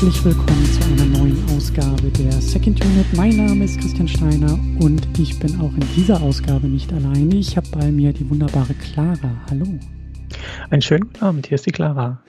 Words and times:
herzlich 0.00 0.24
willkommen 0.24 0.64
zu 0.64 0.82
einer 0.82 1.18
neuen 1.18 1.44
Ausgabe 1.50 2.10
der 2.12 2.32
Second 2.32 2.82
Unit. 2.82 3.04
Mein 3.16 3.36
Name 3.36 3.66
ist 3.66 3.78
Christian 3.78 4.08
Steiner 4.08 4.58
und 4.78 5.06
ich 5.18 5.38
bin 5.38 5.60
auch 5.60 5.74
in 5.74 5.84
dieser 5.94 6.22
Ausgabe 6.22 6.68
nicht 6.68 6.90
alleine. 6.90 7.36
Ich 7.36 7.54
habe 7.58 7.68
bei 7.70 7.92
mir 7.92 8.14
die 8.14 8.30
wunderbare 8.30 8.72
Clara. 8.72 9.30
Hallo. 9.50 9.66
Einen 10.70 10.80
schönen 10.80 11.02
guten 11.02 11.22
Abend, 11.22 11.48
hier 11.48 11.56
ist 11.56 11.66
die 11.66 11.70
Clara. 11.70 12.22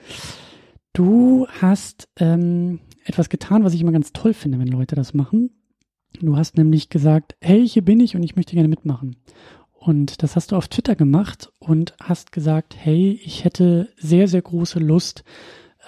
Du 0.92 1.46
hast 1.62 2.10
ähm, 2.18 2.80
etwas 3.06 3.30
getan, 3.30 3.64
was 3.64 3.72
ich 3.72 3.80
immer 3.80 3.92
ganz 3.92 4.12
toll 4.12 4.34
finde, 4.34 4.58
wenn 4.58 4.68
Leute 4.68 4.94
das 4.94 5.14
machen. 5.14 5.48
Du 6.20 6.36
hast 6.36 6.58
nämlich 6.58 6.90
gesagt, 6.90 7.36
hey, 7.40 7.66
hier 7.66 7.82
bin 7.86 8.00
ich 8.00 8.14
und 8.14 8.22
ich 8.22 8.36
möchte 8.36 8.52
gerne 8.52 8.68
mitmachen. 8.68 9.16
Und 9.72 10.22
das 10.22 10.36
hast 10.36 10.52
du 10.52 10.56
auf 10.56 10.68
Twitter 10.68 10.94
gemacht 10.94 11.50
und 11.58 11.94
hast 12.02 12.32
gesagt, 12.32 12.76
hey, 12.76 13.18
ich 13.24 13.44
hätte 13.44 13.88
sehr, 13.96 14.28
sehr 14.28 14.42
große 14.42 14.78
Lust, 14.78 15.24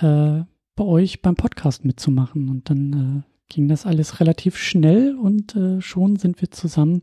äh, 0.00 0.44
bei 0.76 0.84
euch 0.84 1.22
beim 1.22 1.34
Podcast 1.34 1.84
mitzumachen. 1.84 2.48
Und 2.48 2.70
dann 2.70 3.24
äh, 3.24 3.52
ging 3.52 3.68
das 3.68 3.86
alles 3.86 4.20
relativ 4.20 4.56
schnell 4.56 5.16
und 5.16 5.54
äh, 5.56 5.80
schon 5.80 6.16
sind 6.16 6.40
wir 6.40 6.50
zusammen 6.50 7.02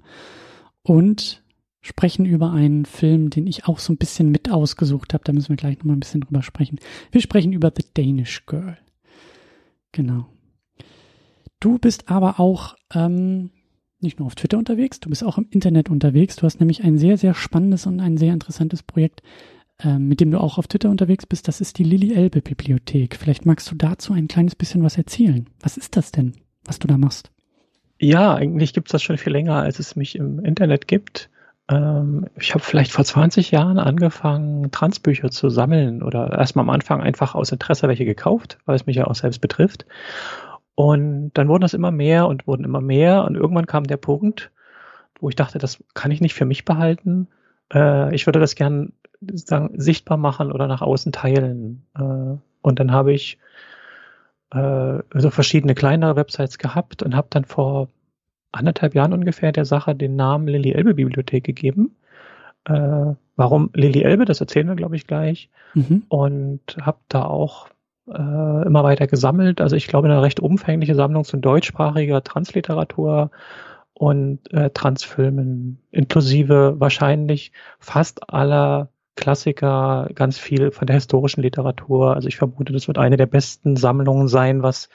und 0.84 1.44
sprechen 1.82 2.26
über 2.26 2.52
einen 2.52 2.86
Film, 2.86 3.30
den 3.30 3.48
ich 3.48 3.66
auch 3.66 3.80
so 3.80 3.92
ein 3.92 3.98
bisschen 3.98 4.30
mit 4.30 4.52
ausgesucht 4.52 5.14
habe. 5.14 5.24
Da 5.24 5.34
müssen 5.34 5.50
wir 5.50 5.56
gleich 5.56 5.78
nochmal 5.80 5.96
ein 5.96 6.02
bisschen 6.02 6.22
drüber 6.22 6.44
sprechen. 6.44 6.80
Wir 7.12 7.22
sprechen 7.22 7.54
über 7.54 7.72
The 7.76 7.86
Danish 7.94 8.46
Girl. 8.46 8.78
Genau. 9.92 10.28
Du 11.60 11.78
bist 11.80 12.10
aber 12.10 12.40
auch 12.40 12.76
ähm, 12.94 13.52
nicht 14.00 14.20
nur 14.20 14.28
auf 14.28 14.36
Twitter 14.36 14.58
unterwegs, 14.58 15.00
du 15.00 15.10
bist 15.10 15.24
auch 15.24 15.38
im 15.38 15.48
Internet 15.50 15.90
unterwegs. 15.90 16.36
Du 16.36 16.44
hast 16.44 16.60
nämlich 16.60 16.84
ein 16.84 16.98
sehr, 16.98 17.18
sehr 17.18 17.34
spannendes 17.34 17.86
und 17.86 18.00
ein 18.00 18.18
sehr 18.18 18.34
interessantes 18.34 18.84
Projekt 18.84 19.22
mit 19.84 20.20
dem 20.20 20.32
du 20.32 20.40
auch 20.40 20.58
auf 20.58 20.68
Twitter 20.68 20.90
unterwegs 20.90 21.26
bist, 21.26 21.48
das 21.48 21.62
ist 21.62 21.78
die 21.78 21.84
Lilly 21.84 22.14
Elbe 22.14 22.42
Bibliothek. 22.42 23.16
Vielleicht 23.16 23.46
magst 23.46 23.70
du 23.72 23.76
dazu 23.76 24.14
ein 24.14 24.28
kleines 24.28 24.56
bisschen 24.56 24.84
was 24.84 24.98
erzählen. 24.98 25.50
Was 25.60 25.78
ist 25.78 25.98
das 25.98 26.12
denn, 26.12 26.34
was 26.66 26.80
du 26.80 26.88
da 26.88 26.98
machst? 26.98 27.32
Ja, 28.00 28.34
eigentlich 28.34 28.74
gibt 28.74 28.88
es 28.88 28.92
das 28.92 29.04
schon 29.04 29.18
viel 29.18 29.34
länger, 29.34 29.58
als 29.58 29.80
es 29.80 29.96
mich 29.96 30.16
im 30.16 30.40
Internet 30.40 30.88
gibt. 30.88 31.30
Ähm, 31.70 32.28
ich 32.36 32.54
habe 32.54 32.64
vielleicht 32.64 32.92
vor 32.92 33.06
20 33.06 33.52
Jahren 33.52 33.80
angefangen, 33.80 34.72
Transbücher 34.72 35.30
zu 35.30 35.50
sammeln 35.50 36.02
oder 36.04 36.32
erstmal 36.32 36.64
am 36.64 36.70
Anfang 36.70 37.02
einfach 37.02 37.36
aus 37.36 37.52
Interesse 37.52 37.88
welche 37.88 38.06
gekauft, 38.06 38.58
weil 38.66 38.76
es 38.76 38.86
mich 38.86 38.98
ja 38.98 39.06
auch 39.06 39.16
selbst 39.16 39.40
betrifft. 39.40 39.86
Und 40.76 41.32
dann 41.34 41.48
wurden 41.48 41.62
das 41.62 41.74
immer 41.74 41.92
mehr 41.92 42.28
und 42.28 42.48
wurden 42.48 42.66
immer 42.66 42.82
mehr 42.82 43.24
und 43.24 43.36
irgendwann 43.36 43.68
kam 43.68 43.86
der 43.86 43.98
Punkt, 43.98 44.52
wo 45.20 45.30
ich 45.30 45.36
dachte, 45.36 45.60
das 45.60 45.84
kann 45.94 46.12
ich 46.12 46.22
nicht 46.22 46.34
für 46.34 46.46
mich 46.46 46.66
behalten. 46.66 47.28
Äh, 47.74 48.16
ich 48.16 48.26
würde 48.26 48.40
das 48.40 48.56
gern 48.56 48.94
sagen, 49.34 49.72
sichtbar 49.80 50.18
machen 50.18 50.52
oder 50.52 50.68
nach 50.68 50.82
außen 50.82 51.12
teilen. 51.12 51.86
Äh, 51.96 52.38
und 52.62 52.80
dann 52.80 52.92
habe 52.92 53.14
ich 53.14 53.38
äh, 54.52 55.00
so 55.14 55.30
verschiedene 55.30 55.76
kleinere 55.76 56.16
Websites 56.16 56.58
gehabt 56.58 57.04
und 57.04 57.16
habe 57.16 57.28
dann 57.30 57.46
vor 57.46 57.88
anderthalb 58.52 58.96
Jahren 58.96 59.14
ungefähr 59.14 59.52
der 59.52 59.66
Sache 59.66 59.96
den 59.96 60.16
Namen 60.16 60.48
Lilly 60.48 60.74
Elbe 60.74 60.96
Bibliothek 60.96 61.44
gegeben. 61.44 61.96
Äh, 62.66 63.14
warum 63.36 63.70
Lilly 63.74 64.04
Elbe, 64.04 64.26
das 64.26 64.42
erzählen 64.42 64.68
wir, 64.68 64.76
glaube 64.76 64.96
ich, 64.96 65.08
gleich. 65.08 65.50
Mhm. 65.74 66.04
Und 66.10 66.78
habe 66.82 67.00
da 67.08 67.24
auch 67.24 67.70
äh, 68.08 68.66
immer 68.66 68.84
weiter 68.84 69.08
gesammelt. 69.08 69.62
Also 69.62 69.76
ich 69.76 69.88
glaube, 69.88 70.08
eine 70.08 70.22
recht 70.22 70.40
umfängliche 70.40 70.96
Sammlung 70.96 71.24
zu 71.24 71.38
deutschsprachiger 71.38 72.24
Transliteratur 72.24 73.32
und 73.94 74.52
äh, 74.52 74.72
Transfilmen, 74.72 75.80
inklusive 75.92 76.76
wahrscheinlich 76.80 77.52
fast 77.80 78.30
aller 78.34 78.90
Klassiker, 79.16 80.10
ganz 80.16 80.38
viel 80.38 80.72
von 80.72 80.88
der 80.88 80.96
historischen 80.96 81.42
Literatur. 81.42 82.16
Also 82.16 82.28
ich 82.28 82.38
vermute, 82.38 82.74
das 82.74 82.88
wird 82.88 82.98
eine 82.98 83.18
der 83.18 83.26
besten 83.26 83.76
Sammlungen 83.76 84.28
sein, 84.28 84.64
was 84.64 84.90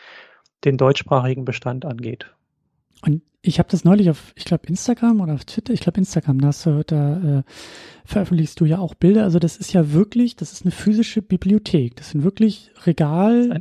den 0.64 0.76
deutschsprachigen 0.76 1.44
Bestand 1.44 1.84
angeht. 1.84 2.34
Und 3.02 3.22
ich 3.42 3.58
habe 3.58 3.68
das 3.70 3.84
neulich 3.84 4.10
auf, 4.10 4.32
ich 4.34 4.44
glaube, 4.44 4.66
Instagram 4.66 5.20
oder 5.20 5.34
auf 5.34 5.44
Twitter, 5.44 5.72
ich 5.72 5.80
glaube 5.80 5.98
Instagram, 5.98 6.40
da, 6.40 6.50
du, 6.50 6.82
da 6.84 7.38
äh, 7.38 7.42
veröffentlichst 8.04 8.58
du 8.58 8.64
ja 8.64 8.78
auch 8.78 8.94
Bilder. 8.94 9.22
Also 9.24 9.38
das 9.38 9.56
ist 9.56 9.72
ja 9.72 9.92
wirklich, 9.92 10.34
das 10.36 10.52
ist 10.52 10.62
eine 10.62 10.72
physische 10.72 11.22
Bibliothek. 11.22 11.96
Das 11.96 12.10
sind 12.10 12.24
wirklich 12.24 12.72
Regal. 12.84 13.48
Das 13.48 13.58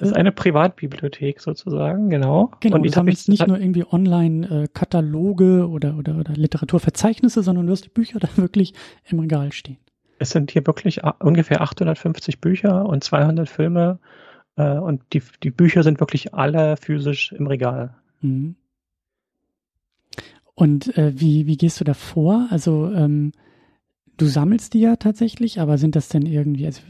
ist 0.00 0.14
eine 0.14 0.32
Privatbibliothek 0.32 1.40
sozusagen, 1.40 2.10
genau. 2.10 2.50
Genau, 2.60 2.76
und 2.76 2.82
du 2.82 2.90
sammelst 2.90 3.28
nicht 3.28 3.46
nur 3.46 3.58
irgendwie 3.58 3.84
online 3.90 4.64
äh, 4.64 5.64
oder, 5.64 5.96
oder, 5.96 6.16
oder 6.16 6.32
Literaturverzeichnisse, 6.34 7.42
sondern 7.42 7.66
du 7.66 7.72
hast 7.72 7.84
die 7.84 7.90
Bücher 7.90 8.18
da 8.20 8.28
wirklich 8.36 8.74
im 9.08 9.20
Regal 9.20 9.52
stehen 9.52 9.78
es 10.18 10.30
sind 10.30 10.50
hier 10.50 10.66
wirklich 10.66 11.00
ungefähr 11.20 11.60
850 11.60 12.40
Bücher 12.40 12.86
und 12.86 13.04
200 13.04 13.48
Filme 13.48 13.98
äh, 14.56 14.78
und 14.78 15.02
die, 15.12 15.22
die 15.42 15.50
Bücher 15.50 15.82
sind 15.82 16.00
wirklich 16.00 16.34
alle 16.34 16.76
physisch 16.76 17.32
im 17.32 17.46
Regal. 17.46 17.94
Mhm. 18.20 18.56
Und 20.54 20.96
äh, 20.96 21.12
wie, 21.14 21.46
wie 21.46 21.56
gehst 21.56 21.80
du 21.80 21.84
da 21.84 21.92
vor? 21.92 22.48
Also 22.50 22.90
ähm, 22.92 23.32
du 24.16 24.26
sammelst 24.26 24.72
die 24.72 24.80
ja 24.80 24.96
tatsächlich, 24.96 25.60
aber 25.60 25.76
sind 25.76 25.96
das 25.96 26.08
denn 26.08 26.24
irgendwie, 26.24 26.64
also 26.64 26.80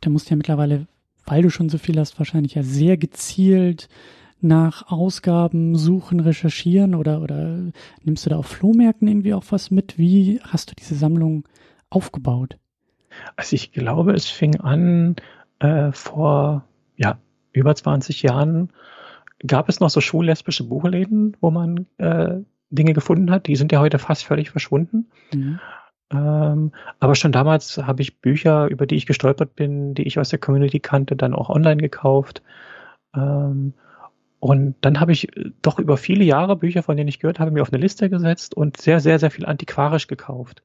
da 0.00 0.10
musst 0.10 0.26
du 0.26 0.30
ja 0.30 0.36
mittlerweile, 0.36 0.88
weil 1.26 1.42
du 1.42 1.50
schon 1.50 1.68
so 1.68 1.78
viel 1.78 1.98
hast, 1.98 2.18
wahrscheinlich 2.18 2.54
ja 2.54 2.62
sehr 2.62 2.96
gezielt 2.96 3.88
nach 4.40 4.90
Ausgaben 4.90 5.76
suchen, 5.76 6.20
recherchieren 6.20 6.94
oder, 6.94 7.22
oder 7.22 7.58
nimmst 8.04 8.26
du 8.26 8.30
da 8.30 8.36
auf 8.36 8.46
Flohmärkten 8.46 9.08
irgendwie 9.08 9.34
auch 9.34 9.44
was 9.50 9.70
mit? 9.70 9.98
Wie 9.98 10.40
hast 10.42 10.70
du 10.70 10.74
diese 10.74 10.94
Sammlung 10.94 11.44
aufgebaut? 11.90 12.56
Also 13.36 13.54
ich 13.54 13.72
glaube, 13.72 14.12
es 14.12 14.26
fing 14.26 14.60
an 14.60 15.16
äh, 15.58 15.90
vor 15.92 16.64
ja, 16.96 17.18
über 17.52 17.74
20 17.74 18.22
Jahren 18.22 18.70
gab 19.46 19.68
es 19.68 19.80
noch 19.80 19.90
so 19.90 20.00
schullesbische 20.00 20.64
Buchläden, 20.64 21.36
wo 21.40 21.50
man 21.50 21.86
äh, 21.98 22.36
Dinge 22.70 22.92
gefunden 22.92 23.30
hat. 23.30 23.46
Die 23.46 23.56
sind 23.56 23.72
ja 23.72 23.80
heute 23.80 23.98
fast 23.98 24.24
völlig 24.24 24.50
verschwunden. 24.50 25.06
Mhm. 25.32 25.60
Ähm, 26.10 26.72
aber 27.00 27.14
schon 27.14 27.32
damals 27.32 27.78
habe 27.78 28.02
ich 28.02 28.20
Bücher, 28.20 28.68
über 28.68 28.86
die 28.86 28.96
ich 28.96 29.06
gestolpert 29.06 29.54
bin, 29.56 29.94
die 29.94 30.04
ich 30.04 30.18
aus 30.18 30.28
der 30.28 30.38
Community 30.38 30.80
kannte, 30.80 31.16
dann 31.16 31.34
auch 31.34 31.50
online 31.50 31.80
gekauft. 31.80 32.42
Ähm, 33.14 33.74
und 34.38 34.76
dann 34.82 35.00
habe 35.00 35.12
ich 35.12 35.28
doch 35.62 35.78
über 35.78 35.96
viele 35.96 36.24
Jahre 36.24 36.56
Bücher, 36.56 36.82
von 36.82 36.96
denen 36.96 37.08
ich 37.08 37.18
gehört 37.18 37.40
habe, 37.40 37.50
mir 37.50 37.62
auf 37.62 37.72
eine 37.72 37.82
Liste 37.82 38.08
gesetzt 38.10 38.54
und 38.54 38.76
sehr, 38.76 39.00
sehr, 39.00 39.18
sehr 39.18 39.30
viel 39.30 39.46
antiquarisch 39.46 40.06
gekauft 40.06 40.62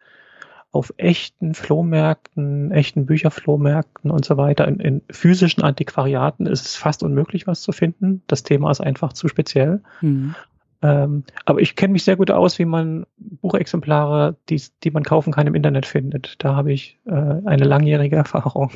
auf 0.72 0.94
echten 0.97 1.53
Flohmärkten, 1.53 2.72
echten 2.72 3.06
Bücherflohmärkten 3.06 4.09
und 4.09 4.24
so 4.24 4.38
weiter, 4.38 4.68
in, 4.68 4.80
in, 4.80 5.01
physischen 5.12 5.63
Antiquariaten 5.63 6.46
ist 6.46 6.66
es 6.66 6.75
fast 6.75 7.03
unmöglich, 7.03 7.46
was 7.46 7.62
zu 7.62 7.74
finden. 7.74 8.24
Das 8.28 8.44
Thema 8.44 8.72
ist 8.72 8.80
einfach 8.80 9.12
zu 9.12 9.28
speziell. 9.28 9.81
Mhm. 10.00 10.34
Ähm, 10.81 11.24
aber 11.46 11.62
ich 11.62 11.75
kenne 11.75 11.94
mich 11.94 12.03
sehr 12.03 12.16
gut 12.16 12.31
aus, 12.31 12.58
wie 12.58 12.66
man 12.66 13.06
Buchexemplare, 13.18 14.36
die, 14.50 14.62
die 14.84 14.92
man 14.92 15.03
kaufen 15.03 15.31
kann, 15.31 15.47
im 15.47 15.56
Internet 15.56 15.86
findet. 15.86 16.44
Da 16.44 16.56
habe 16.56 16.74
ich 16.74 16.97
äh, 17.06 17.12
eine 17.12 17.66
langjährige 17.66 18.16
Erfahrung. 18.18 18.72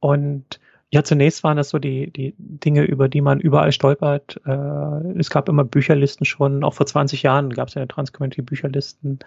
Und 0.00 0.60
ja, 0.92 1.04
zunächst 1.04 1.44
waren 1.44 1.56
das 1.56 1.68
so 1.68 1.78
die, 1.78 2.10
die 2.10 2.34
Dinge, 2.38 2.82
über 2.82 3.08
die 3.08 3.20
man 3.20 3.38
überall 3.38 3.70
stolpert. 3.70 4.40
Äh, 4.44 5.18
es 5.18 5.30
gab 5.30 5.48
immer 5.48 5.62
Bücherlisten 5.62 6.26
schon, 6.26 6.64
auch 6.64 6.74
vor 6.74 6.86
20 6.86 7.22
Jahren 7.22 7.50
gab 7.50 7.68
es 7.68 7.74
ja 7.74 7.82
in 7.82 7.86
der 7.86 7.94
Transcommunity 7.94 8.42
Bücherlisten. 8.42 9.20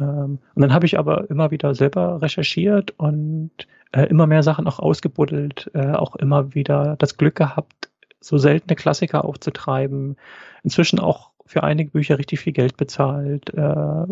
Ähm, 0.00 0.38
und 0.54 0.62
dann 0.62 0.72
habe 0.72 0.86
ich 0.86 0.98
aber 0.98 1.30
immer 1.30 1.52
wieder 1.52 1.76
selber 1.76 2.20
recherchiert 2.20 2.92
und 2.98 3.52
äh, 3.92 4.06
immer 4.06 4.26
mehr 4.26 4.42
Sachen 4.42 4.66
auch 4.66 4.80
ausgebuddelt, 4.80 5.70
äh, 5.74 5.92
auch 5.92 6.16
immer 6.16 6.54
wieder 6.54 6.96
das 6.98 7.16
Glück 7.16 7.36
gehabt, 7.36 7.91
so 8.22 8.38
seltene 8.38 8.76
Klassiker 8.76 9.24
aufzutreiben. 9.24 10.16
Inzwischen 10.62 10.98
auch 10.98 11.30
für 11.44 11.62
einige 11.62 11.90
Bücher 11.90 12.18
richtig 12.18 12.40
viel 12.40 12.52
Geld 12.52 12.76
bezahlt. 12.76 13.52
Äh, 13.54 14.06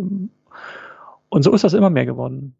und 1.28 1.42
so 1.42 1.52
ist 1.52 1.64
das 1.64 1.74
immer 1.74 1.90
mehr 1.90 2.06
geworden. 2.06 2.56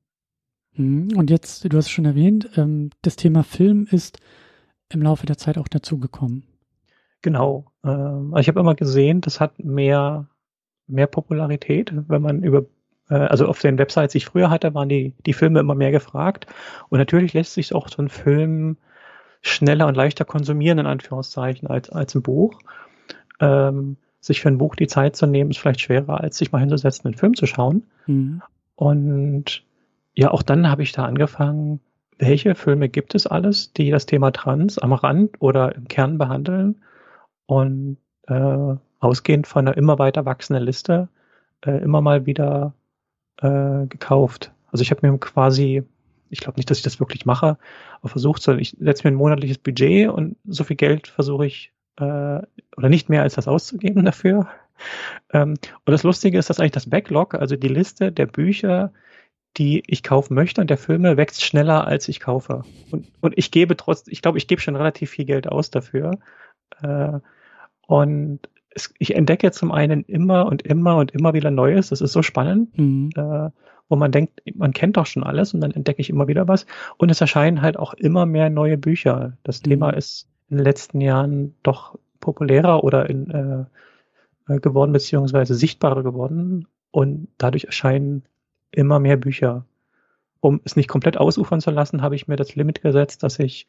Mhm. 0.74 1.16
Und 1.16 1.30
jetzt, 1.30 1.64
du 1.64 1.76
hast 1.76 1.86
es 1.86 1.90
schon 1.90 2.04
erwähnt, 2.04 2.50
ähm, 2.56 2.90
das 3.02 3.16
Thema 3.16 3.42
Film 3.42 3.86
ist 3.90 4.18
im 4.88 5.02
Laufe 5.02 5.26
der 5.26 5.38
Zeit 5.38 5.58
auch 5.58 5.68
dazugekommen. 5.68 6.44
Genau. 7.22 7.66
Ähm, 7.84 8.34
ich 8.38 8.48
habe 8.48 8.60
immer 8.60 8.74
gesehen, 8.74 9.20
das 9.20 9.40
hat 9.40 9.62
mehr, 9.62 10.28
mehr 10.86 11.06
Popularität, 11.06 11.92
wenn 12.08 12.22
man 12.22 12.42
über 12.42 12.64
äh, 13.10 13.14
also 13.14 13.46
auf 13.46 13.60
den 13.60 13.78
Websites, 13.78 14.12
die 14.12 14.18
ich 14.18 14.26
früher 14.26 14.50
hatte, 14.50 14.74
waren 14.74 14.88
die, 14.88 15.14
die 15.26 15.32
Filme 15.32 15.60
immer 15.60 15.74
mehr 15.74 15.90
gefragt. 15.90 16.46
Und 16.88 16.98
natürlich 16.98 17.34
lässt 17.34 17.54
sich 17.54 17.74
auch 17.74 17.88
so 17.88 18.00
ein 18.00 18.08
Film 18.08 18.78
schneller 19.40 19.86
und 19.86 19.96
leichter 19.96 20.24
konsumieren, 20.24 20.78
in 20.78 20.86
Anführungszeichen, 20.86 21.68
als, 21.68 21.90
als 21.90 22.14
ein 22.14 22.22
Buch. 22.22 22.58
Ähm, 23.40 23.96
sich 24.20 24.42
für 24.42 24.48
ein 24.48 24.58
Buch 24.58 24.76
die 24.76 24.86
Zeit 24.86 25.16
zu 25.16 25.26
nehmen, 25.26 25.50
ist 25.50 25.58
vielleicht 25.58 25.80
schwerer, 25.80 26.20
als 26.20 26.36
sich 26.36 26.52
mal 26.52 26.58
hinzusetzen, 26.58 27.06
einen 27.06 27.16
Film 27.16 27.34
zu 27.34 27.46
schauen. 27.46 27.84
Mhm. 28.06 28.42
Und 28.74 29.64
ja, 30.14 30.30
auch 30.30 30.42
dann 30.42 30.68
habe 30.68 30.82
ich 30.82 30.92
da 30.92 31.04
angefangen, 31.04 31.80
welche 32.18 32.54
Filme 32.54 32.90
gibt 32.90 33.14
es 33.14 33.26
alles, 33.26 33.72
die 33.72 33.90
das 33.90 34.04
Thema 34.04 34.30
Trans 34.30 34.78
am 34.78 34.92
Rand 34.92 35.40
oder 35.40 35.74
im 35.74 35.88
Kern 35.88 36.18
behandeln. 36.18 36.82
Und 37.46 37.96
äh, 38.26 38.74
ausgehend 39.00 39.46
von 39.46 39.66
einer 39.66 39.76
immer 39.76 39.98
weiter 39.98 40.26
wachsenden 40.26 40.64
Liste 40.64 41.08
äh, 41.64 41.82
immer 41.82 42.00
mal 42.00 42.26
wieder 42.26 42.74
äh, 43.38 43.86
gekauft. 43.86 44.52
Also 44.70 44.82
ich 44.82 44.90
habe 44.90 45.08
mir 45.08 45.18
quasi 45.18 45.82
ich 46.30 46.40
glaube 46.40 46.58
nicht, 46.58 46.70
dass 46.70 46.78
ich 46.78 46.84
das 46.84 47.00
wirklich 47.00 47.26
mache, 47.26 47.58
aber 48.00 48.08
versucht, 48.08 48.42
sondern 48.42 48.62
ich 48.62 48.76
setze 48.78 49.06
mir 49.06 49.12
ein 49.12 49.18
monatliches 49.18 49.58
Budget 49.58 50.08
und 50.08 50.36
so 50.44 50.64
viel 50.64 50.76
Geld 50.76 51.08
versuche 51.08 51.46
ich, 51.46 51.72
äh, 51.96 52.40
oder 52.76 52.88
nicht 52.88 53.08
mehr 53.08 53.22
als 53.22 53.34
das 53.34 53.48
auszugeben 53.48 54.04
dafür. 54.04 54.48
Ähm, 55.32 55.50
und 55.50 55.92
das 55.92 56.02
Lustige 56.02 56.38
ist, 56.38 56.48
dass 56.48 56.60
eigentlich 56.60 56.72
das 56.72 56.88
Backlog, 56.88 57.34
also 57.34 57.56
die 57.56 57.68
Liste 57.68 58.12
der 58.12 58.26
Bücher, 58.26 58.92
die 59.56 59.82
ich 59.86 60.02
kaufen 60.02 60.34
möchte 60.34 60.60
und 60.60 60.70
der 60.70 60.78
Filme 60.78 61.16
wächst 61.16 61.44
schneller, 61.44 61.86
als 61.86 62.08
ich 62.08 62.20
kaufe. 62.20 62.62
Und, 62.90 63.08
und 63.20 63.36
ich 63.36 63.50
gebe 63.50 63.76
trotz, 63.76 64.04
ich 64.06 64.22
glaube, 64.22 64.38
ich 64.38 64.46
gebe 64.46 64.60
schon 64.60 64.76
relativ 64.76 65.10
viel 65.10 65.24
Geld 65.24 65.48
aus 65.48 65.70
dafür. 65.70 66.18
Äh, 66.82 67.18
und 67.86 68.40
es, 68.70 68.94
ich 68.98 69.16
entdecke 69.16 69.50
zum 69.50 69.72
einen 69.72 70.04
immer 70.04 70.46
und 70.46 70.62
immer 70.62 70.96
und 70.96 71.10
immer 71.10 71.34
wieder 71.34 71.50
Neues. 71.50 71.88
Das 71.88 72.00
ist 72.00 72.12
so 72.12 72.22
spannend, 72.22 72.78
mhm. 72.78 73.10
äh, 73.16 73.50
wo 73.90 73.96
man 73.96 74.12
denkt, 74.12 74.40
man 74.54 74.72
kennt 74.72 74.96
doch 74.96 75.04
schon 75.04 75.24
alles 75.24 75.52
und 75.52 75.60
dann 75.60 75.72
entdecke 75.72 76.00
ich 76.00 76.08
immer 76.08 76.28
wieder 76.28 76.48
was. 76.48 76.64
Und 76.96 77.10
es 77.10 77.20
erscheinen 77.20 77.60
halt 77.60 77.76
auch 77.76 77.92
immer 77.92 78.24
mehr 78.24 78.48
neue 78.48 78.78
Bücher. 78.78 79.36
Das 79.42 79.60
mhm. 79.60 79.64
Thema 79.64 79.90
ist 79.90 80.28
in 80.48 80.56
den 80.56 80.64
letzten 80.64 81.00
Jahren 81.00 81.54
doch 81.62 81.98
populärer 82.20 82.84
oder 82.84 83.10
in, 83.10 83.30
äh, 84.48 84.60
geworden, 84.60 84.92
beziehungsweise 84.92 85.54
sichtbarer 85.54 86.02
geworden. 86.02 86.66
Und 86.92 87.28
dadurch 87.36 87.64
erscheinen 87.64 88.22
immer 88.70 89.00
mehr 89.00 89.16
Bücher. 89.16 89.66
Um 90.38 90.60
es 90.64 90.76
nicht 90.76 90.88
komplett 90.88 91.18
ausufern 91.18 91.60
zu 91.60 91.70
lassen, 91.70 92.00
habe 92.00 92.14
ich 92.14 92.28
mir 92.28 92.36
das 92.36 92.54
Limit 92.54 92.82
gesetzt, 92.82 93.24
dass 93.24 93.38
ich 93.40 93.66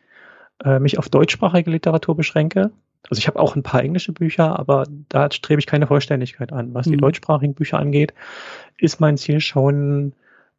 äh, 0.63 0.79
mich 0.79 0.99
auf 0.99 1.09
deutschsprachige 1.09 1.71
Literatur 1.71 2.15
beschränke. 2.15 2.71
Also 3.09 3.19
ich 3.19 3.27
habe 3.27 3.39
auch 3.39 3.55
ein 3.55 3.63
paar 3.63 3.83
englische 3.83 4.13
Bücher, 4.13 4.57
aber 4.57 4.85
da 5.09 5.29
strebe 5.31 5.59
ich 5.59 5.65
keine 5.65 5.87
Vollständigkeit 5.87 6.53
an. 6.53 6.73
Was 6.73 6.85
mhm. 6.85 6.91
die 6.91 6.97
deutschsprachigen 6.97 7.53
Bücher 7.53 7.79
angeht, 7.79 8.13
ist 8.77 8.99
mein 8.99 9.17
Ziel 9.17 9.41
schon, 9.41 10.13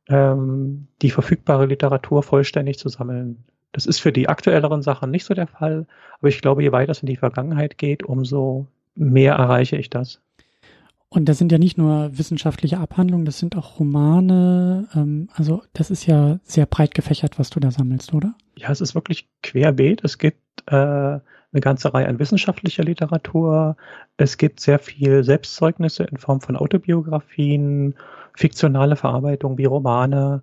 ähm, 0.09 0.89
die 1.01 1.11
verfügbare 1.11 1.67
Literatur 1.67 2.23
vollständig 2.23 2.79
zu 2.79 2.89
sammeln. 2.89 3.45
Das 3.73 3.87
ist 3.87 4.01
für 4.01 4.13
die 4.13 4.29
aktuelleren 4.29 4.83
Sachen 4.83 5.11
nicht 5.11 5.25
so 5.25 5.35
der 5.35 5.47
Fall, 5.47 5.87
aber 6.19 6.29
ich 6.29 6.43
glaube, 6.43 6.63
je 6.63 6.73
weiter 6.73 6.93
es 6.93 7.01
in 7.01 7.07
die 7.07 7.17
Vergangenheit 7.17 7.79
geht, 7.79 8.03
umso 8.03 8.67
mehr 8.95 9.35
erreiche 9.35 9.77
ich 9.77 9.89
das. 9.89 10.21
Und 11.09 11.29
das 11.29 11.39
sind 11.39 11.53
ja 11.53 11.59
nicht 11.59 11.77
nur 11.77 12.17
wissenschaftliche 12.17 12.79
Abhandlungen, 12.79 13.27
das 13.27 13.39
sind 13.39 13.57
auch 13.57 13.79
Romane. 13.79 14.89
Ähm, 14.95 15.29
also 15.35 15.63
das 15.75 15.91
ist 15.91 16.07
ja 16.07 16.39
sehr 16.43 16.67
breit 16.67 16.95
gefächert, 16.95 17.39
was 17.39 17.51
du 17.51 17.61
da 17.61 17.71
sammelst, 17.71 18.15
oder? 18.15 18.35
Ja, 18.55 18.71
es 18.71 18.81
ist 18.81 18.95
wirklich 18.95 19.29
querbeet. 19.43 20.05
Es 20.05 20.19
gibt 20.19 20.39
äh, 20.67 20.75
eine 21.53 21.61
ganze 21.61 21.93
Reihe 21.93 22.09
an 22.09 22.19
wissenschaftlicher 22.19 22.83
Literatur. 22.83 23.77
Es 24.17 24.39
gibt 24.39 24.61
sehr 24.61 24.79
viel 24.79 25.25
Selbstzeugnisse 25.25 26.05
in 26.05 26.17
Form 26.17 26.41
von 26.41 26.57
Autobiografien, 26.57 27.95
fiktionale 28.35 28.97
Verarbeitung 28.97 29.59
wie 29.59 29.67
Romane. 29.67 30.43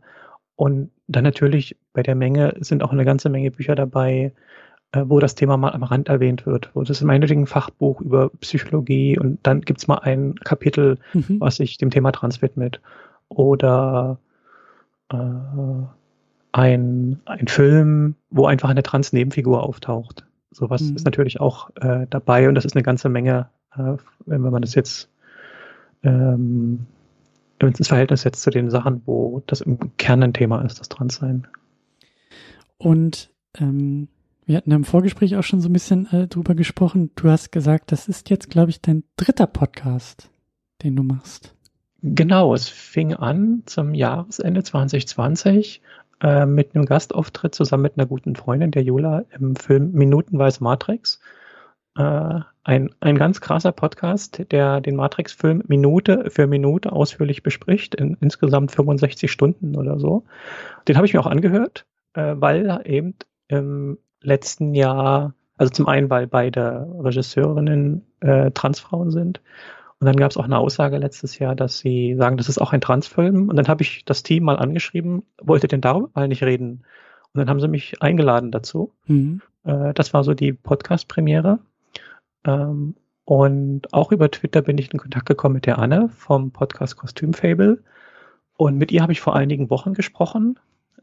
Und 0.56 0.92
dann 1.08 1.24
natürlich 1.24 1.78
bei 1.94 2.04
der 2.04 2.16
Menge 2.16 2.56
sind 2.60 2.84
auch 2.84 2.92
eine 2.92 3.06
ganze 3.06 3.30
Menge 3.30 3.52
Bücher 3.52 3.76
dabei, 3.76 4.34
äh, 4.92 5.04
wo 5.06 5.20
das 5.20 5.36
Thema 5.36 5.58
mal 5.58 5.72
am 5.72 5.84
Rand 5.84 6.10
erwähnt 6.10 6.46
wird. 6.46 6.70
Wo 6.74 6.82
das 6.82 6.90
ist 6.90 7.02
meinetwegen 7.04 7.44
ein 7.44 7.48
Fachbuch 7.48 8.02
über 8.02 8.30
Psychologie 8.42 9.18
und 9.18 9.40
dann 9.44 9.62
gibt's 9.62 9.88
mal 9.88 10.00
ein 10.00 10.36
Kapitel, 10.36 11.00
mhm. 11.14 11.40
was 11.40 11.56
sich 11.56 11.78
dem 11.78 11.90
Thema 11.90 12.12
Trans 12.12 12.42
widmet. 12.42 12.82
Oder 13.30 14.20
äh, 15.12 15.16
ein, 16.52 17.20
ein 17.26 17.48
Film, 17.48 18.16
wo 18.30 18.46
einfach 18.46 18.70
eine 18.70 18.84
Trans-Nebenfigur 18.84 19.64
auftaucht. 19.64 20.26
Sowas 20.52 20.82
mhm. 20.82 20.96
ist 20.96 21.06
natürlich 21.06 21.40
auch 21.40 21.70
äh, 21.76 22.08
dabei 22.10 22.50
und 22.50 22.56
das 22.56 22.66
ist 22.66 22.76
eine 22.76 22.84
ganze 22.84 23.10
Menge, 23.10 23.50
äh, 23.76 23.98
wenn 24.26 24.42
man 24.42 24.62
das 24.62 24.76
jetzt 24.76 25.10
ähm, 26.04 26.88
ins 27.60 27.88
Verhältnis 27.88 28.22
setzt 28.22 28.42
zu 28.42 28.50
den 28.50 28.70
Sachen, 28.70 29.02
wo 29.06 29.44
das 29.46 29.62
im 29.62 29.96
Kern 29.98 30.24
ein 30.24 30.34
Thema 30.34 30.62
ist, 30.62 30.80
das 30.80 30.90
Transsein. 30.90 31.48
Und 32.78 33.30
ähm, 33.60 34.08
wir 34.46 34.58
hatten 34.58 34.72
im 34.72 34.86
Vorgespräch 34.86 35.36
auch 35.36 35.44
schon 35.44 35.62
so 35.62 35.70
ein 35.70 35.74
bisschen 35.74 36.08
äh, 36.12 36.28
drüber 36.28 36.56
gesprochen. 36.56 37.12
Du 37.16 37.30
hast 37.30 37.52
gesagt, 37.52 37.92
das 37.92 38.08
ist 38.08 38.30
jetzt, 38.30 38.50
glaube 38.50 38.72
ich, 38.72 38.82
dein 38.82 39.04
dritter 39.18 39.46
Podcast, 39.46 40.32
den 40.82 40.96
du 40.96 41.04
machst. 41.04 41.56
Genau, 42.02 42.54
es 42.54 42.70
fing 42.70 43.14
an 43.14 43.64
zum 43.66 43.94
Jahresende 43.94 44.64
2020 44.64 45.82
äh, 46.22 46.46
mit 46.46 46.76
einem 46.76 46.86
Gastauftritt 46.86 47.56
zusammen 47.56 47.84
mit 47.84 47.98
einer 47.98 48.08
guten 48.08 48.36
Freundin, 48.36 48.72
der 48.72 48.84
Jola, 48.84 49.24
im 49.38 49.56
Film 49.56 49.92
Minutenweise 49.92 50.64
Matrix. 50.64 51.20
Äh, 51.98 52.40
ein, 52.64 52.94
ein 53.00 53.18
ganz 53.18 53.42
krasser 53.42 53.72
Podcast, 53.72 54.44
der 54.52 54.82
den 54.82 54.96
Matrix-Film 54.96 55.64
Minute 55.68 56.30
für 56.30 56.46
Minute 56.46 56.92
ausführlich 56.92 57.42
bespricht, 57.42 57.96
in 57.96 58.18
insgesamt 58.22 58.72
65 58.72 59.32
Stunden 59.32 59.76
oder 59.76 60.00
so. 60.00 60.26
Den 60.88 60.98
habe 60.98 61.08
ich 61.08 61.14
mir 61.14 61.20
auch 61.20 61.28
angehört, 61.28 61.86
äh, 62.14 62.36
weil 62.38 62.82
eben 62.86 63.16
im 63.48 63.98
letzten 64.22 64.76
Jahr, 64.76 65.34
also 65.58 65.72
zum 65.72 65.88
einen, 65.88 66.10
weil 66.10 66.28
beide 66.28 66.88
Regisseurinnen 67.02 68.06
äh, 68.20 68.52
Transfrauen 68.52 69.12
sind 69.12 69.42
und 70.00 70.06
dann 70.06 70.16
gab 70.16 70.32
es 70.32 70.38
auch 70.38 70.46
eine 70.46 70.58
Aussage 70.58 70.98
letztes 70.98 71.40
Jahr, 71.40 71.56
dass 71.56 71.80
sie 71.80 72.16
sagen, 72.16 72.38
das 72.38 72.48
ist 72.48 72.58
auch 72.58 72.72
ein 72.72 72.80
Transfilm. 72.80 73.50
Und 73.50 73.58
dann 73.58 73.68
habe 73.68 73.82
ich 73.82 74.06
das 74.06 74.24
Team 74.24 74.46
mal 74.46 74.58
angeschrieben, 74.58 75.24
wollte 75.42 75.68
denn 75.68 75.82
darüber 75.82 76.10
mal 76.14 76.30
nicht 76.30 76.42
reden? 76.44 76.86
Und 77.34 77.40
dann 77.40 77.50
haben 77.50 77.60
sie 77.60 77.68
mich 77.68 78.02
eingeladen 78.02 78.52
dazu. 78.52 78.94
Mhm. 79.08 79.42
Äh, 79.66 79.94
das 79.94 80.14
war 80.14 80.24
so 80.24 80.34
die 80.34 80.54
Podcast-Premiere. 80.54 81.60
Ähm, 82.46 82.96
und 83.26 83.94
auch 83.94 84.14
über 84.14 84.32
Twitter 84.32 84.62
bin 84.62 84.78
ich 84.78 84.92
in 84.94 85.00
Kontakt 85.00 85.26
gekommen 85.26 85.56
mit 85.56 85.66
der 85.66 85.80
Anne 85.80 86.08
vom 86.08 86.52
Podcast 86.52 86.96
Kostüm 86.96 87.34
Fable. 87.34 87.84
Und 88.56 88.78
mit 88.78 88.94
ihr 88.94 89.02
habe 89.02 89.12
ich 89.12 89.20
vor 89.20 89.36
einigen 89.36 89.70
Wochen 89.70 89.94
gesprochen 89.94 90.58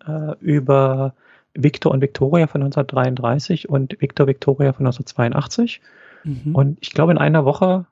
äh, 0.06 0.34
über 0.40 1.14
Victor 1.52 1.92
und 1.92 2.00
Victoria 2.00 2.46
von 2.46 2.62
1933 2.62 3.68
und 3.68 4.00
Victor 4.00 4.26
Victoria 4.26 4.72
von 4.72 4.86
1982. 4.86 5.82
Mhm. 6.24 6.54
Und 6.54 6.78
ich 6.80 6.92
glaube, 6.92 7.12
in 7.12 7.18
einer 7.18 7.44
Woche 7.44 7.84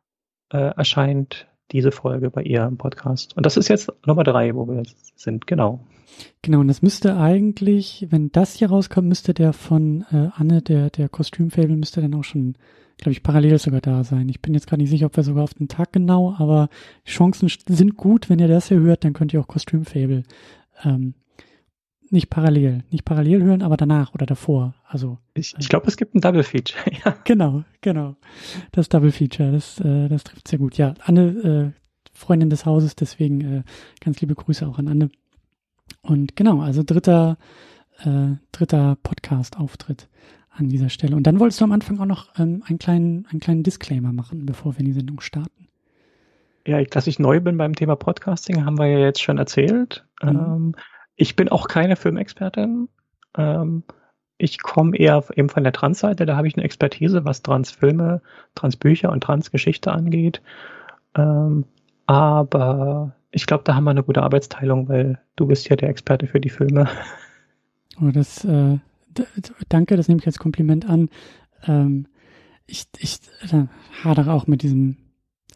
äh, 0.51 0.75
erscheint 0.77 1.47
diese 1.73 1.93
Folge 1.93 2.31
bei 2.31 2.43
ihr 2.43 2.65
im 2.65 2.77
Podcast. 2.77 3.37
Und 3.37 3.47
das 3.47 3.57
ist 3.57 3.69
jetzt 3.69 3.93
Nummer 4.07 4.25
drei, 4.25 4.55
wo 4.55 4.69
wir 4.69 4.83
sind, 5.17 5.47
genau. 5.47 5.81
Genau, 6.43 6.61
und 6.61 6.69
das 6.69 6.83
müsste 6.83 7.17
eigentlich, 7.17 8.07
wenn 8.11 8.31
das 8.31 8.55
hier 8.55 8.69
rauskommt, 8.69 9.09
müsste 9.09 9.35
der 9.35 9.53
von 9.53 10.05
äh, 10.13 10.29
Anne, 10.37 10.63
der, 10.63 10.91
der 10.91 11.09
Kostümfabel, 11.09 11.77
müsste 11.77 12.01
dann 12.01 12.15
auch 12.15 12.23
schon, 12.23 12.55
glaube 12.99 13.13
ich, 13.13 13.23
parallel 13.23 13.59
sogar 13.59 13.81
da 13.81 14.05
sein. 14.05 14.29
Ich 14.29 14.41
bin 14.41 14.55
jetzt 14.55 14.69
gar 14.69 14.77
nicht 14.77 14.91
sicher, 14.91 15.07
ob 15.07 15.17
wir 15.17 15.25
sogar 15.25 15.43
auf 15.43 15.55
den 15.55 15.69
Tag 15.69 15.93
genau, 15.93 16.35
aber 16.39 16.69
Chancen 17.05 17.49
sind 17.49 17.97
gut, 17.97 18.31
wenn 18.31 18.39
ihr 18.39 18.49
das 18.49 18.69
hier 18.69 18.79
hört, 18.79 19.05
dann 19.05 19.15
könnt 19.15 19.33
ihr 19.33 19.41
auch 19.41 19.49
Kostümfabel 19.49 20.23
ähm, 20.85 21.15
nicht 22.15 22.31
parallel, 22.31 22.85
nicht 22.91 23.05
parallel 23.05 23.43
hören, 23.43 23.61
aber 23.61 23.77
danach 23.77 24.15
oder 24.15 24.25
davor. 24.25 24.75
Also 24.87 25.19
ich, 25.35 25.55
ich 25.59 25.69
glaube, 25.69 25.89
es 25.89 25.97
gibt 25.97 26.15
ein 26.15 26.21
Double 26.21 26.45
Feature. 26.45 26.83
ja. 27.05 27.17
Genau, 27.25 27.65
genau. 27.81 28.17
Das 28.73 28.89
Double 28.89 29.13
Feature, 29.13 29.53
das, 29.53 29.81
äh, 29.81 30.09
das 30.09 30.25
trifft 30.25 30.49
sehr 30.49 30.61
gut. 30.61 30.79
Ja, 30.79 30.95
Anne, 31.05 31.75
äh, 31.75 31.81
Freundin 32.13 32.49
des 32.49 32.65
Hauses, 32.65 32.95
deswegen 32.95 33.41
äh, 33.41 33.63
ganz 34.01 34.21
liebe 34.21 34.35
Grüße 34.35 34.67
auch 34.67 34.79
an 34.79 34.89
Anne. 34.89 35.11
Und 36.03 36.37
genau, 36.37 36.61
also 36.61 36.83
dritter, 36.85 37.37
äh, 38.05 38.37
dritter 38.53 38.97
Podcast-Auftritt 39.03 40.09
an 40.51 40.69
dieser 40.69 40.91
Stelle. 40.91 41.17
Und 41.17 41.27
dann 41.27 41.41
wolltest 41.41 41.61
du 41.61 41.65
am 41.65 41.73
Anfang 41.73 41.99
auch 41.99 42.07
noch 42.07 42.29
ähm, 42.39 42.63
einen 42.67 42.79
kleinen, 42.79 43.27
einen 43.27 43.41
kleinen 43.41 43.65
Disclaimer 43.65 44.13
machen, 44.13 44.47
bevor 44.47 44.75
wir 44.75 44.81
in 44.81 44.87
die 44.87 44.93
Sendung 44.93 45.21
starten. 45.21 45.69
Ja, 46.67 46.83
dass 46.83 47.09
ich 47.09 47.19
neu 47.19 47.41
bin 47.41 47.59
beim 47.59 47.75
Thema 47.75 47.97
Podcasting, 47.97 48.65
haben 48.65 48.79
wir 48.79 48.87
ja 48.87 49.01
jetzt 49.01 49.21
schon 49.21 49.37
erzählt. 49.37 50.07
Mhm. 50.23 50.29
Ähm, 50.29 50.75
ich 51.17 51.37
bin 51.37 51.49
auch 51.49 51.69
keine 51.69 51.97
Filmexpertin. 51.97 52.89
Ähm, 53.37 53.83
ich 54.37 54.63
komme 54.63 54.97
eher 54.97 55.25
eben 55.37 55.49
von 55.49 55.63
der 55.63 55.73
Trans-Seite, 55.73 56.27
da 56.27 56.37
habe 56.37 56.49
ich 56.49 56.57
eine 56.57 56.65
Expertise, 56.65 57.25
was 57.25 57.43
Transfilme, 57.43 58.21
Transbücher 58.55 59.11
und 59.13 59.23
Transgeschichte 59.23 59.93
angeht. 59.93 60.43
Ähm, 61.15 61.65
aber 62.07 63.15
ich 63.31 63.47
glaube, 63.47 63.65
da 63.65 63.75
haben 63.75 63.85
wir 63.85 63.91
eine 63.91 64.03
gute 64.03 64.23
Arbeitsteilung, 64.23 64.89
weil 64.89 65.21
du 65.37 65.47
bist 65.47 65.69
ja 65.69 65.77
der 65.77 65.89
Experte 65.89 66.27
für 66.27 66.41
die 66.41 66.51
Filme. 66.51 66.89
Oh, 68.03 68.11
das 68.11 68.45
äh, 68.45 68.79
danke, 69.69 69.97
das 69.97 70.09
nehme 70.09 70.19
ich 70.19 70.27
als 70.27 70.41
Kompliment 70.41 70.91
an. 70.91 71.11
Ähm, 71.65 72.09
ich, 72.67 72.87
ich 72.99 73.21
äh, 73.53 73.67
hadere 74.03 74.33
auch 74.33 74.49
mit 74.49 74.63
diesem 74.63 74.97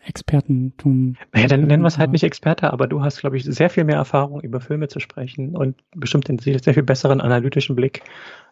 Expertentum. 0.05 1.17
Naja, 1.33 1.49
dann 1.49 1.67
nennen 1.67 1.83
wir 1.83 1.88
es 1.88 1.99
halt 1.99 2.12
nicht 2.12 2.23
Experte, 2.23 2.73
aber 2.73 2.87
du 2.87 3.02
hast, 3.02 3.21
glaube 3.21 3.37
ich, 3.37 3.45
sehr 3.45 3.71
viel 3.71 3.85
mehr 3.85 3.97
Erfahrung, 3.97 4.40
über 4.40 4.61
Filme 4.61 4.88
zu 4.88 5.00
sprechen 5.00 5.57
und 5.57 5.76
bestimmt 5.95 6.28
den 6.28 6.38
sehr 6.38 6.75
viel 6.75 6.83
besseren 6.83 7.21
analytischen 7.21 7.76
Blick. 7.76 8.02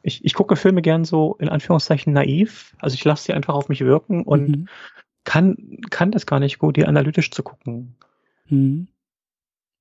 Ich, 0.02 0.24
ich 0.24 0.34
gucke 0.34 0.56
Filme 0.56 0.82
gern 0.82 1.04
so 1.04 1.36
in 1.38 1.48
Anführungszeichen 1.48 2.12
naiv. 2.12 2.74
Also 2.80 2.94
ich 2.94 3.04
lasse 3.04 3.24
sie 3.24 3.32
einfach 3.32 3.54
auf 3.54 3.68
mich 3.68 3.80
wirken 3.80 4.22
und 4.22 4.48
mhm. 4.48 4.68
kann, 5.24 5.56
kann 5.90 6.10
das 6.10 6.26
gar 6.26 6.40
nicht 6.40 6.58
gut, 6.58 6.76
die 6.76 6.86
analytisch 6.86 7.30
zu 7.30 7.42
gucken. 7.42 7.96
Mhm. 8.48 8.88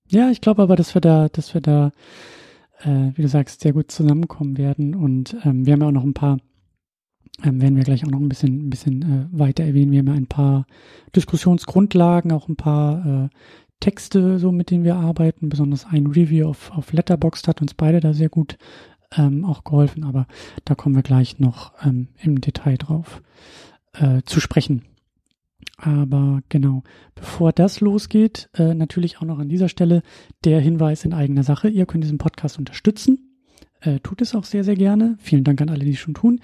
Ja, 0.08 0.30
ich 0.30 0.42
glaube 0.42 0.62
aber, 0.62 0.76
dass 0.76 0.94
wir 0.94 1.02
da, 1.02 1.30
dass 1.30 1.54
wir 1.54 1.62
da, 1.62 1.92
äh, 2.82 3.12
wie 3.16 3.22
du 3.22 3.28
sagst, 3.28 3.62
sehr 3.62 3.74
gut 3.74 3.92
zusammenkommen 3.92 4.58
werden. 4.58 4.96
Und 4.96 5.36
ähm, 5.44 5.66
wir 5.66 5.74
haben 5.74 5.82
ja 5.82 5.88
auch 5.88 5.92
noch 5.92 6.04
ein 6.04 6.14
paar 6.14 6.38
ähm, 7.44 7.62
werden 7.62 7.76
wir 7.76 7.84
gleich 7.84 8.06
auch 8.06 8.12
noch 8.12 8.20
ein 8.20 8.30
bisschen, 8.30 8.68
ein 8.68 8.70
bisschen 8.70 9.02
äh, 9.02 9.40
weiter 9.40 9.64
erwähnen. 9.64 9.92
Wir 9.92 10.00
haben 10.00 10.08
ja 10.08 10.14
ein 10.14 10.28
paar 10.28 10.66
Diskussionsgrundlagen, 11.16 12.32
auch 12.32 12.48
ein 12.48 12.56
paar 12.56 13.26
äh, 13.26 13.30
Texte, 13.80 14.40
so 14.40 14.52
mit 14.52 14.72
denen 14.72 14.84
wir 14.84 14.96
arbeiten. 14.96 15.50
Besonders 15.50 15.86
ein 15.86 16.08
Review 16.08 16.48
auf, 16.48 16.72
auf 16.72 16.94
Letterboxd 16.94 17.48
hat 17.48 17.62
uns 17.62 17.74
beide 17.74 18.00
da 18.00 18.14
sehr 18.14 18.30
gut 18.30 18.58
ähm, 19.18 19.46
auch 19.46 19.64
geholfen, 19.64 20.04
aber 20.04 20.28
da 20.64 20.76
kommen 20.76 20.96
wir 20.96 21.04
gleich 21.04 21.40
noch 21.40 21.74
ähm, 21.84 22.08
im 22.22 22.42
Detail 22.42 22.78
drauf 22.78 23.22
äh, 23.94 24.22
zu 24.26 24.40
sprechen. 24.40 24.84
Aber 25.78 26.42
genau, 26.50 26.84
bevor 27.16 27.52
das 27.52 27.82
losgeht, 27.82 28.50
äh, 28.54 28.74
natürlich 28.74 29.18
auch 29.18 29.26
noch 29.26 29.40
an 29.40 29.50
dieser 29.50 29.68
Stelle 29.68 30.04
der 30.44 30.62
Hinweis 30.62 31.04
in 31.04 31.14
eigener 31.14 31.44
Sache. 31.44 31.68
Ihr 31.68 31.86
könnt 31.86 32.04
diesen 32.04 32.18
Podcast 32.18 32.58
unterstützen. 32.58 33.36
Äh, 33.82 34.00
tut 34.00 34.22
es 34.22 34.34
auch 34.36 34.46
sehr, 34.46 34.64
sehr 34.64 34.76
gerne. 34.76 35.18
Vielen 35.20 35.44
Dank 35.44 35.62
an 35.62 35.70
alle, 35.70 35.84
die 35.84 35.92
es 35.92 36.00
schon 36.00 36.14
tun. 36.14 36.40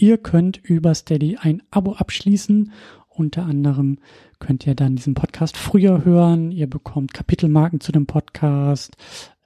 Ihr 0.00 0.16
könnt 0.16 0.56
über 0.56 0.94
Steady 0.94 1.36
ein 1.38 1.62
Abo 1.70 1.92
abschließen. 1.92 2.72
Unter 3.10 3.44
anderem 3.44 3.98
könnt 4.38 4.66
ihr 4.66 4.74
dann 4.74 4.96
diesen 4.96 5.12
Podcast 5.12 5.58
früher 5.58 6.06
hören. 6.06 6.52
Ihr 6.52 6.70
bekommt 6.70 7.12
Kapitelmarken 7.12 7.80
zu 7.80 7.92
dem 7.92 8.06
Podcast. 8.06 8.96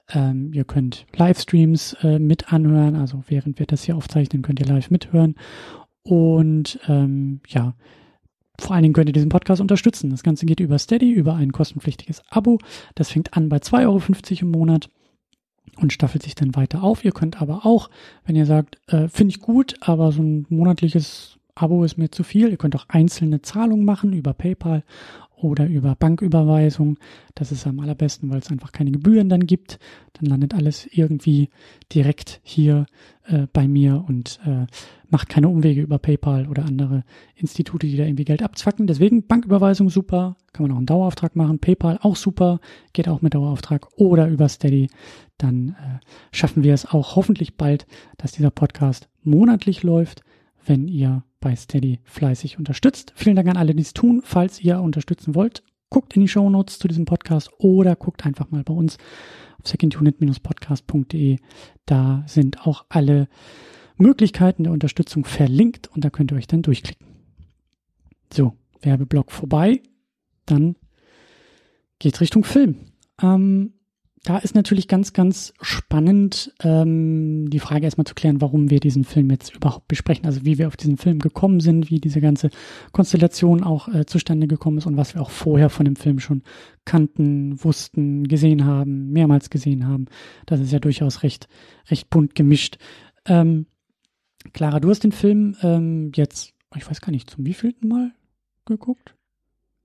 Ähm, 0.07 0.53
ihr 0.53 0.63
könnt 0.63 1.07
Livestreams 1.13 1.97
äh, 2.03 2.19
mit 2.19 2.53
anhören. 2.53 2.95
Also 2.95 3.21
während 3.27 3.59
wir 3.59 3.65
das 3.65 3.83
hier 3.83 3.97
aufzeichnen, 3.97 4.43
könnt 4.43 4.61
ihr 4.61 4.65
live 4.65 4.91
mithören. 4.91 5.35
Und 6.03 6.79
ähm, 6.87 7.41
ja, 7.49 7.75
vor 8.57 8.75
allen 8.75 8.83
Dingen 8.83 8.93
könnt 8.93 9.09
ihr 9.09 9.13
diesen 9.13 9.27
Podcast 9.27 9.59
unterstützen. 9.59 10.09
Das 10.09 10.23
Ganze 10.23 10.45
geht 10.45 10.61
über 10.61 10.79
Steady, 10.79 11.11
über 11.11 11.35
ein 11.35 11.51
kostenpflichtiges 11.51 12.23
Abo. 12.29 12.59
Das 12.95 13.11
fängt 13.11 13.35
an 13.35 13.49
bei 13.49 13.57
2,50 13.57 13.81
Euro 13.83 14.01
im 14.39 14.51
Monat 14.51 14.89
und 15.77 15.93
staffelt 15.93 16.23
sich 16.23 16.35
dann 16.35 16.55
weiter 16.55 16.83
auf. 16.83 17.03
Ihr 17.03 17.11
könnt 17.11 17.41
aber 17.41 17.65
auch, 17.65 17.89
wenn 18.25 18.35
ihr 18.35 18.45
sagt, 18.45 18.79
äh, 18.87 19.07
finde 19.07 19.31
ich 19.31 19.41
gut, 19.41 19.75
aber 19.81 20.11
so 20.11 20.21
ein 20.21 20.45
monatliches 20.49 21.37
Abo 21.55 21.83
ist 21.83 21.97
mir 21.97 22.11
zu 22.11 22.23
viel, 22.23 22.49
ihr 22.49 22.57
könnt 22.57 22.75
auch 22.75 22.85
einzelne 22.89 23.41
Zahlungen 23.41 23.85
machen 23.85 24.11
über 24.11 24.33
PayPal 24.33 24.83
oder 25.45 25.67
über 25.67 25.95
Banküberweisung. 25.95 26.97
Das 27.33 27.51
ist 27.51 27.65
am 27.67 27.79
allerbesten, 27.79 28.29
weil 28.29 28.39
es 28.39 28.51
einfach 28.51 28.71
keine 28.71 28.91
Gebühren 28.91 29.29
dann 29.29 29.47
gibt. 29.47 29.79
Dann 30.13 30.29
landet 30.29 30.53
alles 30.53 30.87
irgendwie 30.91 31.49
direkt 31.93 32.39
hier 32.43 32.85
äh, 33.27 33.47
bei 33.51 33.67
mir 33.67 34.03
und 34.07 34.39
äh, 34.45 34.65
macht 35.09 35.29
keine 35.29 35.49
Umwege 35.49 35.81
über 35.81 35.99
PayPal 35.99 36.47
oder 36.47 36.65
andere 36.65 37.03
Institute, 37.35 37.87
die 37.87 37.97
da 37.97 38.03
irgendwie 38.03 38.25
Geld 38.25 38.43
abzwacken. 38.43 38.87
Deswegen 38.87 39.27
Banküberweisung 39.27 39.89
super, 39.89 40.35
kann 40.53 40.63
man 40.63 40.71
auch 40.71 40.77
einen 40.77 40.85
Dauerauftrag 40.85 41.35
machen. 41.35 41.59
PayPal 41.59 41.99
auch 42.01 42.15
super, 42.15 42.59
geht 42.93 43.07
auch 43.07 43.21
mit 43.21 43.33
Dauerauftrag 43.33 43.87
oder 43.95 44.27
über 44.27 44.49
Steady. 44.49 44.89
Dann 45.37 45.69
äh, 45.69 46.05
schaffen 46.31 46.63
wir 46.63 46.73
es 46.73 46.85
auch 46.85 47.15
hoffentlich 47.15 47.57
bald, 47.57 47.85
dass 48.17 48.31
dieser 48.31 48.51
Podcast 48.51 49.09
monatlich 49.23 49.83
läuft, 49.83 50.23
wenn 50.65 50.87
ihr 50.87 51.23
bei 51.45 51.55
Steady 51.55 51.99
fleißig 52.05 52.57
unterstützt. 52.57 53.13
Vielen 53.15 53.35
Dank 53.35 53.47
an 53.47 53.55
alle, 53.55 53.75
die 53.75 53.83
es 53.83 53.93
tun. 53.93 54.23
Falls 54.25 54.59
ihr 54.59 54.81
unterstützen 54.81 55.35
wollt, 55.35 55.61
guckt 55.91 56.15
in 56.15 56.23
die 56.23 56.27
Show 56.27 56.49
Notes 56.49 56.79
zu 56.79 56.87
diesem 56.87 57.05
Podcast 57.05 57.51
oder 57.59 57.95
guckt 57.95 58.25
einfach 58.25 58.49
mal 58.49 58.63
bei 58.63 58.73
uns 58.73 58.97
auf 59.59 59.67
secondunit-podcast.de. 59.67 61.37
Da 61.85 62.23
sind 62.25 62.65
auch 62.65 62.85
alle 62.89 63.27
Möglichkeiten 63.95 64.63
der 64.63 64.73
Unterstützung 64.73 65.23
verlinkt 65.23 65.87
und 65.89 66.03
da 66.03 66.09
könnt 66.09 66.31
ihr 66.31 66.37
euch 66.37 66.47
dann 66.47 66.63
durchklicken. 66.63 67.05
So, 68.33 68.53
Werbeblock 68.81 69.31
vorbei. 69.31 69.83
Dann 70.47 70.75
geht's 71.99 72.21
Richtung 72.21 72.43
Film. 72.43 72.87
Ähm, 73.21 73.74
da 74.25 74.39
ist 74.39 74.55
natürlich 74.55 74.87
ganz, 74.87 75.13
ganz 75.13 75.53
spannend, 75.61 76.51
ähm, 76.63 77.47
die 77.47 77.59
Frage 77.59 77.85
erstmal 77.85 78.05
zu 78.05 78.15
klären, 78.15 78.41
warum 78.41 78.71
wir 78.71 78.79
diesen 78.79 79.03
Film 79.03 79.29
jetzt 79.29 79.55
überhaupt 79.55 79.87
besprechen. 79.87 80.25
Also 80.25 80.45
wie 80.45 80.57
wir 80.57 80.67
auf 80.67 80.77
diesen 80.77 80.97
Film 80.97 81.19
gekommen 81.19 81.59
sind, 81.59 81.91
wie 81.91 81.99
diese 81.99 82.21
ganze 82.21 82.49
Konstellation 82.91 83.63
auch 83.63 83.87
äh, 83.87 84.07
zustande 84.07 84.47
gekommen 84.47 84.79
ist 84.79 84.87
und 84.87 84.97
was 84.97 85.13
wir 85.13 85.21
auch 85.21 85.29
vorher 85.29 85.69
von 85.69 85.85
dem 85.85 85.95
Film 85.95 86.17
schon 86.19 86.41
kannten, 86.85 87.63
wussten, 87.63 88.27
gesehen 88.27 88.65
haben, 88.65 89.11
mehrmals 89.11 89.51
gesehen 89.51 89.87
haben. 89.87 90.07
Das 90.47 90.59
ist 90.59 90.73
ja 90.73 90.79
durchaus 90.79 91.21
recht, 91.21 91.47
recht 91.91 92.09
bunt 92.09 92.33
gemischt. 92.33 92.79
Ähm, 93.27 93.67
Clara, 94.53 94.79
du 94.79 94.89
hast 94.89 95.03
den 95.03 95.11
Film 95.11 95.55
ähm, 95.61 96.11
jetzt, 96.15 96.55
ich 96.75 96.89
weiß 96.89 96.99
gar 96.99 97.11
nicht, 97.11 97.29
zum 97.29 97.45
wievielten 97.45 97.87
Mal 97.87 98.11
geguckt? 98.65 99.15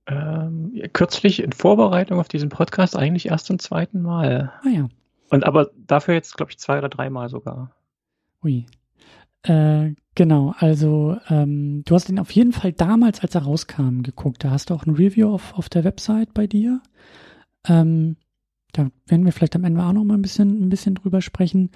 Ähm, 0.06 0.72
kürzlich 0.92 1.42
in 1.42 1.52
Vorbereitung 1.52 2.18
auf 2.18 2.28
diesen 2.28 2.48
Podcast 2.48 2.96
eigentlich 2.96 3.26
erst 3.26 3.46
zum 3.46 3.58
zweiten 3.58 4.02
Mal. 4.02 4.52
Ah 4.64 4.68
ja. 4.68 4.88
Und 5.30 5.44
aber 5.44 5.70
dafür 5.76 6.14
jetzt, 6.14 6.36
glaube 6.36 6.50
ich, 6.50 6.58
zwei 6.58 6.78
oder 6.78 6.88
dreimal 6.88 7.28
sogar. 7.28 7.70
Ui. 8.42 8.66
Äh, 9.42 9.94
genau, 10.14 10.54
also 10.58 11.16
ähm, 11.28 11.82
du 11.84 11.94
hast 11.94 12.08
ihn 12.10 12.18
auf 12.18 12.30
jeden 12.32 12.52
Fall 12.52 12.72
damals, 12.72 13.20
als 13.20 13.34
er 13.34 13.42
rauskam, 13.42 14.02
geguckt. 14.02 14.44
Da 14.44 14.50
hast 14.50 14.70
du 14.70 14.74
auch 14.74 14.84
ein 14.84 14.94
Review 14.94 15.32
auf, 15.32 15.54
auf 15.54 15.68
der 15.68 15.84
Website 15.84 16.34
bei 16.34 16.46
dir. 16.46 16.82
Ähm, 17.66 18.16
da 18.72 18.90
werden 19.06 19.24
wir 19.24 19.32
vielleicht 19.32 19.56
am 19.56 19.64
Ende 19.64 19.82
auch 19.82 19.92
noch 19.92 20.04
mal 20.04 20.14
ein 20.14 20.22
bisschen, 20.22 20.62
ein 20.62 20.68
bisschen 20.68 20.94
drüber 20.94 21.22
sprechen. 21.22 21.70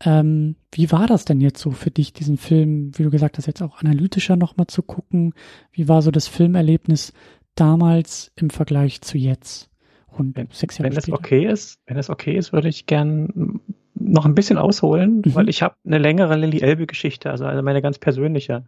Ähm, 0.00 0.56
wie 0.72 0.92
war 0.92 1.06
das 1.06 1.24
denn 1.24 1.40
jetzt 1.40 1.60
so 1.60 1.70
für 1.70 1.90
dich, 1.90 2.12
diesen 2.12 2.36
Film, 2.36 2.92
wie 2.98 3.02
du 3.02 3.10
gesagt 3.10 3.38
hast, 3.38 3.46
jetzt 3.46 3.62
auch 3.62 3.78
analytischer 3.78 4.36
nochmal 4.36 4.66
zu 4.66 4.82
gucken? 4.82 5.32
Wie 5.72 5.88
war 5.88 6.02
so 6.02 6.10
das 6.10 6.28
Filmerlebnis 6.28 7.14
damals 7.56 8.32
im 8.36 8.50
Vergleich 8.50 9.00
zu 9.00 9.18
jetzt? 9.18 9.70
Rund 10.16 10.36
wenn, 10.36 10.48
sechs 10.50 10.78
Jahre 10.78 10.90
wenn 10.90 10.98
es 10.98 11.10
okay 11.10 11.46
ist, 11.46 11.80
wenn 11.86 11.98
es 11.98 12.08
okay 12.08 12.36
ist, 12.36 12.52
würde 12.52 12.68
ich 12.68 12.86
gern 12.86 13.60
noch 13.94 14.24
ein 14.24 14.34
bisschen 14.34 14.58
ausholen, 14.58 15.22
mhm. 15.24 15.34
weil 15.34 15.48
ich 15.48 15.62
habe 15.62 15.74
eine 15.84 15.98
längere 15.98 16.36
Lilly 16.36 16.60
Elbe 16.60 16.86
Geschichte, 16.86 17.30
also, 17.30 17.44
also 17.44 17.62
meine 17.62 17.82
ganz 17.82 17.98
persönliche. 17.98 18.64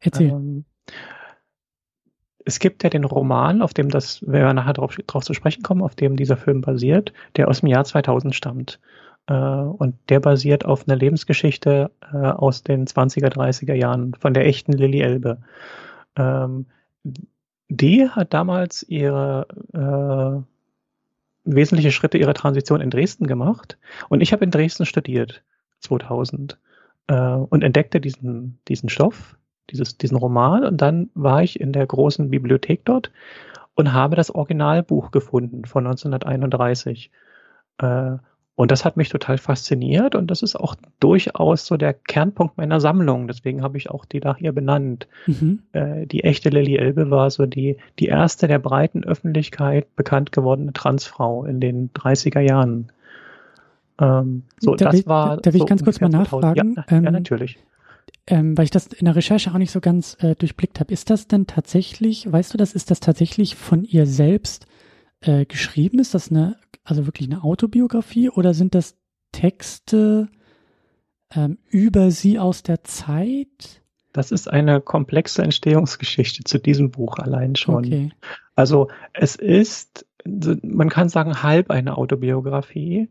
Erzähl. 0.00 0.30
Ähm, 0.30 0.64
es 2.44 2.60
gibt 2.60 2.82
ja 2.82 2.88
den 2.88 3.04
Roman, 3.04 3.60
auf 3.60 3.74
dem 3.74 3.90
das, 3.90 4.22
wenn 4.26 4.42
wir 4.42 4.54
nachher 4.54 4.72
drauf, 4.72 4.96
drauf 5.06 5.22
zu 5.22 5.34
sprechen 5.34 5.62
kommen, 5.62 5.82
auf 5.82 5.94
dem 5.94 6.16
dieser 6.16 6.38
Film 6.38 6.62
basiert, 6.62 7.12
der 7.36 7.48
aus 7.48 7.60
dem 7.60 7.68
Jahr 7.68 7.84
2000 7.84 8.34
stammt. 8.34 8.80
Äh, 9.26 9.34
und 9.34 9.96
der 10.08 10.20
basiert 10.20 10.64
auf 10.64 10.88
einer 10.88 10.96
Lebensgeschichte 10.96 11.90
äh, 12.10 12.16
aus 12.16 12.62
den 12.62 12.86
20er, 12.86 13.28
30er 13.28 13.74
Jahren 13.74 14.14
von 14.14 14.32
der 14.32 14.46
echten 14.46 14.72
Lilly 14.72 15.00
Elbe. 15.00 15.38
Ähm, 16.16 16.66
die 17.68 18.08
hat 18.08 18.32
damals 18.32 18.82
ihre 18.82 19.46
äh, 19.72 20.42
wesentliche 21.44 21.92
Schritte 21.92 22.18
ihrer 22.18 22.34
Transition 22.34 22.80
in 22.80 22.90
Dresden 22.90 23.26
gemacht. 23.26 23.78
Und 24.08 24.20
ich 24.20 24.32
habe 24.32 24.44
in 24.44 24.50
Dresden 24.50 24.86
studiert 24.86 25.42
2000 25.80 26.58
äh, 27.08 27.14
und 27.14 27.62
entdeckte 27.62 28.00
diesen 28.00 28.58
diesen 28.68 28.88
Stoff, 28.88 29.36
dieses 29.70 29.98
diesen 29.98 30.16
Roman. 30.16 30.64
Und 30.64 30.80
dann 30.80 31.10
war 31.14 31.42
ich 31.42 31.60
in 31.60 31.72
der 31.72 31.86
großen 31.86 32.30
Bibliothek 32.30 32.84
dort 32.84 33.10
und 33.74 33.92
habe 33.92 34.16
das 34.16 34.34
Originalbuch 34.34 35.10
gefunden 35.10 35.64
von 35.64 35.86
1931 35.86 37.10
äh, 37.78 38.16
und 38.58 38.72
das 38.72 38.84
hat 38.84 38.96
mich 38.96 39.08
total 39.08 39.38
fasziniert 39.38 40.16
und 40.16 40.32
das 40.32 40.42
ist 40.42 40.56
auch 40.56 40.74
durchaus 40.98 41.64
so 41.64 41.76
der 41.76 41.94
Kernpunkt 41.94 42.58
meiner 42.58 42.80
Sammlung. 42.80 43.28
Deswegen 43.28 43.62
habe 43.62 43.78
ich 43.78 43.88
auch 43.88 44.04
die 44.04 44.18
da 44.18 44.34
hier 44.34 44.50
benannt. 44.50 45.06
Mhm. 45.28 45.60
Äh, 45.70 46.08
die 46.08 46.24
echte 46.24 46.48
Lilly 46.48 46.74
Elbe 46.74 47.08
war 47.08 47.30
so 47.30 47.46
die, 47.46 47.76
die 48.00 48.06
erste 48.06 48.48
der 48.48 48.58
breiten 48.58 49.04
Öffentlichkeit 49.04 49.94
bekannt 49.94 50.32
gewordene 50.32 50.72
Transfrau 50.72 51.44
in 51.44 51.60
den 51.60 51.90
30er 51.92 52.40
Jahren. 52.40 52.90
Ähm, 54.00 54.42
so, 54.58 54.74
da 54.74 54.86
das 54.86 54.94
will, 54.94 55.06
war. 55.06 55.36
Da, 55.36 55.42
da 55.42 55.52
will 55.52 55.60
so 55.60 55.64
ich 55.64 55.68
ganz 55.68 55.84
kurz 55.84 56.00
mal 56.00 56.08
nachfragen. 56.08 56.74
Ja, 56.76 56.84
ähm, 56.88 57.04
ja 57.04 57.10
natürlich. 57.12 57.58
Ähm, 58.26 58.58
weil 58.58 58.64
ich 58.64 58.72
das 58.72 58.88
in 58.88 59.04
der 59.04 59.14
Recherche 59.14 59.52
auch 59.52 59.58
nicht 59.58 59.70
so 59.70 59.80
ganz 59.80 60.16
äh, 60.18 60.34
durchblickt 60.34 60.80
habe. 60.80 60.92
Ist 60.92 61.10
das 61.10 61.28
denn 61.28 61.46
tatsächlich, 61.46 62.26
weißt 62.32 62.54
du 62.54 62.58
das, 62.58 62.72
ist 62.72 62.90
das 62.90 62.98
tatsächlich 62.98 63.54
von 63.54 63.84
ihr 63.84 64.04
selbst 64.04 64.66
äh, 65.20 65.44
geschrieben? 65.44 65.98
Ist 65.98 66.14
das 66.14 66.30
eine 66.30 66.56
also 66.88 67.06
wirklich 67.06 67.28
eine 67.30 67.44
Autobiografie 67.44 68.30
oder 68.30 68.54
sind 68.54 68.74
das 68.74 68.96
Texte 69.32 70.28
ähm, 71.34 71.58
über 71.68 72.10
sie 72.10 72.38
aus 72.38 72.62
der 72.62 72.82
Zeit? 72.82 73.82
Das 74.14 74.32
ist 74.32 74.48
eine 74.48 74.80
komplexe 74.80 75.42
Entstehungsgeschichte 75.42 76.44
zu 76.44 76.58
diesem 76.58 76.90
Buch 76.90 77.18
allein 77.18 77.56
schon. 77.56 77.84
Okay. 77.84 78.10
Also 78.56 78.88
es 79.12 79.36
ist, 79.36 80.06
man 80.24 80.88
kann 80.88 81.10
sagen, 81.10 81.42
halb 81.42 81.70
eine 81.70 81.98
Autobiografie. 81.98 83.10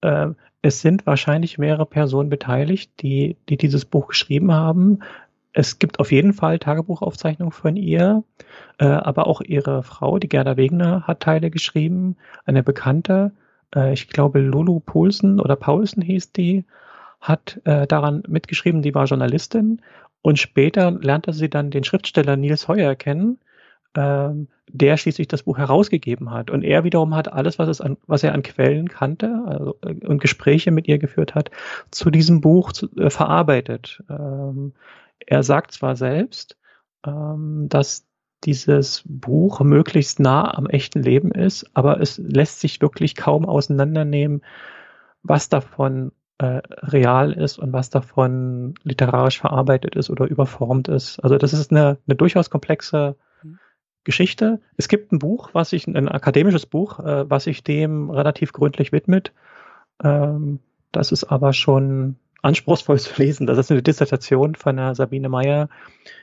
Äh, 0.00 0.28
es 0.62 0.80
sind 0.80 1.06
wahrscheinlich 1.06 1.58
mehrere 1.58 1.86
Personen 1.86 2.30
beteiligt, 2.30 2.90
die, 3.02 3.36
die 3.50 3.58
dieses 3.58 3.84
Buch 3.84 4.08
geschrieben 4.08 4.52
haben. 4.52 5.00
Es 5.52 5.78
gibt 5.78 5.98
auf 5.98 6.12
jeden 6.12 6.32
Fall 6.32 6.58
Tagebuchaufzeichnungen 6.58 7.52
von 7.52 7.76
ihr, 7.76 8.22
äh, 8.78 8.84
aber 8.84 9.26
auch 9.26 9.40
ihre 9.40 9.82
Frau, 9.82 10.18
die 10.18 10.28
Gerda 10.28 10.56
Wegner, 10.56 11.06
hat 11.06 11.20
Teile 11.20 11.50
geschrieben. 11.50 12.16
Eine 12.44 12.62
Bekannte, 12.62 13.32
äh, 13.74 13.92
ich 13.92 14.08
glaube 14.08 14.40
Lulu 14.40 14.80
Poulsen 14.80 15.40
oder 15.40 15.56
Paulsen 15.56 16.02
hieß 16.02 16.32
die, 16.32 16.64
hat 17.20 17.60
äh, 17.64 17.86
daran 17.86 18.22
mitgeschrieben, 18.28 18.82
die 18.82 18.94
war 18.94 19.06
Journalistin. 19.06 19.82
Und 20.22 20.38
später 20.38 20.90
lernte 20.90 21.32
sie 21.32 21.48
dann 21.48 21.70
den 21.70 21.84
Schriftsteller 21.84 22.36
Nils 22.36 22.68
Heuer 22.68 22.94
kennen, 22.94 23.38
ähm, 23.96 24.48
der 24.68 24.96
schließlich 24.96 25.28
das 25.28 25.42
Buch 25.42 25.58
herausgegeben 25.58 26.30
hat. 26.30 26.50
Und 26.50 26.62
er 26.62 26.84
wiederum 26.84 27.14
hat 27.14 27.32
alles, 27.32 27.58
was, 27.58 27.80
an, 27.80 27.96
was 28.06 28.22
er 28.22 28.34
an 28.34 28.42
Quellen 28.42 28.88
kannte 28.88 29.42
also, 29.46 29.76
äh, 29.82 30.06
und 30.06 30.20
Gespräche 30.20 30.70
mit 30.70 30.86
ihr 30.86 30.98
geführt 30.98 31.34
hat, 31.34 31.50
zu 31.90 32.10
diesem 32.10 32.40
Buch 32.40 32.72
zu, 32.72 32.88
äh, 32.96 33.10
verarbeitet. 33.10 34.02
Ähm, 34.08 34.72
er 35.30 35.44
sagt 35.44 35.70
zwar 35.70 35.96
selbst, 35.96 36.58
ähm, 37.06 37.68
dass 37.68 38.06
dieses 38.44 39.04
Buch 39.06 39.60
möglichst 39.60 40.18
nah 40.18 40.52
am 40.52 40.66
echten 40.66 41.02
Leben 41.02 41.30
ist, 41.30 41.70
aber 41.72 42.00
es 42.00 42.18
lässt 42.18 42.60
sich 42.60 42.80
wirklich 42.80 43.14
kaum 43.14 43.46
auseinandernehmen, 43.46 44.42
was 45.22 45.48
davon 45.48 46.10
äh, 46.38 46.62
real 46.82 47.32
ist 47.32 47.58
und 47.58 47.72
was 47.72 47.90
davon 47.90 48.74
literarisch 48.82 49.38
verarbeitet 49.38 49.94
ist 49.94 50.10
oder 50.10 50.26
überformt 50.26 50.88
ist. 50.88 51.20
Also 51.20 51.38
das 51.38 51.52
ist 51.52 51.70
eine, 51.70 51.98
eine 52.08 52.16
durchaus 52.16 52.50
komplexe 52.50 53.14
mhm. 53.42 53.58
Geschichte. 54.02 54.60
Es 54.76 54.88
gibt 54.88 55.12
ein 55.12 55.20
Buch, 55.20 55.50
was 55.52 55.70
sich, 55.70 55.86
ein 55.86 56.08
akademisches 56.08 56.66
Buch, 56.66 56.98
äh, 56.98 57.30
was 57.30 57.44
sich 57.44 57.62
dem 57.62 58.10
relativ 58.10 58.52
gründlich 58.52 58.90
widmet. 58.90 59.32
Ähm, 60.02 60.58
das 60.90 61.12
ist 61.12 61.24
aber 61.24 61.52
schon 61.52 62.16
anspruchsvoll 62.42 62.98
zu 62.98 63.20
lesen. 63.20 63.46
Das 63.46 63.58
ist 63.58 63.70
eine 63.70 63.82
Dissertation 63.82 64.54
von 64.54 64.76
der 64.76 64.94
Sabine 64.94 65.28
Meyer, 65.28 65.68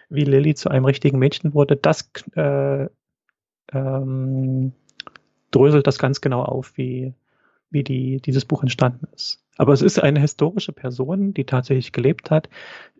wie 0.09 0.23
Lilly 0.23 0.55
zu 0.55 0.69
einem 0.69 0.85
richtigen 0.85 1.19
Mädchen 1.19 1.53
wurde. 1.53 1.75
Das 1.75 2.09
äh, 2.35 2.87
ähm, 3.73 4.73
dröselt 5.51 5.87
das 5.87 5.99
ganz 5.99 6.21
genau 6.21 6.43
auf, 6.43 6.73
wie, 6.77 7.13
wie 7.69 7.83
die, 7.83 8.21
dieses 8.21 8.45
Buch 8.45 8.61
entstanden 8.61 9.07
ist. 9.15 9.43
Aber 9.57 9.73
es 9.73 9.81
ist 9.81 10.01
eine 10.01 10.19
historische 10.19 10.71
Person, 10.71 11.33
die 11.33 11.45
tatsächlich 11.45 11.91
gelebt 11.91 12.29
hat. 12.29 12.49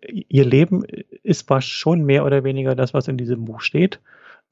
Ihr 0.08 0.46
Leben 0.46 0.84
ist 1.24 1.48
zwar 1.48 1.62
schon 1.62 2.04
mehr 2.04 2.26
oder 2.26 2.44
weniger 2.44 2.76
das, 2.76 2.94
was 2.94 3.08
in 3.08 3.18
diesem 3.18 3.46
Buch 3.46 3.62
steht. 3.62 4.00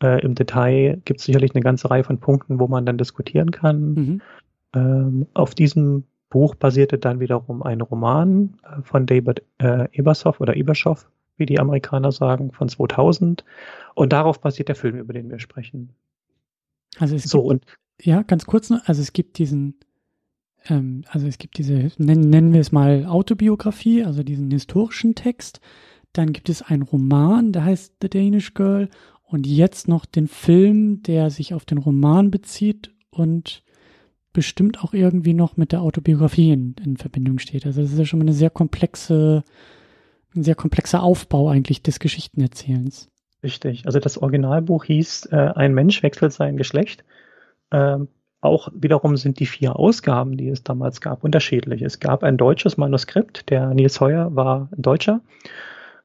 Äh, 0.02 0.22
Im 0.22 0.36
Detail 0.36 1.02
gibt 1.06 1.20
es 1.20 1.26
sicherlich 1.26 1.56
eine 1.56 1.64
ganze 1.64 1.90
Reihe 1.90 2.04
von 2.04 2.20
Punkten, 2.20 2.60
wo 2.60 2.68
man 2.68 2.86
dann 2.86 2.98
diskutieren 2.98 3.52
kann. 3.52 3.94
Mhm. 3.94 4.22
Ähm, 4.76 5.28
auf 5.34 5.56
diesem 5.56 6.04
Buch 6.30 6.56
basierte 6.56 6.98
dann 6.98 7.20
wiederum 7.20 7.64
ein 7.64 7.82
Roman 7.82 8.58
äh, 8.64 8.82
von 8.82 9.06
David 9.06 9.44
äh, 9.60 9.88
Ebershoff 9.92 10.42
oder 10.42 10.56
Ebershoff, 10.56 11.10
wie 11.38 11.46
die 11.46 11.60
Amerikaner 11.60 12.12
sagen, 12.12 12.52
von 12.52 12.70
2000. 12.70 13.44
Und 13.94 14.14
darauf 14.14 14.42
basiert 14.42 14.70
der 14.70 14.76
Film, 14.76 14.98
über 14.98 15.14
den 15.14 15.30
wir 15.30 15.40
sprechen. 15.40 15.92
Also 16.98 17.16
es 17.16 17.24
so, 17.24 17.40
gibt, 17.40 17.50
und 17.52 17.66
ja, 18.02 18.24
ganz 18.24 18.46
kurz 18.46 18.70
noch, 18.70 18.88
also 18.88 19.02
es 19.02 19.14
gibt 19.14 19.38
diesen 19.38 19.76
ähm, 20.70 21.04
also 21.10 21.28
es 21.28 21.38
gibt 21.38 21.58
diese, 21.58 21.92
nennen, 21.98 22.30
nennen 22.30 22.54
wir 22.54 22.62
es 22.62 22.72
mal 22.72 23.06
Autobiografie, 23.06 24.04
also 24.04 24.24
diesen 24.24 24.52
historischen 24.52 25.16
Text. 25.16 25.62
Dann 26.14 26.34
gibt 26.34 26.50
es 26.50 26.62
einen 26.62 26.84
Roman, 26.84 27.52
der 27.52 27.66
heißt 27.66 27.96
The 28.02 28.10
Danish 28.10 28.54
Girl. 28.54 28.90
Und 29.24 29.48
jetzt 29.48 29.88
noch 29.88 30.06
den 30.06 30.28
Film, 30.28 31.02
der 31.04 31.30
sich 31.30 31.54
auf 31.54 31.66
den 31.66 31.78
Roman 31.78 32.32
bezieht 32.32 32.94
und 33.10 33.64
bestimmt 34.36 34.84
auch 34.84 34.94
irgendwie 34.94 35.34
noch 35.34 35.58
mit 35.58 35.72
der 35.72 35.82
Autobiografie 35.82 36.52
in, 36.52 36.76
in 36.84 36.98
Verbindung 36.98 37.40
steht. 37.40 37.66
Also 37.66 37.82
es 37.82 37.94
ist 37.94 37.98
ja 37.98 38.06
schon 38.06 38.20
mal 38.20 38.26
eine 38.26 38.34
sehr 38.34 38.52
komplexe, 38.52 39.44
ein 40.36 40.44
sehr 40.44 40.54
komplexer 40.54 41.02
Aufbau 41.02 41.50
eigentlich 41.50 41.82
des 41.82 42.00
Geschichtenerzählens. 42.00 43.10
Richtig. 43.42 43.86
Also 43.86 44.00
das 44.00 44.18
Originalbuch 44.18 44.84
hieß 44.84 45.28
äh, 45.32 45.54
Ein 45.56 45.74
Mensch 45.74 46.04
wechselt 46.04 46.34
sein 46.34 46.58
Geschlecht. 46.58 47.06
Ähm, 47.72 48.10
auch 48.42 48.70
wiederum 48.76 49.18
sind 49.18 49.40
die 49.40 49.46
vier 49.46 49.76
Ausgaben, 49.76 50.38
die 50.38 50.50
es 50.50 50.64
damals 50.64 51.02
gab, 51.02 51.24
unterschiedlich. 51.24 51.82
Es 51.82 52.00
gab 52.00 52.24
ein 52.24 52.38
deutsches 52.38 52.78
Manuskript, 52.78 53.50
der 53.50 53.74
Nils 53.74 54.00
Heuer 54.02 54.36
war 54.36 54.70
ein 54.76 54.82
Deutscher. 54.82 55.22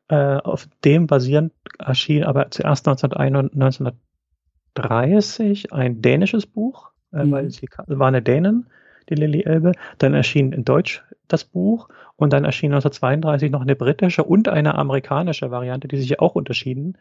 Äh, 0.09 0.37
auf 0.37 0.69
dem 0.85 1.07
basierend 1.07 1.53
erschien 1.79 2.25
aber 2.25 2.51
zuerst 2.51 2.89
1930 2.89 5.73
ein 5.73 6.01
dänisches 6.01 6.47
Buch, 6.47 6.90
äh, 7.12 7.25
mhm. 7.25 7.31
weil 7.33 7.50
sie 7.50 7.69
war 7.87 8.09
eine 8.09 8.23
Dänen, 8.23 8.67
die 9.09 9.14
Lilly 9.14 9.43
Elbe. 9.43 9.73
Dann 9.99 10.14
erschien 10.14 10.52
in 10.52 10.64
Deutsch 10.64 11.02
das 11.29 11.45
Buch 11.45 11.88
und 12.17 12.33
dann 12.33 12.45
erschien 12.45 12.73
1932 12.73 13.50
noch 13.50 13.63
eine 13.63 13.76
britische 13.76 14.25
und 14.25 14.49
eine 14.49 14.75
amerikanische 14.76 15.50
Variante, 15.50 15.89
die 15.89 15.97
sich 15.97 16.21
auch 16.21 16.35
unterschieden. 16.35 16.99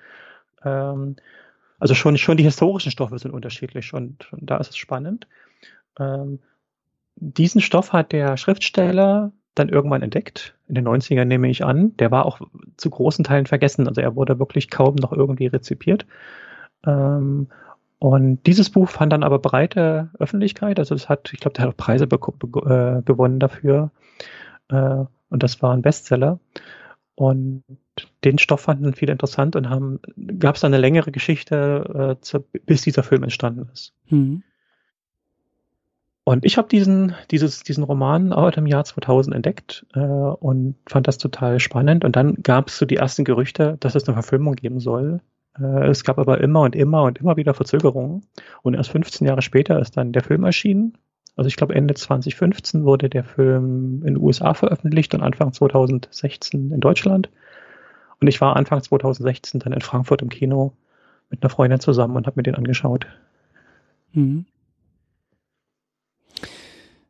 Ähm, 0.63 1.15
also 1.79 1.95
schon, 1.95 2.17
schon 2.17 2.37
die 2.37 2.43
historischen 2.43 2.91
Stoffe 2.91 3.17
sind 3.17 3.31
unterschiedlich, 3.31 3.85
schon, 3.85 4.17
schon 4.21 4.39
da 4.41 4.57
ist 4.57 4.69
es 4.69 4.77
spannend. 4.77 5.27
Ähm, 5.97 6.39
diesen 7.15 7.61
Stoff 7.61 7.93
hat 7.93 8.11
der 8.11 8.37
Schriftsteller 8.37 9.31
dann 9.55 9.69
irgendwann 9.69 10.01
entdeckt, 10.01 10.55
in 10.67 10.75
den 10.75 10.87
90ern 10.87 11.25
nehme 11.25 11.49
ich 11.49 11.65
an. 11.65 11.95
Der 11.97 12.11
war 12.11 12.25
auch 12.25 12.39
zu 12.77 12.89
großen 12.89 13.25
Teilen 13.25 13.45
vergessen, 13.45 13.87
also 13.87 13.99
er 13.99 14.15
wurde 14.15 14.39
wirklich 14.39 14.69
kaum 14.69 14.95
noch 14.95 15.11
irgendwie 15.11 15.47
rezipiert. 15.47 16.05
Ähm, 16.85 17.47
und 17.99 18.43
dieses 18.47 18.69
Buch 18.69 18.89
fand 18.89 19.11
dann 19.11 19.23
aber 19.23 19.39
breite 19.39 20.09
Öffentlichkeit, 20.19 20.79
also 20.79 20.95
es 20.95 21.09
hat, 21.09 21.31
ich 21.33 21.41
glaube, 21.41 21.55
der 21.55 21.65
hat 21.65 21.73
auch 21.73 21.77
Preise 21.77 22.05
äh, 22.05 23.01
gewonnen 23.03 23.39
dafür. 23.39 23.91
Äh, 24.69 25.03
und 25.29 25.43
das 25.43 25.61
war 25.61 25.73
ein 25.73 25.81
Bestseller. 25.81 26.39
Und 27.15 27.63
den 28.23 28.37
Stoff 28.37 28.61
fanden 28.61 28.93
viele 28.93 29.11
interessant 29.11 29.57
und 29.57 29.69
haben, 29.69 29.99
gab 30.39 30.55
es 30.55 30.63
eine 30.63 30.77
längere 30.77 31.11
Geschichte, 31.11 32.15
äh, 32.17 32.21
zu, 32.21 32.39
bis 32.65 32.81
dieser 32.81 33.03
Film 33.03 33.23
entstanden 33.23 33.69
ist. 33.73 33.93
Mhm. 34.07 34.43
Und 36.23 36.45
ich 36.45 36.57
habe 36.57 36.69
diesen, 36.69 37.15
dieses, 37.31 37.63
diesen 37.63 37.83
Roman 37.83 38.31
auch 38.31 38.55
im 38.55 38.67
Jahr 38.67 38.85
2000 38.85 39.35
entdeckt 39.35 39.85
äh, 39.93 39.99
und 39.99 40.75
fand 40.87 41.07
das 41.07 41.17
total 41.17 41.59
spannend. 41.59 42.05
Und 42.05 42.15
dann 42.15 42.35
gab 42.35 42.69
es 42.69 42.77
so 42.77 42.85
die 42.85 42.97
ersten 42.97 43.25
Gerüchte, 43.25 43.75
dass 43.81 43.95
es 43.95 44.07
eine 44.07 44.13
Verfilmung 44.13 44.55
geben 44.55 44.79
soll. 44.79 45.19
Äh, 45.61 45.87
es 45.87 46.03
gab 46.03 46.17
aber 46.17 46.41
immer 46.41 46.61
und 46.61 46.75
immer 46.75 47.03
und 47.03 47.19
immer 47.19 47.37
wieder 47.37 47.53
Verzögerungen. 47.53 48.23
Und 48.61 48.73
erst 48.73 48.91
15 48.91 49.27
Jahre 49.27 49.41
später 49.41 49.79
ist 49.79 49.97
dann 49.97 50.11
der 50.11 50.23
Film 50.23 50.43
erschienen 50.43 50.97
also 51.39 51.47
ich 51.47 51.55
glaube 51.55 51.73
Ende 51.73 51.93
2015 51.93 52.83
wurde 52.83 53.09
der 53.09 53.23
Film 53.23 54.01
in 54.05 54.15
den 54.15 54.17
USA 54.17 54.53
veröffentlicht 54.53 55.13
und 55.13 55.21
Anfang 55.21 55.53
2016 55.53 56.71
in 56.71 56.81
Deutschland. 56.81 57.29
Und 58.19 58.27
ich 58.27 58.41
war 58.41 58.57
Anfang 58.57 58.83
2016 58.83 59.61
dann 59.61 59.71
in 59.71 59.79
Frankfurt 59.79 60.21
im 60.21 60.27
Kino 60.27 60.73
mit 61.29 61.41
einer 61.41 61.49
Freundin 61.49 61.79
zusammen 61.79 62.17
und 62.17 62.27
habe 62.27 62.35
mir 62.35 62.43
den 62.43 62.55
angeschaut. 62.55 63.07
Mhm. 64.11 64.47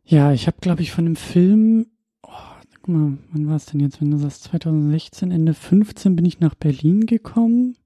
Ja, 0.05 0.31
ich 0.31 0.45
habe, 0.45 0.57
glaube 0.61 0.83
ich, 0.83 0.91
von 0.91 1.05
dem 1.05 1.15
Film, 1.15 1.87
oh, 2.21 2.29
guck 2.81 2.87
mal, 2.87 3.17
wann 3.31 3.47
war 3.47 3.55
es 3.55 3.65
denn 3.65 3.79
jetzt, 3.79 3.99
wenn 3.99 4.11
du 4.11 4.17
sagst 4.17 4.43
2016, 4.43 5.31
Ende 5.31 5.55
15 5.55 6.15
bin 6.15 6.25
ich 6.25 6.39
nach 6.39 6.53
Berlin 6.53 7.07
gekommen. 7.07 7.77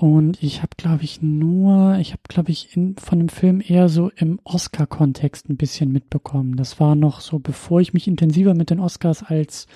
Und 0.00 0.40
ich 0.44 0.58
habe, 0.62 0.76
glaube 0.76 1.02
ich, 1.02 1.22
nur, 1.22 1.98
ich 1.98 2.12
habe, 2.12 2.22
glaube 2.28 2.52
ich, 2.52 2.76
in, 2.76 2.94
von 2.98 3.18
dem 3.18 3.28
Film 3.28 3.60
eher 3.60 3.88
so 3.88 4.12
im 4.14 4.38
Oscar-Kontext 4.44 5.48
ein 5.48 5.56
bisschen 5.56 5.90
mitbekommen. 5.90 6.54
Das 6.54 6.78
war 6.78 6.94
noch 6.94 7.20
so, 7.20 7.40
bevor 7.40 7.80
ich 7.80 7.94
mich 7.94 8.06
intensiver 8.06 8.54
mit 8.54 8.70
den 8.70 8.78
Oscars 8.78 9.24
als 9.24 9.66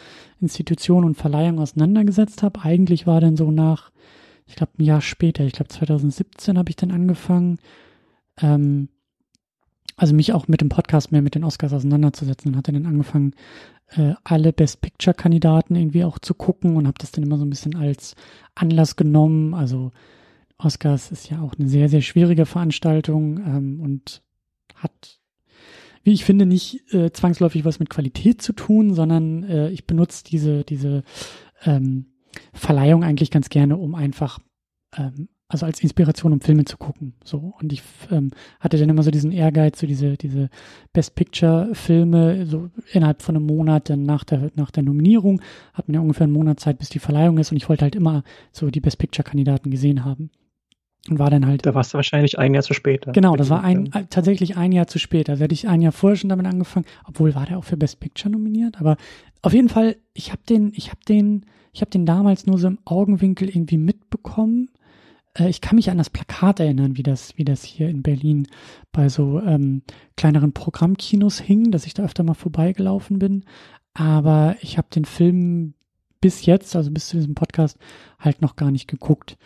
Institution 0.40 1.04
und 1.04 1.16
Verleihung 1.16 1.58
auseinandergesetzt 1.58 2.44
habe. 2.44 2.60
Eigentlich 2.62 3.04
war 3.04 3.20
dann 3.20 3.36
so 3.36 3.50
nach, 3.50 3.90
ich 4.46 4.54
glaube, 4.54 4.74
ein 4.78 4.84
Jahr 4.84 5.00
später, 5.00 5.44
ich 5.44 5.54
glaube 5.54 5.70
2017 5.70 6.56
habe 6.56 6.70
ich 6.70 6.76
dann 6.76 6.92
angefangen, 6.92 7.58
ähm, 8.40 8.90
also 9.96 10.14
mich 10.14 10.32
auch 10.32 10.46
mit 10.46 10.60
dem 10.60 10.68
Podcast 10.68 11.10
mehr 11.10 11.22
mit 11.22 11.34
den 11.34 11.42
Oscars 11.42 11.72
auseinanderzusetzen 11.72 12.52
und 12.52 12.56
hatte 12.56 12.72
dann 12.72 12.86
angefangen, 12.86 13.34
äh, 13.96 14.14
alle 14.24 14.52
Best 14.52 14.80
Picture 14.80 15.14
Kandidaten 15.14 15.76
irgendwie 15.76 16.04
auch 16.04 16.18
zu 16.18 16.34
gucken 16.34 16.76
und 16.76 16.86
habe 16.86 16.98
das 16.98 17.12
dann 17.12 17.24
immer 17.24 17.38
so 17.38 17.44
ein 17.44 17.50
bisschen 17.50 17.76
als 17.76 18.14
Anlass 18.54 18.96
genommen. 18.96 19.54
Also 19.54 19.92
Oscars 20.58 21.10
ist 21.10 21.30
ja 21.30 21.40
auch 21.40 21.54
eine 21.58 21.68
sehr, 21.68 21.88
sehr 21.88 22.02
schwierige 22.02 22.46
Veranstaltung 22.46 23.38
ähm, 23.38 23.80
und 23.80 24.22
hat, 24.74 25.20
wie 26.04 26.12
ich 26.12 26.24
finde, 26.24 26.46
nicht 26.46 26.92
äh, 26.92 27.12
zwangsläufig 27.12 27.64
was 27.64 27.78
mit 27.78 27.90
Qualität 27.90 28.42
zu 28.42 28.52
tun, 28.52 28.94
sondern 28.94 29.44
äh, 29.44 29.70
ich 29.70 29.86
benutze 29.86 30.24
diese, 30.24 30.64
diese 30.64 31.02
ähm, 31.64 32.06
Verleihung 32.52 33.04
eigentlich 33.04 33.30
ganz 33.30 33.48
gerne, 33.48 33.76
um 33.76 33.94
einfach 33.94 34.38
ähm, 34.96 35.28
also 35.52 35.66
als 35.66 35.82
Inspiration, 35.82 36.32
um 36.32 36.40
Filme 36.40 36.64
zu 36.64 36.78
gucken. 36.78 37.12
So. 37.24 37.52
Und 37.60 37.72
ich 37.72 37.82
ähm, 38.10 38.30
hatte 38.58 38.78
dann 38.78 38.88
immer 38.88 39.02
so 39.02 39.10
diesen 39.10 39.32
Ehrgeiz, 39.32 39.78
so 39.78 39.86
diese, 39.86 40.16
diese 40.16 40.48
Best 40.92 41.14
Picture-Filme, 41.14 42.46
so 42.46 42.70
innerhalb 42.92 43.20
von 43.20 43.36
einem 43.36 43.46
Monat 43.46 43.90
dann 43.90 44.04
nach 44.04 44.24
der, 44.24 44.50
nach 44.54 44.70
der 44.70 44.82
Nominierung, 44.82 45.42
hat 45.74 45.88
man 45.88 45.94
ja 45.94 46.00
ungefähr 46.00 46.24
einen 46.24 46.32
Monat 46.32 46.58
Zeit, 46.58 46.78
bis 46.78 46.88
die 46.88 46.98
Verleihung 46.98 47.36
ist 47.38 47.50
und 47.50 47.58
ich 47.58 47.68
wollte 47.68 47.82
halt 47.82 47.94
immer 47.94 48.22
so 48.50 48.70
die 48.70 48.80
Best 48.80 48.98
Picture-Kandidaten 48.98 49.70
gesehen 49.70 50.04
haben. 50.04 50.30
Und 51.08 51.18
war 51.18 51.30
dann 51.30 51.46
halt. 51.46 51.66
Da 51.66 51.74
warst 51.74 51.92
du 51.92 51.96
wahrscheinlich 51.96 52.38
ein 52.38 52.54
Jahr 52.54 52.62
zu 52.62 52.74
spät. 52.74 53.06
Genau, 53.12 53.34
das 53.34 53.50
war 53.50 53.64
ein, 53.64 53.92
äh, 53.92 54.04
tatsächlich 54.08 54.56
ein 54.56 54.70
Jahr 54.70 54.86
zu 54.86 55.00
spät. 55.00 55.28
Also 55.28 55.42
hätte 55.42 55.52
ich 55.52 55.66
ein 55.66 55.82
Jahr 55.82 55.90
vorher 55.90 56.16
schon 56.16 56.30
damit 56.30 56.46
angefangen, 56.46 56.86
obwohl 57.04 57.34
war 57.34 57.44
der 57.44 57.58
auch 57.58 57.64
für 57.64 57.76
Best 57.76 57.98
Picture 57.98 58.30
nominiert, 58.30 58.80
aber 58.80 58.96
auf 59.42 59.52
jeden 59.52 59.68
Fall, 59.68 59.96
ich 60.14 60.30
habe 60.30 60.42
den, 60.48 60.72
ich 60.76 60.90
habe 60.90 61.00
den, 61.06 61.44
ich 61.72 61.80
habe 61.80 61.90
den 61.90 62.06
damals 62.06 62.46
nur 62.46 62.58
so 62.58 62.68
im 62.68 62.78
Augenwinkel 62.84 63.48
irgendwie 63.48 63.78
mitbekommen 63.78 64.68
ich 65.38 65.60
kann 65.60 65.76
mich 65.76 65.90
an 65.90 65.98
das 65.98 66.10
Plakat 66.10 66.60
erinnern, 66.60 66.96
wie 66.96 67.02
das, 67.02 67.36
wie 67.38 67.44
das 67.44 67.64
hier 67.64 67.88
in 67.88 68.02
Berlin 68.02 68.46
bei 68.92 69.08
so 69.08 69.40
ähm, 69.40 69.82
kleineren 70.16 70.52
Programmkinos 70.52 71.40
hing, 71.40 71.70
dass 71.70 71.86
ich 71.86 71.94
da 71.94 72.04
öfter 72.04 72.22
mal 72.22 72.34
vorbeigelaufen 72.34 73.18
bin. 73.18 73.44
Aber 73.94 74.56
ich 74.60 74.76
habe 74.76 74.88
den 74.94 75.04
Film 75.04 75.74
bis 76.20 76.44
jetzt, 76.44 76.76
also 76.76 76.90
bis 76.90 77.08
zu 77.08 77.16
diesem 77.16 77.34
Podcast, 77.34 77.78
halt 78.18 78.42
noch 78.42 78.56
gar 78.56 78.70
nicht 78.70 78.88
geguckt. 78.88 79.38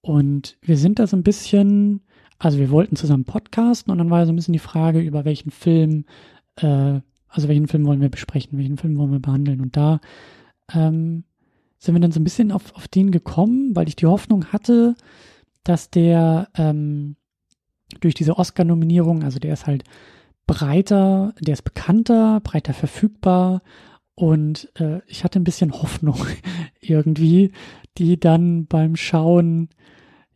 Und 0.00 0.58
wir 0.62 0.76
sind 0.76 0.98
da 0.98 1.06
so 1.06 1.16
ein 1.16 1.24
bisschen, 1.24 2.02
also 2.38 2.58
wir 2.58 2.70
wollten 2.70 2.96
zusammen 2.96 3.24
podcasten 3.24 3.92
und 3.92 3.98
dann 3.98 4.10
war 4.10 4.24
so 4.26 4.32
ein 4.32 4.36
bisschen 4.36 4.52
die 4.52 4.58
Frage, 4.58 5.00
über 5.00 5.24
welchen 5.24 5.50
Film, 5.50 6.04
äh, 6.56 7.00
also 7.28 7.48
welchen 7.48 7.68
Film 7.68 7.84
wollen 7.86 8.00
wir 8.00 8.10
besprechen, 8.10 8.58
welchen 8.58 8.78
Film 8.78 8.96
wollen 8.96 9.12
wir 9.12 9.20
behandeln. 9.20 9.60
Und 9.60 9.76
da 9.76 10.00
ähm, 10.72 11.24
sind 11.82 11.96
wir 11.96 12.00
dann 12.00 12.12
so 12.12 12.20
ein 12.20 12.24
bisschen 12.24 12.52
auf, 12.52 12.74
auf 12.76 12.86
den 12.86 13.10
gekommen, 13.10 13.74
weil 13.74 13.88
ich 13.88 13.96
die 13.96 14.06
Hoffnung 14.06 14.46
hatte, 14.46 14.94
dass 15.64 15.90
der 15.90 16.48
ähm, 16.54 17.16
durch 17.98 18.14
diese 18.14 18.38
Oscar-Nominierung, 18.38 19.24
also 19.24 19.40
der 19.40 19.52
ist 19.52 19.66
halt 19.66 19.82
breiter, 20.46 21.34
der 21.40 21.54
ist 21.54 21.62
bekannter, 21.62 22.38
breiter 22.40 22.72
verfügbar 22.72 23.62
und 24.14 24.70
äh, 24.78 25.00
ich 25.08 25.24
hatte 25.24 25.40
ein 25.40 25.44
bisschen 25.44 25.72
Hoffnung 25.72 26.24
irgendwie, 26.80 27.50
die 27.98 28.18
dann 28.18 28.66
beim 28.66 28.94
Schauen, 28.94 29.68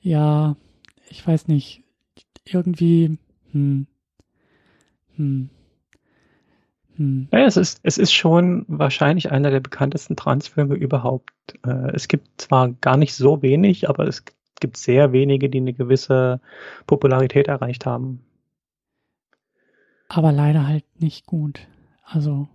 ja, 0.00 0.56
ich 1.08 1.24
weiß 1.24 1.46
nicht, 1.46 1.84
irgendwie, 2.44 3.18
hm, 3.52 3.86
hm, 5.14 5.50
hm. 6.96 7.28
Ja, 7.30 7.44
es 7.44 7.56
ist, 7.56 7.80
es 7.82 7.98
ist 7.98 8.12
schon 8.12 8.64
wahrscheinlich 8.68 9.30
einer 9.30 9.50
der 9.50 9.60
bekanntesten 9.60 10.16
Transfilme 10.16 10.74
überhaupt. 10.74 11.30
Äh, 11.64 11.92
es 11.94 12.08
gibt 12.08 12.40
zwar 12.40 12.70
gar 12.72 12.96
nicht 12.96 13.14
so 13.14 13.42
wenig, 13.42 13.88
aber 13.88 14.06
es 14.06 14.24
gibt 14.60 14.76
sehr 14.76 15.12
wenige, 15.12 15.50
die 15.50 15.58
eine 15.58 15.74
gewisse 15.74 16.40
Popularität 16.86 17.48
erreicht 17.48 17.84
haben. 17.84 18.24
Aber 20.08 20.32
leider 20.32 20.66
halt 20.66 20.84
nicht 20.98 21.26
gut. 21.26 21.60
Also, 22.04 22.48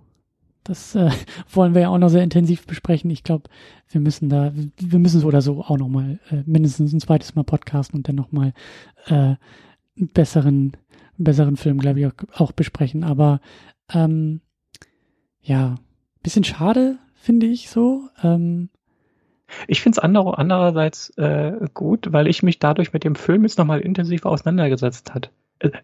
das 0.63 0.95
äh, 0.95 1.11
wollen 1.51 1.75
wir 1.75 1.81
ja 1.81 1.89
auch 1.89 1.99
noch 1.99 2.09
sehr 2.09 2.23
intensiv 2.23 2.65
besprechen. 2.65 3.11
Ich 3.11 3.23
glaube, 3.23 3.49
wir 3.89 4.01
müssen 4.01 4.29
da, 4.29 4.51
wir 4.77 4.99
müssen 4.99 5.19
so 5.19 5.27
oder 5.27 5.41
so 5.41 5.61
auch 5.61 5.77
noch 5.77 5.89
mal 5.89 6.19
äh, 6.31 6.41
mindestens 6.45 6.93
ein 6.93 6.99
zweites 6.99 7.35
Mal 7.35 7.43
podcasten 7.43 7.97
und 7.97 8.07
dann 8.07 8.15
noch 8.15 8.31
mal 8.31 8.53
äh, 9.05 9.13
einen 9.13 9.37
besseren, 10.13 10.77
einen 11.17 11.25
besseren 11.25 11.57
Film, 11.57 11.77
glaube 11.77 11.99
ich, 11.99 12.07
auch, 12.07 12.13
auch 12.33 12.51
besprechen. 12.53 13.03
Aber 13.03 13.39
ähm, 13.93 14.41
ja, 15.41 15.75
bisschen 16.23 16.43
schade, 16.43 16.97
finde 17.13 17.47
ich 17.47 17.69
so. 17.69 18.03
Ähm, 18.23 18.69
ich 19.67 19.81
finde 19.81 19.97
es 19.97 19.99
andere, 20.03 20.37
andererseits 20.37 21.09
äh, 21.17 21.53
gut, 21.73 22.13
weil 22.13 22.27
ich 22.27 22.43
mich 22.43 22.59
dadurch 22.59 22.93
mit 22.93 23.03
dem 23.03 23.15
Film 23.15 23.43
jetzt 23.43 23.57
nochmal 23.57 23.81
intensiv 23.81 24.25
auseinandergesetzt 24.25 25.13
hat. 25.13 25.31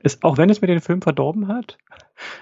Es, 0.01 0.23
auch 0.23 0.37
wenn 0.37 0.49
es 0.49 0.61
mir 0.61 0.67
den 0.67 0.79
Film 0.79 1.01
verdorben 1.01 1.47
hat, 1.47 1.77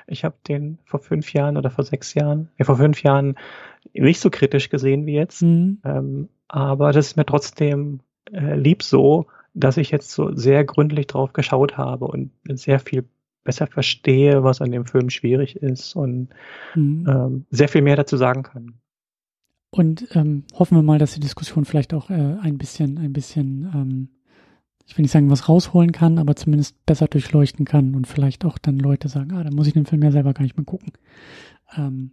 ich 0.07 0.23
habe 0.23 0.35
den 0.47 0.79
vor 0.85 1.01
fünf 1.01 1.33
Jahren 1.33 1.57
oder 1.57 1.69
vor 1.69 1.83
sechs 1.83 2.13
Jahren, 2.13 2.49
ja, 2.57 2.65
vor 2.65 2.77
fünf 2.77 3.03
Jahren 3.03 3.35
nicht 3.93 4.21
so 4.21 4.29
kritisch 4.29 4.69
gesehen 4.69 5.05
wie 5.05 5.15
jetzt, 5.15 5.41
mhm. 5.41 5.81
ähm, 5.83 6.29
aber 6.47 6.93
das 6.93 7.07
ist 7.07 7.17
mir 7.17 7.25
trotzdem 7.25 7.99
äh, 8.31 8.55
lieb 8.55 8.83
so, 8.83 9.27
dass 9.53 9.77
ich 9.77 9.91
jetzt 9.91 10.11
so 10.11 10.33
sehr 10.35 10.63
gründlich 10.63 11.07
drauf 11.07 11.33
geschaut 11.33 11.77
habe 11.77 12.05
und 12.05 12.31
sehr 12.45 12.79
viel 12.79 13.05
besser 13.45 13.67
verstehe, 13.67 14.43
was 14.43 14.59
an 14.59 14.71
dem 14.71 14.85
Film 14.85 15.09
schwierig 15.09 15.55
ist 15.55 15.95
und 15.95 16.29
mhm. 16.73 17.07
ähm, 17.07 17.45
sehr 17.51 17.69
viel 17.69 17.81
mehr 17.81 17.95
dazu 17.95 18.17
sagen 18.17 18.43
kann. 18.43 18.73
Und 19.69 20.07
ähm, 20.15 20.43
hoffen 20.53 20.77
wir 20.77 20.81
mal, 20.81 20.99
dass 20.99 21.13
die 21.13 21.19
Diskussion 21.21 21.63
vielleicht 21.63 21.93
auch 21.93 22.09
äh, 22.09 22.37
ein 22.41 22.57
bisschen, 22.57 22.97
ein 22.97 23.13
bisschen, 23.13 23.69
ähm, 23.73 24.09
ich 24.85 24.97
will 24.97 25.03
nicht 25.03 25.11
sagen, 25.11 25.29
was 25.29 25.47
rausholen 25.47 25.91
kann, 25.91 26.17
aber 26.17 26.35
zumindest 26.35 26.85
besser 26.85 27.07
durchleuchten 27.07 27.65
kann 27.65 27.95
und 27.95 28.07
vielleicht 28.07 28.45
auch 28.45 28.57
dann 28.57 28.79
Leute 28.79 29.07
sagen, 29.09 29.33
ah, 29.33 29.43
dann 29.43 29.53
muss 29.53 29.67
ich 29.67 29.73
den 29.73 29.85
Film 29.85 30.01
ja 30.01 30.11
selber 30.11 30.33
gar 30.33 30.43
nicht 30.43 30.57
mehr 30.57 30.65
gucken. 30.65 30.93
Ähm, 31.77 32.11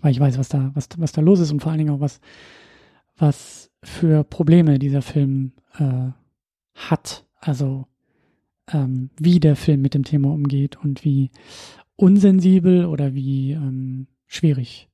weil 0.00 0.12
ich 0.12 0.20
weiß, 0.20 0.38
was 0.38 0.48
da, 0.48 0.70
was, 0.74 0.88
was 0.98 1.12
da 1.12 1.20
los 1.20 1.40
ist 1.40 1.50
und 1.50 1.60
vor 1.60 1.72
allen 1.72 1.78
Dingen 1.78 1.94
auch 1.94 2.00
was, 2.00 2.20
was 3.16 3.70
für 3.82 4.22
Probleme 4.22 4.78
dieser 4.78 5.02
Film 5.02 5.52
äh, 5.78 6.10
hat. 6.74 7.26
Also 7.40 7.86
ähm, 8.72 9.10
wie 9.18 9.40
der 9.40 9.56
Film 9.56 9.82
mit 9.82 9.94
dem 9.94 10.04
Thema 10.04 10.32
umgeht 10.32 10.76
und 10.82 11.04
wie 11.04 11.30
unsensibel 11.96 12.86
oder 12.86 13.14
wie 13.14 13.52
ähm, 13.52 14.06
schwierig. 14.26 14.88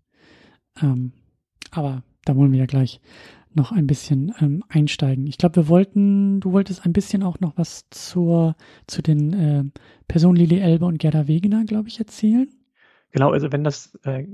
Ähm, 0.81 1.13
aber 1.71 2.03
da 2.25 2.37
wollen 2.37 2.53
wir 2.53 2.61
ja 2.61 2.67
gleich 2.67 3.01
noch 3.55 3.73
ein 3.73 3.87
bisschen 3.87 4.35
ähm, 4.41 4.65
einsteigen. 4.69 5.27
Ich 5.27 5.39
glaube, 5.39 5.57
wir 5.57 5.69
wollten, 5.69 6.41
du 6.41 6.53
wolltest 6.53 6.85
ein 6.85 6.93
bisschen 6.93 7.23
auch 7.23 7.41
noch 7.41 7.57
was 7.57 7.89
zur, 7.91 8.57
zu 8.87 9.03
den 9.03 9.33
äh, 9.33 9.65
Personen 10.09 10.37
Lili 10.37 10.59
Elbe 10.59 10.87
und 10.87 10.99
Gerda 10.99 11.29
Wegener, 11.29 11.65
glaube 11.65 11.89
ich, 11.89 11.99
erzählen. 11.99 12.49
Genau, 13.13 13.31
also 13.31 13.53
wenn 13.53 13.63
das, 13.63 13.97
äh, 14.05 14.25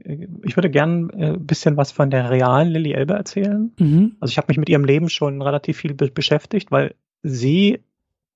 ich 0.42 0.57
würde 0.57 0.70
gern 0.70 1.11
äh, 1.11 1.37
bisschen 1.38 1.76
was 1.76 1.92
von 1.92 2.09
der 2.09 2.31
realen 2.31 2.68
Lilly 2.68 2.92
Elbe 2.92 3.12
erzählen. 3.12 3.72
Mhm. 3.79 4.16
Also 4.20 4.33
ich 4.33 4.38
habe 4.38 4.46
mich 4.48 4.57
mit 4.57 4.70
ihrem 4.70 4.85
Leben 4.85 5.11
schon 5.11 5.42
relativ 5.42 5.76
viel 5.76 5.92
be 5.92 6.11
beschäftigt, 6.11 6.70
weil 6.70 6.94
sie 7.22 7.81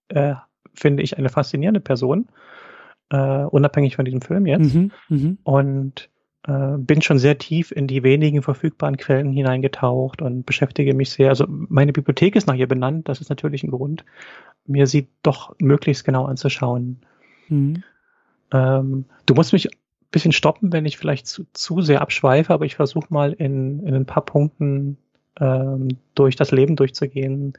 äh, 0.08 0.34
finde 0.74 1.02
ich, 1.02 1.18
eine 1.18 1.28
faszinierende 1.28 1.80
Person, 1.80 2.28
äh, 3.10 3.44
unabhängig 3.44 3.96
von 3.96 4.04
diesem 4.04 4.20
Film 4.20 4.46
jetzt. 4.46 4.74
Mhm, 4.74 4.90
mh. 5.08 5.36
Und 5.44 6.10
äh, 6.46 6.76
bin 6.76 7.00
schon 7.00 7.18
sehr 7.18 7.38
tief 7.38 7.72
in 7.72 7.86
die 7.86 8.02
wenigen 8.02 8.42
verfügbaren 8.42 8.96
Quellen 8.96 9.32
hineingetaucht 9.32 10.20
und 10.20 10.44
beschäftige 10.44 10.94
mich 10.94 11.10
sehr. 11.10 11.30
Also 11.30 11.46
meine 11.48 11.92
Bibliothek 11.92 12.36
ist 12.36 12.46
nach 12.46 12.54
ihr 12.54 12.68
benannt, 12.68 13.08
das 13.08 13.20
ist 13.20 13.30
natürlich 13.30 13.62
ein 13.62 13.70
Grund, 13.70 14.04
mir 14.66 14.86
sie 14.86 15.08
doch 15.22 15.54
möglichst 15.58 16.04
genau 16.04 16.26
anzuschauen. 16.26 17.00
Mhm. 17.48 17.82
Ähm, 18.52 19.04
du 19.26 19.34
musst 19.34 19.52
mich 19.52 19.68
ein 19.68 19.76
bisschen 20.10 20.32
stoppen, 20.32 20.72
wenn 20.72 20.84
ich 20.84 20.98
vielleicht 20.98 21.26
zu, 21.26 21.46
zu 21.54 21.80
sehr 21.80 22.02
abschweife, 22.02 22.52
aber 22.52 22.66
ich 22.66 22.76
versuche 22.76 23.06
mal 23.08 23.32
in, 23.32 23.80
in 23.86 23.94
ein 23.94 24.06
paar 24.06 24.24
Punkten 24.24 24.98
ähm, 25.40 25.88
durch 26.14 26.36
das 26.36 26.50
Leben 26.50 26.76
durchzugehen 26.76 27.54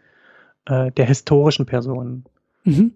äh, 0.65 0.91
der 0.91 1.06
historischen 1.06 1.65
Personen. 1.65 2.25
Mhm. 2.63 2.93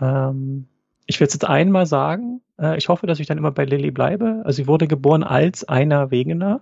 Ähm, 0.00 0.66
ich 1.06 1.20
will 1.20 1.26
es 1.26 1.34
jetzt 1.34 1.44
einmal 1.44 1.86
sagen. 1.86 2.40
Äh, 2.58 2.76
ich 2.78 2.88
hoffe, 2.88 3.06
dass 3.06 3.20
ich 3.20 3.26
dann 3.26 3.38
immer 3.38 3.50
bei 3.50 3.64
Lilly 3.64 3.90
bleibe. 3.90 4.42
Also 4.44 4.56
sie 4.56 4.66
wurde 4.66 4.88
geboren 4.88 5.22
als 5.22 5.64
einer 5.64 6.10
Wegener 6.10 6.60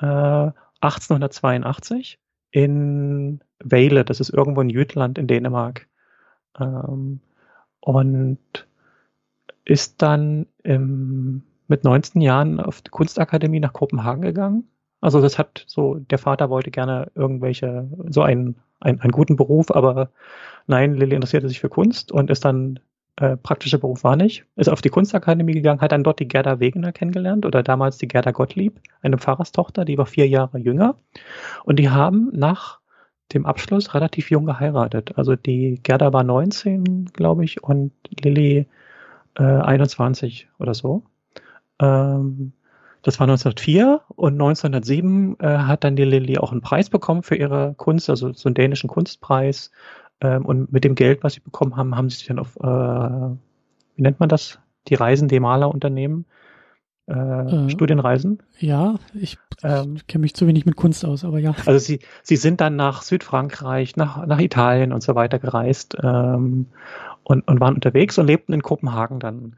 äh, 0.00 0.50
1882 0.80 2.18
in 2.50 3.40
Vejle. 3.62 4.04
Das 4.04 4.20
ist 4.20 4.30
irgendwo 4.30 4.60
in 4.60 4.70
Jütland 4.70 5.18
in 5.18 5.26
Dänemark. 5.26 5.86
Ähm, 6.58 7.20
und 7.80 8.38
ist 9.64 10.00
dann 10.02 10.46
im, 10.62 11.42
mit 11.68 11.84
19 11.84 12.20
Jahren 12.20 12.60
auf 12.60 12.82
die 12.82 12.90
Kunstakademie 12.90 13.60
nach 13.60 13.72
Kopenhagen 13.72 14.22
gegangen. 14.22 14.68
Also 15.00 15.20
das 15.20 15.38
hat 15.38 15.64
so, 15.66 15.96
der 15.96 16.18
Vater 16.18 16.50
wollte 16.50 16.70
gerne 16.70 17.10
irgendwelche, 17.14 17.88
so 18.08 18.22
einen, 18.22 18.56
einen, 18.80 19.00
einen 19.00 19.12
guten 19.12 19.36
Beruf, 19.36 19.70
aber 19.70 20.10
Nein, 20.66 20.94
Lilly 20.94 21.14
interessierte 21.14 21.48
sich 21.48 21.60
für 21.60 21.68
Kunst 21.68 22.10
und 22.10 22.30
ist 22.30 22.44
dann 22.44 22.80
äh, 23.16 23.36
praktischer 23.36 23.78
Beruf 23.78 24.04
war 24.04 24.16
nicht, 24.16 24.44
ist 24.56 24.68
auf 24.68 24.82
die 24.82 24.88
Kunstakademie 24.88 25.52
gegangen, 25.52 25.80
hat 25.80 25.92
dann 25.92 26.04
dort 26.04 26.20
die 26.20 26.28
Gerda 26.28 26.60
Wegener 26.60 26.92
kennengelernt 26.92 27.46
oder 27.46 27.62
damals 27.62 27.98
die 27.98 28.08
Gerda 28.08 28.32
Gottlieb, 28.32 28.80
eine 29.00 29.16
Pfarrerstochter, 29.16 29.84
die 29.84 29.96
war 29.96 30.06
vier 30.06 30.28
Jahre 30.28 30.58
jünger. 30.58 30.96
Und 31.64 31.78
die 31.78 31.88
haben 31.88 32.30
nach 32.32 32.80
dem 33.32 33.46
Abschluss 33.46 33.94
relativ 33.94 34.30
jung 34.30 34.44
geheiratet. 34.44 35.16
Also 35.16 35.34
die 35.34 35.80
Gerda 35.82 36.12
war 36.12 36.24
19, 36.24 37.06
glaube 37.12 37.44
ich, 37.44 37.62
und 37.62 37.92
Lilly 38.20 38.66
äh, 39.36 39.42
21 39.42 40.48
oder 40.58 40.74
so. 40.74 41.04
Ähm, 41.80 42.52
das 43.06 43.20
war 43.20 43.28
1904 43.28 44.00
und 44.16 44.32
1907 44.32 45.36
äh, 45.38 45.46
hat 45.58 45.84
dann 45.84 45.94
die 45.94 46.02
Lilly 46.02 46.38
auch 46.38 46.50
einen 46.50 46.60
Preis 46.60 46.90
bekommen 46.90 47.22
für 47.22 47.36
ihre 47.36 47.72
Kunst, 47.76 48.10
also 48.10 48.32
so 48.32 48.48
einen 48.48 48.56
dänischen 48.56 48.88
Kunstpreis 48.88 49.70
ähm, 50.20 50.44
und 50.44 50.72
mit 50.72 50.82
dem 50.82 50.96
Geld, 50.96 51.22
was 51.22 51.34
sie 51.34 51.40
bekommen 51.40 51.76
haben, 51.76 51.94
haben 51.96 52.10
sie 52.10 52.16
sich 52.16 52.26
dann 52.26 52.40
auf, 52.40 52.56
äh, 52.56 53.36
wie 53.94 54.02
nennt 54.02 54.18
man 54.18 54.28
das? 54.28 54.58
Die 54.88 54.96
Reisen, 54.96 55.28
die 55.28 55.38
Maler 55.38 55.72
unternehmen. 55.72 56.24
Äh, 57.06 57.12
äh, 57.12 57.70
Studienreisen. 57.70 58.42
Ja, 58.58 58.96
ich 59.14 59.38
ähm, 59.62 59.98
kenne 60.08 60.22
mich 60.22 60.34
zu 60.34 60.48
wenig 60.48 60.66
mit 60.66 60.74
Kunst 60.74 61.04
aus, 61.04 61.24
aber 61.24 61.38
ja. 61.38 61.54
Also 61.64 61.78
sie, 61.78 62.00
sie 62.24 62.36
sind 62.36 62.60
dann 62.60 62.74
nach 62.74 63.02
Südfrankreich, 63.02 63.94
nach, 63.94 64.26
nach 64.26 64.40
Italien 64.40 64.92
und 64.92 65.04
so 65.04 65.14
weiter 65.14 65.38
gereist 65.38 65.96
ähm, 66.02 66.66
und, 67.22 67.46
und 67.46 67.60
waren 67.60 67.76
unterwegs 67.76 68.18
und 68.18 68.26
lebten 68.26 68.52
in 68.52 68.62
Kopenhagen 68.62 69.20
dann. 69.20 69.54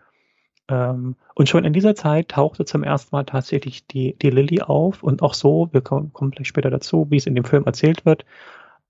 Ähm, 0.68 1.16
und 1.34 1.48
schon 1.48 1.64
in 1.64 1.72
dieser 1.72 1.94
Zeit 1.94 2.28
tauchte 2.28 2.64
zum 2.64 2.82
ersten 2.82 3.14
Mal 3.14 3.24
tatsächlich 3.24 3.86
die, 3.86 4.16
die 4.18 4.30
Lilly 4.30 4.62
auf 4.62 5.02
und 5.02 5.22
auch 5.22 5.34
so, 5.34 5.68
wir 5.72 5.80
kommen, 5.80 6.12
kommen 6.12 6.30
gleich 6.30 6.48
später 6.48 6.70
dazu, 6.70 7.06
wie 7.10 7.16
es 7.16 7.26
in 7.26 7.34
dem 7.34 7.44
Film 7.44 7.64
erzählt 7.64 8.04
wird, 8.04 8.24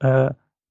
äh, 0.00 0.30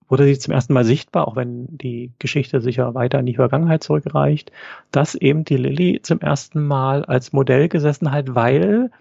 wurde 0.09 0.25
sie 0.25 0.39
zum 0.39 0.53
ersten 0.53 0.73
Mal 0.73 0.85
sichtbar, 0.85 1.27
auch 1.27 1.35
wenn 1.35 1.77
die 1.77 2.13
Geschichte 2.19 2.61
sicher 2.61 2.93
weiter 2.95 3.19
in 3.19 3.25
die 3.25 3.35
Vergangenheit 3.35 3.83
zurückreicht, 3.83 4.51
dass 4.91 5.15
eben 5.15 5.43
die 5.43 5.57
Lilly 5.57 6.01
zum 6.01 6.19
ersten 6.21 6.65
Mal 6.65 7.03
als 7.05 7.33
Modell 7.33 7.67
gesessen 7.67 8.11
hat, 8.11 8.35
weil 8.35 8.91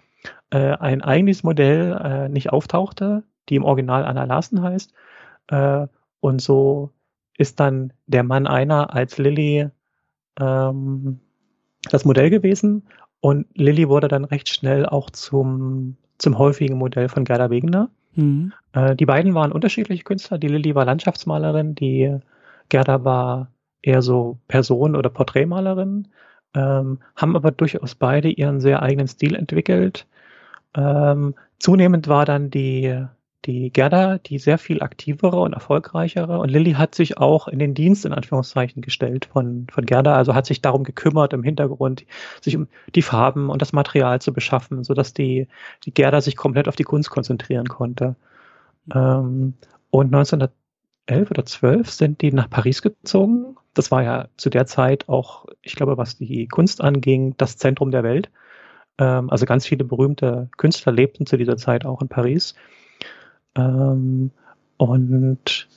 äh, 0.51 0.73
ein 0.73 1.03
eigenes 1.03 1.43
Modell 1.43 1.93
äh, 2.03 2.29
nicht 2.29 2.53
auftauchte, 2.53 3.23
die 3.49 3.57
im 3.57 3.65
Original 3.65 4.05
Anna 4.05 4.25
Larsen 4.25 4.63
heißt. 4.63 4.93
Äh, 5.49 5.87
und 6.21 6.41
so 6.41 6.93
ist 7.39 7.61
dann 7.61 7.93
der 8.07 8.25
Mann 8.25 8.47
einer 8.47 8.93
als 8.93 9.19
Lilly 9.19 9.69
ähm, 10.41 11.21
das 11.91 12.05
Modell 12.05 12.31
gewesen. 12.31 12.85
Und 13.21 13.47
Lilly 13.55 13.89
wurde 13.89 14.09
dann 14.09 14.25
recht 14.25 14.49
schnell 14.49 14.87
auch 14.87 15.11
zum, 15.11 15.97
zum 16.19 16.39
häufigen 16.39 16.77
Modell 16.77 17.09
von 17.09 17.25
Gerda 17.25 17.51
Wegener. 17.51 17.91
Mhm. 18.15 18.53
Äh, 18.73 18.97
die 18.97 19.07
beiden 19.07 19.35
waren 19.35 19.53
unterschiedliche 19.53 20.05
Künstler. 20.05 20.39
Die 20.39 20.49
Lilly 20.49 20.75
war 20.75 20.85
Landschaftsmalerin, 20.85 21.75
die 21.75 22.19
Gerda 22.69 23.05
war 23.05 23.49
eher 23.83 24.03
so 24.03 24.39
Person- 24.49 24.97
oder 24.97 25.11
Porträtmalerin, 25.11 26.09
ähm, 26.55 26.99
haben 27.15 27.37
aber 27.37 27.53
durchaus 27.53 27.95
beide 27.95 28.29
ihren 28.29 28.61
sehr 28.61 28.83
eigenen 28.83 29.09
Stil 29.09 29.35
entwickelt. 29.35 30.07
Ähm, 30.75 31.35
zunehmend 31.59 32.09
war 32.09 32.25
dann 32.25 32.51
die, 32.51 33.07
die 33.47 33.71
Gerda, 33.71 34.19
die 34.19 34.39
sehr 34.39 34.59
viel 34.59 34.83
aktivere 34.83 35.41
und 35.41 35.53
erfolgreichere. 35.53 36.39
Und 36.39 36.51
Lilly 36.51 36.73
hat 36.73 36.95
sich 36.95 37.19
auch 37.19 37.47
in 37.49 37.59
den 37.59 37.75
Dienst 37.75 38.05
in 38.05 38.13
Anführungszeichen 38.13 38.83
gestellt 38.83 39.27
von, 39.27 39.67
von 39.71 39.87
Gerda, 39.87 40.15
also 40.15 40.35
hat 40.35 40.47
sich 40.47 40.61
darum 40.63 40.85
gekümmert 40.85 41.33
im 41.33 41.43
Hintergrund, 41.43 42.05
sich 42.41 42.57
um 42.57 42.69
die 42.95 43.03
Farben 43.03 43.49
und 43.49 43.63
das 43.63 43.73
Material 43.73 44.21
zu 44.21 44.33
beschaffen, 44.33 44.83
sodass 44.85 45.15
die, 45.15 45.47
die 45.85 45.95
Gerda 45.95 46.21
sich 46.21 46.37
komplett 46.37 46.69
auf 46.69 46.77
die 46.77 46.85
Kunst 46.85 47.11
konzentrieren 47.11 47.69
konnte. 47.69 48.17
Ähm, 48.93 49.55
und 49.91 50.07
1911 50.07 51.31
oder 51.31 51.47
12 51.47 51.91
sind 51.91 52.21
die 52.23 52.33
nach 52.33 52.51
Paris 52.51 52.83
gezogen. 52.83 53.57
Das 53.75 53.91
war 53.91 54.03
ja 54.03 54.29
zu 54.37 54.51
der 54.51 54.67
Zeit 54.67 55.09
auch, 55.09 55.47
ich 55.63 55.77
glaube, 55.77 55.97
was 55.97 56.19
die 56.19 56.49
Kunst 56.49 56.81
anging, 56.81 57.35
das 57.37 57.57
Zentrum 57.57 57.91
der 57.91 58.03
Welt. 58.03 58.31
Ähm, 58.99 59.31
also 59.31 59.47
ganz 59.47 59.67
viele 59.67 59.85
berühmte 59.85 60.49
Künstler 60.57 60.93
lebten 60.93 61.27
zu 61.27 61.37
dieser 61.37 61.57
Zeit 61.57 61.85
auch 61.85 62.03
in 62.03 62.09
Paris. 62.09 62.55
Ähm, 63.57 64.31
und 64.77 65.69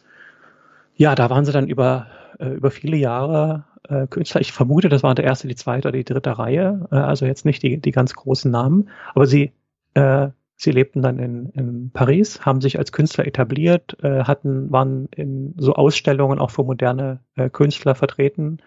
ja, 0.96 1.16
da 1.16 1.30
waren 1.30 1.46
sie 1.46 1.54
dann 1.54 1.68
über, 1.68 2.08
äh, 2.40 2.50
über 2.50 2.72
viele 2.72 2.98
Jahre 2.98 3.66
äh, 3.88 4.08
Künstler. 4.08 4.42
Ich 4.42 4.52
vermute, 4.52 4.90
das 4.90 5.04
waren 5.04 5.16
der 5.16 5.26
erste, 5.26 5.48
die 5.48 5.56
zweite 5.56 5.88
oder 5.88 5.98
die 5.98 6.04
dritte 6.04 6.38
Reihe, 6.38 6.88
äh, 6.92 6.96
also 6.96 7.26
jetzt 7.26 7.46
nicht 7.46 7.64
die, 7.64 7.78
die 7.80 7.92
ganz 7.92 8.14
großen 8.14 8.52
Namen, 8.52 8.90
aber 9.16 9.26
sie, 9.26 9.54
äh, 9.94 10.30
sie 10.56 10.72
lebten 10.72 11.02
dann 11.02 11.20
in, 11.20 11.50
in 11.52 11.92
Paris, 11.92 12.46
haben 12.46 12.62
sich 12.62 12.78
als 12.78 12.92
Künstler 12.92 13.26
etabliert, 13.26 13.98
äh, 14.04 14.24
hatten, 14.24 14.72
waren 14.72 15.08
in 15.16 15.54
so 15.58 15.74
Ausstellungen 15.74 16.40
auch 16.40 16.52
für 16.52 16.64
moderne 16.64 17.22
äh, 17.36 17.50
Künstler 17.50 17.96
vertreten. 17.96 18.58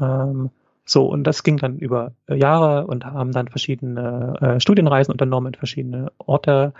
Ähm, 0.00 0.50
so, 0.84 1.06
und 1.06 1.24
das 1.24 1.42
ging 1.42 1.56
dann 1.56 1.78
über 1.78 2.12
Jahre 2.28 2.86
und 2.86 3.04
haben 3.04 3.32
dann 3.32 3.48
verschiedene 3.48 4.58
Studienreisen 4.60 5.10
unternommen 5.10 5.52
in 5.52 5.58
verschiedene 5.58 6.12
Orte. 6.18 6.74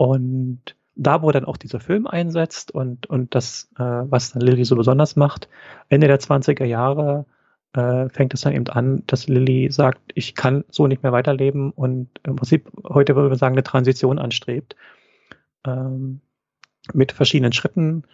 Und 0.00 0.76
da, 0.94 1.20
wo 1.20 1.30
dann 1.30 1.44
auch 1.44 1.58
dieser 1.58 1.78
Film 1.78 2.06
einsetzt 2.06 2.70
und, 2.70 3.06
und 3.06 3.34
das, 3.34 3.68
äh, 3.76 3.82
was 3.82 4.32
dann 4.32 4.40
Lilly 4.40 4.64
so 4.64 4.74
besonders 4.74 5.14
macht, 5.14 5.50
Ende 5.90 6.06
der 6.06 6.18
20er 6.18 6.64
Jahre 6.64 7.26
äh, 7.74 8.08
fängt 8.08 8.32
es 8.32 8.40
dann 8.40 8.54
eben 8.54 8.66
an, 8.68 9.02
dass 9.06 9.28
Lilly 9.28 9.70
sagt, 9.70 10.00
ich 10.14 10.34
kann 10.34 10.64
so 10.70 10.86
nicht 10.86 11.02
mehr 11.02 11.12
weiterleben 11.12 11.70
und 11.70 12.08
im 12.22 12.36
Prinzip 12.36 12.66
heute 12.82 13.14
würde 13.14 13.28
man 13.28 13.36
sagen, 13.36 13.56
eine 13.56 13.62
Transition 13.62 14.18
anstrebt. 14.18 14.74
Ähm, 15.66 16.22
mit 16.94 17.12
verschiedenen 17.12 17.52
Schritten, 17.52 18.04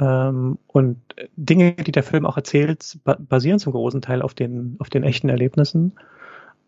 ähm, 0.00 0.58
und 0.66 0.98
Dinge, 1.36 1.74
die 1.74 1.92
der 1.92 2.02
Film 2.02 2.26
auch 2.26 2.36
erzählt, 2.36 2.98
basieren 3.04 3.60
zum 3.60 3.74
großen 3.74 4.02
Teil 4.02 4.22
auf 4.22 4.34
den, 4.34 4.74
auf 4.80 4.90
den 4.90 5.04
echten 5.04 5.28
Erlebnissen. 5.28 5.92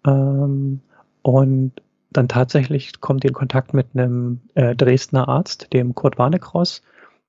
Ähm, 0.07 0.81
und 1.23 1.73
dann 2.11 2.29
tatsächlich 2.29 3.01
kommt 3.01 3.25
in 3.25 3.33
Kontakt 3.33 3.75
mit 3.75 3.89
einem 3.95 4.41
äh, 4.55 4.75
Dresdner 4.75 5.29
Arzt, 5.29 5.73
dem 5.73 5.95
Kurt 5.95 6.19
Warnekross. 6.19 6.83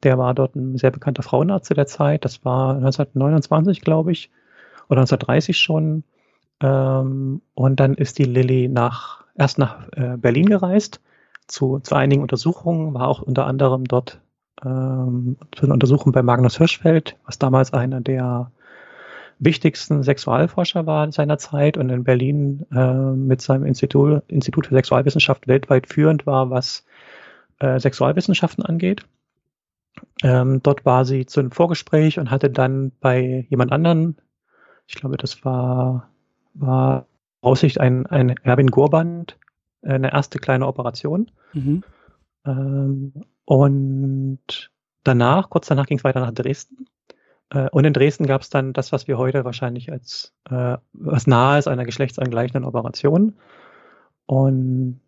Der 0.03 0.17
war 0.17 0.33
dort 0.33 0.55
ein 0.55 0.77
sehr 0.77 0.91
bekannter 0.91 1.23
Frauenarzt 1.23 1.67
zu 1.67 1.73
der 1.73 1.85
Zeit. 1.85 2.25
Das 2.25 2.43
war 2.43 2.75
1929, 2.75 3.81
glaube 3.81 4.11
ich, 4.11 4.31
oder 4.89 5.01
1930 5.01 5.57
schon. 5.57 6.03
Ähm, 6.61 7.41
und 7.53 7.79
dann 7.79 7.93
ist 7.93 8.17
die 8.17 8.23
Lilly 8.23 8.67
nach, 8.67 9.25
erst 9.35 9.59
nach 9.59 9.87
äh, 9.93 10.17
Berlin 10.17 10.47
gereist 10.47 11.01
zu, 11.47 11.79
zu 11.79 11.95
einigen 11.95 12.21
Untersuchungen, 12.21 12.93
war 12.93 13.07
auch 13.07 13.21
unter 13.21 13.45
anderem 13.45 13.85
dort 13.85 14.19
ähm, 14.63 15.37
zu 15.55 15.65
einer 15.65 15.73
Untersuchung 15.73 16.11
bei 16.11 16.23
Magnus 16.23 16.57
Hirschfeld, 16.57 17.17
was 17.25 17.39
damals 17.39 17.73
einer 17.73 18.01
der 18.01 18.51
wichtigsten 19.41 20.03
Sexualforscher 20.03 20.85
war 20.85 21.11
seiner 21.11 21.37
Zeit 21.39 21.75
und 21.75 21.89
in 21.89 22.03
Berlin 22.03 22.65
äh, 22.71 22.93
mit 22.93 23.41
seinem 23.41 23.65
Institut, 23.65 24.21
Institut 24.27 24.67
für 24.67 24.75
Sexualwissenschaft 24.75 25.47
weltweit 25.47 25.87
führend 25.87 26.27
war, 26.27 26.51
was 26.51 26.85
äh, 27.59 27.79
Sexualwissenschaften 27.79 28.63
angeht. 28.63 29.03
Ähm, 30.23 30.61
dort 30.61 30.85
war 30.85 31.05
sie 31.05 31.25
zu 31.25 31.39
einem 31.39 31.51
Vorgespräch 31.51 32.19
und 32.19 32.29
hatte 32.29 32.51
dann 32.51 32.91
bei 32.99 33.47
jemand 33.49 33.71
anderen, 33.71 34.17
ich 34.87 34.95
glaube, 34.95 35.17
das 35.17 35.43
war, 35.43 36.09
war 36.53 37.07
Aussicht 37.41 37.79
ein, 37.79 38.05
ein 38.05 38.35
Erwin 38.43 38.67
Gurband, 38.67 39.39
äh, 39.81 39.93
eine 39.93 40.13
erste 40.13 40.37
kleine 40.37 40.67
Operation. 40.67 41.31
Mhm. 41.53 41.83
Ähm, 42.45 43.13
und 43.45 44.71
danach, 45.03 45.49
kurz 45.49 45.67
danach 45.67 45.87
ging 45.87 45.97
es 45.97 46.03
weiter 46.03 46.19
nach 46.19 46.31
Dresden. 46.31 46.85
Äh, 47.51 47.69
und 47.71 47.85
in 47.85 47.93
Dresden 47.93 48.25
gab 48.25 48.41
es 48.41 48.49
dann 48.49 48.73
das, 48.73 48.91
was 48.91 49.07
wir 49.07 49.17
heute 49.17 49.45
wahrscheinlich 49.45 49.91
als 49.91 50.33
äh, 50.49 50.77
was 50.93 51.27
nahe 51.27 51.59
ist 51.59 51.67
einer 51.67 51.85
geschlechtsangleichenden 51.85 52.65
Operation. 52.65 53.33
Und 54.25 54.99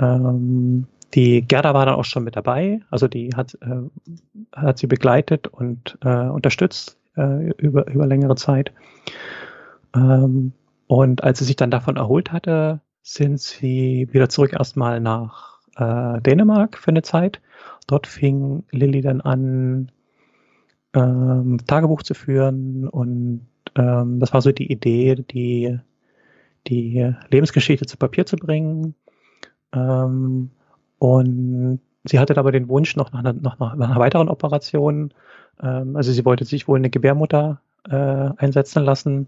ähm, 0.00 0.86
die 1.14 1.42
Gerda 1.42 1.72
war 1.72 1.86
dann 1.86 1.94
auch 1.94 2.04
schon 2.04 2.24
mit 2.24 2.36
dabei, 2.36 2.80
also 2.90 3.08
die 3.08 3.34
hat, 3.34 3.56
äh, 3.62 3.88
hat 4.54 4.78
sie 4.78 4.86
begleitet 4.86 5.46
und 5.46 5.96
äh, 6.02 6.26
unterstützt 6.26 6.98
äh, 7.16 7.50
über, 7.52 7.86
über 7.86 8.06
längere 8.06 8.34
Zeit. 8.34 8.72
Ähm, 9.94 10.52
und 10.88 11.24
als 11.24 11.38
sie 11.38 11.44
sich 11.44 11.56
dann 11.56 11.70
davon 11.70 11.96
erholt 11.96 12.32
hatte, 12.32 12.80
sind 13.02 13.40
sie 13.40 14.08
wieder 14.10 14.28
zurück 14.28 14.52
erstmal 14.52 15.00
nach 15.00 15.60
äh, 15.76 16.20
Dänemark 16.20 16.76
für 16.76 16.90
eine 16.90 17.02
Zeit 17.02 17.40
dort 17.86 18.06
fing 18.06 18.64
Lilly 18.70 19.00
dann 19.00 19.20
an, 19.20 19.90
ähm, 20.96 21.58
Tagebuch 21.66 22.02
zu 22.02 22.14
führen 22.14 22.88
und 22.88 23.46
ähm, 23.76 24.18
das 24.18 24.32
war 24.32 24.40
so 24.40 24.50
die 24.50 24.70
Idee, 24.72 25.14
die, 25.16 25.78
die 26.66 27.12
Lebensgeschichte 27.30 27.86
zu 27.86 27.96
Papier 27.96 28.26
zu 28.26 28.36
bringen. 28.36 28.94
Ähm, 29.72 30.50
und 30.98 31.80
sie 32.04 32.18
hatte 32.18 32.36
aber 32.36 32.52
den 32.52 32.68
Wunsch 32.68 32.96
noch 32.96 33.12
nach 33.12 33.20
einer, 33.20 33.34
noch 33.34 33.58
nach 33.58 33.72
einer 33.72 33.96
weiteren 33.96 34.28
Operation. 34.28 35.12
Ähm, 35.62 35.96
also 35.96 36.12
sie 36.12 36.24
wollte 36.24 36.44
sich 36.44 36.66
wohl 36.66 36.78
eine 36.78 36.90
Gebärmutter 36.90 37.60
äh, 37.88 38.30
einsetzen 38.36 38.82
lassen, 38.82 39.26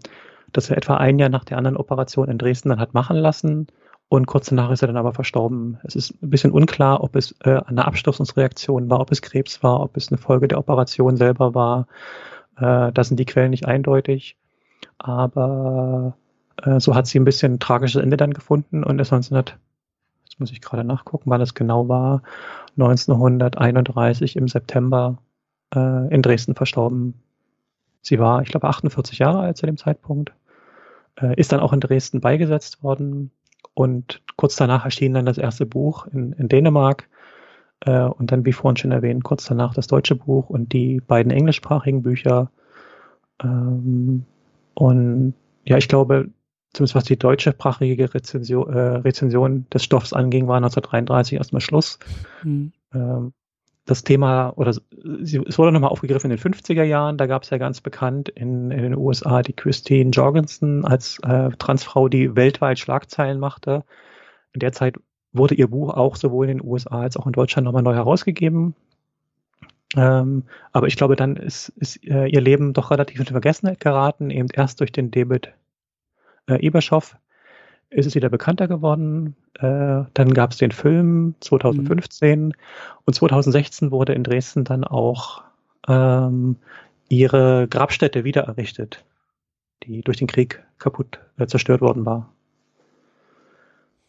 das 0.51 0.69
er 0.69 0.77
etwa 0.77 0.97
ein 0.97 1.19
Jahr 1.19 1.29
nach 1.29 1.45
der 1.45 1.57
anderen 1.57 1.77
Operation 1.77 2.29
in 2.29 2.37
Dresden 2.37 2.69
dann 2.69 2.79
hat 2.79 2.93
machen 2.93 3.17
lassen. 3.17 3.67
Und 4.09 4.25
kurz 4.25 4.47
danach 4.47 4.71
ist 4.71 4.81
er 4.81 4.87
dann 4.87 4.97
aber 4.97 5.13
verstorben. 5.13 5.77
Es 5.83 5.95
ist 5.95 6.21
ein 6.23 6.31
bisschen 6.31 6.51
unklar, 6.51 7.03
ob 7.03 7.15
es 7.15 7.35
äh, 7.43 7.61
eine 7.67 7.85
Abstoßungsreaktion 7.85 8.89
war, 8.89 8.99
ob 8.99 9.11
es 9.11 9.21
Krebs 9.21 9.61
war, 9.61 9.81
ob 9.81 9.95
es 9.97 10.11
eine 10.11 10.17
Folge 10.17 10.47
der 10.47 10.57
Operation 10.57 11.15
selber 11.15 11.53
war. 11.53 11.85
Äh, 12.57 12.91
da 12.91 13.03
sind 13.03 13.19
die 13.19 13.25
Quellen 13.25 13.51
nicht 13.51 13.67
eindeutig. 13.67 14.35
Aber 14.97 16.17
äh, 16.63 16.79
so 16.79 16.95
hat 16.95 17.05
sie 17.05 17.19
ein 17.19 17.25
bisschen 17.25 17.53
ein 17.53 17.59
tragisches 17.59 18.01
Ende 18.01 18.17
dann 18.17 18.33
gefunden 18.33 18.83
und 18.83 18.99
ist 18.99 19.13
1900, 19.13 19.59
jetzt 20.23 20.39
muss 20.39 20.51
ich 20.51 20.61
gerade 20.61 20.83
nachgucken, 20.83 21.29
wann 21.29 21.41
es 21.41 21.53
genau 21.53 21.87
war, 21.87 22.23
1931 22.77 24.35
im 24.35 24.47
September 24.47 25.19
äh, 25.73 26.11
in 26.11 26.23
Dresden 26.23 26.55
verstorben. 26.55 27.13
Sie 28.01 28.17
war, 28.17 28.41
ich 28.41 28.49
glaube, 28.49 28.67
48 28.67 29.19
Jahre 29.19 29.41
alt 29.41 29.57
zu 29.57 29.67
dem 29.67 29.77
Zeitpunkt. 29.77 30.33
Äh, 31.15 31.35
ist 31.39 31.51
dann 31.51 31.59
auch 31.59 31.73
in 31.73 31.79
Dresden 31.79 32.21
beigesetzt 32.21 32.81
worden 32.81 33.29
und 33.79 34.21
kurz 34.35 34.57
danach 34.57 34.83
erschien 34.83 35.13
dann 35.13 35.25
das 35.25 35.37
erste 35.37 35.65
Buch 35.65 36.05
in, 36.07 36.33
in 36.33 36.49
Dänemark. 36.49 37.07
Äh, 37.79 38.01
und 38.01 38.29
dann, 38.29 38.43
wie 38.43 38.51
vorhin 38.51 38.75
schon 38.75 38.91
erwähnt, 38.91 39.23
kurz 39.23 39.45
danach 39.45 39.73
das 39.73 39.87
deutsche 39.87 40.15
Buch 40.15 40.49
und 40.49 40.73
die 40.73 40.99
beiden 40.99 41.31
englischsprachigen 41.31 42.01
Bücher. 42.01 42.51
Ähm, 43.41 44.25
und 44.73 45.33
ja, 45.63 45.77
ich 45.77 45.87
glaube, 45.87 46.27
zumindest 46.73 46.95
was 46.95 47.05
die 47.05 47.17
deutschsprachige 47.17 48.13
Rezension, 48.13 48.69
äh, 48.69 48.97
Rezension 48.97 49.65
des 49.73 49.85
Stoffs 49.85 50.11
anging, 50.11 50.49
war 50.49 50.57
1933 50.57 51.37
erstmal 51.37 51.61
Schluss. 51.61 51.99
Mhm. 52.43 52.73
Ähm, 52.93 53.31
das 53.89 54.03
Thema, 54.03 54.53
oder 54.55 54.69
es 54.69 55.57
wurde 55.57 55.71
nochmal 55.71 55.89
aufgegriffen 55.89 56.29
in 56.29 56.37
den 56.37 56.53
50er 56.53 56.83
Jahren, 56.83 57.17
da 57.17 57.25
gab 57.25 57.41
es 57.43 57.49
ja 57.49 57.57
ganz 57.57 57.81
bekannt 57.81 58.29
in, 58.29 58.69
in, 58.69 58.83
den 58.83 58.95
USA 58.95 59.41
die 59.41 59.53
Christine 59.53 60.11
Jorgensen 60.11 60.85
als 60.85 61.17
äh, 61.23 61.49
Transfrau, 61.57 62.07
die 62.07 62.35
weltweit 62.35 62.77
Schlagzeilen 62.77 63.39
machte. 63.39 63.83
In 64.53 64.59
der 64.59 64.73
Zeit 64.73 64.97
wurde 65.33 65.55
ihr 65.55 65.67
Buch 65.67 65.93
auch 65.93 66.15
sowohl 66.15 66.49
in 66.49 66.59
den 66.59 66.67
USA 66.67 67.01
als 67.01 67.17
auch 67.17 67.25
in 67.25 67.31
Deutschland 67.31 67.65
nochmal 67.65 67.81
neu 67.81 67.95
herausgegeben. 67.95 68.75
Ähm, 69.95 70.43
aber 70.71 70.85
ich 70.85 70.95
glaube, 70.95 71.15
dann 71.15 71.35
ist, 71.35 71.69
ist 71.69 72.05
äh, 72.05 72.27
ihr 72.27 72.41
Leben 72.41 72.73
doch 72.73 72.91
relativ 72.91 73.19
in 73.19 73.25
Vergessenheit 73.25 73.79
geraten, 73.79 74.29
eben 74.29 74.49
erst 74.53 74.81
durch 74.81 74.91
den 74.91 75.09
David 75.09 75.51
äh, 76.47 76.63
Eberschoff, 76.63 77.15
ist 77.89 78.05
es 78.05 78.15
wieder 78.15 78.29
bekannter 78.29 78.67
geworden. 78.67 79.35
Äh, 79.55 80.03
dann 80.13 80.33
gab 80.33 80.51
es 80.51 80.57
den 80.57 80.71
Film 80.71 81.35
2015 81.39 82.39
mhm. 82.39 82.53
und 83.05 83.13
2016 83.13 83.91
wurde 83.91 84.13
in 84.13 84.23
Dresden 84.23 84.63
dann 84.63 84.83
auch 84.83 85.43
ähm, 85.87 86.57
ihre 87.09 87.67
Grabstätte 87.67 88.23
wieder 88.23 88.43
errichtet, 88.43 89.03
die 89.83 90.01
durch 90.01 90.17
den 90.17 90.27
Krieg 90.27 90.63
kaputt 90.77 91.19
äh, 91.37 91.47
zerstört 91.47 91.81
worden 91.81 92.05
war. 92.05 92.31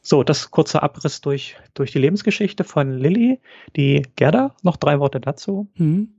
So, 0.03 0.23
das 0.23 0.51
kurze 0.51 0.83
Abriss 0.83 1.21
durch, 1.21 1.57
durch 1.75 1.93
die 1.93 1.99
Lebensgeschichte 1.99 2.64
von 2.64 2.99
Lilly. 2.99 3.40
Die 3.77 4.07
Gerda, 4.16 4.55
noch 4.62 4.77
drei 4.77 4.99
Worte 4.99 5.21
dazu. 5.21 5.69
Mhm. 5.77 6.14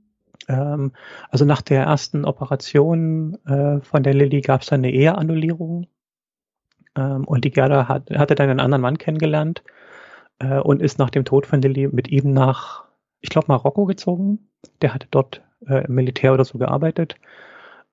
Ähm, 0.48 0.92
also 1.30 1.44
nach 1.44 1.62
der 1.62 1.84
ersten 1.84 2.24
Operation 2.24 3.38
äh, 3.44 3.80
von 3.80 4.02
der 4.02 4.14
Lilly 4.14 4.40
gab 4.40 4.62
es 4.62 4.72
eine 4.72 4.92
Eheannullierung 4.92 5.86
ähm, 6.96 7.24
und 7.24 7.44
die 7.44 7.50
Gerda 7.50 7.88
hat, 7.88 8.10
hatte 8.10 8.34
dann 8.34 8.50
einen 8.50 8.60
anderen 8.60 8.82
Mann 8.82 8.98
kennengelernt. 8.98 9.62
äh, 10.40 10.58
und 10.60 10.82
ist 10.82 10.98
nach 10.98 11.10
dem 11.10 11.24
Tod 11.24 11.46
von 11.46 11.62
Lilly 11.62 11.88
mit 11.88 12.08
ihm 12.08 12.32
nach, 12.32 12.84
ich 13.20 13.30
glaube, 13.30 13.48
Marokko 13.48 13.86
gezogen. 13.86 14.50
Der 14.82 14.94
hatte 14.94 15.06
dort 15.10 15.42
äh, 15.66 15.84
im 15.86 15.94
Militär 15.94 16.34
oder 16.34 16.44
so 16.44 16.58
gearbeitet. 16.58 17.16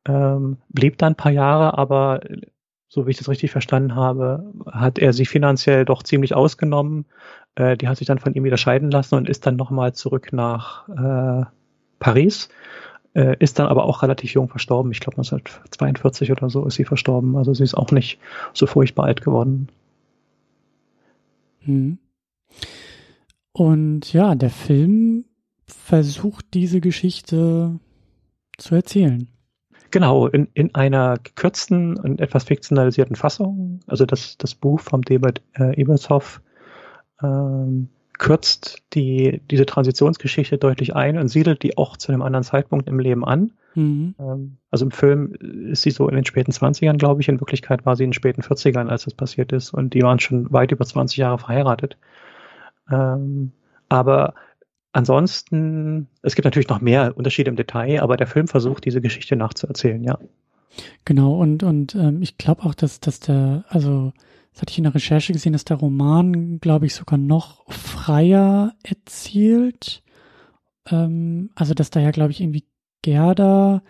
Ähm, 0.07 0.57
blieb 0.69 0.97
da 0.97 1.07
ein 1.07 1.15
paar 1.15 1.31
Jahre, 1.31 1.77
aber 1.77 2.21
so 2.87 3.05
wie 3.05 3.11
ich 3.11 3.17
das 3.17 3.29
richtig 3.29 3.51
verstanden 3.51 3.95
habe, 3.95 4.51
hat 4.71 4.97
er 4.99 5.13
sie 5.13 5.25
finanziell 5.25 5.85
doch 5.85 6.03
ziemlich 6.03 6.35
ausgenommen. 6.35 7.05
Äh, 7.55 7.77
die 7.77 7.87
hat 7.87 7.97
sich 7.97 8.07
dann 8.07 8.19
von 8.19 8.33
ihm 8.33 8.43
wieder 8.43 8.57
scheiden 8.57 8.91
lassen 8.91 9.15
und 9.15 9.29
ist 9.29 9.45
dann 9.45 9.55
nochmal 9.55 9.93
zurück 9.93 10.33
nach 10.33 10.87
äh, 10.89 11.45
Paris. 11.99 12.49
Äh, 13.19 13.35
ist 13.39 13.59
dann 13.59 13.67
aber 13.67 13.83
auch 13.83 14.01
relativ 14.01 14.33
jung 14.33 14.47
verstorben. 14.47 14.93
Ich 14.93 15.01
glaube 15.01 15.17
1942 15.17 16.31
oder 16.31 16.49
so 16.49 16.65
ist 16.65 16.75
sie 16.75 16.85
verstorben. 16.85 17.35
Also 17.35 17.53
sie 17.53 17.65
ist 17.65 17.75
auch 17.75 17.91
nicht 17.91 18.17
so 18.53 18.65
furchtbar 18.65 19.07
alt 19.07 19.21
geworden. 19.21 19.67
Hm. 21.65 21.97
Und 23.51 24.13
ja, 24.13 24.35
der 24.35 24.49
Film 24.49 25.25
versucht 25.65 26.53
diese 26.53 26.79
Geschichte 26.79 27.77
zu 28.57 28.75
erzählen. 28.75 29.27
Genau, 29.91 30.27
in, 30.27 30.47
in 30.53 30.73
einer 30.73 31.17
gekürzten 31.21 31.97
und 31.97 32.21
etwas 32.21 32.45
fiktionalisierten 32.45 33.17
Fassung. 33.17 33.81
Also 33.85 34.05
das, 34.05 34.37
das 34.37 34.55
Buch 34.55 34.79
vom 34.79 35.01
David 35.01 35.41
äh, 35.57 35.75
Ebershoff 35.75 36.41
ähm, 37.21 37.89
kürzt 38.19 38.83
die, 38.93 39.41
diese 39.49 39.65
Transitionsgeschichte 39.65 40.57
deutlich 40.57 40.95
ein 40.95 41.17
und 41.17 41.29
siedelt 41.29 41.63
die 41.63 41.77
auch 41.77 41.97
zu 41.97 42.11
einem 42.11 42.21
anderen 42.21 42.43
Zeitpunkt 42.43 42.87
im 42.87 42.99
Leben 42.99 43.25
an. 43.25 43.51
Mhm. 43.75 44.13
Ähm, 44.19 44.57
also 44.69 44.85
im 44.85 44.91
Film 44.91 45.33
ist 45.71 45.81
sie 45.81 45.91
so 45.91 46.07
in 46.07 46.15
den 46.15 46.25
späten 46.25 46.51
20ern, 46.51 46.97
glaube 46.97 47.21
ich. 47.21 47.29
In 47.29 47.39
Wirklichkeit 47.39 47.85
war 47.85 47.95
sie 47.95 48.03
in 48.03 48.09
den 48.09 48.13
späten 48.13 48.41
40ern, 48.41 48.87
als 48.87 49.05
das 49.05 49.13
passiert 49.13 49.51
ist. 49.53 49.73
Und 49.73 49.93
die 49.93 50.03
waren 50.03 50.19
schon 50.19 50.51
weit 50.51 50.71
über 50.71 50.85
20 50.85 51.17
Jahre 51.17 51.39
verheiratet. 51.39 51.97
Ähm, 52.91 53.53
aber 53.87 54.33
ansonsten, 54.91 56.07
es 56.21 56.35
gibt 56.35 56.45
natürlich 56.45 56.69
noch 56.69 56.81
mehr 56.81 57.17
Unterschiede 57.17 57.49
im 57.49 57.55
Detail, 57.55 58.01
aber 58.01 58.17
der 58.17 58.27
Film 58.27 58.47
versucht, 58.47 58.85
diese 58.85 59.01
Geschichte 59.01 59.35
nachzuerzählen, 59.35 60.03
ja. 60.03 60.19
Genau, 61.05 61.39
und, 61.39 61.63
und 61.63 61.95
ähm, 61.95 62.21
ich 62.21 62.37
glaube 62.37 62.63
auch, 62.63 62.75
dass, 62.75 62.99
dass 62.99 63.19
der, 63.19 63.63
also 63.69 64.13
das 64.51 64.61
hatte 64.61 64.71
ich 64.71 64.77
in 64.77 64.83
der 64.83 64.95
Recherche 64.95 65.33
gesehen, 65.33 65.53
dass 65.53 65.65
der 65.65 65.77
Roman, 65.77 66.59
glaube 66.59 66.85
ich, 66.85 66.95
sogar 66.95 67.17
noch 67.17 67.69
freier 67.71 68.73
erzählt. 68.83 70.03
Ähm, 70.89 71.51
also 71.55 71.73
dass 71.73 71.89
da 71.89 71.99
ja, 71.99 72.11
glaube 72.11 72.31
ich, 72.31 72.41
irgendwie 72.41 72.65
Gerda 73.01 73.81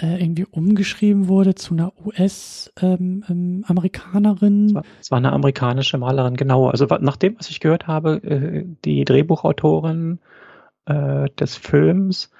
äh, 0.00 0.22
irgendwie 0.22 0.44
umgeschrieben 0.44 1.28
wurde 1.28 1.54
zu 1.54 1.74
einer 1.74 1.92
US-Amerikanerin. 2.04 4.68
Ähm, 4.68 4.76
ähm, 4.76 4.82
es, 5.00 5.10
war 5.10 5.18
eine 5.18 5.32
amerikanische 5.32 5.98
Malerin, 5.98 6.36
genau. 6.36 6.68
Also 6.68 6.86
nach 7.00 7.16
dem, 7.16 7.38
was 7.38 7.48
ich 7.48 7.60
gehört 7.60 7.86
habe, 7.86 8.22
äh, 8.22 8.64
die 8.84 9.04
Drehbuchautorin 9.04 10.18
äh, 10.84 11.30
des 11.30 11.56
Films 11.56 12.30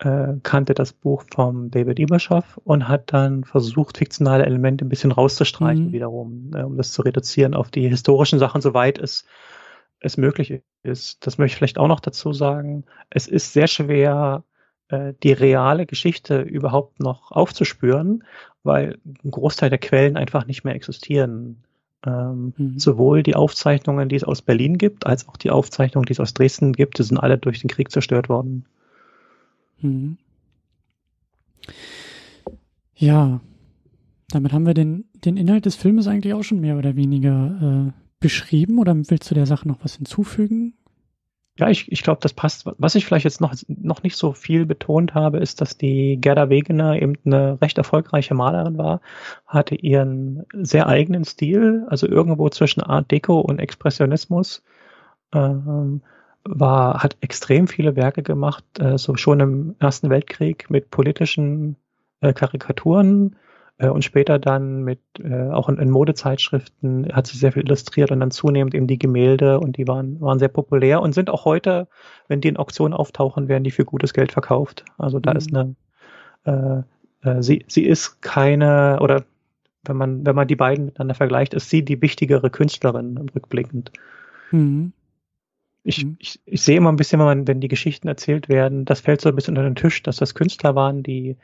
äh, 0.00 0.34
kannte 0.42 0.74
das 0.74 0.92
Buch 0.92 1.24
vom 1.32 1.70
David 1.70 2.00
Ebershoff 2.00 2.58
und 2.64 2.88
hat 2.88 3.12
dann 3.12 3.44
versucht, 3.44 3.98
fiktionale 3.98 4.46
Elemente 4.46 4.84
ein 4.84 4.88
bisschen 4.88 5.12
rauszustreichen 5.12 5.88
mhm. 5.88 5.92
wiederum, 5.92 6.50
äh, 6.54 6.62
um 6.62 6.76
das 6.76 6.92
zu 6.92 7.02
reduzieren 7.02 7.54
auf 7.54 7.70
die 7.70 7.88
historischen 7.88 8.38
Sachen, 8.38 8.62
soweit 8.62 8.98
es, 8.98 9.26
es 10.00 10.16
möglich 10.16 10.62
ist. 10.82 11.26
Das 11.26 11.36
möchte 11.36 11.52
ich 11.52 11.56
vielleicht 11.58 11.78
auch 11.78 11.88
noch 11.88 12.00
dazu 12.00 12.32
sagen. 12.32 12.84
Es 13.10 13.26
ist 13.26 13.52
sehr 13.52 13.66
schwer, 13.66 14.42
äh, 14.88 15.12
die 15.22 15.32
reale 15.32 15.84
Geschichte 15.84 16.40
überhaupt 16.40 17.00
noch 17.00 17.30
aufzuspüren, 17.30 18.24
weil 18.62 18.98
ein 19.04 19.30
Großteil 19.30 19.68
der 19.68 19.78
Quellen 19.78 20.16
einfach 20.16 20.46
nicht 20.46 20.64
mehr 20.64 20.74
existieren. 20.74 21.62
Ähm, 22.06 22.54
mhm. 22.56 22.78
Sowohl 22.78 23.22
die 23.22 23.36
Aufzeichnungen, 23.36 24.08
die 24.08 24.16
es 24.16 24.24
aus 24.24 24.40
Berlin 24.40 24.78
gibt, 24.78 25.04
als 25.04 25.28
auch 25.28 25.36
die 25.36 25.50
Aufzeichnungen, 25.50 26.06
die 26.06 26.14
es 26.14 26.20
aus 26.20 26.32
Dresden 26.32 26.72
gibt, 26.72 26.98
die 26.98 27.02
sind 27.02 27.18
alle 27.18 27.36
durch 27.36 27.60
den 27.60 27.68
Krieg 27.68 27.90
zerstört 27.90 28.30
worden. 28.30 28.64
Mhm. 29.80 30.18
Ja, 32.94 33.40
damit 34.30 34.52
haben 34.52 34.66
wir 34.66 34.74
den, 34.74 35.06
den 35.14 35.36
Inhalt 35.36 35.66
des 35.66 35.74
Filmes 35.74 36.06
eigentlich 36.06 36.34
auch 36.34 36.42
schon 36.42 36.60
mehr 36.60 36.76
oder 36.76 36.96
weniger 36.96 37.88
äh, 37.88 38.00
beschrieben. 38.20 38.78
Oder 38.78 38.94
willst 38.94 39.30
du 39.30 39.34
der 39.34 39.46
Sache 39.46 39.66
noch 39.66 39.82
was 39.82 39.96
hinzufügen? 39.96 40.74
Ja, 41.58 41.68
ich, 41.68 41.90
ich 41.92 42.02
glaube, 42.02 42.20
das 42.22 42.32
passt. 42.32 42.66
Was 42.78 42.94
ich 42.94 43.04
vielleicht 43.04 43.24
jetzt 43.24 43.40
noch, 43.40 43.54
noch 43.68 44.02
nicht 44.02 44.16
so 44.16 44.32
viel 44.32 44.64
betont 44.64 45.14
habe, 45.14 45.38
ist, 45.38 45.60
dass 45.60 45.76
die 45.76 46.18
Gerda 46.20 46.48
Wegener 46.48 47.00
eben 47.00 47.16
eine 47.24 47.60
recht 47.60 47.76
erfolgreiche 47.76 48.34
Malerin 48.34 48.78
war, 48.78 49.00
hatte 49.46 49.74
ihren 49.74 50.46
sehr 50.54 50.86
eigenen 50.86 51.24
Stil, 51.24 51.84
also 51.88 52.06
irgendwo 52.06 52.48
zwischen 52.48 52.82
Art 52.82 53.10
Deco 53.10 53.40
und 53.40 53.58
Expressionismus. 53.58 54.62
Ähm, 55.34 56.02
war, 56.44 57.02
hat 57.02 57.16
extrem 57.20 57.68
viele 57.68 57.96
Werke 57.96 58.22
gemacht, 58.22 58.64
äh, 58.78 58.98
so 58.98 59.16
schon 59.16 59.40
im 59.40 59.76
Ersten 59.78 60.10
Weltkrieg 60.10 60.70
mit 60.70 60.90
politischen 60.90 61.76
äh, 62.20 62.32
Karikaturen, 62.32 63.36
äh, 63.80 63.88
und 63.88 64.04
später 64.04 64.38
dann 64.38 64.82
mit, 64.82 65.00
äh, 65.18 65.48
auch 65.48 65.68
in, 65.68 65.78
in, 65.78 65.90
Modezeitschriften, 65.90 67.08
hat 67.12 67.26
sie 67.26 67.38
sehr 67.38 67.52
viel 67.52 67.64
illustriert 67.64 68.10
und 68.10 68.20
dann 68.20 68.30
zunehmend 68.30 68.74
eben 68.74 68.86
die 68.86 68.98
Gemälde 68.98 69.58
und 69.58 69.76
die 69.76 69.88
waren, 69.88 70.20
waren 70.20 70.38
sehr 70.38 70.48
populär 70.48 71.00
und 71.00 71.14
sind 71.14 71.30
auch 71.30 71.44
heute, 71.44 71.88
wenn 72.28 72.40
die 72.40 72.48
in 72.48 72.58
Auktionen 72.58 72.92
auftauchen, 72.92 73.48
werden 73.48 73.64
die 73.64 73.70
für 73.70 73.84
gutes 73.84 74.12
Geld 74.12 74.32
verkauft. 74.32 74.84
Also 74.98 75.18
da 75.18 75.32
mhm. 75.32 75.36
ist 75.36 75.54
eine, 75.54 75.74
äh, 77.24 77.28
äh, 77.28 77.42
sie, 77.42 77.64
sie 77.68 77.86
ist 77.86 78.20
keine, 78.20 78.98
oder 79.00 79.24
wenn 79.84 79.96
man, 79.96 80.26
wenn 80.26 80.36
man 80.36 80.46
die 80.46 80.56
beiden 80.56 80.86
miteinander 80.86 81.14
vergleicht, 81.14 81.54
ist 81.54 81.70
sie 81.70 81.82
die 81.82 82.02
wichtigere 82.02 82.50
Künstlerin 82.50 83.30
rückblickend. 83.34 83.92
Mhm. 84.50 84.92
Ich, 85.82 86.04
mhm. 86.04 86.16
ich, 86.18 86.40
ich 86.44 86.62
sehe 86.62 86.76
immer 86.76 86.90
ein 86.90 86.96
bisschen, 86.96 87.18
wenn, 87.18 87.26
man, 87.26 87.48
wenn 87.48 87.60
die 87.60 87.68
Geschichten 87.68 88.08
erzählt 88.08 88.48
werden, 88.48 88.84
das 88.84 89.00
fällt 89.00 89.20
so 89.20 89.28
ein 89.28 89.34
bisschen 89.34 89.56
unter 89.56 89.68
den 89.68 89.76
Tisch, 89.76 90.02
dass 90.02 90.16
das 90.16 90.34
Künstler 90.34 90.74
waren, 90.74 91.02
die 91.02 91.36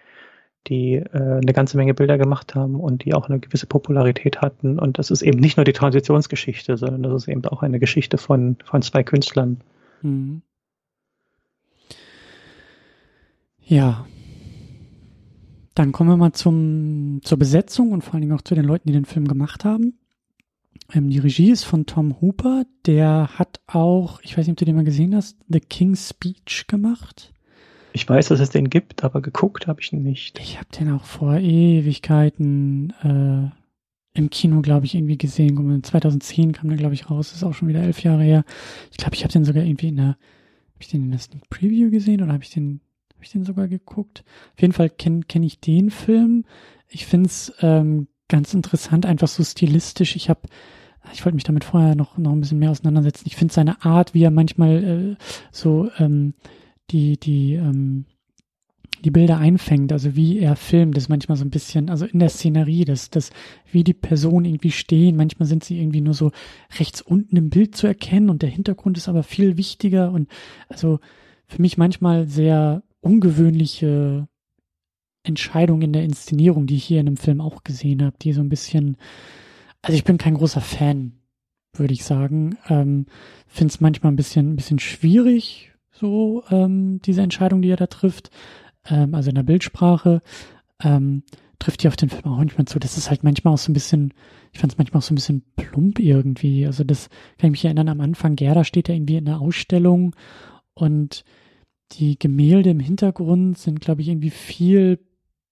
die 0.69 0.95
äh, 0.95 1.39
eine 1.41 1.53
ganze 1.53 1.77
Menge 1.77 1.95
Bilder 1.95 2.19
gemacht 2.19 2.55
haben 2.55 2.77
und 2.77 3.05
die 3.05 3.15
auch 3.15 3.29
eine 3.29 3.39
gewisse 3.39 3.67
Popularität 3.67 4.41
hatten. 4.41 4.79
Und 4.79 4.99
das 4.99 5.11
ist 5.11 5.23
eben 5.23 5.39
nicht 5.39 5.57
nur 5.57 5.65
die 5.65 5.73
Transitionsgeschichte, 5.73 6.77
sondern 6.77 7.03
das 7.03 7.23
ist 7.23 7.29
eben 7.29 7.45
auch 7.47 7.63
eine 7.63 7.79
Geschichte 7.79 8.19
von, 8.19 8.57
von 8.65 8.83
zwei 8.83 9.03
Künstlern. 9.03 9.61
Mhm. 10.03 10.43
Ja. 13.63 14.07
Dann 15.75 15.93
kommen 15.93 16.11
wir 16.11 16.17
mal 16.17 16.33
zum, 16.33 17.21
zur 17.23 17.39
Besetzung 17.39 17.93
und 17.93 18.03
vor 18.03 18.15
allen 18.15 18.23
Dingen 18.23 18.33
auch 18.33 18.43
zu 18.43 18.55
den 18.55 18.65
Leuten, 18.65 18.89
die 18.89 18.95
den 18.95 19.05
Film 19.05 19.29
gemacht 19.29 19.65
haben. 19.65 19.99
Ähm, 20.93 21.11
die 21.11 21.19
Regie 21.19 21.51
ist 21.51 21.65
von 21.65 21.87
Tom 21.87 22.21
Hooper. 22.21 22.65
Der 22.87 23.31
hat 23.39 23.61
auch, 23.67 24.21
ich 24.23 24.37
weiß 24.37 24.47
nicht, 24.47 24.55
ob 24.55 24.59
du 24.59 24.65
den 24.65 24.77
mal 24.77 24.85
gesehen 24.85 25.15
hast, 25.15 25.37
The 25.49 25.61
King's 25.61 26.11
Speech 26.11 26.67
gemacht. 26.67 27.33
Ich 27.93 28.09
weiß, 28.09 28.29
dass 28.29 28.41
es 28.41 28.51
den 28.51 28.69
gibt, 28.69 29.05
aber 29.05 29.23
geguckt 29.23 29.67
habe 29.67 29.81
ich 29.81 29.93
ihn 29.93 30.03
nicht. 30.03 30.39
Ich 30.39 30.59
habe 30.59 30.69
den 30.79 30.91
auch 30.93 31.05
vor 31.05 31.37
Ewigkeiten 31.37 32.93
äh, 33.03 34.19
im 34.19 34.31
Kino, 34.31 34.61
glaube 34.61 34.87
ich, 34.87 34.95
irgendwie 34.95 35.19
gesehen. 35.19 35.83
2010 35.83 36.53
kam 36.53 36.69
der, 36.69 36.79
glaube 36.79 36.95
ich, 36.95 37.11
raus. 37.11 37.29
Das 37.29 37.39
ist 37.39 37.45
auch 37.45 37.55
schon 37.55 37.69
wieder 37.69 37.83
elf 37.83 38.03
Jahre 38.03 38.23
her. 38.23 38.45
Ich 38.91 38.99
glaube, 38.99 39.15
ich 39.15 39.23
habe 39.23 39.33
den 39.33 39.45
sogar 39.45 39.65
irgendwie 39.65 39.89
in 39.89 39.97
der, 39.97 40.07
habe 40.07 40.81
ich 40.81 40.89
den 40.89 41.05
in 41.05 41.11
der 41.11 41.21
Sneak 41.21 41.49
Preview 41.49 41.91
gesehen 41.91 42.23
oder 42.23 42.33
habe 42.33 42.45
ich 42.45 42.51
den, 42.51 42.81
habe 43.15 43.25
ich 43.25 43.33
den 43.33 43.45
sogar 43.45 43.69
geguckt? 43.69 44.25
Auf 44.55 44.61
jeden 44.61 44.75
Fall 44.75 44.91
kenne 44.91 45.21
kenn 45.27 45.43
ich 45.43 45.61
den 45.61 45.91
Film. 45.91 46.45
Ich 46.89 47.07
finde 47.07 47.27
es 47.29 47.53
ähm, 47.61 48.09
ganz 48.29 48.55
interessant, 48.55 49.07
einfach 49.07 49.29
so 49.29 49.45
stilistisch. 49.45 50.17
Ich 50.17 50.29
habe 50.29 50.41
ich 51.13 51.25
wollte 51.25 51.37
mich 51.37 51.45
damit 51.45 51.65
vorher 51.65 51.95
noch, 51.95 52.19
noch 52.19 52.33
ein 52.33 52.41
bisschen 52.41 52.59
mehr 52.59 52.71
auseinandersetzen. 52.71 53.25
Ich 53.27 53.37
finde 53.37 53.55
seine 53.55 53.85
Art, 53.85 54.15
wie 54.15 54.23
er 54.23 54.31
manchmal 54.31 54.85
äh, 54.85 55.25
so 55.53 55.89
ähm, 55.99 56.35
die, 56.91 57.19
die, 57.19 57.55
ähm, 57.55 58.07
die 59.05 59.11
Bilder 59.11 59.39
einfängt, 59.39 59.93
also 59.93 60.17
wie 60.17 60.39
er 60.39 60.57
filmt, 60.57 60.97
ist 60.97 61.09
manchmal 61.09 61.37
so 61.37 61.45
ein 61.45 61.51
bisschen, 61.51 61.91
also 61.91 62.07
in 62.07 62.19
der 62.19 62.29
Szenerie, 62.29 62.85
das, 62.85 63.11
das, 63.11 63.31
wie 63.71 63.85
die 63.85 63.95
Personen 63.95 64.47
irgendwie 64.47 64.71
stehen, 64.71 65.17
manchmal 65.17 65.47
sind 65.47 65.65
sie 65.65 65.79
irgendwie 65.79 66.01
nur 66.01 66.15
so 66.15 66.33
rechts 66.79 67.03
unten 67.03 67.37
im 67.37 67.51
Bild 67.51 67.77
zu 67.77 67.87
erkennen 67.87 68.31
und 68.31 68.43
der 68.43 68.51
Hintergrund 68.51 68.97
ist 68.97 69.09
aber 69.09 69.23
viel 69.23 69.57
wichtiger 69.57 70.11
und 70.11 70.29
also 70.69 71.01
für 71.47 71.61
mich 71.61 71.79
manchmal 71.79 72.27
sehr 72.27 72.83
ungewöhnliche 73.01 74.29
Entscheidungen 75.27 75.83
in 75.83 75.93
der 75.93 76.05
Inszenierung, 76.05 76.67
die 76.67 76.77
ich 76.77 76.85
hier 76.85 77.01
in 77.01 77.07
dem 77.07 77.17
Film 77.17 77.41
auch 77.41 77.65
gesehen 77.65 78.03
habe, 78.03 78.17
die 78.21 78.33
so 78.33 78.41
ein 78.41 78.49
bisschen, 78.49 78.97
also 79.83 79.97
ich 79.97 80.05
bin 80.05 80.19
kein 80.19 80.35
großer 80.35 80.61
Fan, 80.61 81.13
würde 81.75 81.93
ich 81.93 82.05
sagen, 82.05 82.57
ähm, 82.69 83.07
finde 83.47 83.73
es 83.73 83.81
manchmal 83.81 84.13
ein 84.13 84.17
bisschen, 84.17 84.53
ein 84.53 84.57
bisschen 84.57 84.79
schwierig, 84.79 85.73
so 85.91 86.43
ähm, 86.51 87.01
diese 87.03 87.23
Entscheidung, 87.23 87.63
die 87.63 87.71
er 87.71 87.77
da 87.77 87.87
trifft, 87.87 88.31
ähm, 88.89 89.15
also 89.15 89.31
in 89.31 89.35
der 89.35 89.43
Bildsprache, 89.43 90.23
ähm, 90.83 91.23
trifft 91.59 91.83
die 91.83 91.89
auf 91.89 91.97
den 91.97 92.11
Film 92.11 92.25
auch 92.27 92.37
manchmal 92.37 92.67
zu. 92.67 92.79
Das 92.79 92.99
ist 92.99 93.11
halt 93.11 93.25
manchmal 93.25 93.55
auch 93.55 93.59
so 93.59 93.71
ein 93.71 93.75
bisschen, 93.75 94.13
ich 94.53 94.61
fand 94.61 94.73
es 94.73 94.79
manchmal 94.79 94.99
auch 94.99 95.05
so 95.05 95.13
ein 95.13 95.17
bisschen 95.17 95.43
plump 95.57 95.99
irgendwie. 95.99 96.67
Also 96.67 96.85
das 96.85 97.09
kann 97.39 97.49
ich 97.49 97.53
mich 97.53 97.65
erinnern, 97.65 97.89
am 97.89 98.01
Anfang, 98.01 98.37
Gerda 98.37 98.65
steht 98.65 98.89
ja 98.89 98.95
irgendwie 98.95 99.17
in 99.17 99.25
der 99.25 99.41
Ausstellung 99.41 100.15
und 100.75 101.25
die 101.93 102.19
Gemälde 102.19 102.71
im 102.71 102.81
Hintergrund 102.81 103.59
sind, 103.59 103.81
glaube 103.81 104.03
ich, 104.03 104.09
irgendwie 104.09 104.31
viel 104.31 104.99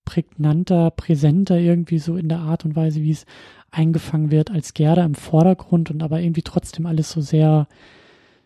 prägnanter, 0.04 0.90
präsenter 0.90 1.58
irgendwie 1.58 1.98
so 1.98 2.16
in 2.16 2.28
der 2.28 2.40
Art 2.40 2.64
und 2.64 2.76
Weise, 2.76 3.02
wie 3.02 3.10
es 3.10 3.26
eingefangen 3.70 4.30
wird, 4.30 4.50
als 4.50 4.74
Gerda 4.74 5.04
im 5.04 5.14
Vordergrund 5.14 5.90
und 5.90 6.02
aber 6.02 6.20
irgendwie 6.20 6.42
trotzdem 6.42 6.86
alles 6.86 7.10
so 7.10 7.20
sehr, 7.20 7.66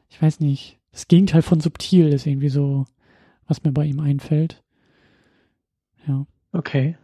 ich 0.08 0.20
weiß 0.20 0.40
nicht, 0.40 0.78
das 0.92 1.08
Gegenteil 1.08 1.42
von 1.42 1.60
subtil 1.60 2.08
ist 2.08 2.26
irgendwie 2.26 2.48
so, 2.48 2.86
was 3.46 3.62
mir 3.62 3.72
bei 3.72 3.84
ihm 3.84 4.00
einfällt. 4.00 4.62
Ja. 6.06 6.26
Okay. 6.52 6.96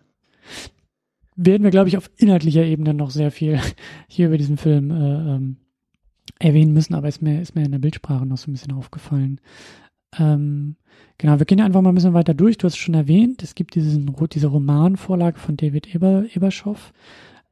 Werden 1.37 1.65
wir, 1.65 1.71
glaube 1.71 1.89
ich, 1.89 1.97
auf 1.97 2.11
inhaltlicher 2.17 2.65
Ebene 2.65 2.95
noch 2.95 3.11
sehr 3.11 3.31
viel 3.31 3.61
hier 4.09 4.29
über 4.29 4.39
diesen 4.39 4.57
Film 4.57 4.91
äh, 4.91 5.35
ähm, 5.35 5.57
erwähnen 6.39 6.73
müssen, 6.73 6.95
aber 6.95 7.09
ist 7.09 7.23
mir, 7.23 7.41
ist 7.41 7.55
mir 7.55 7.65
in 7.65 7.73
der 7.73 7.79
Bildsprache 7.79 8.27
noch 8.27 8.39
so 8.39 8.51
ein 8.51 8.53
bisschen 8.53 8.73
aufgefallen. 8.73 9.41
Ähm, 10.19 10.77
genau, 11.19 11.39
wir 11.39 11.47
gehen 11.47 11.61
einfach 11.61 11.81
mal 11.81 11.91
ein 11.91 11.95
bisschen 11.95 12.15
weiter 12.15 12.35
durch. 12.35 12.59
Du 12.59 12.67
hast 12.67 12.75
es 12.75 12.79
schon 12.79 12.95
erwähnt, 12.95 13.43
es 13.43 13.55
gibt 13.55 13.75
diesen, 13.75 14.15
diese 14.33 14.47
Romanvorlage 14.47 15.39
von 15.39 15.57
David 15.57 15.95
Eber, 15.95 16.25
Eberschoff. 16.35 16.93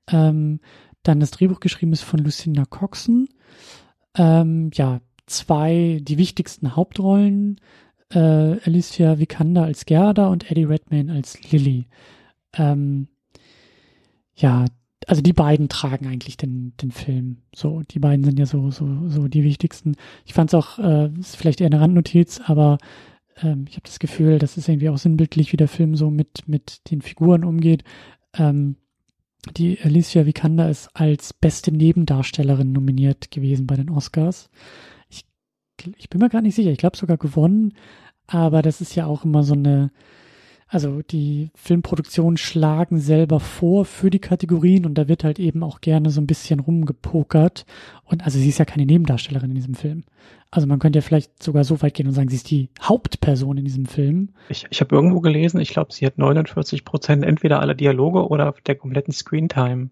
Ähm, 0.09 0.61
dann 1.03 1.21
das 1.21 1.33
Drehbuch 1.33 1.61
geschrieben 1.61 1.93
ist 1.93 2.03
von 2.03 2.21
Lucinda 2.21 2.65
Coxon. 2.65 3.29
Ähm, 4.17 4.71
ja, 4.75 5.01
zwei, 5.27 6.01
die 6.03 6.19
wichtigsten 6.19 6.77
Hauptrollen, 6.77 7.61
äh, 8.11 8.19
Alicia 8.65 9.19
Vikander 9.19 9.65
als 9.65 9.87
Gerda 9.87 10.29
und 10.29 10.51
Eddie 10.51 10.65
Redmayne 10.65 11.13
als 11.13 11.51
Lily. 11.51 11.87
Ähm, 12.55 13.09
ja, 14.35 14.67
also 15.09 15.23
die 15.23 15.33
beiden 15.33 15.69
tragen 15.69 16.07
eigentlich 16.07 16.37
den, 16.37 16.75
den 16.81 16.91
Film. 16.91 17.39
So, 17.55 17.83
die 17.83 17.99
beiden 17.99 18.25
sind 18.25 18.39
ja 18.39 18.47
so, 18.47 18.71
so, 18.71 19.09
so 19.09 19.29
die 19.29 19.45
wichtigsten. 19.45 19.97
Ich 20.25 20.35
fand 20.35 20.51
es 20.51 20.55
auch, 20.55 20.79
äh, 20.79 21.11
ist 21.19 21.37
vielleicht 21.37 21.61
eher 21.61 21.67
eine 21.67 21.81
Randnotiz, 21.81 22.41
aber 22.45 22.79
ähm, 23.43 23.65
ich 23.69 23.75
habe 23.77 23.85
das 23.85 23.99
Gefühl, 23.99 24.39
das 24.39 24.57
ist 24.57 24.69
irgendwie 24.69 24.89
auch 24.89 24.99
sinnbildlich, 24.99 25.53
wie 25.53 25.57
der 25.57 25.69
Film 25.69 25.97
so 25.97 26.11
mit, 26.11 26.49
mit 26.49 26.91
den 26.91 27.03
Figuren 27.03 27.45
umgeht. 27.45 27.85
Ähm, 28.35 28.77
die 29.57 29.79
Alicia 29.83 30.25
Vikander 30.25 30.71
ist 30.71 30.89
als 30.95 31.33
beste 31.33 31.73
Nebendarstellerin 31.73 32.73
nominiert 32.73 33.31
gewesen 33.31 33.67
bei 33.67 33.75
den 33.75 33.91
Oscars. 33.91 34.51
Ich, 35.09 35.25
ich 35.97 36.09
bin 36.09 36.21
mir 36.21 36.29
gar 36.29 36.43
nicht 36.43 36.55
sicher, 36.55 36.71
ich 36.71 36.79
glaube 36.79 36.97
sogar 36.97 37.17
gewonnen, 37.17 37.75
aber 38.27 38.63
das 38.63 38.81
ist 38.81 38.95
ja 38.95 39.07
auch 39.07 39.25
immer 39.25 39.43
so 39.43 39.55
eine, 39.55 39.91
also 40.73 41.03
die 41.03 41.51
Filmproduktionen 41.55 42.39
schlagen 42.39 42.99
selber 42.99 43.41
vor 43.41 43.85
für 43.85 44.09
die 44.09 44.21
Kategorien 44.21 44.87
und 44.87 44.95
da 44.95 45.07
wird 45.07 45.23
halt 45.23 45.39
eben 45.39 45.63
auch 45.63 45.83
gerne 45.83 46.09
so 46.09 46.19
ein 46.19 46.27
bisschen 46.27 46.61
rumgepokert. 46.61 47.67
Und 48.05 48.25
also 48.25 48.39
sie 48.39 48.49
ist 48.49 48.59
ja 48.59 48.65
keine 48.65 48.87
Nebendarstellerin 48.87 49.51
in 49.51 49.55
diesem 49.55 49.75
Film. 49.75 50.05
Also 50.51 50.67
man 50.67 50.79
könnte 50.79 51.01
ja 51.01 51.03
vielleicht 51.03 51.43
sogar 51.43 51.65
so 51.65 51.83
weit 51.83 51.93
gehen 51.93 52.07
und 52.07 52.15
sagen, 52.15 52.31
sie 52.31 52.37
ist 52.37 52.51
die 52.51 52.71
Hauptperson 52.81 53.59
in 53.59 53.67
diesem 53.67 53.85
Film. 53.85 54.31
Ich, 54.49 54.67
ich 54.71 54.81
habe 54.81 54.95
irgendwo 54.97 55.21
gelesen, 55.21 55.61
ich 55.61 55.69
glaube, 55.69 55.93
sie 55.93 56.07
hat 56.07 56.17
49 56.17 56.87
Prozent 56.87 57.23
entweder 57.23 57.61
aller 57.61 57.75
Dialoge 57.75 58.27
oder 58.27 58.55
der 58.67 58.77
kompletten 58.77 59.13
Screentime. 59.13 59.91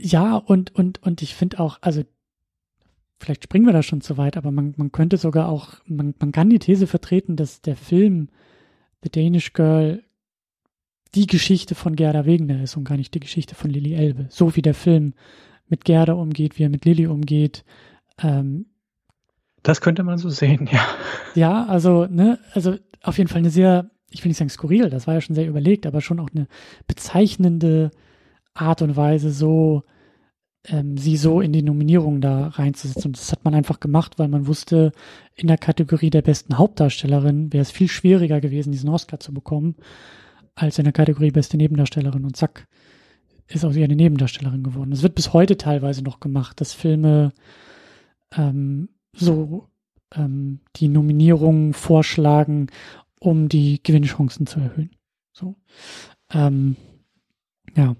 Ja, 0.00 0.34
und, 0.34 0.74
und, 0.74 1.00
und 1.04 1.22
ich 1.22 1.36
finde 1.36 1.60
auch, 1.60 1.78
also 1.82 2.02
vielleicht 3.20 3.44
springen 3.44 3.66
wir 3.66 3.72
da 3.72 3.84
schon 3.84 4.00
zu 4.00 4.18
weit, 4.18 4.36
aber 4.36 4.50
man, 4.50 4.74
man 4.76 4.90
könnte 4.90 5.18
sogar 5.18 5.48
auch, 5.48 5.74
man, 5.86 6.14
man 6.18 6.32
kann 6.32 6.50
die 6.50 6.58
These 6.58 6.88
vertreten, 6.88 7.36
dass 7.36 7.60
der 7.60 7.76
Film 7.76 8.28
The 9.02 9.10
Danish 9.10 9.52
Girl 9.52 10.02
die 11.14 11.26
Geschichte 11.26 11.74
von 11.74 11.96
Gerda 11.96 12.24
Wegener 12.24 12.62
ist 12.62 12.76
und 12.76 12.84
gar 12.84 12.96
nicht 12.96 13.14
die 13.14 13.20
Geschichte 13.20 13.54
von 13.54 13.70
Lily 13.70 13.94
Elbe. 13.94 14.26
So 14.28 14.54
wie 14.56 14.62
der 14.62 14.74
Film 14.74 15.14
mit 15.68 15.84
Gerda 15.84 16.12
umgeht, 16.12 16.58
wie 16.58 16.64
er 16.64 16.68
mit 16.68 16.84
Lily 16.84 17.06
umgeht. 17.06 17.64
Ähm, 18.22 18.66
das 19.62 19.80
könnte 19.80 20.02
man 20.02 20.18
so 20.18 20.30
sehen, 20.30 20.68
ja. 20.70 20.86
Ja, 21.34 21.66
also, 21.66 22.06
ne, 22.06 22.38
also 22.54 22.76
auf 23.02 23.18
jeden 23.18 23.28
Fall 23.28 23.38
eine 23.38 23.50
sehr, 23.50 23.90
ich 24.08 24.24
will 24.24 24.30
nicht 24.30 24.38
sagen 24.38 24.50
skurril, 24.50 24.88
das 24.88 25.06
war 25.06 25.14
ja 25.14 25.20
schon 25.20 25.34
sehr 25.34 25.48
überlegt, 25.48 25.86
aber 25.86 26.00
schon 26.00 26.20
auch 26.20 26.30
eine 26.34 26.46
bezeichnende 26.86 27.90
Art 28.54 28.82
und 28.82 28.96
Weise, 28.96 29.30
so 29.30 29.82
ähm, 30.66 30.96
sie 30.96 31.16
so 31.16 31.40
in 31.40 31.52
die 31.52 31.62
Nominierung 31.62 32.20
da 32.20 32.48
reinzusetzen. 32.48 33.06
Und 33.06 33.18
das 33.18 33.32
hat 33.32 33.44
man 33.44 33.54
einfach 33.54 33.80
gemacht, 33.80 34.18
weil 34.18 34.28
man 34.28 34.46
wusste, 34.46 34.92
in 35.34 35.48
der 35.48 35.58
Kategorie 35.58 36.10
der 36.10 36.22
besten 36.22 36.58
Hauptdarstellerin 36.58 37.52
wäre 37.52 37.62
es 37.62 37.70
viel 37.70 37.88
schwieriger 37.88 38.40
gewesen, 38.40 38.72
diesen 38.72 38.90
Oscar 38.90 39.20
zu 39.20 39.32
bekommen, 39.32 39.76
als 40.54 40.78
in 40.78 40.84
der 40.84 40.92
Kategorie 40.92 41.30
beste 41.30 41.56
Nebendarstellerin. 41.56 42.24
Und 42.24 42.36
zack, 42.36 42.66
ist 43.48 43.64
auch 43.64 43.72
sie 43.72 43.82
eine 43.82 43.96
Nebendarstellerin 43.96 44.62
geworden. 44.62 44.92
Es 44.92 45.02
wird 45.02 45.14
bis 45.14 45.32
heute 45.32 45.56
teilweise 45.56 46.02
noch 46.02 46.20
gemacht, 46.20 46.60
dass 46.60 46.72
Filme 46.72 47.32
ähm, 48.36 48.90
so 49.14 49.68
ähm, 50.14 50.60
die 50.76 50.88
Nominierungen 50.88 51.72
vorschlagen, 51.72 52.68
um 53.18 53.48
die 53.48 53.82
Gewinnchancen 53.82 54.46
zu 54.46 54.60
erhöhen. 54.60 54.90
So. 55.32 55.56
Ähm, 56.32 56.76
ja, 57.76 57.96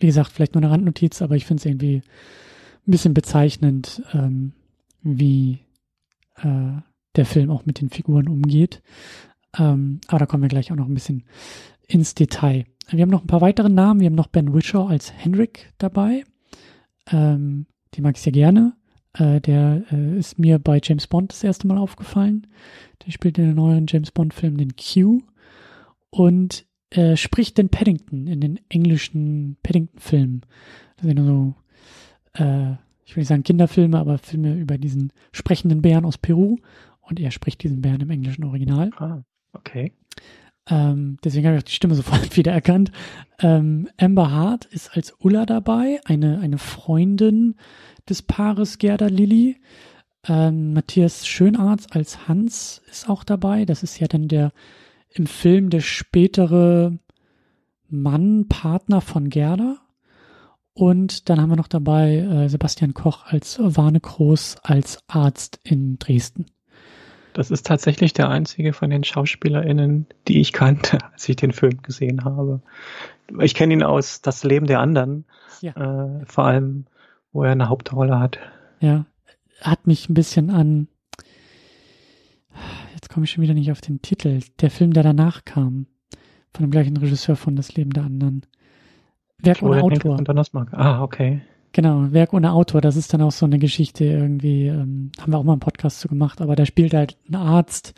wie 0.00 0.06
gesagt, 0.06 0.32
vielleicht 0.32 0.54
nur 0.54 0.62
eine 0.62 0.72
Randnotiz, 0.72 1.22
aber 1.22 1.36
ich 1.36 1.46
finde 1.46 1.60
es 1.60 1.66
irgendwie 1.66 2.02
ein 2.86 2.90
bisschen 2.90 3.14
bezeichnend, 3.14 4.02
ähm, 4.12 4.52
wie 5.02 5.60
äh, 6.36 6.80
der 7.16 7.26
Film 7.26 7.50
auch 7.50 7.66
mit 7.66 7.80
den 7.80 7.90
Figuren 7.90 8.28
umgeht. 8.28 8.82
Ähm, 9.58 10.00
aber 10.08 10.20
da 10.20 10.26
kommen 10.26 10.42
wir 10.42 10.48
gleich 10.48 10.72
auch 10.72 10.76
noch 10.76 10.86
ein 10.86 10.94
bisschen 10.94 11.24
ins 11.86 12.14
Detail. 12.14 12.64
Wir 12.88 13.02
haben 13.02 13.10
noch 13.10 13.22
ein 13.22 13.28
paar 13.28 13.40
weitere 13.40 13.68
Namen. 13.68 14.00
Wir 14.00 14.06
haben 14.06 14.14
noch 14.14 14.28
Ben 14.28 14.54
Wishaw 14.54 14.86
als 14.88 15.12
Henrik 15.12 15.72
dabei. 15.78 16.24
Ähm, 17.10 17.66
die 17.94 18.00
mag 18.00 18.16
ich 18.16 18.22
sehr 18.22 18.32
gerne. 18.32 18.74
Äh, 19.12 19.40
der 19.40 19.84
äh, 19.92 20.18
ist 20.18 20.38
mir 20.38 20.58
bei 20.58 20.80
James 20.82 21.06
Bond 21.06 21.32
das 21.32 21.44
erste 21.44 21.66
Mal 21.66 21.78
aufgefallen. 21.78 22.46
Der 23.04 23.12
spielt 23.12 23.38
in 23.38 23.46
den 23.46 23.56
neuen 23.56 23.86
James 23.88 24.10
Bond-Film 24.10 24.56
den 24.56 24.74
Q. 24.76 25.20
Und 26.10 26.66
äh, 26.90 27.16
spricht 27.16 27.58
den 27.58 27.68
Paddington 27.68 28.26
in 28.26 28.40
den 28.40 28.60
englischen 28.68 29.56
Paddington-Filmen. 29.62 30.42
Das 30.96 31.06
sind 31.06 31.24
so, 31.24 31.54
äh, 32.34 32.72
ich 33.04 33.16
will 33.16 33.22
nicht 33.22 33.28
sagen 33.28 33.44
Kinderfilme, 33.44 33.98
aber 33.98 34.18
Filme 34.18 34.54
über 34.54 34.78
diesen 34.78 35.12
sprechenden 35.32 35.82
Bären 35.82 36.04
aus 36.04 36.18
Peru. 36.18 36.58
Und 37.00 37.20
er 37.20 37.30
spricht 37.30 37.62
diesen 37.62 37.80
Bären 37.80 38.00
im 38.00 38.10
englischen 38.10 38.44
Original. 38.44 38.90
Ah, 38.96 39.22
okay. 39.52 39.92
Ähm, 40.68 41.16
deswegen 41.24 41.46
habe 41.46 41.56
ich 41.56 41.62
auch 41.62 41.66
die 41.66 41.74
Stimme 41.74 41.94
sofort 41.94 42.36
wiedererkannt. 42.36 42.92
Ähm, 43.40 43.88
Amber 43.96 44.30
Hart 44.30 44.66
ist 44.66 44.96
als 44.96 45.14
Ulla 45.18 45.46
dabei, 45.46 46.00
eine, 46.04 46.38
eine 46.40 46.58
Freundin 46.58 47.56
des 48.08 48.22
Paares 48.22 48.78
Gerda 48.78 49.06
Lilly. 49.06 49.56
Ähm, 50.28 50.74
Matthias 50.74 51.26
Schönarzt 51.26 51.96
als 51.96 52.28
Hans 52.28 52.82
ist 52.90 53.08
auch 53.08 53.24
dabei. 53.24 53.64
Das 53.64 53.82
ist 53.82 53.98
ja 53.98 54.06
dann 54.06 54.28
der 54.28 54.52
im 55.12 55.26
Film 55.26 55.70
der 55.70 55.80
spätere 55.80 56.98
Mann, 57.88 58.46
Partner 58.48 59.00
von 59.00 59.28
Gerda. 59.28 59.76
Und 60.72 61.28
dann 61.28 61.40
haben 61.40 61.50
wir 61.50 61.56
noch 61.56 61.68
dabei 61.68 62.16
äh, 62.16 62.48
Sebastian 62.48 62.94
Koch 62.94 63.26
als 63.26 63.58
Warne 63.60 64.00
Groß 64.00 64.58
als 64.62 65.02
Arzt 65.08 65.60
in 65.64 65.98
Dresden. 65.98 66.46
Das 67.32 67.50
ist 67.50 67.66
tatsächlich 67.66 68.12
der 68.12 68.28
einzige 68.28 68.72
von 68.72 68.90
den 68.90 69.04
SchauspielerInnen, 69.04 70.06
die 70.28 70.40
ich 70.40 70.52
kannte, 70.52 70.98
als 71.12 71.28
ich 71.28 71.36
den 71.36 71.52
Film 71.52 71.82
gesehen 71.82 72.24
habe. 72.24 72.62
Ich 73.40 73.54
kenne 73.54 73.74
ihn 73.74 73.82
aus 73.82 74.22
Das 74.22 74.42
Leben 74.42 74.66
der 74.66 74.80
anderen, 74.80 75.24
ja. 75.60 75.72
äh, 75.72 76.24
vor 76.26 76.44
allem, 76.44 76.86
wo 77.32 77.44
er 77.44 77.52
eine 77.52 77.68
Hauptrolle 77.68 78.18
hat. 78.18 78.38
Ja, 78.80 79.06
hat 79.60 79.86
mich 79.86 80.08
ein 80.08 80.14
bisschen 80.14 80.50
an 80.50 80.88
jetzt 83.00 83.08
komme 83.08 83.24
ich 83.24 83.30
schon 83.30 83.42
wieder 83.42 83.54
nicht 83.54 83.72
auf 83.72 83.80
den 83.80 84.02
Titel, 84.02 84.40
der 84.60 84.70
Film, 84.70 84.92
der 84.92 85.02
danach 85.02 85.46
kam, 85.46 85.86
von 86.52 86.66
dem 86.66 86.70
gleichen 86.70 86.96
Regisseur 86.98 87.34
von 87.34 87.56
Das 87.56 87.74
Leben 87.74 87.90
der 87.90 88.04
anderen. 88.04 88.42
Werk 89.38 89.62
ohne 89.62 89.82
Autor. 89.82 90.16
Ah, 90.72 91.02
okay. 91.02 91.40
Genau, 91.72 92.12
Werk 92.12 92.34
ohne 92.34 92.52
Autor, 92.52 92.82
das 92.82 92.96
ist 92.96 93.14
dann 93.14 93.22
auch 93.22 93.32
so 93.32 93.46
eine 93.46 93.58
Geschichte 93.58 94.04
irgendwie, 94.04 94.66
ähm, 94.66 95.12
haben 95.18 95.32
wir 95.32 95.38
auch 95.38 95.44
mal 95.44 95.52
einen 95.52 95.60
Podcast 95.60 96.00
zu 96.00 96.08
gemacht, 96.08 96.42
aber 96.42 96.56
da 96.56 96.66
spielt 96.66 96.92
halt 96.92 97.16
ein 97.30 97.36
Arzt, 97.36 97.94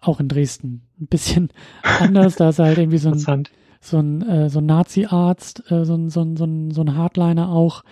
auch 0.00 0.20
in 0.20 0.28
Dresden. 0.28 0.86
Ein 0.98 1.08
bisschen 1.08 1.50
anders, 2.00 2.36
da 2.36 2.48
ist 2.48 2.58
halt 2.58 2.78
irgendwie 2.78 2.98
so 2.98 3.10
ein, 3.10 3.44
so 3.80 3.98
ein, 3.98 4.22
äh, 4.22 4.48
so 4.48 4.60
ein 4.60 4.66
Nazi-Arzt, 4.66 5.70
äh, 5.70 5.84
so 5.84 5.96
ein, 5.96 6.08
so 6.08 6.22
ein, 6.22 6.36
so 6.36 6.44
ein, 6.44 6.70
so 6.70 6.80
ein 6.80 6.96
Hardliner 6.96 7.50
auch, 7.50 7.84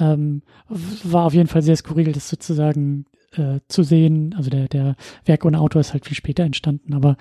ähm, 0.00 0.42
war 0.68 1.26
auf 1.26 1.34
jeden 1.34 1.48
Fall 1.48 1.62
sehr 1.62 1.76
skurril, 1.76 2.10
das 2.10 2.28
sozusagen 2.28 3.04
äh, 3.32 3.60
zu 3.68 3.82
sehen. 3.82 4.34
Also 4.36 4.50
der, 4.50 4.68
der 4.68 4.96
Werk 5.24 5.44
ohne 5.44 5.60
Autor 5.60 5.80
ist 5.80 5.92
halt 5.92 6.06
viel 6.06 6.16
später 6.16 6.44
entstanden, 6.44 6.94
aber 6.94 7.16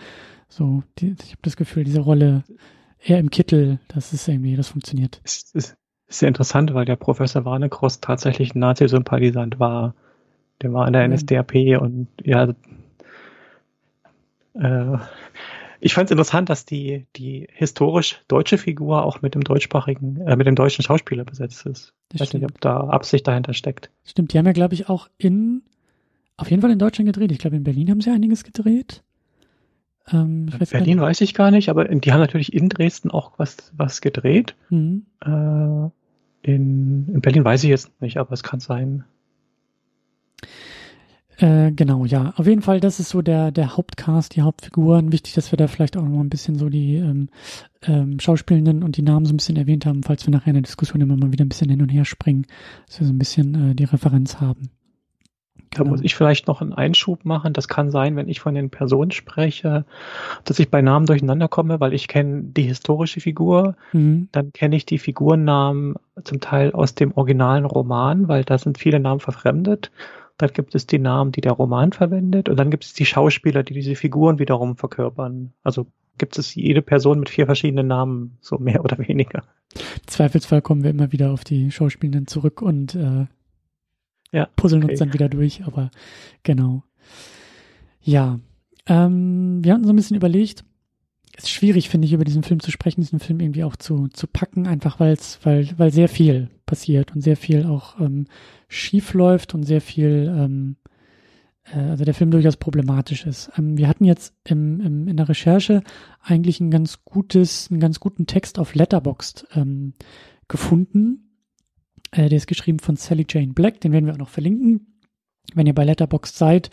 so, 0.49 0.83
die, 0.99 1.15
ich 1.23 1.31
habe 1.31 1.41
das 1.41 1.57
Gefühl, 1.57 1.83
diese 1.83 1.99
Rolle 1.99 2.43
eher 3.03 3.19
im 3.19 3.29
Kittel, 3.29 3.79
das 3.87 4.13
ist 4.13 4.27
irgendwie, 4.27 4.55
das 4.55 4.69
funktioniert. 4.69 5.21
Es 5.23 5.37
ist, 5.37 5.55
ist 5.55 5.77
sehr 6.07 6.27
interessant, 6.27 6.73
weil 6.73 6.85
der 6.85 6.95
Professor 6.95 7.45
Warnekross 7.45 7.99
tatsächlich 7.99 8.55
ein 8.55 8.59
Nazi-Sympathisant 8.59 9.59
war. 9.59 9.93
Der 10.61 10.73
war 10.73 10.87
in 10.87 10.93
der 10.93 11.07
NSDAP 11.07 11.79
und 11.79 12.07
ja, 12.23 12.53
äh, 14.55 14.97
ich 15.79 15.93
fand 15.93 16.07
es 16.07 16.11
interessant, 16.11 16.49
dass 16.49 16.65
die, 16.65 17.05
die 17.15 17.47
historisch 17.51 18.21
deutsche 18.27 18.57
Figur 18.57 19.03
auch 19.03 19.21
mit 19.21 19.35
dem 19.35 19.43
deutschsprachigen, 19.43 20.21
äh, 20.25 20.35
mit 20.35 20.47
dem 20.47 20.55
deutschen 20.55 20.83
Schauspieler 20.83 21.23
besetzt 21.23 21.65
ist. 21.65 21.93
Das 22.09 22.15
ich 22.15 22.21
weiß 22.21 22.27
stimmt. 22.29 22.43
nicht, 22.43 22.51
ob 22.51 22.61
da 22.61 22.79
Absicht 22.79 23.27
dahinter 23.27 23.53
steckt. 23.53 23.91
Stimmt, 24.03 24.33
die 24.33 24.39
haben 24.39 24.47
ja, 24.47 24.53
glaube 24.53 24.73
ich, 24.73 24.89
auch 24.89 25.07
in 25.17 25.61
auf 26.37 26.49
jeden 26.49 26.61
Fall 26.61 26.71
in 26.71 26.79
Deutschland 26.79 27.07
gedreht. 27.07 27.31
Ich 27.31 27.39
glaube, 27.39 27.55
in 27.55 27.63
Berlin 27.63 27.89
haben 27.89 28.01
sie 28.01 28.11
einiges 28.11 28.43
gedreht. 28.43 29.03
Ähm, 30.11 30.47
weiß 30.57 30.69
Berlin 30.69 31.01
weiß 31.01 31.21
ich 31.21 31.33
gar 31.33 31.51
nicht, 31.51 31.69
aber 31.69 31.85
die 31.85 32.11
haben 32.11 32.21
natürlich 32.21 32.53
in 32.53 32.69
Dresden 32.69 33.11
auch 33.11 33.33
was, 33.37 33.57
was 33.75 34.01
gedreht. 34.01 34.55
Mhm. 34.69 35.05
Äh, 35.21 35.89
in, 36.49 37.09
in 37.09 37.21
Berlin 37.21 37.43
weiß 37.43 37.63
ich 37.63 37.69
jetzt 37.69 38.01
nicht, 38.01 38.17
aber 38.17 38.31
es 38.31 38.43
kann 38.43 38.59
sein. 38.59 39.03
Äh, 41.37 41.71
genau, 41.71 42.05
ja. 42.05 42.33
Auf 42.37 42.47
jeden 42.47 42.61
Fall, 42.61 42.79
das 42.79 42.99
ist 42.99 43.09
so 43.09 43.21
der, 43.21 43.51
der 43.51 43.75
Hauptcast, 43.75 44.35
die 44.35 44.41
Hauptfiguren. 44.41 45.11
Wichtig, 45.11 45.33
dass 45.33 45.51
wir 45.51 45.57
da 45.57 45.67
vielleicht 45.67 45.97
auch 45.97 46.01
noch 46.01 46.09
mal 46.09 46.21
ein 46.21 46.29
bisschen 46.29 46.55
so 46.55 46.69
die 46.69 46.95
ähm, 46.95 47.29
ähm, 47.83 48.19
Schauspielenden 48.19 48.81
und 48.83 48.97
die 48.97 49.03
Namen 49.03 49.25
so 49.25 49.33
ein 49.33 49.37
bisschen 49.37 49.57
erwähnt 49.57 49.85
haben, 49.85 50.03
falls 50.03 50.25
wir 50.25 50.31
nachher 50.31 50.47
in 50.47 50.55
der 50.55 50.63
Diskussion 50.63 51.01
immer 51.01 51.17
mal 51.17 51.31
wieder 51.31 51.45
ein 51.45 51.49
bisschen 51.49 51.69
hin 51.69 51.81
und 51.81 51.89
her 51.89 52.05
springen, 52.05 52.47
dass 52.87 52.99
wir 52.99 53.07
so 53.07 53.13
ein 53.13 53.19
bisschen 53.19 53.71
äh, 53.71 53.75
die 53.75 53.83
Referenz 53.83 54.39
haben. 54.39 54.69
Da 55.71 55.83
muss 55.83 56.01
ich 56.01 56.15
vielleicht 56.15 56.47
noch 56.47 56.61
einen 56.61 56.73
Einschub 56.73 57.23
machen. 57.23 57.53
Das 57.53 57.67
kann 57.67 57.91
sein, 57.91 58.15
wenn 58.15 58.29
ich 58.29 58.39
von 58.39 58.55
den 58.55 58.69
Personen 58.69 59.11
spreche, 59.11 59.85
dass 60.43 60.59
ich 60.59 60.71
bei 60.71 60.81
Namen 60.81 61.05
durcheinander 61.05 61.47
komme, 61.47 61.79
weil 61.79 61.93
ich 61.93 62.07
kenne 62.07 62.43
die 62.43 62.63
historische 62.63 63.19
Figur, 63.19 63.75
mhm. 63.93 64.29
dann 64.31 64.53
kenne 64.53 64.75
ich 64.75 64.85
die 64.85 64.97
Figurennamen 64.97 65.95
zum 66.23 66.39
Teil 66.39 66.71
aus 66.71 66.95
dem 66.95 67.11
originalen 67.13 67.65
Roman, 67.65 68.27
weil 68.27 68.43
da 68.43 68.57
sind 68.57 68.77
viele 68.77 68.99
Namen 68.99 69.19
verfremdet. 69.19 69.91
Dann 70.37 70.51
gibt 70.51 70.75
es 70.75 70.87
die 70.87 70.99
Namen, 70.99 71.31
die 71.31 71.41
der 71.41 71.53
Roman 71.53 71.91
verwendet 71.91 72.49
und 72.49 72.57
dann 72.57 72.71
gibt 72.71 72.85
es 72.85 72.93
die 72.93 73.05
Schauspieler, 73.05 73.63
die 73.63 73.73
diese 73.73 73.95
Figuren 73.95 74.39
wiederum 74.39 74.77
verkörpern. 74.77 75.53
Also 75.63 75.87
gibt 76.17 76.37
es 76.37 76.55
jede 76.55 76.81
Person 76.81 77.19
mit 77.19 77.29
vier 77.29 77.45
verschiedenen 77.45 77.87
Namen, 77.87 78.37
so 78.41 78.57
mehr 78.57 78.83
oder 78.83 78.97
weniger. 78.99 79.43
Zweifelsfall 80.05 80.61
kommen 80.61 80.83
wir 80.83 80.89
immer 80.89 81.11
wieder 81.11 81.31
auf 81.31 81.43
die 81.43 81.71
Schauspielenden 81.71 82.27
zurück 82.27 82.61
und 82.61 82.95
äh, 82.95 83.25
ja, 84.31 84.47
puzzeln 84.55 84.83
okay. 84.83 84.93
uns 84.93 84.99
dann 84.99 85.13
wieder 85.13 85.29
durch, 85.29 85.65
aber 85.65 85.91
genau. 86.43 86.83
Ja, 88.01 88.39
ähm, 88.85 89.63
wir 89.63 89.73
hatten 89.73 89.85
so 89.85 89.91
ein 89.91 89.95
bisschen 89.95 90.17
überlegt, 90.17 90.63
es 91.37 91.43
ist 91.43 91.51
schwierig, 91.51 91.89
finde 91.89 92.07
ich, 92.07 92.13
über 92.13 92.25
diesen 92.25 92.43
Film 92.43 92.59
zu 92.59 92.71
sprechen, 92.71 93.01
diesen 93.01 93.19
Film 93.19 93.39
irgendwie 93.39 93.63
auch 93.63 93.75
zu, 93.75 94.07
zu 94.07 94.25
packen, 94.25 94.65
einfach 94.65 94.99
weil's, 94.99 95.39
weil, 95.43 95.69
weil 95.77 95.91
sehr 95.91 96.09
viel 96.09 96.49
passiert 96.65 97.13
und 97.13 97.21
sehr 97.21 97.37
viel 97.37 97.65
auch 97.65 97.99
ähm, 97.99 98.25
schief 98.67 99.13
läuft 99.13 99.53
und 99.53 99.63
sehr 99.63 99.81
viel, 99.81 100.33
ähm, 100.35 100.77
äh, 101.65 101.79
also 101.79 102.05
der 102.05 102.15
Film 102.15 102.31
durchaus 102.31 102.57
problematisch 102.57 103.27
ist. 103.27 103.51
Ähm, 103.55 103.77
wir 103.77 103.87
hatten 103.87 104.03
jetzt 104.03 104.33
im, 104.45 104.81
im, 104.81 105.07
in 105.07 105.15
der 105.15 105.29
Recherche 105.29 105.83
eigentlich 106.23 106.59
ein 106.59 106.71
ganz 106.71 107.03
gutes, 107.05 107.69
einen 107.69 107.79
ganz 107.79 107.99
guten 107.99 108.25
Text 108.25 108.57
auf 108.57 108.73
Letterboxd 108.73 109.47
ähm, 109.53 109.93
gefunden. 110.47 111.26
Äh, 112.11 112.29
der 112.29 112.37
ist 112.37 112.47
geschrieben 112.47 112.79
von 112.79 112.95
Sally 112.95 113.25
Jane 113.29 113.53
Black, 113.53 113.81
den 113.81 113.91
werden 113.91 114.05
wir 114.05 114.13
auch 114.13 114.19
noch 114.19 114.29
verlinken. 114.29 114.93
Wenn 115.53 115.67
ihr 115.67 115.75
bei 115.75 115.85
Letterboxd 115.85 116.37
seid, 116.37 116.69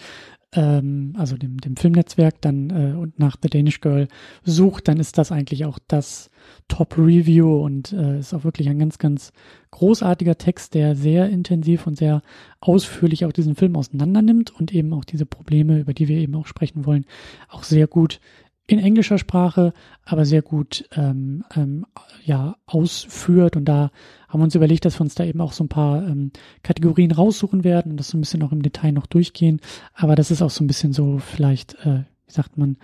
ähm, 0.55 1.15
also 1.17 1.37
dem, 1.37 1.59
dem 1.59 1.77
Filmnetzwerk, 1.77 2.41
dann 2.41 2.71
äh, 2.71 2.97
und 2.97 3.19
nach 3.19 3.37
The 3.41 3.49
Danish 3.49 3.81
Girl 3.81 4.09
sucht, 4.45 4.89
dann 4.89 4.99
ist 4.99 5.19
das 5.19 5.33
eigentlich 5.33 5.65
auch 5.65 5.79
das 5.89 6.31
Top-Review 6.69 7.63
und 7.63 7.93
äh, 7.93 8.19
ist 8.19 8.35
auch 8.35 8.45
wirklich 8.45 8.69
ein 8.69 8.79
ganz, 8.79 8.99
ganz 8.99 9.33
großartiger 9.73 10.39
Text, 10.39 10.75
der 10.75 10.95
sehr 10.95 11.29
intensiv 11.29 11.87
und 11.87 11.97
sehr 11.97 12.23
ausführlich 12.61 13.25
auch 13.25 13.33
diesen 13.33 13.57
Film 13.57 13.77
auseinander 13.77 14.23
nimmt 14.23 14.51
und 14.53 14.73
eben 14.73 14.93
auch 14.93 15.05
diese 15.05 15.27
Probleme, 15.27 15.81
über 15.81 15.95
die 15.95 16.09
wir 16.09 16.19
eben 16.19 16.35
auch 16.37 16.47
sprechen 16.47 16.87
wollen, 16.87 17.05
auch 17.49 17.65
sehr 17.65 17.87
gut 17.87 18.21
in 18.67 18.79
englischer 18.79 19.19
Sprache, 19.19 19.73
aber 20.05 20.25
sehr 20.25 20.43
gut 20.43 20.89
ähm, 20.97 21.45
ähm, 21.55 21.85
ja 22.25 22.57
ausführt. 22.67 23.57
Und 23.57 23.67
da 23.67 23.91
haben 24.29 24.41
wir 24.41 24.45
uns 24.45 24.55
überlegt, 24.55 24.85
dass 24.85 24.99
wir 24.99 25.03
uns 25.03 25.15
da 25.15 25.25
eben 25.25 25.41
auch 25.41 25.53
so 25.53 25.65
ein 25.65 25.69
paar 25.69 26.07
ähm, 26.07 26.31
Kategorien 26.63 27.13
raussuchen 27.13 27.63
werden 27.63 27.93
und 27.93 28.01
das 28.01 28.09
so 28.09 28.17
ein 28.17 28.21
bisschen 28.21 28.43
auch 28.43 28.53
im 28.53 28.63
Detail 28.63 28.93
noch 28.93 29.07
durchgehen. 29.07 29.61
Aber 29.93 30.15
das 30.15 30.31
ist 30.31 30.41
auch 30.41 30.51
so 30.51 30.65
ein 30.65 30.67
bisschen 30.67 30.93
so 30.93 31.19
vielleicht, 31.19 31.75
äh, 31.85 32.05
wie 32.27 32.33
sagt 32.33 32.57
man, 32.57 32.79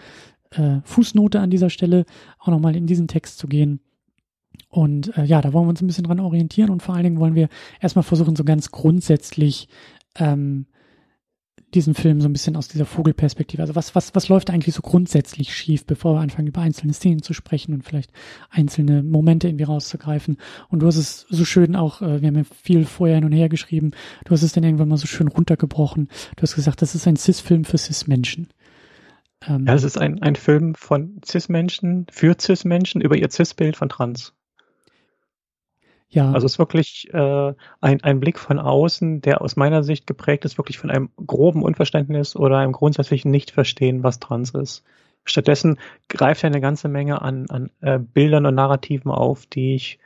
äh, 0.50 0.80
Fußnote 0.84 1.40
an 1.40 1.50
dieser 1.50 1.70
Stelle, 1.70 2.04
auch 2.38 2.48
nochmal 2.48 2.76
in 2.76 2.86
diesen 2.86 3.08
Text 3.08 3.38
zu 3.38 3.46
gehen. 3.46 3.80
Und 4.68 5.16
äh, 5.16 5.24
ja, 5.24 5.40
da 5.40 5.52
wollen 5.52 5.66
wir 5.66 5.70
uns 5.70 5.80
ein 5.80 5.86
bisschen 5.86 6.04
dran 6.04 6.20
orientieren 6.20 6.70
und 6.70 6.82
vor 6.82 6.94
allen 6.94 7.04
Dingen 7.04 7.20
wollen 7.20 7.34
wir 7.34 7.48
erstmal 7.80 8.02
versuchen, 8.02 8.36
so 8.36 8.44
ganz 8.44 8.70
grundsätzlich 8.70 9.68
ähm, 10.16 10.66
diesen 11.74 11.94
Film 11.94 12.20
so 12.20 12.28
ein 12.28 12.32
bisschen 12.32 12.56
aus 12.56 12.68
dieser 12.68 12.84
Vogelperspektive. 12.84 13.62
Also 13.62 13.74
was, 13.74 13.94
was, 13.94 14.14
was 14.14 14.28
läuft 14.28 14.50
eigentlich 14.50 14.74
so 14.74 14.82
grundsätzlich 14.82 15.54
schief, 15.54 15.84
bevor 15.84 16.14
wir 16.14 16.20
anfangen, 16.20 16.48
über 16.48 16.60
einzelne 16.60 16.92
Szenen 16.92 17.22
zu 17.22 17.32
sprechen 17.32 17.74
und 17.74 17.84
vielleicht 17.84 18.10
einzelne 18.50 19.02
Momente 19.02 19.48
irgendwie 19.48 19.64
rauszugreifen. 19.64 20.36
Und 20.68 20.80
du 20.80 20.86
hast 20.86 20.96
es 20.96 21.26
so 21.28 21.44
schön 21.44 21.76
auch, 21.76 22.02
äh, 22.02 22.20
wir 22.20 22.28
haben 22.28 22.36
ja 22.36 22.44
viel 22.62 22.84
vorher 22.84 23.16
hin 23.16 23.24
und 23.24 23.32
her 23.32 23.48
geschrieben, 23.48 23.92
du 24.24 24.32
hast 24.32 24.42
es 24.42 24.52
dann 24.52 24.64
irgendwann 24.64 24.88
mal 24.88 24.96
so 24.96 25.06
schön 25.06 25.28
runtergebrochen. 25.28 26.08
Du 26.36 26.42
hast 26.42 26.54
gesagt, 26.54 26.82
das 26.82 26.94
ist 26.94 27.06
ein 27.06 27.16
Cis-Film 27.16 27.64
für 27.64 27.78
Cis-Menschen. 27.78 28.48
Ähm, 29.46 29.66
ja, 29.66 29.74
es 29.74 29.84
ist 29.84 29.98
ein, 29.98 30.22
ein 30.22 30.36
Film 30.36 30.74
von 30.74 31.20
Cis-Menschen, 31.24 32.06
für 32.10 32.36
Cis-Menschen, 32.38 33.00
über 33.00 33.16
ihr 33.16 33.30
Cis-Bild 33.30 33.76
von 33.76 33.88
Trans. 33.88 34.34
Ja. 36.10 36.32
Also 36.32 36.46
es 36.46 36.52
ist 36.52 36.58
wirklich 36.58 37.08
äh, 37.14 37.54
ein, 37.80 38.02
ein 38.02 38.18
Blick 38.20 38.38
von 38.38 38.58
außen, 38.58 39.22
der 39.22 39.40
aus 39.42 39.56
meiner 39.56 39.84
Sicht 39.84 40.06
geprägt 40.06 40.44
ist, 40.44 40.58
wirklich 40.58 40.78
von 40.78 40.90
einem 40.90 41.10
groben 41.24 41.62
Unverständnis 41.62 42.34
oder 42.34 42.58
einem 42.58 42.72
grundsätzlichen 42.72 43.30
Nichtverstehen, 43.30 44.02
was 44.02 44.18
trans 44.18 44.50
ist. 44.50 44.84
Stattdessen 45.24 45.78
greift 46.08 46.42
er 46.42 46.48
eine 46.48 46.60
ganze 46.60 46.88
Menge 46.88 47.22
an, 47.22 47.46
an 47.48 47.70
äh, 47.80 47.98
Bildern 47.98 48.46
und 48.46 48.56
Narrativen 48.56 49.10
auf, 49.12 49.46
die 49.46 49.76
ich 49.76 50.00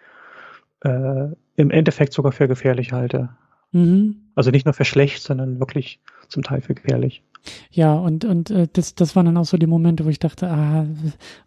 äh, 0.80 1.28
im 1.56 1.70
Endeffekt 1.70 2.12
sogar 2.12 2.32
für 2.32 2.48
gefährlich 2.48 2.92
halte. 2.92 3.30
Mhm. 3.72 4.16
Also 4.34 4.50
nicht 4.50 4.66
nur 4.66 4.74
für 4.74 4.84
schlecht, 4.84 5.22
sondern 5.22 5.58
wirklich 5.58 6.00
zum 6.28 6.42
Teil 6.42 6.60
für 6.60 6.74
gefährlich. 6.74 7.22
Ja, 7.70 7.94
und, 7.94 8.24
und 8.24 8.50
äh, 8.50 8.68
das, 8.72 8.94
das 8.94 9.16
waren 9.16 9.26
dann 9.26 9.36
auch 9.36 9.44
so 9.44 9.56
die 9.56 9.66
Momente, 9.66 10.04
wo 10.04 10.08
ich 10.08 10.18
dachte, 10.18 10.48
ah, 10.48 10.86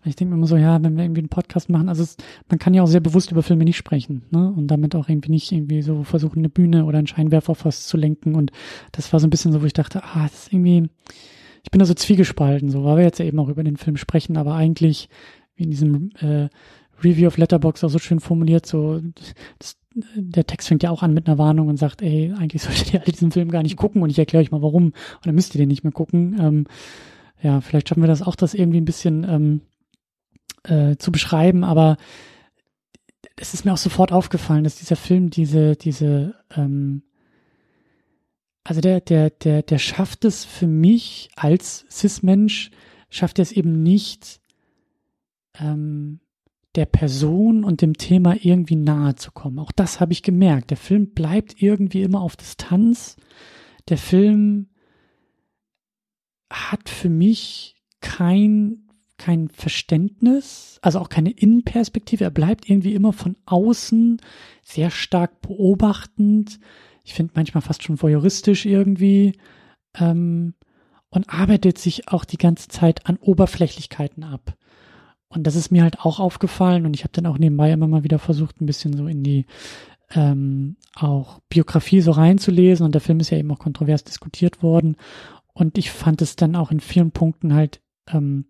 ich 0.03 0.15
denke 0.15 0.31
mir 0.31 0.37
immer 0.37 0.47
so, 0.47 0.57
ja, 0.57 0.81
wenn 0.81 0.95
wir 0.95 1.03
irgendwie 1.03 1.21
einen 1.21 1.29
Podcast 1.29 1.69
machen, 1.69 1.89
also 1.89 2.03
es, 2.03 2.17
man 2.49 2.59
kann 2.59 2.73
ja 2.73 2.83
auch 2.83 2.87
sehr 2.87 2.99
bewusst 2.99 3.31
über 3.31 3.43
Filme 3.43 3.63
nicht 3.63 3.77
sprechen, 3.77 4.23
ne? 4.31 4.53
Und 4.55 4.67
damit 4.67 4.95
auch 4.95 5.09
irgendwie 5.09 5.31
nicht 5.31 5.51
irgendwie 5.51 5.81
so 5.81 6.03
versuchen, 6.03 6.39
eine 6.39 6.49
Bühne 6.49 6.85
oder 6.85 6.97
einen 6.97 7.07
Scheinwerfer 7.07 7.55
fast 7.55 7.87
zu 7.87 7.97
lenken. 7.97 8.35
Und 8.35 8.51
das 8.91 9.11
war 9.13 9.19
so 9.19 9.27
ein 9.27 9.31
bisschen 9.31 9.51
so, 9.51 9.61
wo 9.61 9.65
ich 9.65 9.73
dachte, 9.73 10.03
ah, 10.03 10.23
das 10.23 10.43
ist 10.43 10.53
irgendwie, 10.53 10.89
ich 11.63 11.71
bin 11.71 11.79
da 11.79 11.85
so 11.85 11.93
zwiegespalten, 11.93 12.69
so, 12.69 12.83
weil 12.83 12.97
wir 12.97 13.03
jetzt 13.03 13.19
ja 13.19 13.25
eben 13.25 13.39
auch 13.39 13.49
über 13.49 13.63
den 13.63 13.77
Film 13.77 13.97
sprechen, 13.97 14.37
aber 14.37 14.55
eigentlich, 14.55 15.09
wie 15.55 15.63
in 15.63 15.71
diesem 15.71 16.11
äh, 16.19 16.49
Review 17.03 17.27
of 17.27 17.37
Letterbox 17.37 17.83
auch 17.83 17.89
so 17.89 17.99
schön 17.99 18.19
formuliert, 18.19 18.65
so 18.65 19.01
das, 19.59 19.76
der 20.15 20.45
Text 20.45 20.67
fängt 20.67 20.83
ja 20.83 20.91
auch 20.91 21.03
an 21.03 21.13
mit 21.13 21.27
einer 21.27 21.37
Warnung 21.37 21.67
und 21.67 21.77
sagt, 21.77 22.01
ey, 22.01 22.33
eigentlich 22.37 22.61
solltet 22.63 22.93
ihr 22.93 22.99
all 23.01 23.11
diesen 23.11 23.31
Film 23.31 23.49
gar 23.49 23.63
nicht 23.63 23.77
gucken 23.77 24.01
und 24.01 24.09
ich 24.09 24.19
erkläre 24.19 24.43
euch 24.43 24.51
mal 24.51 24.61
warum 24.61 24.85
und 24.87 25.25
dann 25.25 25.35
müsst 25.35 25.55
ihr 25.55 25.59
den 25.59 25.69
nicht 25.69 25.83
mehr 25.83 25.93
gucken. 25.93 26.37
Ähm, 26.39 26.67
ja, 27.41 27.61
vielleicht 27.61 27.89
schaffen 27.89 28.03
wir 28.03 28.07
das 28.07 28.21
auch, 28.21 28.35
das 28.35 28.53
irgendwie 28.53 28.81
ein 28.81 28.85
bisschen 28.85 29.23
ähm, 29.23 29.61
äh, 30.63 30.97
zu 30.97 31.11
beschreiben, 31.11 31.63
aber 31.63 31.97
es 33.35 33.53
ist 33.53 33.65
mir 33.65 33.73
auch 33.73 33.77
sofort 33.77 34.11
aufgefallen, 34.11 34.63
dass 34.63 34.77
dieser 34.77 34.95
Film 34.95 35.29
diese, 35.29 35.75
diese, 35.75 36.35
ähm, 36.55 37.03
also 38.63 38.81
der, 38.81 38.99
der, 39.01 39.29
der, 39.29 39.61
der 39.61 39.77
schafft 39.77 40.25
es 40.25 40.43
für 40.43 40.67
mich 40.67 41.29
als 41.35 41.85
Cis-Mensch, 41.89 42.71
schafft 43.09 43.39
er 43.39 43.43
es 43.43 43.51
eben 43.51 43.83
nicht, 43.83 44.41
ähm, 45.59 46.19
der 46.77 46.85
Person 46.85 47.63
und 47.63 47.81
dem 47.81 47.95
Thema 47.95 48.35
irgendwie 48.39 48.75
nahe 48.75 49.15
zu 49.15 49.31
kommen. 49.31 49.59
Auch 49.59 49.71
das 49.71 49.99
habe 49.99 50.13
ich 50.13 50.21
gemerkt. 50.21 50.69
Der 50.69 50.77
Film 50.77 51.09
bleibt 51.09 51.61
irgendwie 51.61 52.03
immer 52.03 52.21
auf 52.21 52.35
Distanz. 52.35 53.17
Der 53.89 53.97
Film 53.97 54.69
hat 56.51 56.87
für 56.87 57.09
mich 57.09 57.75
kein, 57.99 58.87
kein 59.17 59.49
Verständnis, 59.49 60.77
also 60.81 60.99
auch 60.99 61.09
keine 61.09 61.31
Innenperspektive. 61.31 62.23
Er 62.23 62.31
bleibt 62.31 62.69
irgendwie 62.69 62.93
immer 62.93 63.11
von 63.11 63.35
außen 63.47 64.21
sehr 64.61 64.91
stark 64.91 65.41
beobachtend. 65.41 66.59
Ich 67.03 67.15
finde 67.15 67.33
manchmal 67.35 67.63
fast 67.63 67.83
schon 67.83 68.01
voyeuristisch 68.01 68.65
irgendwie. 68.65 69.33
Ähm, 69.95 70.53
und 71.09 71.29
arbeitet 71.29 71.77
sich 71.77 72.09
auch 72.09 72.25
die 72.25 72.37
ganze 72.37 72.67
Zeit 72.67 73.07
an 73.07 73.17
Oberflächlichkeiten 73.17 74.23
ab. 74.23 74.55
Und 75.29 75.45
das 75.45 75.55
ist 75.55 75.71
mir 75.71 75.83
halt 75.83 75.99
auch 75.99 76.19
aufgefallen 76.19 76.85
und 76.85 76.95
ich 76.95 77.03
habe 77.03 77.11
dann 77.11 77.25
auch 77.25 77.37
nebenbei 77.37 77.71
immer 77.71 77.87
mal 77.87 78.03
wieder 78.03 78.19
versucht, 78.19 78.61
ein 78.61 78.65
bisschen 78.65 78.95
so 78.95 79.07
in 79.07 79.23
die 79.23 79.45
ähm, 80.11 80.77
auch 80.95 81.39
Biografie 81.49 81.99
so 81.99 82.11
reinzulesen 82.11 82.85
und 82.85 82.93
der 82.93 83.01
Film 83.01 83.19
ist 83.19 83.29
ja 83.29 83.37
eben 83.37 83.51
auch 83.51 83.59
kontrovers 83.59 84.05
diskutiert 84.05 84.63
worden. 84.63 84.95
Und 85.53 85.77
ich 85.77 85.91
fand 85.91 86.21
es 86.21 86.35
dann 86.37 86.55
auch 86.55 86.71
in 86.71 86.79
vielen 86.79 87.11
Punkten 87.11 87.53
halt 87.53 87.81
ähm, 88.07 88.45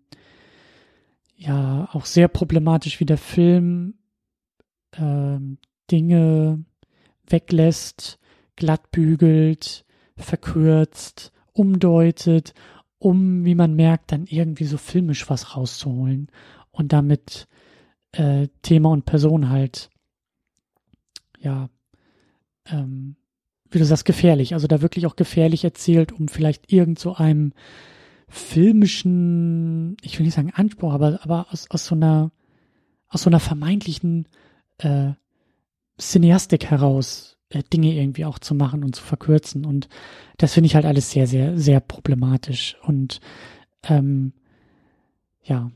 ja 1.36 1.88
auch 1.92 2.04
sehr 2.04 2.28
problematisch, 2.28 3.00
wie 3.00 3.06
der 3.06 3.18
Film 3.18 3.94
ähm, 4.96 5.58
Dinge 5.90 6.64
weglässt, 7.26 8.20
glattbügelt, 8.54 9.84
verkürzt, 10.16 11.32
umdeutet, 11.52 12.54
um, 12.98 13.44
wie 13.44 13.54
man 13.54 13.74
merkt, 13.74 14.12
dann 14.12 14.26
irgendwie 14.26 14.64
so 14.64 14.76
filmisch 14.76 15.28
was 15.28 15.56
rauszuholen 15.56 16.30
und 16.78 16.92
damit 16.92 17.48
äh, 18.12 18.48
Thema 18.62 18.90
und 18.90 19.04
Person 19.04 19.50
halt, 19.50 19.90
ja, 21.40 21.68
ähm, 22.66 23.16
wie 23.70 23.78
du 23.78 23.84
sagst, 23.84 24.04
gefährlich. 24.04 24.54
Also 24.54 24.66
da 24.66 24.80
wirklich 24.80 25.06
auch 25.06 25.16
gefährlich 25.16 25.64
erzählt, 25.64 26.12
um 26.12 26.28
vielleicht 26.28 26.72
irgend 26.72 26.98
so 26.98 27.14
einem 27.14 27.52
filmischen, 28.28 29.96
ich 30.02 30.18
will 30.18 30.24
nicht 30.24 30.34
sagen 30.34 30.52
Anspruch, 30.54 30.92
aber, 30.92 31.20
aber 31.22 31.48
aus, 31.50 31.66
aus 31.70 31.86
so 31.86 31.94
einer, 31.94 32.30
aus 33.08 33.22
so 33.22 33.30
einer 33.30 33.40
vermeintlichen 33.40 34.28
äh, 34.78 35.12
Cineastik 35.98 36.66
heraus 36.66 37.38
äh, 37.50 37.62
Dinge 37.72 37.92
irgendwie 37.94 38.24
auch 38.24 38.38
zu 38.38 38.54
machen 38.54 38.84
und 38.84 38.94
zu 38.94 39.02
verkürzen. 39.02 39.66
Und 39.66 39.88
das 40.36 40.54
finde 40.54 40.66
ich 40.66 40.74
halt 40.74 40.86
alles 40.86 41.10
sehr, 41.10 41.26
sehr, 41.26 41.58
sehr 41.58 41.80
problematisch. 41.80 42.76
Und 42.82 43.20
ähm, 43.82 44.32
ja. 45.42 45.70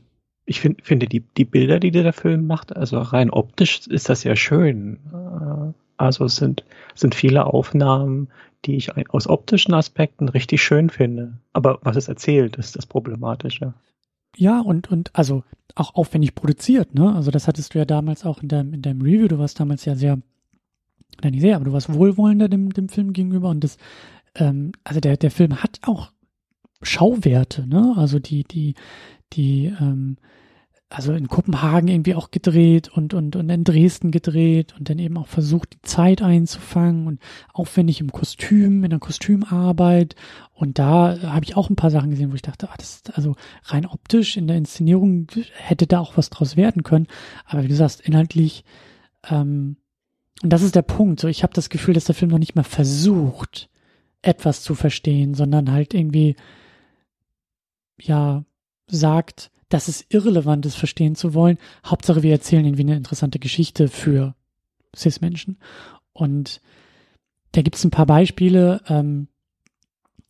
Ich 0.45 0.59
find, 0.59 0.83
finde 0.85 1.07
die, 1.07 1.21
die 1.21 1.45
Bilder, 1.45 1.79
die 1.79 1.91
der 1.91 2.11
Film 2.13 2.47
macht, 2.47 2.75
also 2.75 2.99
rein 2.99 3.29
optisch 3.29 3.87
ist 3.87 4.09
das 4.09 4.23
ja 4.23 4.35
schön. 4.35 4.99
Äh, 5.13 5.73
also 5.97 6.25
es 6.25 6.35
sind, 6.35 6.65
sind 6.95 7.15
viele 7.15 7.45
Aufnahmen, 7.45 8.27
die 8.65 8.75
ich 8.75 8.89
aus 9.13 9.27
optischen 9.27 9.73
Aspekten 9.73 10.29
richtig 10.29 10.61
schön 10.61 10.89
finde. 10.89 11.37
Aber 11.53 11.79
was 11.81 11.95
es 11.95 12.07
erzählt, 12.07 12.57
ist 12.57 12.75
das 12.75 12.85
Problematische. 12.85 13.73
Ja, 14.35 14.61
und, 14.61 14.89
und 14.89 15.11
also 15.13 15.43
auch 15.75 15.95
aufwendig 15.95 16.35
produziert, 16.35 16.93
ne? 16.93 17.13
Also 17.15 17.31
das 17.31 17.47
hattest 17.47 17.73
du 17.73 17.79
ja 17.79 17.85
damals 17.85 18.25
auch 18.25 18.41
in 18.41 18.47
deinem, 18.47 18.73
in 18.73 18.81
deinem 18.81 19.01
Review, 19.01 19.27
du 19.27 19.39
warst 19.39 19.59
damals 19.59 19.85
ja 19.85 19.95
sehr, 19.95 20.19
nein, 21.21 21.31
nicht 21.31 21.41
sehr, 21.41 21.55
aber 21.55 21.65
du 21.65 21.73
warst 21.73 21.93
wohlwollender 21.93 22.49
dem, 22.49 22.71
dem 22.71 22.89
Film 22.89 23.13
gegenüber 23.13 23.49
und 23.49 23.63
das, 23.63 23.77
ähm, 24.35 24.71
also 24.83 24.99
der, 24.99 25.17
der 25.17 25.31
Film 25.31 25.61
hat 25.61 25.79
auch 25.83 26.11
Schauwerte, 26.81 27.67
ne? 27.67 27.93
Also 27.97 28.19
die, 28.19 28.43
die, 28.43 28.75
die, 29.35 29.73
ähm, 29.79 30.17
also 30.89 31.13
in 31.13 31.27
Kopenhagen 31.27 31.87
irgendwie 31.87 32.13
auch 32.13 32.29
gedreht 32.29 32.87
und, 32.87 33.15
und, 33.15 33.35
und 33.35 33.49
in 33.49 33.63
Dresden 33.63 34.11
gedreht 34.11 34.75
und 34.77 34.89
dann 34.89 34.99
eben 34.99 35.17
auch 35.17 35.27
versucht, 35.27 35.73
die 35.73 35.81
Zeit 35.81 36.21
einzufangen 36.21 37.07
und 37.07 37.19
aufwendig 37.51 37.99
im 37.99 38.11
Kostüm, 38.11 38.83
in 38.83 38.91
der 38.91 38.99
Kostümarbeit. 38.99 40.15
Und 40.53 40.77
da 40.77 41.19
habe 41.23 41.45
ich 41.45 41.57
auch 41.57 41.69
ein 41.69 41.75
paar 41.75 41.89
Sachen 41.89 42.11
gesehen, 42.11 42.31
wo 42.31 42.35
ich 42.35 42.43
dachte, 42.43 42.69
ah, 42.69 42.75
das 42.77 42.97
ist 42.97 43.17
also 43.17 43.35
rein 43.63 43.87
optisch 43.87 44.37
in 44.37 44.47
der 44.47 44.57
Inszenierung 44.57 45.27
hätte 45.55 45.87
da 45.87 45.99
auch 45.99 46.15
was 46.15 46.29
draus 46.29 46.57
werden 46.57 46.83
können. 46.83 47.07
Aber 47.45 47.63
wie 47.63 47.69
du 47.69 47.75
sagst, 47.75 48.01
inhaltlich, 48.01 48.63
ähm, 49.29 49.77
und 50.43 50.49
das 50.51 50.61
ist 50.61 50.75
der 50.75 50.83
Punkt. 50.83 51.19
So, 51.19 51.27
ich 51.27 51.41
habe 51.41 51.53
das 51.53 51.69
Gefühl, 51.69 51.95
dass 51.95 52.05
der 52.05 52.15
Film 52.15 52.29
noch 52.29 52.39
nicht 52.39 52.55
mal 52.55 52.63
versucht, 52.63 53.69
etwas 54.21 54.61
zu 54.61 54.75
verstehen, 54.75 55.33
sondern 55.33 55.71
halt 55.71 55.93
irgendwie, 55.93 56.35
ja, 57.99 58.43
sagt, 58.87 59.51
dass 59.69 59.87
es 59.87 60.05
irrelevant 60.09 60.65
ist, 60.65 60.75
verstehen 60.75 61.15
zu 61.15 61.33
wollen. 61.33 61.57
Hauptsache, 61.85 62.23
wir 62.23 62.31
erzählen 62.31 62.65
irgendwie 62.65 62.83
eine 62.83 62.95
interessante 62.95 63.39
Geschichte 63.39 63.87
für 63.87 64.35
Cis-Menschen. 64.95 65.57
Und 66.13 66.61
da 67.53 67.61
gibt 67.61 67.75
es 67.75 67.83
ein 67.83 67.91
paar 67.91 68.05
Beispiele. 68.05 68.81
Ähm, 68.87 69.27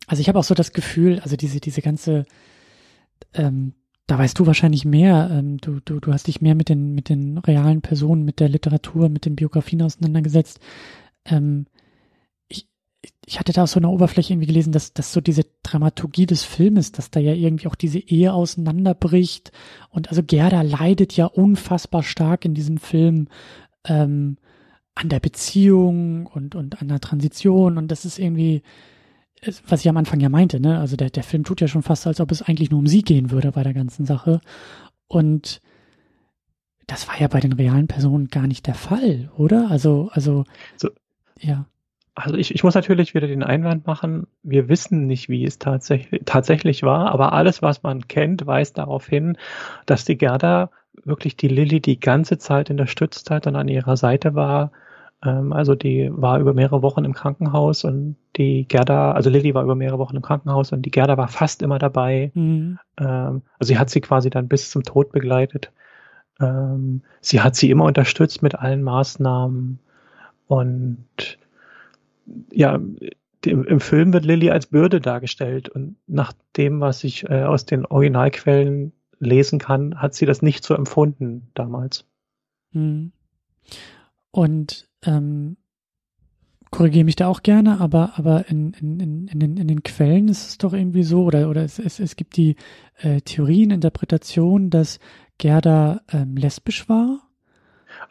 also 0.08 0.22
ich 0.22 0.30
habe 0.30 0.40
auch 0.40 0.44
so 0.44 0.54
das 0.54 0.72
Gefühl, 0.72 1.20
also 1.20 1.36
diese, 1.36 1.60
diese 1.60 1.82
ganze, 1.82 2.26
ähm, 3.34 3.74
da 4.08 4.18
weißt 4.18 4.38
du 4.38 4.46
wahrscheinlich 4.46 4.86
mehr, 4.86 5.30
ähm, 5.32 5.58
du, 5.58 5.80
du, 5.80 6.00
du 6.00 6.14
hast 6.14 6.28
dich 6.28 6.42
mehr 6.42 6.56
mit 6.56 6.70
den, 6.70 6.94
mit 6.94 7.10
den 7.10 7.38
realen 7.38 7.82
Personen, 7.82 8.24
mit 8.24 8.40
der 8.40 8.50
Literatur, 8.50 9.10
mit 9.10 9.26
den 9.26 9.36
Biografien 9.36 9.82
auseinandergesetzt. 9.82 10.60
Ähm, 11.26 11.66
ich 13.26 13.40
hatte 13.40 13.54
da 13.54 13.64
aus 13.64 13.72
so 13.72 13.80
einer 13.80 13.92
Oberfläche 13.92 14.34
irgendwie 14.34 14.48
gelesen, 14.48 14.72
dass, 14.74 14.94
dass 14.94 15.14
so 15.14 15.22
diese 15.22 15.46
Dramaturgie 15.64 16.26
des 16.26 16.44
Filmes, 16.44 16.92
dass 16.92 17.10
da 17.10 17.20
ja 17.20 17.34
irgendwie 17.34 17.68
auch 17.68 17.76
diese 17.76 18.00
Ehe 18.00 18.34
auseinanderbricht. 18.34 19.52
Und 19.90 20.10
also 20.10 20.24
Gerda 20.24 20.62
leidet 20.62 21.16
ja 21.16 21.26
unfassbar 21.26 22.04
stark 22.04 22.46
in 22.46 22.54
diesem 22.54 22.78
Film 22.78 23.28
ähm, 23.86 24.38
an 24.96 25.10
der 25.10 25.20
Beziehung 25.20 26.28
und, 26.28 26.56
und 26.56 26.82
an 26.82 26.88
der 26.88 27.00
Transition. 27.00 27.78
Und 27.78 27.90
das 27.90 28.06
ist 28.06 28.20
irgendwie, 28.20 28.62
was 29.68 29.82
ich 29.82 29.90
am 29.90 29.98
Anfang 29.98 30.20
ja 30.20 30.30
meinte, 30.30 30.60
ne? 30.60 30.80
Also 30.80 30.96
der, 30.96 31.10
der 31.10 31.24
Film 31.24 31.44
tut 31.44 31.62
ja 31.62 31.68
schon 31.68 31.84
fast, 31.84 32.08
als 32.08 32.20
ob 32.20 32.32
es 32.32 32.42
eigentlich 32.42 32.72
nur 32.72 32.80
um 32.80 32.88
sie 32.88 33.02
gehen 33.02 33.32
würde 33.32 33.52
bei 33.52 33.64
der 33.64 33.74
ganzen 33.74 34.06
Sache. 34.06 34.42
Und 35.08 35.62
das 36.88 37.08
war 37.08 37.20
ja 37.20 37.28
bei 37.28 37.40
den 37.40 37.54
realen 37.54 37.88
Personen 37.88 38.28
gar 38.28 38.48
nicht 38.48 38.68
der 38.68 38.76
Fall, 38.76 39.32
oder? 39.38 39.72
Also, 39.72 40.10
also, 40.12 40.44
so, 40.78 40.90
ja. 41.40 41.68
Also 42.16 42.36
ich, 42.38 42.54
ich 42.54 42.64
muss 42.64 42.76
natürlich 42.76 43.16
wieder 43.16 43.28
den 43.28 43.42
Einwand 43.42 43.88
machen, 43.88 44.28
wir 44.44 44.70
wissen 44.70 45.08
nicht, 45.08 45.30
wie 45.30 45.46
es 45.46 45.58
tatsächlich, 45.58 46.22
tatsächlich 46.26 46.84
war, 46.84 47.12
aber 47.12 47.34
alles, 47.34 47.64
was 47.64 47.82
man 47.82 48.08
kennt, 48.08 48.46
weist 48.46 48.78
darauf 48.78 49.08
hin, 49.08 49.38
dass 49.88 50.06
die 50.06 50.18
Gerda 50.18 50.70
wirklich 51.04 51.36
die 51.36 51.48
Lilly 51.48 51.82
die 51.82 52.00
ganze 52.00 52.38
Zeit 52.38 52.70
unterstützt 52.70 53.32
hat 53.32 53.48
und 53.48 53.56
an 53.56 53.68
ihrer 53.68 53.98
Seite 53.98 54.36
war. 54.36 54.72
Ähm, 55.26 55.54
also 55.54 55.74
die 55.74 56.10
war 56.12 56.40
über 56.40 56.54
mehrere 56.54 56.84
Wochen 56.84 57.04
im 57.04 57.14
Krankenhaus 57.14 57.84
und 57.84 58.16
die 58.38 58.68
Gerda, 58.68 59.14
also 59.14 59.32
Lilly 59.32 59.56
war 59.56 59.64
über 59.64 59.76
mehrere 59.76 59.98
Wochen 59.98 60.16
im 60.16 60.22
Krankenhaus 60.22 60.72
und 60.72 60.84
die 60.84 60.92
Gerda 60.92 61.18
war 61.18 61.28
fast 61.28 61.64
immer 61.64 61.80
dabei. 61.80 62.32
Mhm. 62.36 62.78
Ähm, 63.00 63.42
also 63.58 63.70
sie 63.74 63.80
hat 63.80 63.90
sie 63.90 64.02
quasi 64.02 64.30
dann 64.30 64.48
bis 64.48 64.70
zum 64.70 64.84
Tod 64.84 65.12
begleitet. 65.12 65.72
Ähm, 66.40 67.02
sie 67.22 67.42
hat 67.42 67.56
sie 67.56 67.72
immer 67.72 67.86
unterstützt 67.86 68.44
mit 68.44 68.56
allen 68.56 68.84
Maßnahmen 68.84 69.80
und 70.48 71.38
ja, 72.52 72.80
im, 73.46 73.80
Film 73.80 74.14
wird 74.14 74.26
Lilly 74.26 74.50
als 74.50 74.68
Bürde 74.68 75.02
dargestellt 75.02 75.70
und 75.70 75.98
nach 76.08 76.34
dem, 76.56 76.80
was 76.80 77.04
ich 77.04 77.30
äh, 77.30 77.44
aus 77.44 77.66
den 77.66 77.86
Originalquellen 77.86 78.94
lesen 79.20 79.60
kann, 79.60 80.02
hat 80.02 80.14
sie 80.14 80.26
das 80.26 80.42
nicht 80.42 80.64
so 80.64 80.76
empfunden 80.76 81.50
damals. 81.54 82.06
Hm. 82.72 83.12
Und 84.32 84.88
ähm, 85.04 85.58
korrigiere 86.72 87.06
mich 87.06 87.16
da 87.16 87.28
auch 87.28 87.44
gerne, 87.44 87.80
aber, 87.80 88.14
aber 88.16 88.50
in, 88.50 88.74
in, 88.74 89.00
in, 89.00 89.28
in, 89.28 89.40
den, 89.40 89.58
in 89.58 89.68
den 89.68 89.84
Quellen 89.84 90.28
ist 90.28 90.48
es 90.48 90.58
doch 90.58 90.74
irgendwie 90.74 91.04
so, 91.04 91.24
oder, 91.24 91.50
oder 91.50 91.64
es, 91.64 91.80
es, 91.80 92.00
es 92.00 92.16
gibt 92.16 92.36
die 92.38 92.56
äh, 92.98 93.22
Theorien, 93.22 93.72
Interpretationen, 93.72 94.70
dass 94.70 95.00
Gerda 95.38 96.02
ähm, 96.12 96.36
lesbisch 96.36 96.90
war 96.90 97.20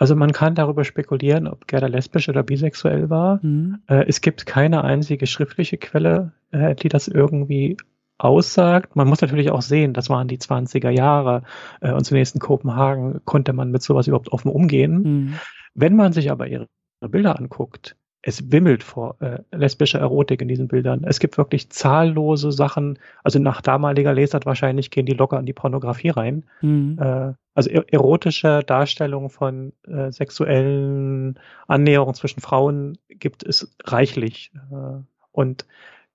also 0.02 0.16
man 0.16 0.32
kann 0.32 0.56
darüber 0.56 0.82
spekulieren, 0.82 1.46
ob 1.46 1.68
Gerda 1.68 1.86
lesbisch 1.86 2.28
oder 2.28 2.42
bisexuell 2.42 3.08
war. 3.08 3.38
Mhm. 3.40 3.82
Äh, 3.86 4.04
es 4.08 4.20
gibt 4.20 4.46
keine 4.46 4.82
einzige 4.82 5.28
schriftliche 5.28 5.78
Quelle, 5.78 6.32
äh, 6.50 6.74
die 6.74 6.88
das 6.88 7.06
irgendwie 7.06 7.76
aussagt. 8.18 8.96
Man 8.96 9.06
muss 9.06 9.20
natürlich 9.20 9.52
auch 9.52 9.62
sehen, 9.62 9.92
das 9.92 10.10
waren 10.10 10.26
die 10.26 10.38
20er 10.38 10.90
Jahre 10.90 11.44
äh, 11.80 11.92
und 11.92 12.04
zunächst 12.04 12.34
in 12.34 12.40
Kopenhagen 12.40 13.20
konnte 13.26 13.52
man 13.52 13.70
mit 13.70 13.84
sowas 13.84 14.08
überhaupt 14.08 14.32
offen 14.32 14.50
umgehen. 14.50 15.02
Mhm. 15.02 15.34
Wenn 15.74 15.94
man 15.94 16.12
sich 16.12 16.32
aber 16.32 16.48
ihre 16.48 16.66
Bilder 17.00 17.38
anguckt, 17.38 17.94
es 18.22 18.52
wimmelt 18.52 18.84
vor 18.84 19.16
äh, 19.20 19.40
lesbischer 19.50 19.98
Erotik 19.98 20.40
in 20.40 20.48
diesen 20.48 20.68
Bildern. 20.68 21.02
Es 21.04 21.18
gibt 21.18 21.36
wirklich 21.36 21.70
zahllose 21.70 22.52
Sachen, 22.52 22.98
also 23.24 23.40
nach 23.40 23.60
damaliger 23.60 24.14
Lesart 24.14 24.46
wahrscheinlich 24.46 24.90
gehen 24.90 25.06
die 25.06 25.14
locker 25.14 25.40
in 25.40 25.46
die 25.46 25.52
Pornografie 25.52 26.10
rein. 26.10 26.44
Mhm. 26.60 26.98
Äh, 27.00 27.32
also 27.54 27.68
er 27.68 27.92
erotische 27.92 28.62
Darstellungen 28.64 29.28
von 29.28 29.72
äh, 29.88 30.12
sexuellen 30.12 31.38
Annäherungen 31.66 32.14
zwischen 32.14 32.40
Frauen 32.40 32.96
gibt 33.08 33.42
es 33.42 33.74
reichlich. 33.84 34.52
Äh, 34.70 35.02
und 35.32 35.66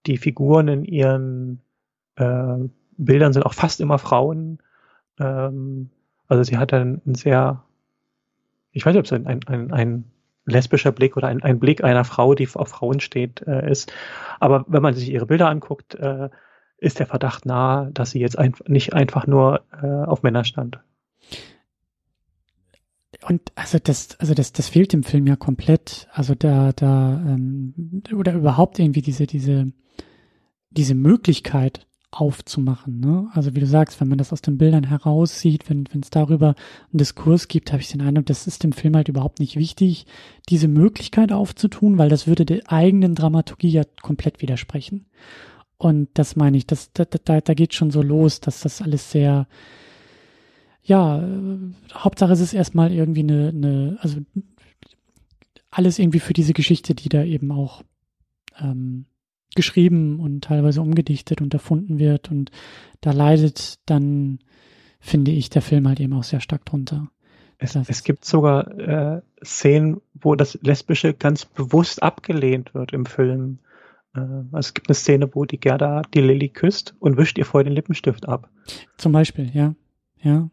die 0.05 0.17
Figuren 0.17 0.69
in 0.69 0.85
ihren 0.85 1.61
äh, 2.15 2.69
Bildern 2.97 3.33
sind 3.33 3.45
auch 3.45 3.53
fast 3.53 3.81
immer 3.81 3.99
Frauen. 3.99 4.59
Ähm, 5.19 5.89
also 6.29 6.43
sie 6.43 6.57
hat 6.57 6.73
einen, 6.73 7.01
einen 7.05 7.15
sehr, 7.15 7.63
ich 8.71 8.85
weiß 8.85 8.93
nicht, 8.93 8.99
ob 8.99 9.05
es 9.05 9.13
ein, 9.13 9.27
ein, 9.27 9.71
ein 9.73 10.05
lesbischer 10.47 10.91
Blick 10.91 11.17
oder 11.17 11.27
ein, 11.27 11.43
ein 11.43 11.59
Blick 11.59 11.83
einer 11.83 12.05
Frau, 12.05 12.33
die 12.33 12.47
auf 12.53 12.69
Frauen 12.69 12.99
steht, 12.99 13.45
äh, 13.45 13.69
ist. 13.69 13.91
Aber 14.39 14.65
wenn 14.67 14.81
man 14.81 14.93
sich 14.93 15.09
ihre 15.09 15.27
Bilder 15.27 15.49
anguckt, 15.49 15.95
äh, 15.95 16.29
ist 16.77 16.99
der 16.99 17.07
Verdacht 17.07 17.45
nahe, 17.45 17.91
dass 17.91 18.11
sie 18.11 18.19
jetzt 18.19 18.37
ein, 18.37 18.55
nicht 18.65 18.93
einfach 18.93 19.27
nur 19.27 19.61
äh, 19.81 19.87
auf 19.87 20.23
Männer 20.23 20.43
stand. 20.43 20.79
Und 23.27 23.41
also 23.55 23.77
das, 23.83 24.19
also 24.19 24.33
das, 24.33 24.53
das 24.53 24.69
fehlt 24.69 24.93
im 24.93 25.03
Film 25.03 25.27
ja 25.27 25.35
komplett. 25.35 26.07
Also 26.11 26.33
da, 26.35 26.71
da, 26.71 27.21
ähm, 27.25 28.03
oder 28.15 28.33
überhaupt 28.33 28.79
irgendwie 28.79 29.01
diese, 29.01 29.27
diese, 29.27 29.71
diese 30.69 30.95
Möglichkeit, 30.95 31.87
aufzumachen. 32.19 32.99
Ne? 32.99 33.29
Also 33.33 33.55
wie 33.55 33.59
du 33.59 33.67
sagst, 33.67 34.01
wenn 34.01 34.07
man 34.07 34.17
das 34.17 34.33
aus 34.33 34.41
den 34.41 34.57
Bildern 34.57 34.83
heraussieht, 34.83 35.69
wenn 35.69 35.85
es 36.01 36.09
darüber 36.09 36.55
einen 36.91 36.97
Diskurs 36.97 37.47
gibt, 37.47 37.71
habe 37.71 37.81
ich 37.81 37.89
den 37.89 38.01
Eindruck, 38.01 38.25
das 38.25 38.47
ist 38.47 38.63
dem 38.63 38.71
Film 38.71 38.95
halt 38.95 39.07
überhaupt 39.07 39.39
nicht 39.39 39.55
wichtig, 39.55 40.07
diese 40.49 40.67
Möglichkeit 40.67 41.31
aufzutun, 41.31 41.97
weil 41.97 42.09
das 42.09 42.25
würde 42.25 42.45
der 42.45 42.71
eigenen 42.71 43.13
Dramaturgie 43.13 43.69
ja 43.69 43.83
komplett 44.01 44.41
widersprechen. 44.41 45.05
Und 45.77 46.09
das 46.15 46.35
meine 46.35 46.57
ich, 46.57 46.65
das, 46.65 46.91
da, 46.91 47.05
da, 47.05 47.39
da 47.39 47.53
geht 47.53 47.75
schon 47.75 47.91
so 47.91 48.01
los, 48.01 48.39
dass 48.39 48.61
das 48.61 48.81
alles 48.81 49.11
sehr, 49.11 49.47
ja, 50.83 51.21
äh, 51.21 51.59
Hauptsache 51.93 52.33
es 52.33 52.39
ist 52.39 52.53
erstmal 52.53 52.91
irgendwie 52.91 53.21
eine, 53.21 53.49
eine, 53.49 53.97
also 54.01 54.17
alles 55.69 55.99
irgendwie 55.99 56.19
für 56.19 56.33
diese 56.33 56.53
Geschichte, 56.53 56.95
die 56.95 57.09
da 57.09 57.23
eben 57.23 57.51
auch 57.51 57.83
ähm, 58.59 59.05
geschrieben 59.55 60.19
und 60.19 60.43
teilweise 60.43 60.81
umgedichtet 60.81 61.41
und 61.41 61.53
erfunden 61.53 61.99
wird. 61.99 62.31
Und 62.31 62.51
da 63.01 63.11
leidet 63.11 63.79
dann, 63.85 64.39
finde 64.99 65.31
ich, 65.31 65.49
der 65.49 65.61
Film 65.61 65.87
halt 65.87 65.99
eben 65.99 66.13
auch 66.13 66.23
sehr 66.23 66.41
stark 66.41 66.65
drunter. 66.65 67.09
Es, 67.59 67.75
es 67.75 68.03
gibt 68.03 68.23
sogar 68.23 68.67
äh, 68.77 69.21
Szenen, 69.43 70.01
wo 70.13 70.35
das 70.35 70.59
Lesbische 70.61 71.13
ganz 71.13 71.45
bewusst 71.45 72.03
abgelehnt 72.03 72.75
wird 72.75 72.93
im 72.93 73.05
Film. 73.07 73.59
Äh, 74.15 74.19
also 74.19 74.59
es 74.59 74.73
gibt 74.75 74.89
eine 74.89 74.95
Szene, 74.95 75.33
wo 75.33 75.45
die 75.45 75.59
Gerda 75.59 76.03
die 76.13 76.21
Lilly 76.21 76.49
küsst 76.49 76.95
und 76.99 77.17
wischt 77.17 77.37
ihr 77.39 77.45
vorher 77.45 77.63
den 77.63 77.73
Lippenstift 77.73 78.27
ab. 78.27 78.49
Zum 78.97 79.11
Beispiel, 79.11 79.49
ja. 79.53 79.73
Ja. 80.21 80.49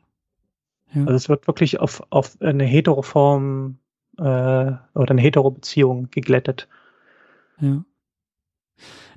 ja. 0.95 1.01
Also 1.03 1.15
es 1.15 1.29
wird 1.29 1.47
wirklich 1.47 1.79
auf, 1.79 2.03
auf 2.09 2.41
eine 2.41 2.65
Heteroform 2.65 3.77
äh, 4.17 4.23
oder 4.23 5.11
eine 5.11 5.21
Hetero-Beziehung 5.21 6.11
geglättet. 6.11 6.69
Ja. 7.61 7.85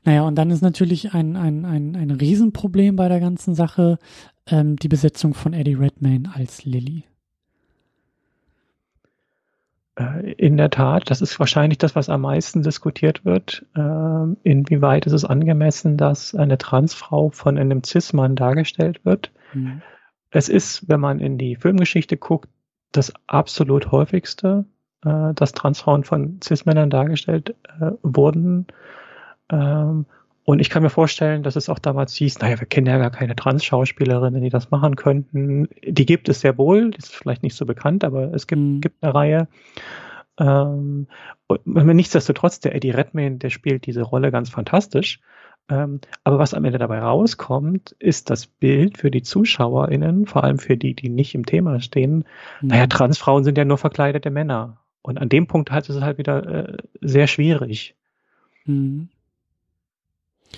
Naja, 0.07 0.21
und 0.21 0.35
dann 0.35 0.51
ist 0.51 0.61
natürlich 0.61 1.13
ein, 1.13 1.35
ein, 1.35 1.65
ein, 1.65 1.97
ein 1.97 2.11
Riesenproblem 2.11 2.95
bei 2.95 3.09
der 3.09 3.19
ganzen 3.19 3.55
Sache 3.55 3.99
ähm, 4.49 4.77
die 4.77 4.87
Besetzung 4.87 5.33
von 5.33 5.51
Eddie 5.51 5.73
Redmayne 5.73 6.31
als 6.33 6.63
Lily. 6.63 7.03
Äh, 9.99 10.31
in 10.31 10.55
der 10.55 10.69
Tat, 10.69 11.09
das 11.09 11.19
ist 11.19 11.37
wahrscheinlich 11.41 11.77
das, 11.77 11.93
was 11.97 12.07
am 12.07 12.21
meisten 12.21 12.63
diskutiert 12.63 13.25
wird. 13.25 13.65
Ähm, 13.75 14.37
inwieweit 14.43 15.05
ist 15.07 15.11
es 15.11 15.25
angemessen, 15.25 15.97
dass 15.97 16.33
eine 16.33 16.57
Transfrau 16.57 17.31
von 17.31 17.57
einem 17.57 17.83
Cis-Mann 17.83 18.37
dargestellt 18.37 19.03
wird? 19.03 19.33
Mhm. 19.53 19.81
Es 20.31 20.47
ist, 20.47 20.87
wenn 20.87 21.01
man 21.01 21.19
in 21.19 21.37
die 21.37 21.57
Filmgeschichte 21.57 22.15
guckt, 22.15 22.47
das 22.93 23.11
absolut 23.27 23.91
häufigste, 23.91 24.63
äh, 25.03 25.33
dass 25.33 25.51
Transfrauen 25.51 26.05
von 26.05 26.39
Cis-Männern 26.41 26.89
dargestellt 26.89 27.55
äh, 27.81 27.91
wurden. 28.03 28.67
Ähm, 29.51 30.05
und 30.45 30.59
ich 30.59 30.69
kann 30.69 30.81
mir 30.81 30.89
vorstellen, 30.89 31.43
dass 31.43 31.57
es 31.57 31.67
auch 31.67 31.79
damals 31.79 32.13
hieß, 32.15 32.39
naja, 32.39 32.57
wir 32.59 32.67
kennen 32.67 32.87
ja 32.87 32.97
gar 32.97 33.11
keine 33.11 33.35
Trans-Schauspielerinnen, 33.35 34.41
die 34.41 34.49
das 34.49 34.71
machen 34.71 34.95
könnten. 34.95 35.67
Die 35.85 36.05
gibt 36.05 36.29
es 36.29 36.39
sehr 36.39 36.57
wohl, 36.57 36.91
die 36.91 36.99
ist 36.99 37.13
vielleicht 37.13 37.43
nicht 37.43 37.55
so 37.55 37.65
bekannt, 37.65 38.05
aber 38.05 38.33
es 38.33 38.47
gibt, 38.47 38.61
mhm. 38.61 38.79
gibt 38.79 39.03
eine 39.03 39.13
Reihe. 39.13 39.47
Ähm, 40.39 41.07
und 41.47 41.65
nichtsdestotrotz, 41.65 42.61
der 42.61 42.75
Eddie 42.75 42.91
Redmayne, 42.91 43.37
der 43.37 43.49
spielt 43.49 43.85
diese 43.85 44.03
Rolle 44.03 44.31
ganz 44.31 44.49
fantastisch. 44.49 45.19
Ähm, 45.69 45.99
aber 46.23 46.39
was 46.39 46.53
am 46.53 46.63
Ende 46.63 46.77
dabei 46.77 46.99
rauskommt, 46.99 47.95
ist 47.99 48.29
das 48.29 48.47
Bild 48.47 48.97
für 48.97 49.11
die 49.11 49.23
ZuschauerInnen, 49.23 50.27
vor 50.27 50.45
allem 50.45 50.59
für 50.59 50.77
die, 50.77 50.93
die 50.93 51.09
nicht 51.09 51.35
im 51.35 51.45
Thema 51.45 51.81
stehen. 51.81 52.23
Mhm. 52.61 52.69
Naja, 52.69 52.87
Transfrauen 52.87 53.43
sind 53.43 53.57
ja 53.57 53.65
nur 53.65 53.77
verkleidete 53.77 54.29
Männer. 54.29 54.77
Und 55.01 55.17
an 55.17 55.29
dem 55.29 55.47
Punkt 55.47 55.71
hat 55.71 55.89
es 55.89 55.99
halt 55.99 56.17
wieder 56.17 56.69
äh, 56.69 56.77
sehr 57.01 57.27
schwierig. 57.27 57.95
Mhm. 58.65 59.09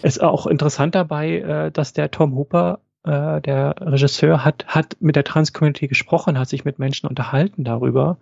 Ist 0.01 0.21
auch 0.21 0.47
interessant 0.47 0.95
dabei, 0.95 1.39
äh, 1.39 1.71
dass 1.71 1.93
der 1.93 2.11
Tom 2.11 2.35
Hooper, 2.35 2.79
äh, 3.03 3.41
der 3.41 3.75
Regisseur, 3.79 4.45
hat, 4.45 4.65
hat 4.67 4.97
mit 4.99 5.15
der 5.15 5.23
Trans-Community 5.23 5.87
gesprochen, 5.87 6.37
hat 6.39 6.49
sich 6.49 6.65
mit 6.65 6.79
Menschen 6.79 7.07
unterhalten 7.07 7.63
darüber. 7.63 8.17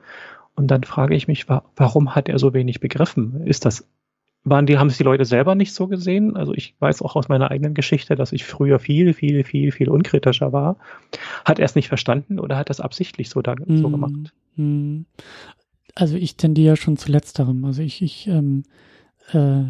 Und 0.55 0.67
dann 0.67 0.83
frage 0.83 1.15
ich 1.15 1.27
mich, 1.27 1.47
warum 1.47 2.15
hat 2.15 2.29
er 2.29 2.39
so 2.39 2.53
wenig 2.53 2.79
begriffen? 2.79 3.45
Ist 3.45 3.65
das, 3.65 3.87
waren 4.43 4.65
die, 4.65 4.79
haben 4.79 4.87
es 4.87 4.97
die 4.97 5.03
Leute 5.03 5.25
selber 5.25 5.53
nicht 5.53 5.73
so 5.73 5.87
gesehen? 5.87 6.35
Also 6.35 6.53
ich 6.53 6.75
weiß 6.79 7.03
auch 7.03 7.15
aus 7.15 7.27
meiner 7.27 7.51
eigenen 7.51 7.75
Geschichte, 7.75 8.15
dass 8.15 8.31
ich 8.31 8.43
früher 8.43 8.79
viel, 8.79 9.13
viel, 9.13 9.43
viel, 9.43 9.71
viel 9.71 9.89
unkritischer 9.89 10.53
war. 10.53 10.77
Hat 11.45 11.59
er 11.59 11.65
es 11.65 11.75
nicht 11.75 11.89
verstanden 11.89 12.39
oder 12.39 12.57
hat 12.57 12.69
er 12.69 12.71
es 12.71 12.81
absichtlich 12.81 13.29
so, 13.29 13.43
da, 13.43 13.53
so 13.67 13.89
gemacht? 13.89 14.33
Mm. 14.55 15.01
Also 15.93 16.15
ich 16.15 16.37
tendiere 16.37 16.75
schon 16.77 16.97
zu 16.97 17.11
letzterem. 17.11 17.65
Also 17.65 17.81
ich, 17.81 18.01
ich 18.01 18.27
ähm, 18.27 18.63
äh, 19.31 19.65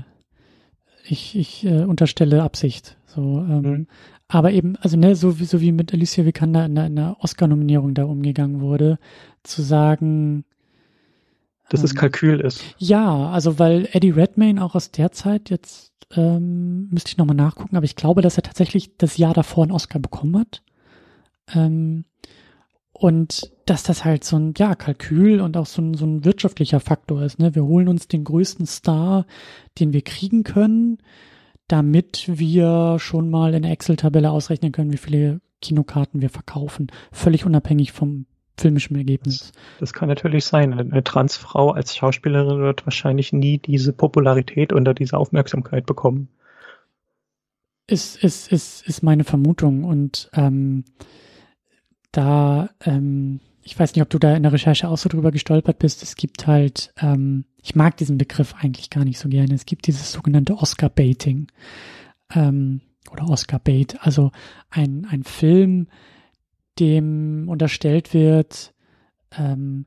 ich, 1.09 1.35
ich 1.35 1.65
äh, 1.65 1.83
unterstelle 1.83 2.43
Absicht. 2.43 2.97
So, 3.05 3.21
ähm, 3.21 3.61
mhm. 3.61 3.87
Aber 4.27 4.51
eben, 4.51 4.75
also 4.77 4.97
ne, 4.97 5.15
so 5.15 5.39
wie, 5.39 5.45
so 5.45 5.61
wie 5.61 5.71
mit 5.71 5.93
Alicia 5.93 6.25
Vikander 6.25 6.65
in 6.65 6.75
der, 6.75 6.87
in 6.87 6.95
der 6.97 7.17
Oscar-Nominierung 7.21 7.93
da 7.93 8.03
umgegangen 8.03 8.59
wurde, 8.59 8.99
zu 9.43 9.61
sagen, 9.61 10.43
dass 11.69 11.81
ähm, 11.81 11.85
es 11.85 11.95
Kalkül 11.95 12.39
ist. 12.41 12.63
Ja, 12.77 13.29
also 13.29 13.57
weil 13.59 13.87
Eddie 13.91 14.09
Redmayne 14.11 14.63
auch 14.63 14.75
aus 14.75 14.91
der 14.91 15.11
Zeit 15.11 15.49
jetzt 15.49 15.93
ähm, 16.15 16.89
müsste 16.89 17.09
ich 17.09 17.17
nochmal 17.17 17.35
nachgucken, 17.35 17.75
aber 17.75 17.85
ich 17.85 17.95
glaube, 17.95 18.21
dass 18.21 18.37
er 18.37 18.43
tatsächlich 18.43 18.97
das 18.97 19.17
Jahr 19.17 19.33
davor 19.33 19.63
einen 19.63 19.71
Oscar 19.71 19.99
bekommen 19.99 20.37
hat. 20.37 20.61
Ähm, 21.53 22.05
und 22.99 23.51
dass 23.65 23.83
das 23.83 24.05
halt 24.05 24.23
so 24.23 24.37
ein, 24.37 24.53
ja, 24.57 24.75
Kalkül 24.75 25.41
und 25.41 25.55
auch 25.55 25.65
so 25.65 25.81
ein, 25.81 25.93
so 25.93 26.05
ein 26.05 26.25
wirtschaftlicher 26.25 26.79
Faktor 26.79 27.21
ist. 27.21 27.39
Ne? 27.39 27.53
Wir 27.53 27.63
holen 27.63 27.87
uns 27.87 28.07
den 28.07 28.23
größten 28.23 28.65
Star, 28.65 29.25
den 29.79 29.93
wir 29.93 30.01
kriegen 30.01 30.43
können, 30.43 30.97
damit 31.67 32.25
wir 32.27 32.97
schon 32.99 33.29
mal 33.29 33.53
in 33.53 33.63
der 33.63 33.71
Excel-Tabelle 33.71 34.31
ausrechnen 34.31 34.71
können, 34.71 34.93
wie 34.93 34.97
viele 34.97 35.41
Kinokarten 35.61 36.21
wir 36.21 36.29
verkaufen. 36.29 36.87
Völlig 37.11 37.45
unabhängig 37.45 37.91
vom 37.91 38.25
filmischen 38.57 38.95
Ergebnis. 38.95 39.51
Das, 39.51 39.79
das 39.79 39.93
kann 39.93 40.09
natürlich 40.09 40.45
sein. 40.45 40.73
Eine 40.73 41.03
Transfrau 41.03 41.71
als 41.71 41.95
Schauspielerin 41.95 42.59
wird 42.59 42.85
wahrscheinlich 42.85 43.31
nie 43.31 43.59
diese 43.59 43.93
Popularität 43.93 44.73
oder 44.73 44.93
diese 44.93 45.17
Aufmerksamkeit 45.17 45.85
bekommen. 45.85 46.29
Ist, 47.85 48.21
ist, 48.23 48.51
ist, 48.51 48.87
ist 48.87 49.03
meine 49.03 49.23
Vermutung. 49.23 49.83
Und 49.83 50.29
ähm, 50.33 50.83
da, 52.18 52.70
ähm, 52.84 53.39
ich 53.63 53.78
weiß 53.78 53.93
nicht, 53.93 54.01
ob 54.01 54.09
du 54.09 54.18
da 54.18 54.36
in 54.36 54.43
der 54.43 54.53
Recherche 54.53 54.89
auch 54.89 54.97
so 54.97 55.07
drüber 55.07 55.32
gestolpert 55.32 55.78
bist. 55.78 56.01
Es 56.01 56.15
gibt 56.15 56.47
halt, 56.47 56.93
ähm, 56.99 57.45
ich 57.61 57.76
mag 57.76 57.95
diesen 57.97 58.18
Begriff 58.18 58.55
eigentlich 58.59 58.89
gar 58.89 59.05
nicht 59.05 59.20
so 59.20 59.30
gerne. 59.30 59.53
Es 59.53 59.65
gibt 59.65 59.88
dieses 59.88 60.11
sogenannte 60.11 60.57
Oscar-Baiting 60.57 61.47
ähm, 62.34 62.82
oder 63.11 63.30
Oscar-Bait, 63.30 63.97
also 64.01 64.32
ein, 64.70 65.05
ein 65.09 65.24
Film, 65.24 65.88
dem 66.80 67.47
unterstellt 67.49 68.13
wird, 68.13 68.74
ähm, 69.38 69.86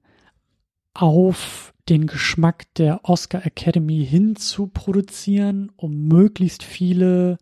auf 0.95 1.75
den 1.89 2.07
Geschmack 2.07 2.73
der 2.75 3.01
Oscar 3.09 3.45
Academy 3.45 4.07
hin 4.07 4.37
zu 4.37 4.69
produzieren, 4.69 5.73
um 5.77 6.07
möglichst 6.07 6.63
viele 6.63 7.39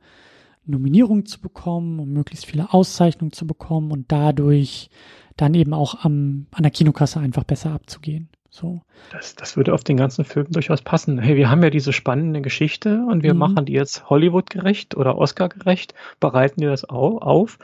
Nominierung 0.70 1.26
zu 1.26 1.40
bekommen, 1.40 1.98
um 1.98 2.12
möglichst 2.12 2.46
viele 2.46 2.72
Auszeichnungen 2.72 3.32
zu 3.32 3.46
bekommen 3.46 3.90
und 3.90 4.10
dadurch 4.12 4.90
dann 5.36 5.54
eben 5.54 5.72
auch 5.72 6.04
am, 6.04 6.46
an 6.52 6.62
der 6.62 6.70
Kinokasse 6.70 7.20
einfach 7.20 7.44
besser 7.44 7.72
abzugehen. 7.72 8.28
So. 8.50 8.82
Das, 9.12 9.34
das 9.36 9.56
würde 9.56 9.72
auf 9.72 9.84
den 9.84 9.96
ganzen 9.96 10.24
Film 10.24 10.46
durchaus 10.50 10.82
passen. 10.82 11.18
Hey, 11.18 11.36
wir 11.36 11.50
haben 11.50 11.62
ja 11.62 11.70
diese 11.70 11.92
spannende 11.92 12.40
Geschichte 12.40 13.04
und 13.08 13.22
wir 13.22 13.34
mhm. 13.34 13.40
machen 13.40 13.66
die 13.66 13.72
jetzt 13.72 14.08
Hollywood 14.10 14.50
gerecht 14.50 14.96
oder 14.96 15.16
Oscar 15.16 15.48
gerecht, 15.48 15.94
bereiten 16.18 16.60
die 16.60 16.66
das 16.66 16.84
auf. 16.84 17.58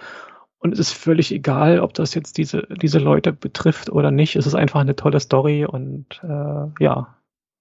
Und 0.59 0.73
es 0.73 0.79
ist 0.79 0.93
völlig 0.93 1.33
egal, 1.33 1.81
ob 1.81 1.95
das 1.95 2.15
jetzt 2.15 2.39
diese, 2.39 2.67
diese 2.81 2.99
Leute 2.99 3.33
betrifft 3.33 3.91
oder 3.91 4.11
nicht. 4.11 4.37
Es 4.37 4.47
ist 4.47 4.55
einfach 4.55 4.81
eine 4.81 4.97
tolle 4.97 5.21
Story 5.21 5.67
und 5.67 6.21
äh, 6.23 6.83
ja, 6.83 7.15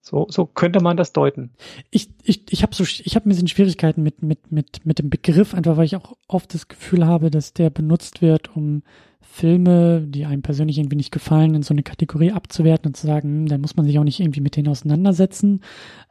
so, 0.05 0.27
so 0.29 0.45
könnte 0.45 0.81
man 0.81 0.97
das 0.97 1.13
deuten. 1.13 1.51
Ich, 1.89 2.09
ich, 2.23 2.43
ich 2.51 2.61
habe 2.61 2.75
so, 2.75 2.83
ich 2.83 3.15
habe 3.15 3.25
ein 3.25 3.29
bisschen 3.29 3.47
Schwierigkeiten 3.47 4.03
mit, 4.03 4.21
mit, 4.21 4.51
mit, 4.51 4.85
mit 4.85 4.99
dem 4.99 5.09
Begriff, 5.09 5.53
einfach 5.53 5.77
weil 5.77 5.85
ich 5.85 5.95
auch 5.95 6.17
oft 6.27 6.53
das 6.53 6.67
Gefühl 6.67 7.07
habe, 7.07 7.31
dass 7.31 7.53
der 7.53 7.69
benutzt 7.69 8.21
wird, 8.21 8.53
um 8.53 8.83
Filme, 9.21 10.01
die 10.01 10.25
einem 10.25 10.41
persönlich 10.41 10.77
irgendwie 10.77 10.97
nicht 10.97 11.13
gefallen, 11.13 11.55
in 11.55 11.63
so 11.63 11.73
eine 11.73 11.83
Kategorie 11.83 12.33
abzuwerten 12.33 12.89
und 12.89 12.97
zu 12.97 13.07
sagen, 13.07 13.29
hm, 13.29 13.45
dann 13.47 13.61
muss 13.61 13.77
man 13.77 13.85
sich 13.85 13.97
auch 13.97 14.03
nicht 14.03 14.19
irgendwie 14.19 14.41
mit 14.41 14.57
denen 14.57 14.67
auseinandersetzen. 14.67 15.61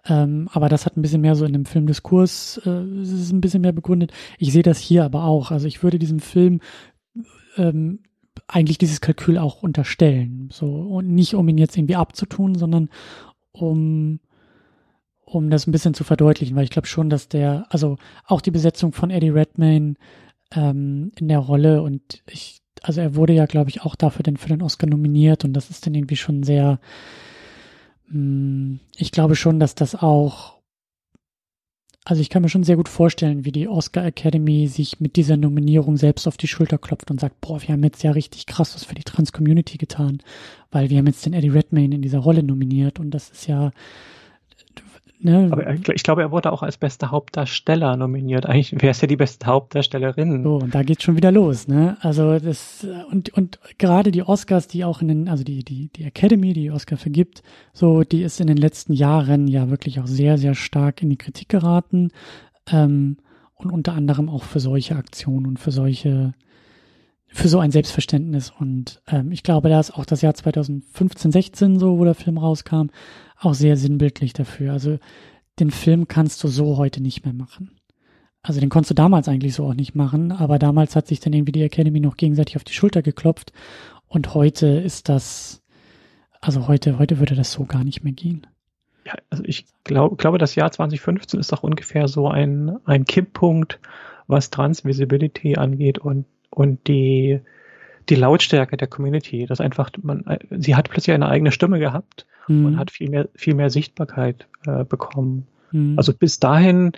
Ähm, 0.07 0.49
aber 0.51 0.70
das 0.70 0.86
hat 0.86 0.97
ein 0.97 1.03
bisschen 1.03 1.20
mehr 1.20 1.34
so 1.34 1.45
in 1.45 1.53
dem 1.53 1.66
Filmdiskurs, 1.66 2.62
äh, 2.64 3.03
ist 3.03 3.30
ein 3.30 3.43
bisschen 3.43 3.61
mehr 3.61 3.72
begründet. 3.72 4.11
Ich 4.38 4.55
sehe 4.55 4.62
das 4.62 4.78
hier 4.78 5.05
aber 5.05 5.24
auch. 5.24 5.51
Also 5.51 5.66
ich 5.66 5.82
würde 5.82 5.99
diesem 5.99 6.20
Film 6.20 6.61
ähm, 7.59 7.99
eigentlich 8.49 8.78
dieses 8.78 9.03
Kalkül 9.03 9.36
auch 9.36 9.62
unterstellen. 9.62 10.49
So, 10.51 10.66
und 10.66 11.11
nicht 11.11 11.34
um 11.34 11.47
ihn 11.47 11.59
jetzt 11.59 11.76
irgendwie 11.76 11.97
abzutun, 11.97 12.55
sondern 12.55 12.88
um, 13.53 14.21
um 15.25 15.51
das 15.51 15.67
ein 15.67 15.73
bisschen 15.73 15.95
zu 15.95 16.05
verdeutlichen, 16.05 16.57
weil 16.57 16.65
ich 16.65 16.71
glaube 16.71 16.89
schon, 16.89 17.11
dass 17.11 17.29
der, 17.29 17.67
also 17.71 17.97
auch 18.27 18.41
die 18.41 18.51
Besetzung 18.51 18.93
von 18.93 19.11
Eddie 19.11 19.31
Redmayne 19.31 19.95
ähm, 20.55 21.13
in 21.17 21.29
der 21.29 21.39
Rolle 21.39 21.83
und 21.83 22.23
ich, 22.29 22.61
also 22.83 23.01
er 23.01 23.15
wurde 23.15 23.33
ja, 23.33 23.47
glaube 23.47 23.71
ich, 23.71 23.83
auch 23.83 23.95
dafür 23.95 24.23
den, 24.23 24.37
für 24.37 24.49
den 24.49 24.63
Oscar 24.63 24.89
nominiert 24.89 25.45
und 25.45 25.53
das 25.53 25.71
ist 25.71 25.87
dann 25.87 25.95
irgendwie 25.95 26.17
schon 26.17 26.43
sehr, 26.43 26.81
mh, 28.09 28.19
mm, 28.19 28.81
ich 28.97 29.13
glaube 29.13 29.37
schon, 29.37 29.61
dass 29.61 29.75
das 29.75 29.95
auch 29.95 30.52
also 32.05 32.21
ich 32.21 32.31
kann 32.31 32.43
mir 32.43 32.49
schon 32.49 32.65
sehr 32.65 32.77
gut 32.77 32.89
vorstellen, 32.89 33.45
wie 33.45 33.53
die 33.53 33.69
Oscar 33.69 34.05
Academy 34.05 34.67
sich 34.67 34.99
mit 34.99 35.15
dieser 35.15 35.37
Nominierung 35.37 35.97
selbst 35.97 36.27
auf 36.27 36.37
die 36.37 36.49
Schulter 36.49 36.79
klopft 36.79 37.11
und 37.13 37.21
sagt, 37.21 37.41
boah, 37.41 37.63
wir 37.63 37.69
haben 37.69 37.85
jetzt 37.85 38.03
ja 38.03 38.11
richtig 38.11 38.47
krass 38.47 38.75
was 38.75 38.85
für 38.85 38.97
die 38.97 39.05
Trans-Community 39.05 39.79
getan, 39.79 40.19
weil 40.73 40.91
wir 40.91 40.99
haben 40.99 41.07
jetzt 41.07 41.25
den 41.25 41.33
Eddie 41.33 41.51
Redmayne 41.51 41.95
in 41.95 42.03
dieser 42.03 42.19
Rolle 42.19 42.43
nominiert 42.43 42.99
und 42.99 43.13
das 43.13 43.31
ist 43.31 43.47
ja 43.47 43.71
Ne? 45.25 45.49
Aber 45.53 45.73
ich 45.73 46.03
glaube, 46.03 46.23
er 46.23 46.33
wurde 46.33 46.53
auch 46.53 46.64
als 46.64 46.77
bester 46.79 47.12
Hauptdarsteller 47.12 47.97
nominiert. 47.97 48.45
Eigentlich 48.47 48.73
wäre 48.73 48.91
es 48.91 49.01
ja 49.01 49.07
die 49.07 49.16
beste 49.16 49.47
Hauptdarstellerin. 49.47 50.43
So, 50.43 50.57
und 50.57 50.75
da 50.75 50.83
geht's 50.83 51.05
schon 51.05 51.14
wieder 51.14 51.31
los, 51.31 51.68
ne? 51.68 51.97
Also 52.01 52.41
das 52.41 52.85
und 53.11 53.31
und 53.31 53.61
gerade 53.79 54.11
die 54.11 54.25
Oscars, 54.25 54.66
die 54.66 54.85
auch 54.85 55.01
in 55.01 55.09
den, 55.09 55.29
also 55.29 55.45
die 55.45 55.62
die 55.64 55.91
die 55.95 56.03
Academy, 56.03 56.55
die 56.55 56.73
Oscar 56.73 56.97
vergibt, 56.97 57.45
so 57.73 58.03
die 58.03 58.23
ist 58.23 58.41
in 58.41 58.49
den 58.49 58.57
letzten 58.57 58.95
Jahren 58.95 59.47
ja 59.47 59.70
wirklich 59.70 60.01
auch 60.01 60.09
sehr 60.09 60.39
sehr 60.39 60.57
stark 60.57 61.03
in 61.03 61.11
die 61.11 61.18
Kritik 61.18 61.49
geraten 61.49 62.11
ähm, 62.73 63.18
und 63.55 63.70
unter 63.70 63.93
anderem 63.93 64.29
auch 64.29 64.43
für 64.43 64.59
solche 64.59 64.97
Aktionen 64.97 65.47
und 65.47 65.61
für 65.61 65.70
solche 65.70 66.35
für 67.29 67.49
so 67.49 67.61
ein 67.61 67.70
Selbstverständnis. 67.70 68.53
Und 68.59 69.01
ähm, 69.07 69.33
ich 69.33 69.43
glaube, 69.43 69.68
da 69.68 69.81
ist 69.81 69.93
auch 69.93 70.05
das 70.05 70.20
Jahr 70.20 70.35
2015, 70.35 71.33
16 71.33 71.79
so, 71.79 71.99
wo 71.99 72.05
der 72.05 72.14
Film 72.14 72.39
rauskam, 72.39 72.89
auch 73.45 73.55
sehr 73.55 73.76
sinnbildlich 73.76 74.32
dafür. 74.32 74.72
Also 74.72 74.99
den 75.59 75.70
Film 75.70 76.09
kannst 76.09 76.43
du 76.43 76.49
so 76.49 76.76
heute 76.76 77.03
nicht 77.03 77.24
mehr 77.24 77.34
machen. 77.34 77.70
Also 78.43 78.61
den 78.61 78.70
konntest 78.70 78.90
du 78.90 78.95
damals 78.95 79.28
eigentlich 79.28 79.55
so 79.55 79.66
auch 79.66 79.74
nicht 79.74 79.95
machen, 79.95 80.32
aber 80.32 80.59
damals 80.59 80.97
hat 80.97 81.07
sich 81.07 81.20
dann 81.20 81.32
irgendwie 81.32 81.53
die 81.53 81.62
Academy 81.62 82.01
noch 82.01 82.16
gegenseitig 82.16 82.57
auf 82.57 82.64
die 82.64 82.72
Schulter 82.72 83.01
geklopft 83.01 83.53
und 84.09 84.34
heute 84.34 84.66
ist 84.66 85.09
das, 85.09 85.62
also 86.40 86.66
heute, 86.66 86.99
heute 86.99 87.18
würde 87.20 87.36
das 87.36 87.53
so 87.53 87.64
gar 87.64 87.84
nicht 87.84 88.03
mehr 88.03 88.12
gehen. 88.12 88.47
Ja, 89.07 89.14
also 89.30 89.45
ich 89.47 89.66
glaub, 89.84 90.18
glaube, 90.18 90.38
das 90.38 90.55
Jahr 90.55 90.72
2015 90.72 91.38
ist 91.38 91.53
auch 91.53 91.62
ungefähr 91.62 92.09
so 92.09 92.28
ein, 92.28 92.78
ein 92.84 93.05
Kipppunkt, 93.05 93.80
was 94.26 94.51
Transvisibility 94.51 95.57
angeht 95.57 95.99
und, 95.99 96.26
und 96.51 96.86
die, 96.88 97.40
die 98.09 98.15
Lautstärke 98.15 98.77
der 98.77 98.89
Community. 98.89 99.47
Das 99.47 99.61
einfach, 99.61 99.91
man, 100.03 100.25
sie 100.51 100.77
hat 100.77 100.91
plötzlich 100.91 101.15
eine 101.15 101.29
eigene 101.29 101.53
Stimme 101.53 101.79
gehabt 101.79 102.27
mhm. 102.49 102.67
und 102.67 102.79
hat 102.79 102.91
viel 102.91 103.11
mehr, 103.11 103.29
viel 103.35 103.55
mehr 103.55 103.71
Sichtbarkeit 103.71 104.47
äh, 104.67 104.85
bekommen. 104.85 105.47
Mhm. 105.71 105.95
Also 105.97 106.13
bis 106.13 106.41
dahin 106.41 106.93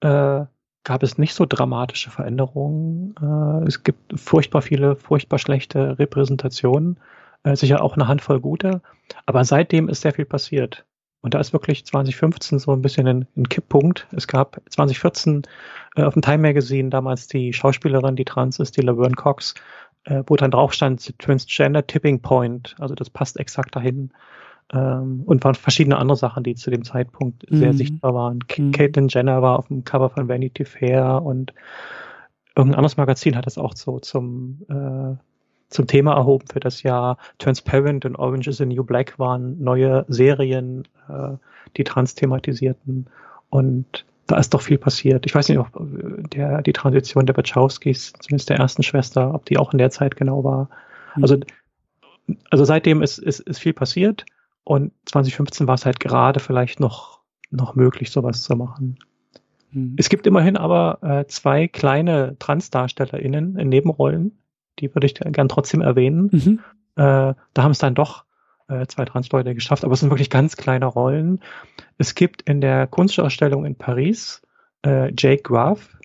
äh, 0.00 0.44
gab 0.84 1.02
es 1.02 1.18
nicht 1.18 1.34
so 1.34 1.46
dramatische 1.46 2.10
Veränderungen. 2.10 3.14
Äh, 3.20 3.66
es 3.66 3.82
gibt 3.84 4.18
furchtbar 4.18 4.62
viele, 4.62 4.96
furchtbar 4.96 5.38
schlechte 5.38 5.98
Repräsentationen, 5.98 6.98
äh, 7.42 7.56
sicher 7.56 7.82
auch 7.82 7.94
eine 7.94 8.08
Handvoll 8.08 8.40
gute, 8.40 8.82
aber 9.26 9.44
seitdem 9.44 9.88
ist 9.88 10.02
sehr 10.02 10.12
viel 10.12 10.24
passiert. 10.24 10.84
Und 11.22 11.34
da 11.34 11.40
ist 11.40 11.52
wirklich 11.52 11.84
2015 11.84 12.58
so 12.58 12.72
ein 12.72 12.80
bisschen 12.80 13.06
ein, 13.06 13.26
ein 13.36 13.48
Kipppunkt. 13.48 14.06
Es 14.16 14.26
gab 14.26 14.60
2014 14.70 15.42
äh, 15.96 16.02
auf 16.02 16.14
dem 16.14 16.22
Time 16.22 16.38
Magazine 16.38 16.88
damals 16.88 17.28
die 17.28 17.52
Schauspielerin, 17.52 18.16
die 18.16 18.24
trans 18.24 18.58
ist, 18.58 18.78
die 18.78 18.80
Laverne 18.80 19.16
Cox, 19.16 19.54
äh, 20.04 20.22
wo 20.26 20.36
dann 20.36 20.50
drauf 20.50 20.72
stand 20.72 21.18
Transgender 21.18 21.86
Tipping 21.86 22.20
Point. 22.20 22.74
Also 22.78 22.94
das 22.94 23.10
passt 23.10 23.38
exakt 23.38 23.76
dahin. 23.76 24.10
Ähm, 24.72 25.22
und 25.26 25.42
waren 25.42 25.54
verschiedene 25.54 25.98
andere 25.98 26.16
Sachen, 26.16 26.44
die 26.44 26.54
zu 26.54 26.70
dem 26.70 26.84
Zeitpunkt 26.84 27.50
mhm. 27.50 27.56
sehr 27.56 27.72
sichtbar 27.72 28.14
waren. 28.14 28.38
Mhm. 28.56 28.72
Caitlyn 28.72 29.08
Jenner 29.08 29.42
war 29.42 29.58
auf 29.58 29.68
dem 29.68 29.84
Cover 29.84 30.10
von 30.10 30.28
Vanity 30.28 30.64
Fair 30.64 31.22
und 31.22 31.52
irgendein 32.54 32.78
anderes 32.78 32.96
Magazin 32.96 33.36
hat 33.36 33.46
das 33.46 33.58
auch 33.58 33.74
so 33.74 33.98
zum 33.98 34.62
äh, 34.68 35.16
zum 35.70 35.86
Thema 35.86 36.14
erhoben 36.14 36.46
für 36.52 36.60
das 36.60 36.82
Jahr. 36.82 37.16
Transparent 37.38 38.04
und 38.04 38.16
Orange 38.16 38.48
is 38.48 38.58
the 38.58 38.66
New 38.66 38.84
Black 38.84 39.18
waren 39.18 39.62
neue 39.62 40.04
Serien, 40.08 40.86
äh, 41.08 41.36
die 41.76 41.84
trans 41.84 42.14
thematisierten. 42.16 43.06
Und 43.50 44.04
da 44.30 44.38
ist 44.38 44.54
doch 44.54 44.62
viel 44.62 44.78
passiert. 44.78 45.26
Ich 45.26 45.34
weiß 45.34 45.48
nicht, 45.48 45.58
ob 45.58 45.68
äh, 45.76 46.22
der, 46.28 46.62
die 46.62 46.72
Transition 46.72 47.26
der 47.26 47.36
Wachowskis, 47.36 48.12
zumindest 48.20 48.50
der 48.50 48.58
ersten 48.58 48.82
Schwester, 48.82 49.34
ob 49.34 49.44
die 49.46 49.58
auch 49.58 49.72
in 49.72 49.78
der 49.78 49.90
Zeit 49.90 50.16
genau 50.16 50.44
war. 50.44 50.68
Mhm. 51.16 51.22
Also, 51.22 51.40
also 52.50 52.64
seitdem 52.64 53.02
ist, 53.02 53.18
ist, 53.18 53.40
ist 53.40 53.58
viel 53.58 53.72
passiert. 53.72 54.24
Und 54.64 54.92
2015 55.06 55.66
war 55.66 55.74
es 55.74 55.86
halt 55.86 56.00
gerade 56.00 56.38
vielleicht 56.38 56.80
noch, 56.80 57.20
noch 57.50 57.74
möglich, 57.74 58.10
sowas 58.10 58.42
zu 58.42 58.56
machen. 58.56 58.98
Mhm. 59.72 59.94
Es 59.98 60.08
gibt 60.08 60.26
immerhin 60.26 60.56
aber 60.56 60.98
äh, 61.02 61.26
zwei 61.26 61.66
kleine 61.66 62.36
TransdarstellerInnen 62.38 63.56
in 63.56 63.68
Nebenrollen, 63.68 64.38
die 64.78 64.94
würde 64.94 65.06
ich 65.06 65.14
gern 65.14 65.48
trotzdem 65.48 65.80
erwähnen. 65.80 66.30
Mhm. 66.32 66.58
Äh, 66.96 67.34
da 67.54 67.62
haben 67.62 67.72
es 67.72 67.78
dann 67.78 67.94
doch 67.94 68.24
äh, 68.70 68.86
zwei 68.86 69.04
Transleute 69.04 69.54
geschafft, 69.54 69.84
aber 69.84 69.92
es 69.92 70.00
sind 70.00 70.10
wirklich 70.10 70.30
ganz 70.30 70.56
kleine 70.56 70.86
Rollen. 70.86 71.40
Es 71.98 72.14
gibt 72.14 72.42
in 72.42 72.60
der 72.60 72.86
Kunstausstellung 72.86 73.64
in 73.64 73.74
Paris 73.74 74.42
äh, 74.84 75.12
Jake 75.16 75.42
Graf, 75.42 75.98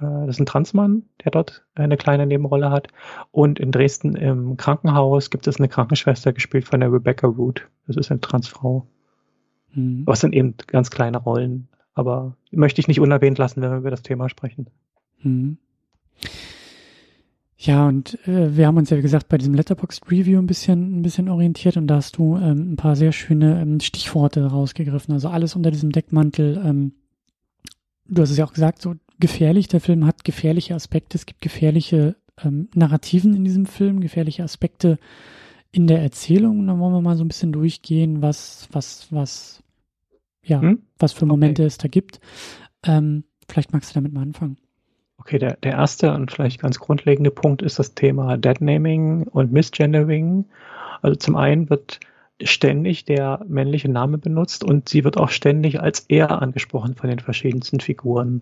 äh, 0.00 0.26
das 0.26 0.36
ist 0.36 0.40
ein 0.40 0.46
Transmann, 0.46 1.04
der 1.24 1.32
dort 1.32 1.64
eine 1.74 1.96
kleine 1.96 2.26
Nebenrolle 2.26 2.70
hat. 2.70 2.88
Und 3.30 3.58
in 3.58 3.72
Dresden 3.72 4.16
im 4.16 4.56
Krankenhaus 4.56 5.30
gibt 5.30 5.46
es 5.46 5.58
eine 5.58 5.68
Krankenschwester, 5.68 6.32
gespielt 6.32 6.66
von 6.66 6.80
der 6.80 6.92
Rebecca 6.92 7.26
Root. 7.26 7.68
Das 7.86 7.96
ist 7.96 8.10
eine 8.10 8.20
Transfrau. 8.20 8.86
Mhm. 9.72 10.02
Aber 10.06 10.14
es 10.14 10.20
sind 10.20 10.34
eben 10.34 10.54
ganz 10.66 10.90
kleine 10.90 11.18
Rollen. 11.18 11.68
Aber 11.94 12.36
möchte 12.50 12.80
ich 12.80 12.88
nicht 12.88 13.00
unerwähnt 13.00 13.38
lassen, 13.38 13.62
wenn 13.62 13.70
wir 13.70 13.78
über 13.78 13.90
das 13.90 14.02
Thema 14.02 14.28
sprechen. 14.28 14.68
Mhm. 15.22 15.58
Ja, 17.62 17.86
und 17.88 18.14
äh, 18.26 18.56
wir 18.56 18.66
haben 18.66 18.78
uns 18.78 18.88
ja, 18.88 18.96
wie 18.96 19.02
gesagt, 19.02 19.28
bei 19.28 19.36
diesem 19.36 19.52
Letterboxd 19.52 20.10
Review 20.10 20.38
ein 20.38 20.46
bisschen, 20.46 20.98
ein 20.98 21.02
bisschen 21.02 21.28
orientiert 21.28 21.76
und 21.76 21.88
da 21.88 21.96
hast 21.96 22.16
du 22.16 22.38
ähm, 22.38 22.72
ein 22.72 22.76
paar 22.76 22.96
sehr 22.96 23.12
schöne 23.12 23.60
ähm, 23.60 23.80
Stichworte 23.80 24.46
rausgegriffen. 24.46 25.12
Also 25.12 25.28
alles 25.28 25.54
unter 25.56 25.70
diesem 25.70 25.92
Deckmantel. 25.92 26.58
Ähm, 26.64 26.92
du 28.06 28.22
hast 28.22 28.30
es 28.30 28.38
ja 28.38 28.46
auch 28.46 28.54
gesagt, 28.54 28.80
so 28.80 28.94
gefährlich. 29.18 29.68
Der 29.68 29.82
Film 29.82 30.06
hat 30.06 30.24
gefährliche 30.24 30.74
Aspekte. 30.74 31.18
Es 31.18 31.26
gibt 31.26 31.42
gefährliche 31.42 32.16
ähm, 32.42 32.70
Narrativen 32.74 33.36
in 33.36 33.44
diesem 33.44 33.66
Film, 33.66 34.00
gefährliche 34.00 34.42
Aspekte 34.42 34.98
in 35.70 35.86
der 35.86 36.00
Erzählung. 36.00 36.60
Und 36.60 36.66
dann 36.66 36.80
wollen 36.80 36.94
wir 36.94 37.02
mal 37.02 37.18
so 37.18 37.24
ein 37.24 37.28
bisschen 37.28 37.52
durchgehen, 37.52 38.22
was, 38.22 38.68
was, 38.72 39.08
was, 39.10 39.62
ja, 40.42 40.62
hm? 40.62 40.80
was 40.98 41.12
für 41.12 41.26
Momente 41.26 41.60
okay. 41.60 41.66
es 41.66 41.76
da 41.76 41.88
gibt. 41.88 42.20
Ähm, 42.84 43.24
vielleicht 43.50 43.74
magst 43.74 43.90
du 43.90 43.94
damit 43.96 44.14
mal 44.14 44.22
anfangen. 44.22 44.56
Okay, 45.20 45.38
der, 45.38 45.56
der 45.62 45.72
erste 45.72 46.12
und 46.14 46.32
vielleicht 46.32 46.60
ganz 46.60 46.78
grundlegende 46.78 47.30
Punkt 47.30 47.60
ist 47.60 47.78
das 47.78 47.94
Thema 47.94 48.38
Deadnaming 48.38 49.24
und 49.24 49.52
Misgendering. 49.52 50.46
Also 51.02 51.14
zum 51.16 51.36
einen 51.36 51.68
wird 51.68 52.00
ständig 52.42 53.04
der 53.04 53.44
männliche 53.46 53.90
Name 53.90 54.16
benutzt 54.16 54.64
und 54.64 54.88
sie 54.88 55.04
wird 55.04 55.18
auch 55.18 55.28
ständig 55.28 55.80
als 55.80 56.06
er 56.08 56.40
angesprochen 56.40 56.94
von 56.94 57.10
den 57.10 57.18
verschiedensten 57.18 57.80
Figuren. 57.80 58.40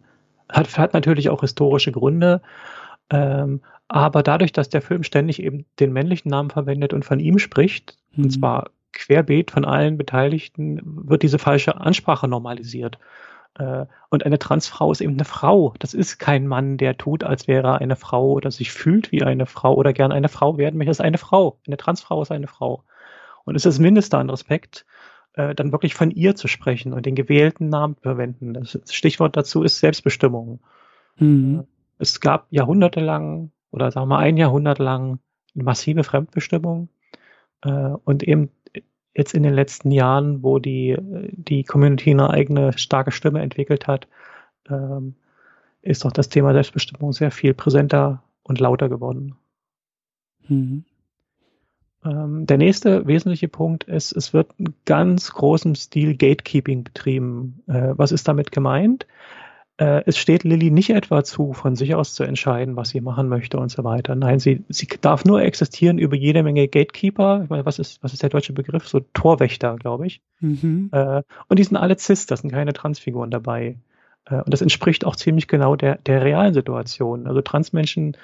Hat, 0.49 0.79
hat 0.79 0.95
natürlich 0.95 1.31
auch 1.31 1.41
historische 1.41 1.91
Gründe, 1.91 2.41
ähm, 3.11 3.61
aber 3.89 4.23
dadurch, 4.23 4.53
dass 4.53 4.69
der 4.69 4.81
Film 4.81 5.03
ständig 5.03 5.43
eben 5.43 5.65
den 5.81 5.93
männlichen 5.93 6.31
Namen 6.31 6.51
verwendet 6.51 6.93
und 6.93 7.05
von 7.05 7.19
ihm 7.19 7.41
spricht, 7.41 7.97
mhm. 8.15 8.25
und 8.25 8.31
zwar 8.31 8.71
querbeet 8.93 9.51
von 9.51 9.65
allen 9.65 9.99
Beteiligten, 9.99 10.81
wird 10.85 11.23
diese 11.23 11.39
falsche 11.39 11.81
Ansprache 11.81 12.29
normalisiert. 12.29 12.99
Äh, 13.59 13.87
und 14.09 14.25
eine 14.25 14.39
Transfrau 14.39 14.91
ist 14.93 15.01
eben 15.01 15.15
eine 15.15 15.25
Frau. 15.25 15.75
Das 15.79 15.93
ist 15.93 16.19
kein 16.19 16.47
Mann, 16.47 16.79
der 16.79 16.97
tut, 16.97 17.25
als 17.25 17.49
wäre 17.49 17.69
er 17.69 17.81
eine 17.81 17.97
Frau 17.97 18.33
oder 18.33 18.51
sich 18.51 18.73
fühlt 18.73 19.13
wie 19.13 19.23
eine 19.23 19.47
Frau 19.47 19.75
oder 19.75 19.93
gern 19.93 20.13
eine 20.13 20.29
Frau 20.29 20.57
werden 20.57 20.79
möchte. 20.79 20.91
Das 20.91 20.99
ist 20.99 21.05
eine 21.05 21.19
Frau. 21.19 21.59
Eine 21.67 21.77
Transfrau 21.77 22.23
ist 22.23 22.31
eine 22.31 22.47
Frau. 22.47 22.85
Und 23.45 23.57
es 23.57 23.67
ist 23.67 23.75
das 23.75 23.81
Mindeste 23.81 24.17
an 24.17 24.31
Respekt, 24.31 24.87
äh, 25.35 25.55
dann 25.55 25.73
wirklich 25.73 25.95
von 25.95 26.11
ihr 26.11 26.37
zu 26.37 26.49
sprechen 26.49 26.93
und 26.93 27.05
den 27.05 27.17
gewählten 27.17 27.69
Namen 27.69 27.97
zu 27.97 28.03
verwenden. 28.03 28.55
Das 28.55 28.79
Stichwort 28.91 29.37
dazu 29.37 29.63
ist 29.63 29.81
Selbstbestimmung. 29.81 30.61
Mhm. 31.17 31.61
Äh, 31.61 31.65
es 31.99 32.21
gab 32.21 32.47
jahrhundertelang 32.51 33.51
oder 33.71 33.91
sagen 33.91 34.09
wir 34.09 34.19
ein 34.19 34.37
Jahrhundert 34.37 34.79
lang 34.79 35.19
massive 35.55 36.05
Fremdbestimmung 36.05 36.89
und 38.05 38.23
eben 38.23 38.53
jetzt 39.19 39.35
in 39.35 39.43
den 39.43 39.53
letzten 39.53 39.91
Jahren, 39.91 40.45
wo 40.45 40.61
die, 40.61 40.97
die 41.01 41.65
Community 41.65 42.13
eine 42.13 42.31
eigene 42.31 42.79
starke 42.79 43.11
Stimme 43.11 43.43
entwickelt 43.43 43.89
hat, 43.89 44.07
ähm, 44.71 45.17
ist 45.83 46.05
doch 46.05 46.13
das 46.13 46.29
Thema 46.29 46.53
Selbstbestimmung 46.53 47.13
sehr 47.13 47.33
viel 47.33 47.53
präsenter 47.53 48.23
und 48.45 48.61
lauter 48.61 48.89
geworden. 48.89 49.35
Mhm. 50.47 50.85
Ähm, 52.05 52.47
der 52.47 52.59
nächste 52.59 53.09
wesentliche 53.09 53.49
Punkt 53.49 53.85
ist, 53.85 54.13
es 54.13 54.33
wird 54.33 54.53
in 54.57 54.73
ganz 54.85 55.33
großem 55.33 55.75
Stil 55.75 56.17
Gatekeeping 56.17 56.85
betrieben. 56.85 57.65
Äh, 57.67 57.95
was 57.97 58.13
ist 58.13 58.29
damit 58.29 58.53
gemeint? 58.53 59.07
Äh, 59.79 60.03
es 60.07 60.19
steht 60.19 60.43
Lilly 60.43 60.71
nicht 60.71 60.91
etwa 60.91 61.23
zu, 61.23 61.53
von 61.53 61.77
sich 61.77 61.95
aus 61.95 62.13
zu 62.13 62.25
entscheiden, 62.25 62.77
was 62.77 62.91
sie 62.91 63.01
machen 63.01 63.29
möchte 63.29 63.59
und 63.59 63.71
so 63.71 63.85
weiter. 63.85 64.17
Nein, 64.17 64.41
sie, 64.41 64.65
sie 64.69 64.89
darf 65.01 65.25
nur 65.25 65.41
existieren 65.41 65.99
über 65.99 66.17
jede 66.17 66.43
Menge 66.43 66.67
Gatekeeper. 66.67 67.43
Ich 67.45 67.51
meine, 67.51 67.65
was 67.65 67.79
ist, 67.79 68.03
was 68.03 68.13
ist 68.13 68.23
der 68.23 68.31
deutsche 68.31 68.53
Begriff? 68.53 68.89
So 68.89 69.01
Torwächter, 69.15 69.77
glaube 69.77 70.07
ich. 70.07 70.21
Mhm. 70.41 70.91
Äh, 70.93 71.23
und 71.49 71.59
die 71.59 71.65
sind 71.65 71.77
alle 71.77 71.97
cis, 71.97 72.27
da 72.27 72.37
sind 72.37 72.51
keine 72.51 72.73
Transfiguren 72.73 73.31
dabei. 73.31 73.79
Äh, 74.25 74.43
und 74.43 74.53
das 74.53 74.63
entspricht 74.63 75.05
auch 75.05 75.15
ziemlich 75.15 75.47
genau 75.47 75.77
der, 75.77 75.97
der 75.99 76.23
realen 76.23 76.55
Situation. 76.55 77.27
Also 77.29 77.41
Transmenschen 77.41 78.17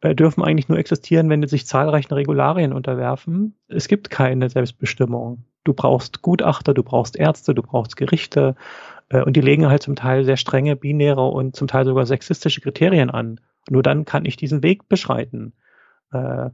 dürfen 0.00 0.44
eigentlich 0.44 0.68
nur 0.68 0.78
existieren, 0.78 1.28
wenn 1.28 1.42
sie 1.42 1.48
sich 1.48 1.66
zahlreichen 1.66 2.14
Regularien 2.14 2.72
unterwerfen. 2.72 3.56
Es 3.66 3.88
gibt 3.88 4.10
keine 4.10 4.48
Selbstbestimmung. 4.48 5.42
Du 5.64 5.72
brauchst 5.72 6.22
Gutachter, 6.22 6.72
du 6.72 6.84
brauchst 6.84 7.16
Ärzte, 7.16 7.52
du 7.52 7.62
brauchst 7.62 7.96
Gerichte, 7.96 8.54
und 9.10 9.36
die 9.36 9.40
legen 9.40 9.68
halt 9.68 9.82
zum 9.82 9.96
Teil 9.96 10.24
sehr 10.24 10.36
strenge 10.36 10.76
binäre 10.76 11.26
und 11.26 11.56
zum 11.56 11.68
Teil 11.68 11.84
sogar 11.84 12.06
sexistische 12.06 12.60
Kriterien 12.60 13.10
an. 13.10 13.40
Nur 13.70 13.82
dann 13.82 14.04
kann 14.04 14.24
ich 14.24 14.36
diesen 14.36 14.62
Weg 14.62 14.88
beschreiten. 14.88 15.52
Äh, 16.12 16.50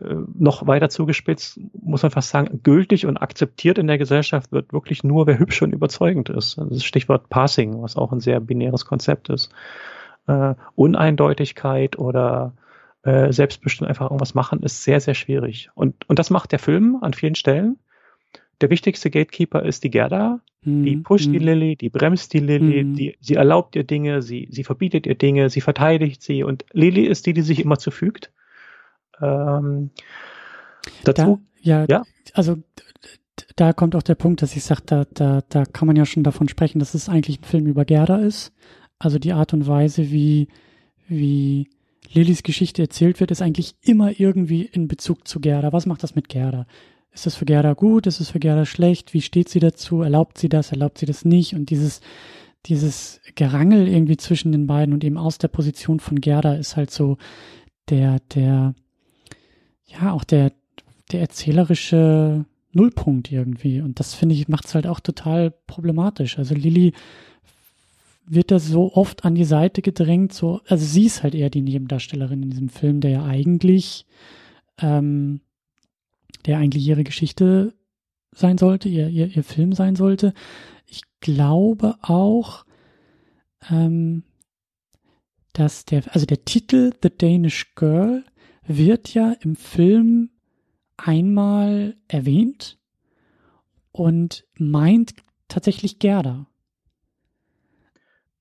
äh, 0.00 0.14
noch 0.34 0.66
weiter 0.66 0.88
zugespitzt 0.88 1.60
muss 1.72 2.02
man 2.02 2.10
fast 2.10 2.30
sagen, 2.30 2.60
gültig 2.62 3.06
und 3.06 3.16
akzeptiert 3.18 3.78
in 3.78 3.86
der 3.86 3.98
Gesellschaft 3.98 4.52
wird 4.52 4.72
wirklich 4.72 5.04
nur, 5.04 5.26
wer 5.26 5.38
hübsch 5.38 5.62
und 5.62 5.72
überzeugend 5.72 6.28
ist. 6.28 6.58
Das 6.58 6.70
ist 6.70 6.84
Stichwort 6.84 7.28
Passing, 7.28 7.82
was 7.82 7.96
auch 7.96 8.12
ein 8.12 8.20
sehr 8.20 8.40
binäres 8.40 8.86
Konzept 8.86 9.28
ist. 9.28 9.52
Äh, 10.26 10.54
Uneindeutigkeit 10.74 11.98
oder 11.98 12.54
äh, 13.02 13.32
selbstbestimmt 13.32 13.88
einfach 13.88 14.06
irgendwas 14.06 14.34
machen, 14.34 14.62
ist 14.62 14.84
sehr, 14.84 15.00
sehr 15.00 15.14
schwierig. 15.14 15.70
Und, 15.74 16.08
und 16.08 16.18
das 16.18 16.30
macht 16.30 16.52
der 16.52 16.58
Film 16.58 16.98
an 17.00 17.14
vielen 17.14 17.34
Stellen. 17.34 17.78
Der 18.60 18.70
wichtigste 18.70 19.10
Gatekeeper 19.10 19.64
ist 19.64 19.84
die 19.84 19.90
Gerda, 19.90 20.40
die 20.62 20.96
mhm. 20.96 21.02
pusht 21.02 21.26
die 21.26 21.38
mhm. 21.38 21.44
Lilly, 21.44 21.76
die 21.76 21.88
bremst 21.88 22.34
die 22.34 22.40
Lilly, 22.40 22.84
mhm. 22.84 22.94
die, 22.94 23.16
sie 23.20 23.34
erlaubt 23.34 23.76
ihr 23.76 23.84
Dinge, 23.84 24.20
sie, 24.20 24.48
sie 24.50 24.64
verbietet 24.64 25.06
ihr 25.06 25.14
Dinge, 25.14 25.48
sie 25.48 25.62
verteidigt 25.62 26.22
sie 26.22 26.42
und 26.42 26.66
Lilly 26.72 27.06
ist 27.06 27.24
die, 27.26 27.32
die 27.32 27.40
sich 27.40 27.60
immer 27.60 27.78
zufügt. 27.78 28.30
Ähm, 29.22 29.90
dazu, 31.04 31.40
da, 31.62 31.62
ja, 31.62 31.86
ja, 31.88 32.02
also 32.34 32.58
da 33.56 33.72
kommt 33.72 33.96
auch 33.96 34.02
der 34.02 34.14
Punkt, 34.14 34.42
dass 34.42 34.56
ich 34.56 34.64
sage, 34.64 34.82
da, 34.86 35.06
da, 35.14 35.42
da 35.48 35.64
kann 35.64 35.86
man 35.86 35.96
ja 35.96 36.04
schon 36.04 36.24
davon 36.24 36.48
sprechen, 36.48 36.78
dass 36.78 36.94
es 36.94 37.08
eigentlich 37.08 37.40
ein 37.40 37.44
Film 37.44 37.66
über 37.66 37.84
Gerda 37.84 38.18
ist. 38.18 38.52
Also 38.98 39.18
die 39.18 39.32
Art 39.32 39.54
und 39.54 39.66
Weise, 39.66 40.10
wie, 40.10 40.48
wie 41.08 41.70
Lillys 42.12 42.42
Geschichte 42.42 42.82
erzählt 42.82 43.20
wird, 43.20 43.30
ist 43.30 43.42
eigentlich 43.42 43.74
immer 43.80 44.18
irgendwie 44.18 44.62
in 44.62 44.88
Bezug 44.88 45.26
zu 45.26 45.40
Gerda. 45.40 45.72
Was 45.72 45.86
macht 45.86 46.02
das 46.02 46.14
mit 46.14 46.28
Gerda? 46.28 46.66
Ist 47.12 47.26
das 47.26 47.34
für 47.34 47.44
Gerda 47.44 47.74
gut? 47.74 48.06
Ist 48.06 48.20
es 48.20 48.30
für 48.30 48.38
Gerda 48.38 48.64
schlecht? 48.64 49.14
Wie 49.14 49.20
steht 49.20 49.48
sie 49.48 49.60
dazu? 49.60 50.02
Erlaubt 50.02 50.38
sie 50.38 50.48
das? 50.48 50.70
Erlaubt 50.70 50.98
sie 50.98 51.06
das 51.06 51.24
nicht? 51.24 51.54
Und 51.54 51.70
dieses, 51.70 52.00
dieses 52.66 53.20
Gerangel 53.34 53.88
irgendwie 53.88 54.16
zwischen 54.16 54.52
den 54.52 54.66
beiden 54.66 54.94
und 54.94 55.02
eben 55.02 55.16
aus 55.16 55.38
der 55.38 55.48
Position 55.48 56.00
von 56.00 56.20
Gerda 56.20 56.54
ist 56.54 56.76
halt 56.76 56.90
so 56.90 57.18
der, 57.88 58.20
der, 58.34 58.74
ja, 59.86 60.12
auch 60.12 60.24
der, 60.24 60.52
der 61.10 61.20
erzählerische 61.20 62.44
Nullpunkt 62.72 63.32
irgendwie. 63.32 63.80
Und 63.80 63.98
das 63.98 64.14
finde 64.14 64.34
ich, 64.34 64.48
macht 64.48 64.66
es 64.66 64.74
halt 64.74 64.86
auch 64.86 65.00
total 65.00 65.50
problematisch. 65.66 66.38
Also 66.38 66.54
Lilly 66.54 66.92
wird 68.26 68.52
da 68.52 68.60
so 68.60 68.92
oft 68.94 69.24
an 69.24 69.34
die 69.34 69.44
Seite 69.44 69.82
gedrängt, 69.82 70.32
so, 70.32 70.60
also 70.68 70.84
sie 70.84 71.06
ist 71.06 71.24
halt 71.24 71.34
eher 71.34 71.50
die 71.50 71.62
Nebendarstellerin 71.62 72.44
in 72.44 72.50
diesem 72.50 72.68
Film, 72.68 73.00
der 73.00 73.10
ja 73.10 73.24
eigentlich, 73.24 74.06
ähm, 74.78 75.40
der 76.46 76.58
eigentlich 76.58 76.86
ihre 76.86 77.04
Geschichte 77.04 77.74
sein 78.32 78.58
sollte, 78.58 78.88
ihr, 78.88 79.08
ihr, 79.08 79.26
ihr 79.26 79.44
Film 79.44 79.72
sein 79.72 79.96
sollte. 79.96 80.34
Ich 80.86 81.02
glaube 81.20 81.96
auch, 82.02 82.64
ähm, 83.70 84.24
dass 85.52 85.84
der, 85.84 86.02
also 86.14 86.26
der 86.26 86.44
Titel 86.44 86.92
The 87.02 87.10
Danish 87.16 87.74
Girl 87.74 88.24
wird 88.66 89.12
ja 89.14 89.34
im 89.40 89.56
Film 89.56 90.30
einmal 90.96 91.96
erwähnt 92.08 92.78
und 93.92 94.46
meint 94.54 95.14
tatsächlich 95.48 95.98
Gerda. 95.98 96.46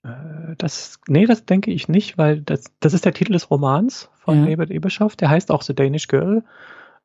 Äh, 0.03 0.55
das, 0.57 0.99
nee, 1.07 1.25
das 1.25 1.45
denke 1.45 1.71
ich 1.71 1.87
nicht, 1.87 2.17
weil 2.17 2.41
das, 2.41 2.65
das 2.79 2.93
ist 2.93 3.05
der 3.05 3.13
Titel 3.13 3.33
des 3.33 3.49
Romans 3.49 4.09
von 4.19 4.39
ja. 4.39 4.45
David 4.45 4.71
Eberschaft. 4.71 5.21
Der 5.21 5.29
heißt 5.29 5.51
auch 5.51 5.61
The 5.61 5.73
Danish 5.73 6.07
Girl. 6.07 6.43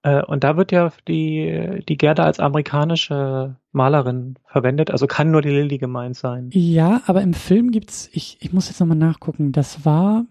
Äh, 0.05 0.23
und 0.23 0.45
da 0.45 0.57
wird 0.57 0.71
ja 0.71 0.93
die, 1.09 1.83
die 1.89 1.97
Gerda 1.97 2.25
als 2.25 2.39
amerikanische 2.39 3.57
Malerin 3.73 4.39
verwendet, 4.47 4.91
also 4.91 5.07
kann 5.07 5.31
nur 5.31 5.43
die 5.43 5.49
Lilly 5.49 5.79
gemeint 5.79 6.17
sein. 6.17 6.51
Ja, 6.53 7.03
aber 7.07 7.23
im 7.23 7.35
Film 7.35 7.73
gibt's, 7.73 8.11
ich, 8.13 8.37
ich 8.41 8.53
muss 8.53 8.69
jetzt 8.69 8.79
nochmal 8.81 8.99
nachgucken, 8.99 9.51
das 9.51 9.85
war, 9.85 10.27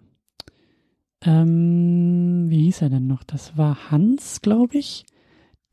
ähm, 1.26 2.46
wie 2.50 2.66
hieß 2.66 2.84
er 2.84 2.90
denn 2.90 3.08
noch? 3.08 3.24
Das 3.24 3.58
war 3.58 3.90
Hans, 3.90 4.42
glaube 4.42 4.78
ich, 4.78 5.06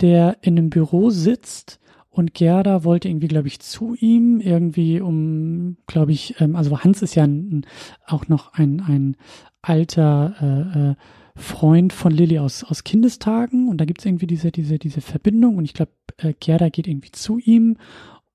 der 0.01 0.39
in 0.41 0.57
einem 0.59 0.71
Büro 0.71 1.11
sitzt 1.11 1.79
und 2.09 2.33
Gerda 2.33 2.85
wollte 2.85 3.09
irgendwie, 3.09 3.29
glaube 3.29 3.49
ich, 3.49 3.61
zu 3.61 3.95
ihm, 3.95 4.41
irgendwie 4.41 5.03
um, 5.03 5.77
glaube 5.87 6.13
ich, 6.13 6.41
ähm, 6.41 6.57
also 6.57 6.81
Hans 6.81 7.03
ist 7.03 7.17
ja 7.17 7.25
ein, 7.25 7.67
auch 8.07 8.29
noch 8.29 8.55
ein, 8.55 8.81
ein 8.81 9.17
alter 9.61 10.35
äh, 10.41 10.91
äh, 10.91 10.95
Freund 11.41 11.93
von 11.93 12.13
Lilly 12.13 12.39
aus, 12.39 12.65
aus 12.65 12.85
Kindestagen. 12.85 13.69
Und 13.69 13.79
da 13.79 13.85
gibt's 13.85 14.05
irgendwie 14.05 14.27
diese, 14.27 14.53
diese, 14.53 14.79
diese 14.79 15.01
Verbindung. 15.01 15.57
Und 15.57 15.65
ich 15.65 15.75
glaube, 15.75 15.93
äh, 16.19 16.35
Gerda 16.39 16.69
geht 16.69 16.87
irgendwie 16.87 17.13
zu 17.13 17.39
ihm 17.39 17.77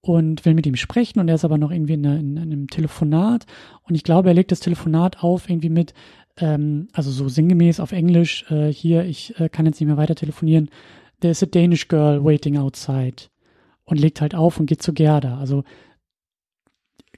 und 0.02 0.46
will 0.46 0.54
mit 0.54 0.66
ihm 0.68 0.76
sprechen. 0.76 1.20
Und 1.20 1.30
er 1.30 1.36
ist 1.36 1.46
aber 1.46 1.58
noch 1.58 1.72
irgendwie 1.72 1.94
in, 1.94 2.04
in, 2.04 2.38
in 2.38 2.40
einem 2.40 2.68
Telefonat. 2.68 3.46
Und 3.84 3.96
ich 3.96 4.04
glaube, 4.04 4.30
er 4.30 4.36
legt 4.36 4.52
das 4.52 4.60
Telefonat 4.60 5.24
auf 5.24 5.50
irgendwie 5.50 5.70
mit, 5.70 5.94
ähm, 6.38 6.88
also 6.94 7.12
so 7.12 7.28
sinngemäß 7.28 7.80
auf 7.80 7.92
Englisch, 7.92 8.46
äh, 8.52 8.72
hier, 8.72 9.06
ich 9.06 9.40
äh, 9.40 9.50
kann 9.50 9.66
jetzt 9.66 9.80
nicht 9.80 9.88
mehr 9.88 9.98
weiter 9.98 10.16
telefonieren, 10.16 10.70
there's 11.22 11.44
a 11.44 11.48
Danish 11.48 11.88
girl 11.88 12.24
waiting 12.24 12.58
outside. 12.58 13.16
Und 13.88 14.00
legt 14.00 14.20
halt 14.20 14.34
auf 14.34 14.60
und 14.60 14.66
geht 14.66 14.82
zu 14.82 14.94
Gerda. 14.94 15.38
Also 15.38 15.64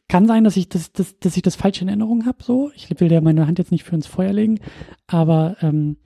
kann 0.07 0.25
sein, 0.25 0.43
dass 0.43 0.57
ich 0.57 0.69
das, 0.69 0.91
das, 0.91 1.19
dass 1.19 1.35
ich 1.35 1.41
das 1.41 1.55
falsch 1.55 1.81
in 1.81 1.87
Erinnerung 1.87 2.25
habe. 2.25 2.43
So, 2.43 2.71
ich 2.75 2.89
will 2.99 3.11
ja 3.11 3.21
meine 3.21 3.47
Hand 3.47 3.59
jetzt 3.59 3.71
nicht 3.71 3.83
für 3.83 3.95
ins 3.95 4.07
Feuer 4.07 4.33
legen, 4.33 4.59
aber 5.07 5.57
ähm, 5.61 5.97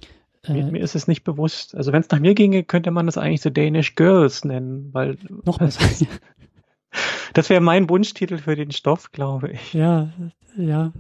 äh, 0.44 0.54
mir, 0.54 0.72
mir, 0.72 0.82
ist 0.82 0.96
es 0.96 1.08
nicht 1.08 1.24
bewusst. 1.24 1.76
Also 1.76 1.92
wenn 1.92 2.02
es 2.02 2.10
nach 2.10 2.20
mir 2.20 2.34
ginge, 2.34 2.64
könnte 2.64 2.92
man 2.92 3.06
das 3.06 3.18
eigentlich 3.18 3.42
so 3.42 3.50
Danish 3.50 3.96
Girls 3.96 4.44
nennen, 4.44 4.90
weil 4.94 5.18
noch 5.46 5.60
besser. 5.60 6.08
das 7.34 7.50
wäre 7.50 7.62
mein 7.62 7.90
Wunschtitel 7.90 8.38
für 8.38 8.56
den 8.56 8.72
Stoff, 8.72 9.12
glaube 9.12 9.52
ich. 9.52 9.74
Ja, 9.74 10.12
ja, 10.58 10.94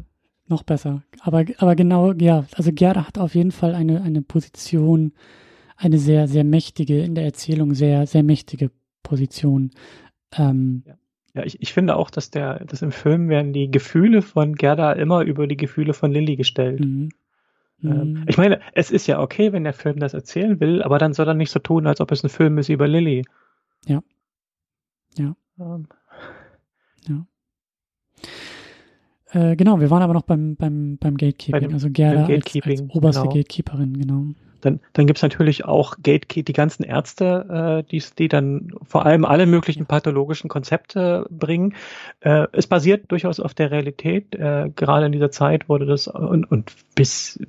noch 0.47 0.64
besser. 0.64 1.04
Aber, 1.22 1.45
aber 1.58 1.76
genau, 1.76 2.14
ja, 2.14 2.45
also 2.56 2.72
Gerda 2.72 3.08
hat 3.08 3.18
auf 3.18 3.34
jeden 3.34 3.52
Fall 3.52 3.74
eine, 3.74 4.02
eine 4.04 4.22
Position, 4.22 5.14
eine 5.76 5.97
sehr, 5.97 6.28
sehr 6.28 6.43
mächtige, 6.43 7.02
in 7.02 7.16
der 7.16 7.26
Erzählung 7.26 7.74
sehr, 7.74 8.06
sehr 8.06 8.22
mächtige 8.22 8.70
Position. 9.02 9.72
Ähm, 10.38 10.84
ja. 10.86 10.93
Ja, 11.34 11.43
ich, 11.43 11.61
ich 11.61 11.73
finde 11.73 11.95
auch, 11.95 12.09
dass 12.09 12.29
der, 12.29 12.65
dass 12.65 12.82
im 12.82 12.91
Film 12.91 13.29
werden 13.29 13.53
die 13.53 13.71
Gefühle 13.71 14.21
von 14.21 14.55
Gerda 14.55 14.91
immer 14.93 15.21
über 15.21 15.47
die 15.47 15.57
Gefühle 15.57 15.93
von 15.93 16.11
Lilly 16.11 16.36
gestellt. 16.36 16.82
Mhm. 16.82 17.09
Ähm, 17.84 18.13
mhm. 18.13 18.25
ich 18.27 18.38
meine, 18.38 18.59
es 18.73 18.91
ist 18.91 19.07
ja 19.07 19.19
okay, 19.19 19.53
wenn 19.53 19.63
der 19.63 19.73
Film 19.73 19.99
das 19.99 20.13
erzählen 20.13 20.59
will, 20.59 20.84
aber 20.84 20.97
dann 20.97 21.13
soll 21.13 21.27
er 21.27 21.34
nicht 21.34 21.51
so 21.51 21.59
tun, 21.59 21.88
als 21.88 22.01
ob 22.01 22.11
es 22.11 22.23
ein 22.23 22.29
Film 22.29 22.57
ist 22.57 22.69
über 22.69 22.88
Lilly. 22.88 23.23
Ja. 23.86 24.03
Ja. 25.17 25.36
Ähm. 25.59 25.88
Ja. 27.07 27.25
Äh, 29.32 29.55
genau, 29.55 29.79
wir 29.79 29.89
waren 29.89 30.03
aber 30.03 30.13
noch 30.13 30.23
beim, 30.23 30.55
beim, 30.57 30.97
beim 30.97 31.17
Gatekeeping, 31.17 31.61
beim, 31.61 31.73
also 31.73 31.89
Gerda 31.89 32.25
als, 32.25 32.53
als 32.53 32.82
oberste 32.89 33.21
genau. 33.21 33.34
Gatekeeperin, 33.34 33.97
genau. 33.97 34.25
Dann, 34.62 34.80
dann 34.93 35.07
gibt 35.07 35.18
es 35.18 35.24
natürlich 35.24 35.66
auch 35.66 35.95
Gatekeep, 36.03 36.45
die 36.45 36.53
ganzen 36.53 36.84
Ärzte, 36.84 37.84
äh, 37.86 37.89
die, 37.89 38.03
die 38.18 38.28
dann 38.28 38.74
vor 38.84 39.05
allem 39.05 39.26
alle 39.26 39.45
möglichen 39.45 39.86
pathologischen 39.86 40.49
Konzepte 40.49 41.26
bringen. 41.30 41.76
Äh, 42.22 42.47
es 42.51 42.68
basiert 42.68 43.12
durchaus 43.12 43.39
auf 43.39 43.53
der 43.53 43.72
Realität. 43.72 44.36
Äh, 44.36 44.70
gerade 44.76 45.05
in 45.07 45.12
dieser 45.12 45.32
Zeit 45.32 45.68
wurde 45.70 45.86
das 45.86 46.07
und, 46.07 46.45
und 46.45 46.72
bis 46.95 47.39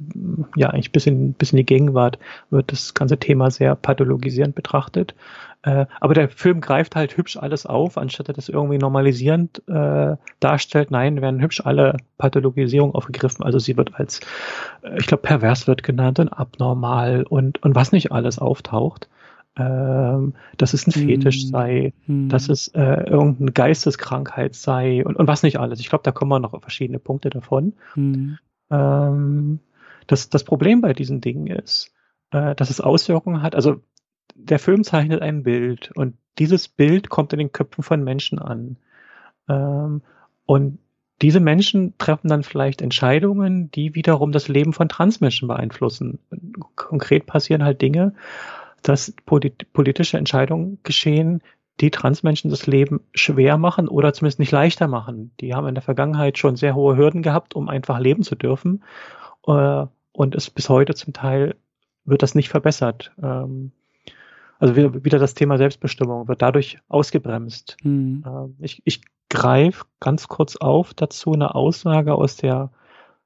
ja 0.56 0.70
eigentlich 0.70 0.92
bis 0.92 1.06
in 1.06 1.34
bis 1.34 1.52
in 1.52 1.58
die 1.58 1.66
Gegenwart 1.66 2.18
wird 2.50 2.72
das 2.72 2.94
ganze 2.94 3.18
Thema 3.18 3.50
sehr 3.50 3.74
pathologisierend 3.74 4.54
betrachtet. 4.54 5.14
Äh, 5.62 5.86
aber 6.00 6.14
der 6.14 6.28
Film 6.28 6.60
greift 6.60 6.96
halt 6.96 7.16
hübsch 7.16 7.36
alles 7.36 7.66
auf, 7.66 7.96
anstatt 7.96 8.28
er 8.28 8.34
das 8.34 8.48
irgendwie 8.48 8.78
normalisierend 8.78 9.62
äh, 9.68 10.16
darstellt. 10.40 10.90
Nein, 10.90 11.22
werden 11.22 11.40
hübsch 11.40 11.60
alle 11.64 11.98
Pathologisierung 12.18 12.94
aufgegriffen. 12.94 13.44
Also 13.44 13.58
sie 13.58 13.76
wird 13.76 13.94
als, 13.94 14.20
äh, 14.82 14.98
ich 14.98 15.06
glaube, 15.06 15.22
pervers 15.22 15.66
wird 15.66 15.82
genannt 15.82 16.18
und 16.18 16.28
abnormal 16.28 17.22
und, 17.22 17.62
und 17.62 17.74
was 17.74 17.92
nicht 17.92 18.10
alles 18.10 18.38
auftaucht. 18.38 19.08
Ähm, 19.54 20.32
dass 20.56 20.72
es 20.72 20.86
ein 20.86 20.92
Fetisch 20.92 21.42
hm. 21.42 21.48
sei, 21.50 21.92
hm. 22.06 22.30
dass 22.30 22.48
es 22.48 22.68
äh, 22.68 23.04
irgendeine 23.04 23.52
Geisteskrankheit 23.52 24.54
sei 24.54 25.04
und, 25.04 25.16
und 25.16 25.26
was 25.28 25.42
nicht 25.42 25.60
alles. 25.60 25.78
Ich 25.78 25.90
glaube, 25.90 26.04
da 26.04 26.10
kommen 26.10 26.30
wir 26.30 26.38
noch 26.38 26.54
auf 26.54 26.62
verschiedene 26.62 26.98
Punkte 26.98 27.28
davon. 27.28 27.74
Hm. 27.92 28.38
Ähm, 28.70 29.60
das, 30.06 30.30
das 30.30 30.44
Problem 30.44 30.80
bei 30.80 30.94
diesen 30.94 31.20
Dingen 31.20 31.48
ist, 31.48 31.92
äh, 32.30 32.54
dass 32.54 32.70
es 32.70 32.80
Auswirkungen 32.80 33.42
hat. 33.42 33.54
Also 33.54 33.82
der 34.34 34.58
Film 34.58 34.84
zeichnet 34.84 35.22
ein 35.22 35.42
Bild 35.42 35.92
und 35.94 36.16
dieses 36.38 36.68
Bild 36.68 37.08
kommt 37.08 37.32
in 37.32 37.38
den 37.38 37.52
Köpfen 37.52 37.84
von 37.84 38.02
Menschen 38.02 38.38
an. 38.38 38.76
Ähm, 39.48 40.02
und 40.46 40.78
diese 41.20 41.40
Menschen 41.40 41.96
treffen 41.98 42.28
dann 42.28 42.42
vielleicht 42.42 42.82
Entscheidungen, 42.82 43.70
die 43.70 43.94
wiederum 43.94 44.32
das 44.32 44.48
Leben 44.48 44.72
von 44.72 44.88
Transmenschen 44.88 45.46
beeinflussen. 45.46 46.18
Konkret 46.74 47.26
passieren 47.26 47.62
halt 47.62 47.80
Dinge, 47.80 48.14
dass 48.82 49.14
politische 49.24 50.18
Entscheidungen 50.18 50.78
geschehen, 50.82 51.42
die 51.80 51.90
Transmenschen 51.90 52.50
das 52.50 52.66
Leben 52.66 53.00
schwer 53.14 53.56
machen 53.56 53.88
oder 53.88 54.12
zumindest 54.12 54.40
nicht 54.40 54.50
leichter 54.50 54.88
machen. 54.88 55.32
Die 55.40 55.54
haben 55.54 55.68
in 55.68 55.74
der 55.74 55.82
Vergangenheit 55.82 56.38
schon 56.38 56.56
sehr 56.56 56.74
hohe 56.74 56.96
Hürden 56.96 57.22
gehabt, 57.22 57.54
um 57.54 57.68
einfach 57.68 57.98
leben 58.00 58.24
zu 58.24 58.34
dürfen. 58.34 58.82
Äh, 59.46 59.86
und 60.12 60.34
es 60.34 60.50
bis 60.50 60.68
heute 60.68 60.94
zum 60.94 61.12
Teil 61.12 61.54
wird 62.04 62.22
das 62.22 62.34
nicht 62.34 62.48
verbessert. 62.48 63.12
Ähm, 63.22 63.72
also 64.62 64.76
wieder 64.76 65.18
das 65.18 65.34
Thema 65.34 65.58
Selbstbestimmung 65.58 66.28
wird 66.28 66.40
dadurch 66.40 66.78
ausgebremst. 66.88 67.76
Mhm. 67.82 68.22
Ich, 68.60 68.80
ich 68.84 69.00
greife 69.28 69.86
ganz 69.98 70.28
kurz 70.28 70.54
auf 70.54 70.94
dazu 70.94 71.32
eine 71.32 71.56
Aussage 71.56 72.14
aus 72.14 72.36
der 72.36 72.70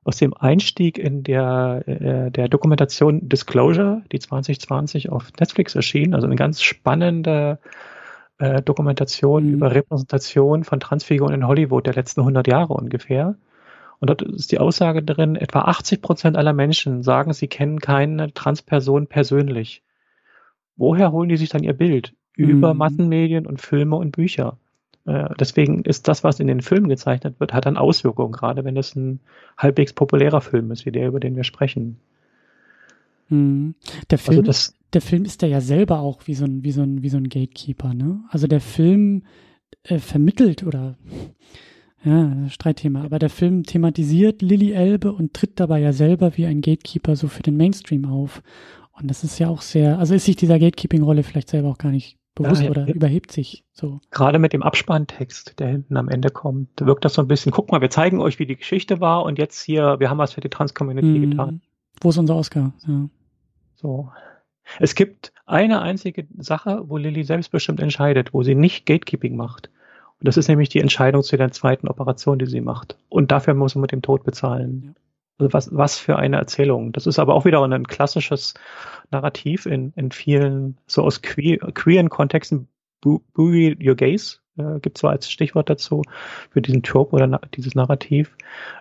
aus 0.02 0.18
dem 0.18 0.34
Einstieg 0.34 0.98
in 0.98 1.24
der, 1.24 1.82
äh, 1.86 2.30
der 2.30 2.48
Dokumentation 2.48 3.28
Disclosure, 3.28 4.02
die 4.12 4.20
2020 4.20 5.10
auf 5.10 5.32
Netflix 5.40 5.74
erschien, 5.74 6.14
also 6.14 6.28
eine 6.28 6.36
ganz 6.36 6.62
spannende 6.62 7.58
äh, 8.38 8.62
Dokumentation 8.62 9.48
mhm. 9.48 9.54
über 9.54 9.74
Repräsentation 9.74 10.62
von 10.62 10.78
Transfiguren 10.78 11.34
in 11.34 11.46
Hollywood 11.46 11.86
der 11.86 11.94
letzten 11.94 12.20
100 12.20 12.46
Jahre 12.46 12.72
ungefähr. 12.72 13.34
Und 13.98 14.08
dort 14.08 14.22
ist 14.22 14.52
die 14.52 14.60
Aussage 14.60 15.02
drin, 15.02 15.34
etwa 15.34 15.62
80 15.62 16.00
Prozent 16.00 16.36
aller 16.36 16.52
Menschen 16.52 17.02
sagen, 17.02 17.32
sie 17.32 17.48
kennen 17.48 17.80
keine 17.80 18.32
Transperson 18.32 19.08
persönlich 19.08 19.82
woher 20.76 21.12
holen 21.12 21.28
die 21.28 21.36
sich 21.36 21.48
dann 21.48 21.62
ihr 21.62 21.72
Bild? 21.72 22.14
Über 22.36 22.74
mhm. 22.74 22.78
Massenmedien 22.78 23.46
und 23.46 23.60
Filme 23.60 23.96
und 23.96 24.12
Bücher. 24.12 24.58
Äh, 25.06 25.30
deswegen 25.40 25.84
ist 25.84 26.08
das, 26.08 26.22
was 26.22 26.40
in 26.40 26.48
den 26.48 26.60
Filmen 26.60 26.88
gezeichnet 26.88 27.40
wird, 27.40 27.54
hat 27.54 27.64
dann 27.64 27.76
Auswirkungen, 27.76 28.32
gerade 28.32 28.64
wenn 28.64 28.76
es 28.76 28.94
ein 28.94 29.20
halbwegs 29.56 29.92
populärer 29.92 30.40
Film 30.40 30.70
ist, 30.70 30.84
wie 30.84 30.92
der, 30.92 31.08
über 31.08 31.20
den 31.20 31.36
wir 31.36 31.44
sprechen. 31.44 31.96
Mhm. 33.28 33.74
Der 34.10 34.18
Film, 34.18 34.38
also 34.38 34.46
das, 34.46 34.74
der 34.92 35.00
Film 35.00 35.24
ist 35.24 35.42
ja 35.42 35.60
selber 35.60 36.00
auch 36.00 36.26
wie 36.26 36.34
so 36.34 36.44
ein, 36.44 36.62
wie 36.62 36.72
so 36.72 36.82
ein, 36.82 37.02
wie 37.02 37.08
so 37.08 37.16
ein 37.16 37.28
Gatekeeper, 37.28 37.94
ne? 37.94 38.20
Also 38.30 38.46
der 38.46 38.60
Film 38.60 39.22
äh, 39.84 39.98
vermittelt 39.98 40.64
oder 40.64 40.96
ja, 42.04 42.48
Streitthema, 42.50 43.02
aber 43.02 43.18
der 43.18 43.30
Film 43.30 43.64
thematisiert 43.64 44.42
Lily 44.42 44.72
Elbe 44.72 45.12
und 45.12 45.34
tritt 45.34 45.58
dabei 45.58 45.80
ja 45.80 45.92
selber 45.92 46.36
wie 46.36 46.46
ein 46.46 46.60
Gatekeeper 46.60 47.16
so 47.16 47.26
für 47.26 47.42
den 47.42 47.56
Mainstream 47.56 48.04
auf. 48.04 48.42
Und 48.98 49.08
das 49.08 49.24
ist 49.24 49.38
ja 49.38 49.48
auch 49.48 49.60
sehr, 49.60 49.98
also 49.98 50.14
ist 50.14 50.24
sich 50.24 50.36
dieser 50.36 50.58
Gatekeeping-Rolle 50.58 51.22
vielleicht 51.22 51.50
selber 51.50 51.68
auch 51.68 51.78
gar 51.78 51.90
nicht 51.90 52.16
bewusst 52.34 52.62
ja, 52.62 52.70
oder 52.70 52.86
ja. 52.86 52.94
überhebt 52.94 53.32
sich 53.32 53.64
so. 53.72 54.00
Gerade 54.10 54.38
mit 54.38 54.52
dem 54.52 54.62
Abspanntext, 54.62 55.58
der 55.58 55.68
hinten 55.68 55.96
am 55.96 56.08
Ende 56.08 56.30
kommt, 56.30 56.68
wirkt 56.80 57.04
das 57.04 57.14
so 57.14 57.22
ein 57.22 57.28
bisschen, 57.28 57.52
guck 57.52 57.72
mal, 57.72 57.80
wir 57.80 57.90
zeigen 57.90 58.20
euch, 58.20 58.38
wie 58.38 58.46
die 58.46 58.56
Geschichte 58.56 59.00
war 59.00 59.24
und 59.24 59.38
jetzt 59.38 59.62
hier, 59.62 59.96
wir 59.98 60.10
haben 60.10 60.18
was 60.18 60.34
für 60.34 60.40
die 60.40 60.48
Trans-Community 60.48 61.06
mhm. 61.06 61.30
getan. 61.30 61.60
Wo 62.00 62.10
ist 62.10 62.18
unser 62.18 62.36
Oscar? 62.36 62.72
Ja. 62.86 63.08
So. 63.74 64.10
Es 64.78 64.94
gibt 64.94 65.32
eine 65.46 65.80
einzige 65.80 66.26
Sache, 66.38 66.84
wo 66.86 66.96
Lilly 66.96 67.24
selbstbestimmt 67.24 67.80
entscheidet, 67.80 68.34
wo 68.34 68.42
sie 68.42 68.54
nicht 68.54 68.86
Gatekeeping 68.86 69.36
macht. 69.36 69.70
Und 70.18 70.28
das 70.28 70.36
ist 70.36 70.48
nämlich 70.48 70.68
die 70.68 70.80
Entscheidung 70.80 71.22
zu 71.22 71.36
der 71.36 71.52
zweiten 71.52 71.88
Operation, 71.88 72.38
die 72.38 72.46
sie 72.46 72.60
macht. 72.60 72.96
Und 73.08 73.30
dafür 73.30 73.54
muss 73.54 73.74
man 73.74 73.82
mit 73.82 73.92
dem 73.92 74.02
Tod 74.02 74.24
bezahlen. 74.24 74.96
Also 75.38 75.52
was, 75.52 75.68
was 75.72 75.98
für 75.98 76.16
eine 76.16 76.36
Erzählung. 76.36 76.92
Das 76.92 77.06
ist 77.06 77.18
aber 77.18 77.34
auch 77.34 77.44
wieder 77.44 77.62
ein 77.62 77.86
klassisches 77.86 78.54
Narrativ 79.10 79.66
in, 79.66 79.92
in 79.96 80.10
vielen, 80.10 80.78
so 80.86 81.02
aus 81.02 81.22
queer, 81.22 81.58
queeren 81.74 82.08
Kontexten, 82.08 82.68
Bury 83.02 83.76
Your 83.80 83.94
Gaze, 83.94 84.38
äh, 84.58 84.80
gibt 84.80 84.98
zwar 84.98 85.12
als 85.12 85.30
Stichwort 85.30 85.70
dazu 85.70 86.02
für 86.50 86.62
diesen 86.62 86.82
Trope 86.82 87.14
oder 87.14 87.26
na, 87.26 87.40
dieses 87.54 87.74
Narrativ, 87.74 88.36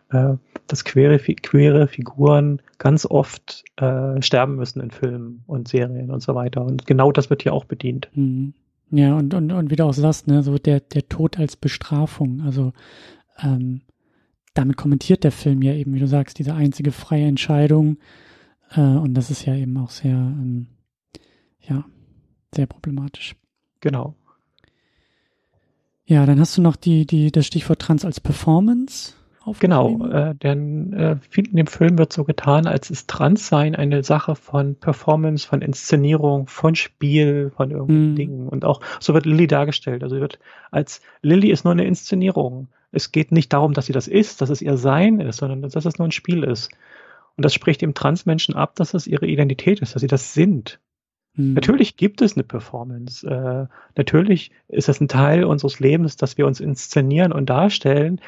äh, 0.10 0.36
dass 0.68 0.86
queere, 0.86 1.20
queere 1.20 1.88
Figuren 1.88 2.62
ganz 2.78 3.06
oft 3.06 3.64
äh, 3.78 4.22
sterben 4.22 4.56
müssen 4.56 4.82
in 4.82 4.91
Filmen 4.91 5.43
und 5.47 5.68
Serien 5.68 6.12
und 6.12 6.22
so 6.22 6.34
weiter. 6.34 6.64
Und 6.64 6.88
genau 6.88 7.12
das 7.12 7.30
wird 7.30 7.43
hier 7.43 7.53
auch 7.53 7.66
bedient. 7.66 8.10
Mhm. 8.14 8.53
Ja, 8.91 9.16
und, 9.16 9.34
und, 9.34 9.51
und 9.51 9.72
wie 9.72 9.76
du 9.76 9.84
auch 9.84 9.93
sagst, 9.93 10.28
ne, 10.28 10.43
so 10.43 10.58
der, 10.58 10.80
der 10.80 11.10
Tod 11.10 11.39
als 11.39 11.56
Bestrafung. 11.56 12.41
Also 12.45 12.72
ähm, 13.41 13.82
damit 14.56 14.78
kommentiert 14.78 15.24
der 15.24 15.32
Film 15.32 15.62
ja 15.62 15.74
eben, 15.74 15.93
wie 15.93 15.99
du 15.99 16.08
sagst, 16.08 16.39
diese 16.39 16.56
einzige 16.56 16.91
freie 16.91 17.26
Entscheidung. 17.26 17.97
Äh, 18.72 18.82
und 18.82 19.14
das 19.14 19.30
ist 19.30 19.45
ja 19.45 19.53
eben 19.53 19.78
auch 19.78 19.91
sehr, 19.91 20.14
ähm, 20.14 20.68
ja, 21.62 21.86
sehr 22.53 22.66
problematisch. 22.66 23.36
Genau. 23.82 24.16
Ja, 26.06 26.26
dann 26.26 26.39
hast 26.39 26.58
du 26.58 26.62
noch 26.62 26.76
die, 26.76 27.06
die, 27.06 27.32
das 27.32 27.45
Stichwort 27.45 27.80
Trans 27.82 28.06
als 28.06 28.20
Performance. 28.20 29.14
Genau, 29.60 30.08
äh, 30.08 30.34
denn 30.34 30.91
äh, 30.93 31.18
viel 31.30 31.47
in 31.47 31.56
dem 31.56 31.68
Film 31.68 31.99
wird 31.99 32.12
so 32.12 32.24
getan, 32.24 32.66
als 32.66 32.89
ist 32.89 33.08
Transsein 33.08 33.76
eine 33.76 34.03
Sache 34.03 34.36
von 34.36 34.76
Performance, 34.76 35.47
von 35.47 35.62
Inszenierung, 35.62 36.47
von 36.47 36.74
Spiel, 36.74 37.51
von 37.56 37.70
irgendwelchen 37.70 38.14
mm. 38.14 38.16
Dingen. 38.16 38.49
Und 38.49 38.66
auch 38.66 38.82
so 38.99 39.14
wird 39.14 39.28
Lilly 39.28 39.45
dargestellt. 39.45 40.03
Also 40.03 40.20
wird 40.20 40.39
als 40.72 41.01
Lilly 41.22 41.51
ist 41.51 41.64
nur 41.64 41.74
eine 41.74 41.86
Inszenierung. 41.86 42.70
Es 42.96 43.12
geht 43.12 43.32
nicht 43.32 43.54
darum, 43.54 43.74
dass 43.74 43.86
sie 43.86 43.93
das 43.93 44.08
ist, 44.08 44.41
dass 44.41 44.50
es 44.50 44.62
ihr 44.62 44.78
Sein 44.78 45.20
ist, 45.20 45.38
sondern 45.38 45.62
dass 45.62 45.86
es 45.86 45.98
nur 46.00 46.08
ein 46.08 46.12
Spiel 46.12 46.43
ist. 46.43 46.72
Und 47.38 47.43
das 47.43 47.54
spricht 47.54 47.82
dem 47.82 47.93
Transmenschen 47.93 48.56
ab, 48.56 48.76
dass 48.76 48.93
es 48.93 49.08
ihre 49.08 49.28
Identität 49.28 49.82
ist, 49.82 49.93
dass 49.93 50.02
sie 50.02 50.08
das 50.08 50.34
sind. 50.34 50.80
Mhm. 51.36 51.54
Natürlich 51.54 51.98
gibt 51.98 52.22
es 52.22 52.36
eine 52.36 52.43
Performance. 52.43 53.28
Äh, 53.28 53.68
natürlich 53.98 54.52
ist 54.68 54.88
das 54.88 55.02
ein 55.02 55.08
Teil 55.08 55.43
unseres 55.43 55.80
Lebens, 55.80 56.16
dass 56.16 56.38
wir 56.38 56.48
uns 56.48 56.60
inszenieren 56.60 57.32
und 57.32 57.50
darstellen. 57.50 58.22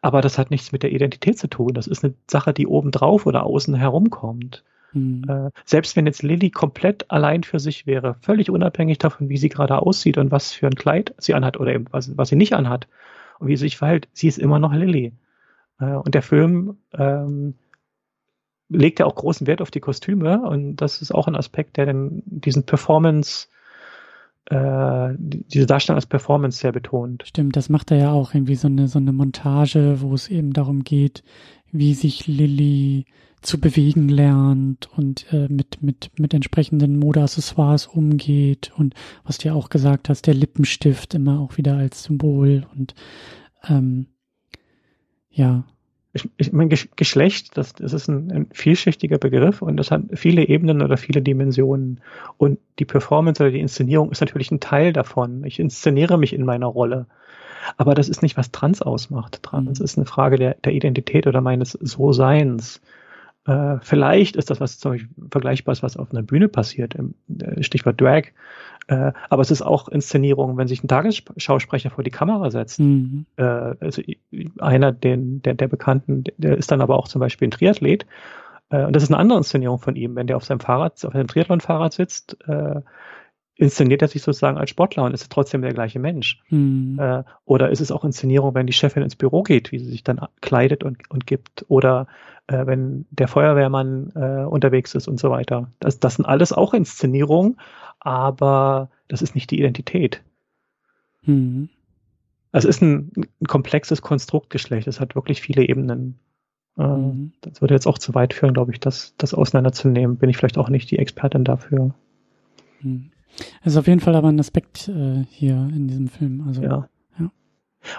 Aber 0.00 0.20
das 0.20 0.38
hat 0.38 0.50
nichts 0.50 0.72
mit 0.72 0.82
der 0.82 0.92
Identität 0.92 1.38
zu 1.38 1.48
tun. 1.48 1.74
Das 1.74 1.86
ist 1.86 2.04
eine 2.04 2.14
Sache, 2.30 2.52
die 2.52 2.66
obendrauf 2.66 3.26
oder 3.26 3.44
außen 3.44 3.74
herumkommt. 3.74 4.64
Mhm. 4.92 5.24
Äh, 5.28 5.50
selbst 5.64 5.96
wenn 5.96 6.06
jetzt 6.06 6.22
Lilly 6.22 6.50
komplett 6.50 7.10
allein 7.10 7.42
für 7.42 7.58
sich 7.58 7.86
wäre, 7.86 8.16
völlig 8.20 8.50
unabhängig 8.50 8.98
davon, 8.98 9.28
wie 9.28 9.36
sie 9.36 9.48
gerade 9.48 9.78
aussieht 9.80 10.18
und 10.18 10.30
was 10.30 10.52
für 10.52 10.66
ein 10.66 10.74
Kleid 10.74 11.14
sie 11.18 11.34
anhat 11.34 11.58
oder 11.58 11.74
eben 11.74 11.86
was, 11.90 12.16
was 12.16 12.30
sie 12.30 12.36
nicht 12.36 12.54
anhat, 12.54 12.88
und 13.38 13.48
wie 13.48 13.56
sie 13.56 13.62
sich 13.66 13.76
verhält, 13.76 14.08
sie 14.12 14.28
ist 14.28 14.38
immer 14.38 14.58
noch 14.58 14.72
Lilly. 14.72 15.12
Äh, 15.80 15.94
und 15.94 16.14
der 16.14 16.22
Film 16.22 16.78
ähm, 16.92 17.54
legt 18.68 18.98
ja 18.98 19.06
auch 19.06 19.14
großen 19.14 19.46
Wert 19.46 19.62
auf 19.62 19.70
die 19.70 19.80
Kostüme 19.80 20.42
und 20.42 20.76
das 20.76 21.00
ist 21.00 21.14
auch 21.14 21.26
ein 21.26 21.36
Aspekt, 21.36 21.76
der 21.76 21.86
dann 21.86 22.22
diesen 22.26 22.64
Performance, 22.64 23.48
äh, 24.46 25.14
diese 25.18 25.66
Darstellung 25.66 25.96
als 25.96 26.06
Performance 26.06 26.58
sehr 26.58 26.72
betont. 26.72 27.24
Stimmt, 27.26 27.56
das 27.56 27.68
macht 27.68 27.90
er 27.90 27.98
ja 27.98 28.12
auch 28.12 28.34
irgendwie 28.34 28.56
so 28.56 28.68
eine, 28.68 28.88
so 28.88 28.98
eine 28.98 29.12
Montage, 29.12 30.00
wo 30.00 30.14
es 30.14 30.28
eben 30.28 30.52
darum 30.52 30.84
geht, 30.84 31.24
wie 31.70 31.94
sich 31.94 32.26
Lilly 32.26 33.06
zu 33.42 33.60
bewegen 33.60 34.08
lernt 34.08 34.88
und 34.96 35.32
äh, 35.32 35.48
mit, 35.48 35.82
mit, 35.82 36.10
mit 36.18 36.34
entsprechenden 36.34 36.98
Modeaccessoires 36.98 37.86
umgeht 37.86 38.72
und 38.76 38.94
was 39.24 39.38
du 39.38 39.48
ja 39.48 39.54
auch 39.54 39.68
gesagt 39.68 40.08
hast, 40.08 40.26
der 40.26 40.34
Lippenstift 40.34 41.14
immer 41.14 41.40
auch 41.40 41.56
wieder 41.56 41.76
als 41.76 42.04
Symbol 42.04 42.66
und 42.74 42.94
ähm, 43.68 44.06
ja. 45.30 45.64
Ich, 46.14 46.28
ich 46.36 46.52
mein 46.52 46.68
Geschlecht, 46.68 47.56
das, 47.56 47.74
das 47.74 47.92
ist 47.92 48.08
ein, 48.08 48.32
ein 48.32 48.46
vielschichtiger 48.50 49.18
Begriff 49.18 49.62
und 49.62 49.76
das 49.76 49.90
hat 49.90 50.02
viele 50.14 50.48
Ebenen 50.48 50.82
oder 50.82 50.96
viele 50.96 51.20
Dimensionen. 51.20 52.00
Und 52.38 52.58
die 52.78 52.86
Performance 52.86 53.42
oder 53.42 53.52
die 53.52 53.60
Inszenierung 53.60 54.10
ist 54.10 54.20
natürlich 54.20 54.50
ein 54.50 54.58
Teil 54.58 54.92
davon. 54.92 55.44
Ich 55.44 55.60
inszeniere 55.60 56.18
mich 56.18 56.32
in 56.32 56.44
meiner 56.44 56.66
Rolle. 56.66 57.06
Aber 57.76 57.94
das 57.94 58.08
ist 58.08 58.22
nicht, 58.22 58.36
was 58.36 58.50
Trans 58.50 58.80
ausmacht. 58.80 59.42
Trans 59.42 59.78
mhm. 59.78 59.84
ist 59.84 59.98
eine 59.98 60.06
Frage 60.06 60.36
der, 60.36 60.54
der 60.54 60.72
Identität 60.72 61.26
oder 61.26 61.40
meines 61.40 61.72
So-Seins. 61.72 62.80
Äh, 63.48 63.78
vielleicht 63.80 64.36
ist 64.36 64.50
das 64.50 64.60
was 64.60 64.78
zum 64.78 64.92
Beispiel 64.92 65.08
vergleichbares, 65.30 65.82
was 65.82 65.96
auf 65.96 66.10
einer 66.12 66.22
Bühne 66.22 66.48
passiert, 66.48 66.94
im, 66.94 67.14
äh, 67.40 67.62
Stichwort 67.62 67.98
Drag. 67.98 68.24
Äh, 68.88 69.12
aber 69.30 69.40
es 69.40 69.50
ist 69.50 69.62
auch 69.62 69.88
Inszenierung, 69.88 70.58
wenn 70.58 70.68
sich 70.68 70.84
ein 70.84 70.88
Tagesschausprecher 70.88 71.90
vor 71.90 72.04
die 72.04 72.10
Kamera 72.10 72.50
setzt. 72.50 72.78
Mhm. 72.78 73.24
Äh, 73.36 73.42
also 73.42 74.02
einer 74.58 74.92
den, 74.92 75.40
der, 75.40 75.54
der 75.54 75.68
Bekannten, 75.68 76.24
der 76.36 76.58
ist 76.58 76.70
dann 76.70 76.82
aber 76.82 76.98
auch 76.98 77.08
zum 77.08 77.20
Beispiel 77.20 77.48
ein 77.48 77.52
Triathlet. 77.52 78.04
Äh, 78.68 78.84
und 78.84 78.94
das 78.94 79.02
ist 79.02 79.10
eine 79.10 79.18
andere 79.18 79.38
Inszenierung 79.38 79.78
von 79.78 79.96
ihm, 79.96 80.14
wenn 80.14 80.26
der 80.26 80.36
auf 80.36 80.44
seinem 80.44 80.60
Fahrrad, 80.60 81.02
auf 81.06 81.14
seinem 81.14 81.28
Triathlon-Fahrrad 81.28 81.94
sitzt, 81.94 82.36
äh, 82.46 82.82
inszeniert 83.58 84.02
er 84.02 84.08
sich 84.08 84.22
sozusagen 84.22 84.56
als 84.56 84.70
Sportler 84.70 85.02
und 85.02 85.12
ist 85.12 85.30
trotzdem 85.30 85.62
der 85.62 85.74
gleiche 85.74 85.98
Mensch. 85.98 86.40
Mhm. 86.48 86.98
Äh, 86.98 87.24
oder 87.44 87.70
ist 87.70 87.80
es 87.80 87.90
auch 87.90 88.04
Inszenierung, 88.04 88.54
wenn 88.54 88.68
die 88.68 88.72
Chefin 88.72 89.02
ins 89.02 89.16
Büro 89.16 89.42
geht, 89.42 89.72
wie 89.72 89.80
sie 89.80 89.90
sich 89.90 90.04
dann 90.04 90.20
kleidet 90.40 90.84
und, 90.84 91.10
und 91.10 91.26
gibt? 91.26 91.66
Oder 91.68 92.06
äh, 92.46 92.66
wenn 92.66 93.04
der 93.10 93.26
Feuerwehrmann 93.26 94.12
äh, 94.14 94.44
unterwegs 94.44 94.94
ist 94.94 95.08
und 95.08 95.18
so 95.18 95.30
weiter. 95.30 95.72
Das, 95.80 95.98
das 95.98 96.14
sind 96.14 96.24
alles 96.24 96.52
auch 96.52 96.72
Inszenierungen, 96.72 97.58
aber 97.98 98.90
das 99.08 99.22
ist 99.22 99.34
nicht 99.34 99.50
die 99.50 99.58
Identität. 99.58 100.22
Also 102.52 102.68
es 102.68 102.76
ist 102.76 102.82
ein, 102.82 103.10
ein 103.40 103.46
komplexes 103.46 104.02
Konstruktgeschlecht. 104.02 104.86
Es 104.86 105.00
hat 105.00 105.16
wirklich 105.16 105.40
viele 105.40 105.68
Ebenen. 105.68 106.20
Mhm. 106.76 107.32
Das 107.40 107.60
würde 107.60 107.74
jetzt 107.74 107.88
auch 107.88 107.98
zu 107.98 108.14
weit 108.14 108.34
führen, 108.34 108.54
glaube 108.54 108.70
ich, 108.70 108.78
das, 108.78 109.14
das 109.18 109.34
auseinanderzunehmen. 109.34 110.16
Bin 110.16 110.30
ich 110.30 110.36
vielleicht 110.36 110.58
auch 110.58 110.68
nicht 110.68 110.92
die 110.92 110.98
Expertin 110.98 111.42
dafür. 111.42 111.92
Mhm. 112.80 113.10
Es 113.62 113.72
ist 113.72 113.76
auf 113.76 113.86
jeden 113.86 114.00
Fall 114.00 114.16
aber 114.16 114.28
ein 114.28 114.40
Aspekt 114.40 114.88
äh, 114.88 115.24
hier 115.30 115.54
in 115.54 115.88
diesem 115.88 116.08
Film. 116.08 116.44
Also, 116.46 116.62
ja. 116.62 116.88
ja. 117.18 117.30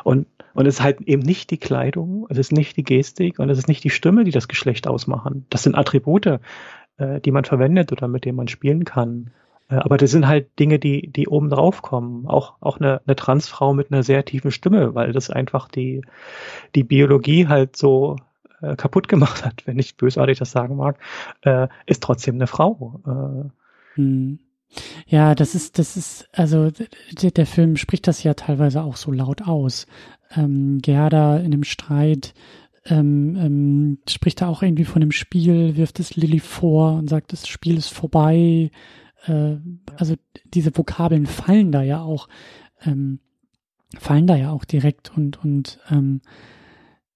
Und, 0.04 0.28
und 0.54 0.66
es 0.66 0.76
ist 0.76 0.84
halt 0.84 1.02
eben 1.02 1.22
nicht 1.22 1.52
die 1.52 1.58
Kleidung, 1.58 2.28
es 2.30 2.38
ist 2.38 2.52
nicht 2.52 2.76
die 2.78 2.84
Gestik 2.84 3.40
und 3.40 3.50
es 3.50 3.58
ist 3.58 3.68
nicht 3.68 3.84
die 3.84 3.90
Stimme, 3.90 4.24
die 4.24 4.32
das 4.32 4.48
Geschlecht 4.48 4.88
ausmachen. 4.88 5.46
Das 5.50 5.64
sind 5.64 5.76
Attribute, 5.76 6.40
äh, 6.98 7.22
die 7.22 7.32
man 7.32 7.46
verwendet 7.46 7.92
oder 7.92 8.08
mit 8.08 8.26
denen 8.26 8.36
man 8.36 8.48
spielen 8.48 8.86
kann. 8.86 9.32
Äh, 9.70 9.76
aber 9.76 9.98
das 9.98 10.12
sind 10.12 10.28
halt 10.28 10.60
Dinge, 10.60 10.80
die, 10.80 11.08
die 11.12 11.28
oben 11.28 11.50
drauf 11.50 11.82
kommen. 11.82 12.28
Auch, 12.28 12.56
auch 12.60 12.80
eine, 12.80 13.02
eine 13.06 13.16
Transfrau 13.16 13.74
mit 13.74 13.92
einer 13.92 14.04
sehr 14.04 14.26
tiefen 14.26 14.52
Stimme, 14.52 14.96
weil 14.96 15.12
das 15.14 15.30
einfach 15.30 15.70
die, 15.70 16.02
die 16.76 16.84
Biologie 16.84 17.48
halt 17.48 17.76
so 17.76 18.18
äh, 18.62 18.76
kaputt 18.76 19.08
gemacht 19.08 19.46
hat, 19.46 19.66
wenn 19.66 19.80
ich 19.80 19.98
bösartig 19.98 20.40
das 20.40 20.52
sagen 20.52 20.76
mag, 20.76 20.98
äh, 21.42 21.68
ist 21.86 22.04
trotzdem 22.04 22.36
eine 22.36 22.48
Frau. 22.48 23.02
Äh, 23.06 23.50
hm. 23.96 24.40
Ja, 25.08 25.36
das 25.36 25.56
ist, 25.56 25.80
das 25.80 25.98
ist, 25.98 26.28
also 26.32 26.72
der, 27.22 27.32
der 27.32 27.46
Film 27.46 27.76
spricht 27.78 28.08
das 28.08 28.24
ja 28.24 28.34
teilweise 28.34 28.84
auch 28.84 28.96
so 28.96 29.12
laut 29.12 29.42
aus. 29.42 29.88
Ähm, 30.36 30.80
Gerda 30.82 31.38
in 31.38 31.52
dem 31.52 31.64
Streit 31.64 32.34
ähm, 32.86 33.36
ähm, 33.36 33.98
spricht 34.08 34.42
da 34.42 34.48
auch 34.48 34.62
irgendwie 34.62 34.86
von 34.86 35.02
dem 35.02 35.12
Spiel, 35.12 35.76
wirft 35.76 36.00
es 36.00 36.16
Lilly 36.16 36.40
vor 36.40 36.94
und 36.94 37.10
sagt, 37.10 37.34
das 37.34 37.48
Spiel 37.48 37.78
ist 37.78 37.90
vorbei. 37.90 38.72
Äh, 39.26 39.58
also 39.98 40.16
diese 40.54 40.76
Vokabeln 40.78 41.26
fallen 41.26 41.72
da 41.72 41.82
ja 41.82 42.02
auch, 42.02 42.28
ähm, 42.84 43.20
fallen 43.98 44.28
da 44.28 44.36
ja 44.36 44.52
auch 44.52 44.66
direkt 44.66 45.16
und 45.16 45.44
und 45.44 45.80
ähm, 45.90 46.22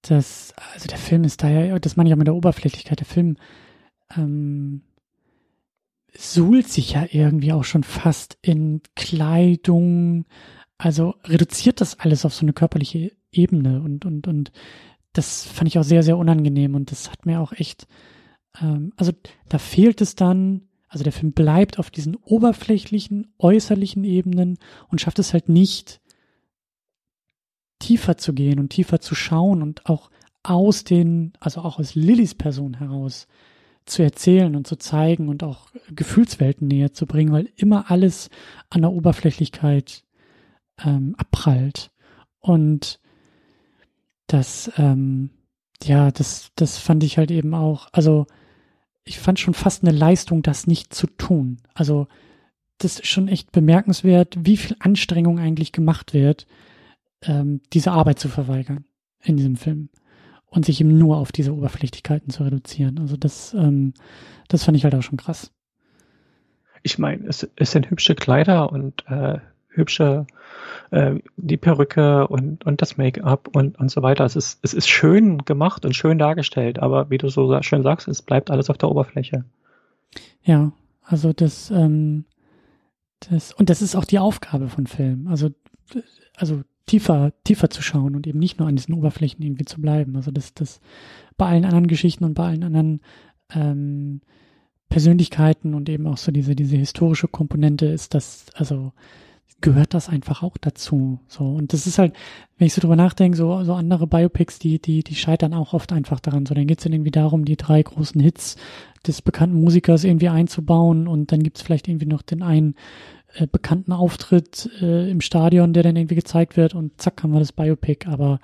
das, 0.02 0.52
also 0.74 0.86
der 0.88 0.98
Film 0.98 1.24
ist 1.24 1.42
da 1.42 1.48
ja, 1.48 1.78
das 1.78 1.96
meine 1.96 2.08
ich 2.08 2.14
auch 2.14 2.18
mit 2.18 2.26
der 2.26 2.34
Oberflächlichkeit. 2.34 3.00
Der 3.00 3.06
Film 3.06 3.36
ähm, 4.16 4.82
suhlt 6.16 6.68
sich 6.68 6.92
ja 6.92 7.06
irgendwie 7.10 7.52
auch 7.52 7.64
schon 7.64 7.82
fast 7.82 8.38
in 8.42 8.80
Kleidung, 8.94 10.26
also 10.78 11.14
reduziert 11.24 11.80
das 11.80 11.98
alles 11.98 12.24
auf 12.24 12.34
so 12.34 12.44
eine 12.44 12.52
körperliche 12.52 13.12
Ebene 13.32 13.82
und, 13.82 14.04
und, 14.04 14.26
und 14.26 14.52
das 15.12 15.44
fand 15.44 15.68
ich 15.68 15.78
auch 15.78 15.84
sehr, 15.84 16.02
sehr 16.02 16.16
unangenehm 16.18 16.74
und 16.74 16.90
das 16.90 17.10
hat 17.10 17.26
mir 17.26 17.40
auch 17.40 17.52
echt 17.52 17.86
ähm, 18.60 18.92
also 18.96 19.12
da 19.48 19.58
fehlt 19.58 20.00
es 20.00 20.14
dann, 20.14 20.68
also 20.88 21.04
der 21.04 21.12
Film 21.12 21.32
bleibt 21.32 21.78
auf 21.78 21.90
diesen 21.90 22.16
oberflächlichen, 22.16 23.32
äußerlichen 23.38 24.04
Ebenen 24.04 24.58
und 24.88 25.00
schafft 25.00 25.18
es 25.18 25.32
halt 25.32 25.48
nicht, 25.48 26.00
tiefer 27.80 28.16
zu 28.16 28.32
gehen 28.32 28.60
und 28.60 28.70
tiefer 28.70 29.00
zu 29.00 29.14
schauen 29.14 29.62
und 29.62 29.86
auch 29.86 30.10
aus 30.42 30.84
den, 30.84 31.32
also 31.40 31.62
auch 31.62 31.78
aus 31.78 31.94
Lillys 31.94 32.34
Person 32.34 32.74
heraus 32.74 33.26
zu 33.86 34.02
erzählen 34.02 34.56
und 34.56 34.66
zu 34.66 34.76
zeigen 34.76 35.28
und 35.28 35.42
auch 35.42 35.68
Gefühlswelten 35.90 36.68
näher 36.68 36.92
zu 36.92 37.06
bringen, 37.06 37.32
weil 37.32 37.50
immer 37.56 37.90
alles 37.90 38.30
an 38.70 38.82
der 38.82 38.92
Oberflächlichkeit 38.92 40.04
ähm, 40.82 41.14
abprallt. 41.18 41.90
Und 42.40 43.00
das, 44.26 44.70
ähm, 44.78 45.30
ja, 45.82 46.10
das, 46.10 46.50
das 46.56 46.78
fand 46.78 47.04
ich 47.04 47.18
halt 47.18 47.30
eben 47.30 47.54
auch, 47.54 47.88
also 47.92 48.26
ich 49.04 49.18
fand 49.18 49.38
schon 49.38 49.54
fast 49.54 49.82
eine 49.82 49.96
Leistung, 49.96 50.42
das 50.42 50.66
nicht 50.66 50.94
zu 50.94 51.06
tun. 51.06 51.58
Also 51.74 52.08
das 52.78 52.98
ist 52.98 53.06
schon 53.06 53.28
echt 53.28 53.52
bemerkenswert, 53.52 54.36
wie 54.40 54.56
viel 54.56 54.76
Anstrengung 54.80 55.38
eigentlich 55.38 55.72
gemacht 55.72 56.14
wird, 56.14 56.46
ähm, 57.22 57.60
diese 57.72 57.92
Arbeit 57.92 58.18
zu 58.18 58.28
verweigern 58.28 58.84
in 59.22 59.36
diesem 59.36 59.56
Film 59.56 59.90
und 60.54 60.64
sich 60.64 60.80
eben 60.80 60.96
nur 60.96 61.16
auf 61.16 61.32
diese 61.32 61.52
Oberflächlichkeiten 61.52 62.30
zu 62.30 62.44
reduzieren. 62.44 62.98
Also 63.00 63.16
das, 63.16 63.54
ähm, 63.54 63.92
das 64.48 64.64
fand 64.64 64.76
ich 64.76 64.84
halt 64.84 64.94
auch 64.94 65.02
schon 65.02 65.18
krass. 65.18 65.50
Ich 66.82 66.98
meine, 66.98 67.26
es, 67.26 67.48
es 67.56 67.72
sind 67.72 67.90
hübsche 67.90 68.14
Kleider 68.14 68.70
und 68.70 69.04
äh, 69.08 69.38
hübsche 69.68 70.26
äh, 70.92 71.16
die 71.36 71.56
Perücke 71.56 72.28
und, 72.28 72.64
und 72.64 72.80
das 72.82 72.96
Make-up 72.96 73.48
und, 73.48 73.78
und 73.78 73.90
so 73.90 74.02
weiter. 74.02 74.24
Es 74.24 74.36
ist, 74.36 74.60
es 74.62 74.74
ist 74.74 74.88
schön 74.88 75.38
gemacht 75.38 75.84
und 75.84 75.96
schön 75.96 76.18
dargestellt, 76.18 76.78
aber 76.78 77.10
wie 77.10 77.18
du 77.18 77.28
so 77.28 77.60
schön 77.62 77.82
sagst, 77.82 78.06
es 78.06 78.22
bleibt 78.22 78.50
alles 78.50 78.70
auf 78.70 78.78
der 78.78 78.90
Oberfläche. 78.90 79.44
Ja, 80.44 80.72
also 81.02 81.32
das, 81.32 81.70
ähm, 81.72 82.26
das, 83.28 83.52
und 83.52 83.70
das 83.70 83.82
ist 83.82 83.96
auch 83.96 84.04
die 84.04 84.20
Aufgabe 84.20 84.68
von 84.68 84.86
Filmen. 84.86 85.26
Also, 85.26 85.50
also 86.36 86.62
tiefer, 86.86 87.32
tiefer 87.44 87.70
zu 87.70 87.82
schauen 87.82 88.14
und 88.14 88.26
eben 88.26 88.38
nicht 88.38 88.58
nur 88.58 88.68
an 88.68 88.76
diesen 88.76 88.94
Oberflächen 88.94 89.42
irgendwie 89.42 89.64
zu 89.64 89.80
bleiben. 89.80 90.16
Also 90.16 90.30
das, 90.30 90.54
das 90.54 90.80
bei 91.36 91.46
allen 91.46 91.64
anderen 91.64 91.86
Geschichten 91.86 92.24
und 92.24 92.34
bei 92.34 92.46
allen 92.46 92.64
anderen 92.64 93.00
ähm, 93.54 94.20
Persönlichkeiten 94.88 95.74
und 95.74 95.88
eben 95.88 96.06
auch 96.06 96.18
so 96.18 96.30
diese, 96.30 96.54
diese 96.54 96.76
historische 96.76 97.28
Komponente 97.28 97.86
ist 97.86 98.14
das, 98.14 98.46
also 98.54 98.92
gehört 99.60 99.94
das 99.94 100.10
einfach 100.10 100.42
auch 100.42 100.58
dazu. 100.58 101.20
So. 101.26 101.44
Und 101.44 101.72
das 101.72 101.86
ist 101.86 101.98
halt, 101.98 102.14
wenn 102.58 102.66
ich 102.66 102.74
so 102.74 102.82
drüber 102.82 102.96
nachdenke, 102.96 103.36
so, 103.36 103.64
so 103.64 103.72
andere 103.72 104.06
Biopics, 104.06 104.58
die, 104.58 104.78
die, 104.78 105.02
die 105.02 105.14
scheitern 105.14 105.54
auch 105.54 105.72
oft 105.72 105.92
einfach 105.92 106.20
daran. 106.20 106.44
So, 106.44 106.54
dann 106.54 106.66
geht 106.66 106.80
es 106.80 106.86
irgendwie 106.86 107.10
darum, 107.10 107.46
die 107.46 107.56
drei 107.56 107.82
großen 107.82 108.20
Hits 108.20 108.56
des 109.06 109.22
bekannten 109.22 109.60
Musikers 109.60 110.04
irgendwie 110.04 110.28
einzubauen 110.28 111.08
und 111.08 111.32
dann 111.32 111.42
gibt 111.42 111.56
es 111.56 111.62
vielleicht 111.62 111.88
irgendwie 111.88 112.06
noch 112.06 112.22
den 112.22 112.42
einen 112.42 112.74
äh, 113.34 113.46
bekannten 113.46 113.92
Auftritt 113.92 114.70
äh, 114.80 115.10
im 115.10 115.20
Stadion, 115.20 115.72
der 115.72 115.82
dann 115.82 115.96
irgendwie 115.96 116.14
gezeigt 116.14 116.56
wird 116.56 116.74
und 116.74 117.00
zack 117.00 117.22
haben 117.22 117.32
wir 117.32 117.40
das 117.40 117.52
Biopic. 117.52 118.08
Aber 118.08 118.38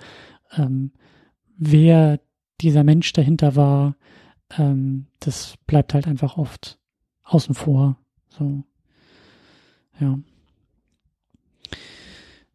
ähm, 0.57 0.91
wer 1.57 2.19
dieser 2.59 2.83
Mensch 2.83 3.13
dahinter 3.13 3.55
war, 3.55 3.95
ähm, 4.57 5.07
das 5.19 5.55
bleibt 5.65 5.93
halt 5.93 6.07
einfach 6.07 6.37
oft 6.37 6.77
außen 7.23 7.55
vor. 7.55 7.97
So, 8.29 8.63
ja. 9.99 10.19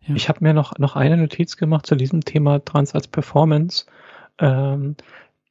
ja. 0.07 0.15
Ich 0.15 0.29
habe 0.29 0.45
mir 0.45 0.53
noch, 0.53 0.79
noch 0.79 0.97
eine 0.97 1.17
Notiz 1.17 1.57
gemacht 1.57 1.87
zu 1.87 1.97
diesem 1.97 2.23
Thema 2.23 2.65
Trans 2.65 2.95
als 2.95 3.09
Performance. 3.09 3.87
Ähm, 4.39 4.97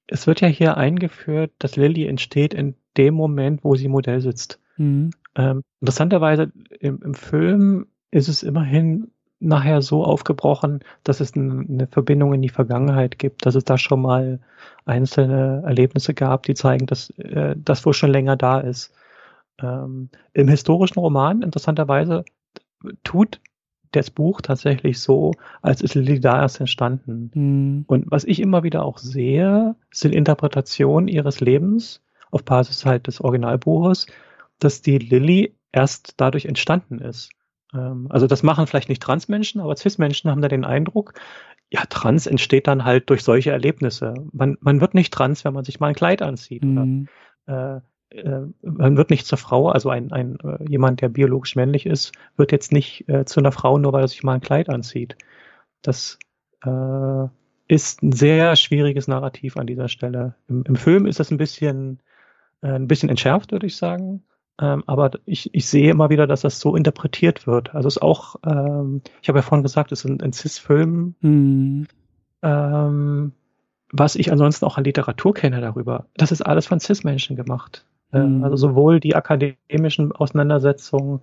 es 0.07 0.28
wird 0.28 0.41
ja 0.41 0.48
hier 0.48 0.78
eingeführt, 0.78 1.52
dass 1.57 1.78
Lilly 1.78 2.06
entsteht 2.06 2.53
in 2.53 2.76
dem 2.95 3.16
Moment, 3.16 3.64
wo 3.64 3.76
sie 3.76 3.88
Modell 3.88 4.22
sitzt. 4.22 4.60
Mhm. 4.77 5.11
Ähm, 5.35 5.64
interessanterweise 5.81 6.52
im, 6.80 7.02
im 7.02 7.14
Film 7.14 7.88
ist 8.11 8.27
es 8.27 8.43
immerhin 8.43 9.11
nachher 9.39 9.81
so 9.81 10.03
aufgebrochen, 10.03 10.80
dass 11.03 11.19
es 11.19 11.35
eine 11.35 11.88
Verbindung 11.88 12.34
in 12.34 12.41
die 12.41 12.49
Vergangenheit 12.49 13.19
gibt, 13.19 13.45
dass 13.45 13.56
es 13.56 13.65
da 13.65 13.77
schon 13.77 14.02
mal 14.02 14.39
einzelne 14.85 15.64
Erlebnisse 15.65 16.14
gab, 16.14 16.43
die 16.43 16.53
zeigen, 16.53 16.85
dass 16.85 17.10
äh, 17.11 17.56
das 17.57 17.85
wohl 17.85 17.93
schon 17.93 18.11
länger 18.11 18.38
da 18.38 18.60
ist. 18.60 18.93
Ähm, 19.61 20.10
Im 20.34 20.47
historischen 20.47 20.99
Roman, 20.99 21.41
interessanterweise, 21.41 22.23
tut 23.03 23.41
das 23.91 24.11
Buch 24.11 24.41
tatsächlich 24.41 24.99
so, 24.99 25.31
als 25.61 25.81
ist 25.81 25.95
Lily 25.95 26.19
da 26.19 26.41
erst 26.41 26.60
entstanden. 26.60 27.31
Mhm. 27.34 27.85
Und 27.88 28.11
was 28.11 28.26
ich 28.26 28.41
immer 28.41 28.64
wieder 28.64 28.84
auch 28.84 28.97
sehe, 28.97 29.76
sind 29.91 30.14
Interpretationen 30.14 31.07
ihres 31.07 31.39
Lebens 31.39 32.02
auf 32.31 32.43
Basis 32.43 32.85
halt 32.85 33.07
des 33.07 33.22
Originalbuches, 33.22 34.07
dass 34.60 34.82
die 34.82 34.98
Lilly 34.98 35.56
erst 35.72 36.15
dadurch 36.18 36.45
entstanden 36.45 36.99
ist. 36.99 37.30
Ähm, 37.73 38.07
also 38.10 38.27
das 38.27 38.44
machen 38.44 38.68
vielleicht 38.68 38.90
nicht 38.90 39.02
Transmenschen, 39.02 39.61
aber 39.61 39.76
Cis-Menschen 39.76 40.32
haben 40.32 40.41
da 40.41 40.48
den 40.48 40.65
Eindruck, 40.65 41.14
ja, 41.72 41.84
Trans 41.90 42.27
entsteht 42.27 42.68
dann 42.68 42.86
halt 42.86 43.10
durch 43.10 43.23
solche 43.23 43.52
Erlebnisse. 43.52 44.14
Man, 44.32 44.57
man 44.61 44.82
wird 44.82 44.94
nicht 44.94 45.11
trans, 45.14 45.44
wenn 45.45 45.53
man 45.53 45.65
sich 45.65 45.80
mal 45.80 45.88
ein 45.88 45.95
Kleid 45.95 46.22
anzieht. 46.22 46.64
Mhm. 46.64 47.07
Oder, 47.48 47.82
äh, 48.11 48.18
äh, 48.18 48.48
man 48.61 48.98
wird 48.98 49.10
nicht 49.10 49.26
zur 49.26 49.38
Frau, 49.38 49.69
also 49.69 49.90
ein, 49.90 50.11
ein 50.11 50.38
äh, 50.44 50.64
jemand, 50.69 51.02
der 51.02 51.10
biologisch 51.10 51.56
männlich 51.56 51.86
ist, 51.86 52.11
wird 52.38 52.52
jetzt 52.52 52.72
nicht 52.72 53.10
äh, 53.10 53.26
zu 53.26 53.40
einer 53.40 53.52
Frau, 53.52 53.77
nur 53.77 53.94
weil 53.94 54.03
er 54.03 54.07
sich 54.07 54.23
mal 54.23 54.36
ein 54.36 54.41
Kleid 54.41 54.69
anzieht. 54.69 55.18
Das 55.82 56.19
äh, 56.64 57.27
ist 57.68 58.03
ein 58.03 58.11
sehr 58.11 58.56
schwieriges 58.56 59.07
Narrativ 59.07 59.57
an 59.57 59.68
dieser 59.68 59.90
Stelle. 59.90 60.36
Im, 60.48 60.64
im 60.68 60.76
Film 60.76 61.07
ist 61.07 61.19
das 61.19 61.32
ein 61.32 61.38
bisschen, 61.38 61.99
ein 62.61 62.88
bisschen 62.88 63.10
entschärft, 63.10 63.52
würde 63.52 63.68
ich 63.68 63.76
sagen. 63.76 64.23
Ähm, 64.61 64.84
aber 64.88 65.11
ich, 65.26 65.53
ich 65.53 65.68
sehe 65.68 65.91
immer 65.91 66.10
wieder, 66.10 66.27
dass 66.27 66.41
das 66.41 66.60
so 66.60 66.76
interpretiert 66.76 67.45
wird. 67.45 67.76
Also 67.76 67.88
es 67.88 67.98
ist 67.98 68.02
auch, 68.02 68.38
ähm, 68.45 69.02
ich 69.22 69.27
habe 69.27 69.40
ja 69.40 69.44
vorhin 69.44 69.64
gesagt, 69.64 69.91
es 69.91 70.06
ist 70.06 70.22
ein, 70.22 70.34
Cis-Film, 70.34 71.15
mhm. 71.19 71.88
ähm, 72.41 73.34
was 73.91 74.15
ich 74.15 74.32
ansonsten 74.32 74.65
auch 74.65 74.77
an 74.77 74.86
Literatur 74.86 75.34
kenne 75.34 75.60
darüber. 75.60 76.06
Das 76.15 76.32
ist 76.32 76.41
alles 76.41 76.68
von 76.68 76.80
Cis-Menschen 76.80 77.36
gemacht. 77.36 77.86
Ähm, 78.14 78.38
mhm. 78.38 78.44
also 78.45 78.56
sowohl 78.56 78.99
die 78.99 79.15
akademischen 79.15 80.11
Auseinandersetzungen 80.14 81.22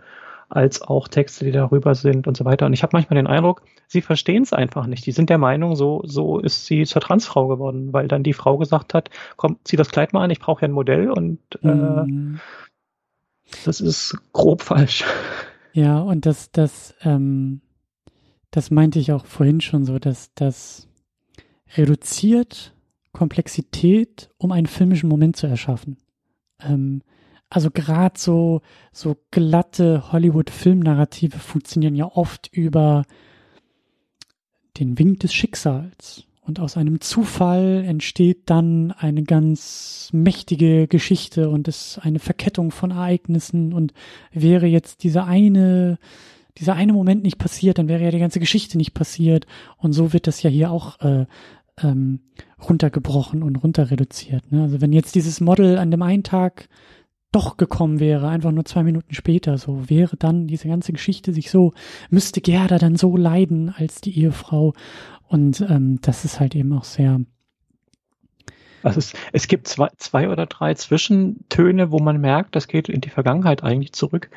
als 0.51 0.83
auch 0.83 1.09
Texte, 1.09 1.47
die 1.47 1.53
darüber 1.53 1.95
sind 1.95 2.27
und 2.27 2.37
so 2.37 2.45
weiter. 2.45 2.67
Und 2.67 2.75
ich 2.75 2.83
habe 2.83 2.91
manchmal 2.93 3.17
den 3.17 3.27
Eindruck, 3.27 3.63
sie 3.87 4.03
verstehen 4.03 4.43
es 4.43 4.53
einfach 4.53 4.87
nicht. 4.87 5.07
Die 5.07 5.13
sind 5.13 5.31
der 5.31 5.39
Meinung, 5.39 5.77
so, 5.77 6.03
so 6.05 6.39
ist 6.39 6.67
sie 6.67 6.85
zur 6.85 7.01
Transfrau 7.01 7.49
geworden, 7.49 7.95
weil 7.95 8.07
dann 8.07 8.23
die 8.23 8.35
Frau 8.35 8.59
gesagt 8.59 8.93
hat, 8.93 9.09
komm, 9.37 9.59
zieh 9.65 9.77
das 9.77 9.89
Kleid 9.89 10.13
mal 10.13 10.25
an, 10.25 10.31
ich 10.31 10.41
brauche 10.41 10.61
ja 10.61 10.69
ein 10.69 10.73
Modell 10.73 11.11
und 11.11 11.39
äh, 11.63 11.69
mhm. 11.69 12.41
Das 13.65 13.81
ist 13.81 14.17
grob 14.33 14.63
falsch. 14.63 15.05
Ja, 15.73 16.01
und 16.01 16.27
das, 16.27 16.51
das, 16.51 16.95
ähm, 17.03 17.61
das 18.51 18.71
meinte 18.71 18.99
ich 18.99 19.13
auch 19.13 19.27
vorhin 19.27 19.61
schon 19.61 19.85
so, 19.85 19.99
dass 19.99 20.33
das 20.35 20.89
reduziert 21.77 22.75
Komplexität, 23.13 24.31
um 24.39 24.53
einen 24.53 24.67
filmischen 24.67 25.09
Moment 25.09 25.37
zu 25.37 25.47
erschaffen. 25.47 25.99
Ähm, 26.61 27.03
also 27.49 27.71
gerade 27.71 28.19
so, 28.19 28.63
so 28.93 29.17
glatte 29.31 30.11
Hollywood-Filmnarrative 30.13 31.39
funktionieren 31.39 31.95
ja 31.95 32.07
oft 32.07 32.49
über 32.51 33.05
den 34.79 34.99
Wink 34.99 35.21
des 35.21 35.35
Schicksals. 35.35 36.25
Und 36.45 36.59
aus 36.59 36.77
einem 36.77 37.01
Zufall 37.01 37.85
entsteht 37.87 38.51
dann 38.51 38.91
eine 38.91 39.23
ganz 39.23 40.11
mächtige 40.13 40.89
Geschichte 40.89 41.49
und 41.49 41.69
ist 41.69 42.01
eine 42.03 42.19
Verkettung 42.19 42.73
von 42.73 42.91
Ereignissen 42.91 43.73
und 43.73 43.95
wäre 44.33 44.67
jetzt 44.67 45.05
dieser 45.05 45.25
eine, 45.25 45.99
dieser 46.59 46.75
eine 46.75 46.93
Moment 46.93 47.23
nicht 47.23 47.39
passiert, 47.39 47.79
dann 47.79 47.87
wäre 47.87 48.03
ja 48.03 48.11
die 48.11 48.19
ganze 48.19 48.41
Geschichte 48.41 48.77
nicht 48.77 48.93
passiert. 48.93 49.47
Und 49.77 49.93
so 49.93 50.13
wird 50.13 50.27
das 50.27 50.43
ja 50.43 50.51
hier 50.51 50.73
auch 50.73 51.01
äh, 51.01 51.27
ähm, 51.81 52.19
runtergebrochen 52.69 53.45
und 53.45 53.57
runterreduziert. 53.57 54.51
Ne? 54.51 54.63
Also 54.63 54.81
wenn 54.81 54.93
jetzt 54.93 55.15
dieses 55.15 55.41
Model 55.41 55.79
an 55.79 55.93
dem 55.93 56.03
einen 56.03 56.25
Tag 56.25 56.69
doch 57.31 57.57
gekommen 57.57 57.99
wäre, 57.99 58.29
einfach 58.29 58.53
nur 58.53 58.65
zwei 58.65 58.83
Minuten 58.83 59.15
später, 59.15 59.57
so 59.57 59.89
wäre 59.89 60.17
dann 60.17 60.49
diese 60.49 60.69
ganze 60.69 60.93
Geschichte 60.93 61.33
sich 61.33 61.51
so, 61.51 61.73
müsste 62.11 62.41
Gerda 62.43 62.79
dann 62.79 62.97
so 62.97 63.17
leiden 63.17 63.73
als 63.75 64.01
die 64.03 64.19
Ehefrau 64.19 64.75
und 65.33 65.63
ähm, 65.63 65.99
das 66.03 66.25
ist 66.27 66.41
halt 66.41 66.55
eben 66.55 66.73
auch 66.75 66.85
sehr. 66.85 67.21
Also 68.83 68.99
es, 68.99 69.15
es 69.33 69.49
gibt 69.49 69.67
zwei, 69.67 69.89
zwei 69.97 70.29
oder 70.29 70.45
drei 70.47 70.75
Zwischentöne, 70.75 71.91
wo 71.91 72.01
man 72.01 72.21
merkt, 72.21 72.55
das 72.55 72.69
geht 72.69 72.89
in 72.89 73.01
die 73.01 73.09
Vergangenheit 73.09 73.63
eigentlich 73.63 73.93
zurück. 73.93 74.29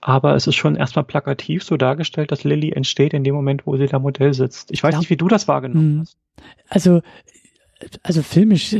Aber 0.00 0.34
es 0.34 0.46
ist 0.46 0.54
schon 0.54 0.76
erstmal 0.76 1.04
plakativ 1.04 1.62
so 1.62 1.76
dargestellt, 1.76 2.32
dass 2.32 2.44
Lilly 2.44 2.72
entsteht 2.72 3.12
in 3.12 3.24
dem 3.24 3.34
Moment, 3.34 3.66
wo 3.66 3.76
sie 3.76 3.86
da 3.86 3.98
Modell 3.98 4.32
sitzt. 4.32 4.70
Ich 4.70 4.82
weiß 4.82 4.94
ja. 4.94 5.00
nicht, 5.00 5.10
wie 5.10 5.16
du 5.16 5.28
das 5.28 5.46
wahrgenommen 5.46 5.96
mhm. 5.96 6.00
hast. 6.00 6.16
Also 6.68 7.02
also 8.02 8.22
filmisch, 8.22 8.74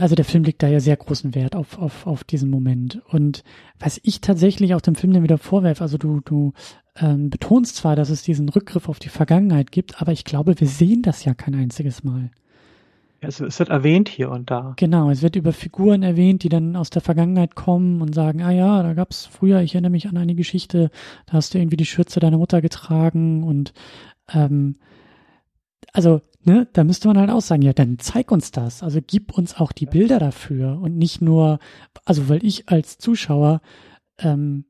also 0.00 0.14
der 0.14 0.24
Film 0.24 0.44
legt 0.44 0.62
da 0.62 0.68
ja 0.68 0.78
sehr 0.78 0.96
großen 0.96 1.34
Wert 1.34 1.56
auf, 1.56 1.78
auf, 1.78 2.06
auf 2.06 2.22
diesen 2.22 2.50
Moment. 2.50 3.02
Und 3.08 3.42
was 3.78 4.00
ich 4.02 4.20
tatsächlich 4.20 4.74
auch 4.74 4.80
dem 4.80 4.94
Film 4.94 5.12
dann 5.12 5.24
wieder 5.24 5.38
vorwerfe, 5.38 5.82
also 5.82 5.98
du, 5.98 6.20
du 6.24 6.52
ähm, 6.96 7.30
betonst 7.30 7.76
zwar, 7.76 7.96
dass 7.96 8.10
es 8.10 8.22
diesen 8.22 8.48
Rückgriff 8.48 8.88
auf 8.88 8.98
die 8.98 9.08
Vergangenheit 9.08 9.72
gibt, 9.72 10.00
aber 10.00 10.12
ich 10.12 10.24
glaube, 10.24 10.58
wir 10.58 10.68
sehen 10.68 11.02
das 11.02 11.24
ja 11.24 11.34
kein 11.34 11.54
einziges 11.54 12.04
Mal. 12.04 12.30
Es, 13.20 13.40
es, 13.40 13.58
wird 13.58 13.70
erwähnt 13.70 14.08
hier 14.08 14.30
und 14.30 14.50
da. 14.50 14.74
Genau, 14.76 15.10
es 15.10 15.22
wird 15.22 15.36
über 15.36 15.52
Figuren 15.52 16.02
erwähnt, 16.02 16.42
die 16.42 16.50
dann 16.50 16.76
aus 16.76 16.90
der 16.90 17.00
Vergangenheit 17.00 17.54
kommen 17.54 18.02
und 18.02 18.14
sagen, 18.14 18.42
ah 18.42 18.50
ja, 18.50 18.82
da 18.82 18.92
gab's 18.92 19.26
früher, 19.26 19.62
ich 19.62 19.74
erinnere 19.74 19.92
mich 19.92 20.08
an 20.08 20.16
eine 20.16 20.34
Geschichte, 20.34 20.90
da 21.26 21.34
hast 21.34 21.54
du 21.54 21.58
irgendwie 21.58 21.78
die 21.78 21.86
Schürze 21.86 22.20
deiner 22.20 22.38
Mutter 22.38 22.60
getragen 22.60 23.42
und 23.44 23.72
ähm, 24.32 24.76
also, 25.92 26.22
ne, 26.42 26.66
da 26.72 26.84
müsste 26.84 27.08
man 27.08 27.18
halt 27.18 27.30
auch 27.30 27.40
sagen, 27.40 27.62
ja, 27.62 27.72
dann 27.72 27.98
zeig 27.98 28.30
uns 28.32 28.50
das. 28.50 28.82
Also 28.82 29.00
gib 29.04 29.36
uns 29.36 29.56
auch 29.56 29.72
die 29.72 29.86
Bilder 29.86 30.18
dafür 30.18 30.80
und 30.80 30.96
nicht 30.96 31.22
nur, 31.22 31.60
also 32.04 32.28
weil 32.28 32.44
ich 32.44 32.68
als 32.68 32.98
Zuschauer, 32.98 33.60
ähm, 34.18 34.64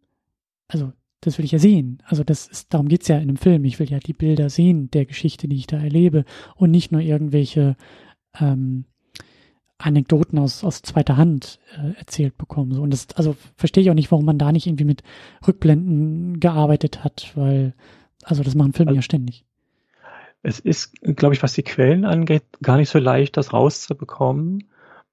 also 0.68 0.92
das 1.26 1.38
will 1.38 1.44
ich 1.44 1.52
ja 1.52 1.58
sehen. 1.58 2.02
Also 2.06 2.24
das 2.24 2.46
ist, 2.46 2.72
darum 2.72 2.88
geht's 2.88 3.08
ja 3.08 3.16
in 3.16 3.22
einem 3.22 3.36
Film. 3.36 3.64
Ich 3.64 3.78
will 3.78 3.90
ja 3.90 3.98
die 3.98 4.12
Bilder 4.12 4.50
sehen 4.50 4.90
der 4.90 5.06
Geschichte, 5.06 5.48
die 5.48 5.56
ich 5.56 5.66
da 5.66 5.78
erlebe 5.78 6.24
und 6.56 6.70
nicht 6.70 6.92
nur 6.92 7.00
irgendwelche 7.00 7.76
ähm, 8.38 8.84
Anekdoten 9.78 10.38
aus, 10.38 10.64
aus 10.64 10.82
zweiter 10.82 11.16
Hand 11.16 11.58
äh, 11.76 11.98
erzählt 11.98 12.38
bekommen. 12.38 12.72
So. 12.72 12.82
Und 12.82 12.90
das, 12.90 13.08
also 13.16 13.36
verstehe 13.56 13.82
ich 13.82 13.90
auch 13.90 13.94
nicht, 13.94 14.10
warum 14.10 14.24
man 14.24 14.38
da 14.38 14.52
nicht 14.52 14.66
irgendwie 14.66 14.84
mit 14.84 15.02
Rückblenden 15.46 16.40
gearbeitet 16.40 17.04
hat, 17.04 17.32
weil, 17.34 17.74
also 18.22 18.42
das 18.42 18.54
machen 18.54 18.72
Filme 18.72 18.90
also, 18.90 18.96
ja 18.96 19.02
ständig. 19.02 19.44
Es 20.42 20.60
ist, 20.60 21.00
glaube 21.02 21.34
ich, 21.34 21.42
was 21.42 21.54
die 21.54 21.62
Quellen 21.62 22.04
angeht, 22.04 22.44
gar 22.62 22.76
nicht 22.76 22.90
so 22.90 22.98
leicht, 22.98 23.36
das 23.36 23.52
rauszubekommen. 23.52 24.64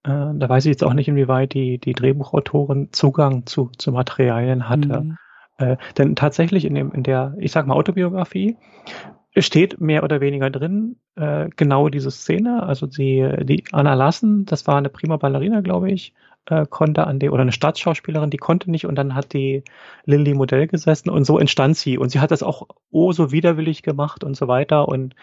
Äh, 0.03 0.09
da 0.35 0.49
weiß 0.49 0.65
ich 0.65 0.71
jetzt 0.71 0.83
auch 0.83 0.93
nicht, 0.93 1.07
inwieweit 1.07 1.53
die, 1.53 1.77
die 1.77 1.93
Drehbuchautorin 1.93 2.89
Zugang 2.91 3.45
zu, 3.45 3.71
zu 3.77 3.91
Materialien 3.91 4.69
hatte. 4.69 5.01
Mhm. 5.01 5.17
Äh, 5.57 5.77
denn 5.97 6.15
tatsächlich 6.15 6.65
in, 6.65 6.75
dem, 6.75 6.91
in 6.91 7.03
der, 7.03 7.35
ich 7.37 7.51
sag 7.51 7.67
mal, 7.67 7.75
Autobiografie 7.75 8.57
steht 9.37 9.79
mehr 9.79 10.03
oder 10.03 10.19
weniger 10.19 10.49
drin, 10.49 10.97
äh, 11.15 11.49
genau 11.55 11.89
diese 11.89 12.11
Szene. 12.11 12.63
Also 12.63 12.85
die, 12.85 13.27
die 13.43 13.63
Anna 13.71 13.93
Lassen, 13.93 14.45
das 14.45 14.67
war 14.67 14.77
eine 14.77 14.89
prima 14.89 15.17
Ballerina, 15.17 15.61
glaube 15.61 15.89
ich, 15.91 16.13
äh, 16.47 16.65
konnte 16.69 17.07
an 17.07 17.19
der, 17.19 17.31
oder 17.31 17.43
eine 17.43 17.51
Staatsschauspielerin, 17.51 18.29
die 18.29 18.37
konnte 18.37 18.69
nicht 18.71 18.85
und 18.85 18.95
dann 18.95 19.15
hat 19.15 19.33
die 19.33 19.63
Lilly 20.05 20.33
Modell 20.33 20.67
gesessen 20.67 21.09
und 21.09 21.23
so 21.23 21.37
entstand 21.37 21.77
sie. 21.77 21.97
Und 21.97 22.09
sie 22.09 22.19
hat 22.19 22.31
das 22.31 22.43
auch 22.43 22.67
oh 22.89 23.11
so 23.11 23.31
widerwillig 23.31 23.83
gemacht 23.83 24.23
und 24.23 24.35
so 24.35 24.47
weiter. 24.47 24.87
Und 24.87 25.15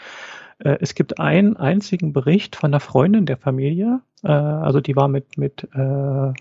äh, 0.61 0.77
es 0.81 0.95
gibt 0.95 1.21
einen 1.21 1.57
einzigen 1.57 2.13
Bericht 2.13 2.57
von 2.57 2.71
einer 2.71 2.81
Freundin 2.81 3.27
der 3.27 3.37
Familie, 3.37 4.01
äh, 4.23 4.29
also 4.29 4.81
die 4.81 4.97
war 4.97 5.09
mit, 5.09 5.37
mit 5.37 5.69
äh, 5.75 6.33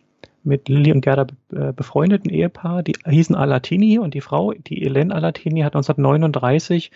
mit 0.47 0.69
Lilly 0.69 0.91
und 0.91 1.01
Gerda 1.01 1.27
äh, 1.51 1.73
befreundeten 1.73 2.31
Ehepaar, 2.31 2.81
die 2.81 2.93
hießen 3.05 3.35
Alatini 3.35 3.99
und 3.99 4.13
die 4.13 4.21
Frau, 4.21 4.53
die 4.53 4.83
Elen 4.83 5.11
Alatini, 5.11 5.61
hat 5.61 5.75
1939 5.75 6.91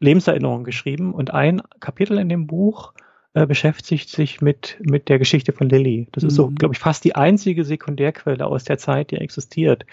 Lebenserinnerungen 0.00 0.64
geschrieben 0.64 1.12
und 1.12 1.32
ein 1.32 1.60
Kapitel 1.80 2.18
in 2.18 2.28
dem 2.28 2.46
Buch 2.46 2.92
äh, 3.34 3.46
beschäftigt 3.46 4.08
sich 4.08 4.40
mit, 4.40 4.78
mit 4.80 5.08
der 5.08 5.18
Geschichte 5.18 5.52
von 5.52 5.68
Lilly. 5.68 6.08
Das 6.12 6.22
mhm. 6.22 6.28
ist 6.28 6.34
so, 6.36 6.48
mhm. 6.48 6.54
glaube 6.54 6.74
ich, 6.74 6.78
fast 6.78 7.04
die 7.04 7.16
einzige 7.16 7.64
Sekundärquelle 7.64 8.46
aus 8.46 8.64
der 8.64 8.78
Zeit, 8.78 9.10
die 9.10 9.16
existiert. 9.16 9.84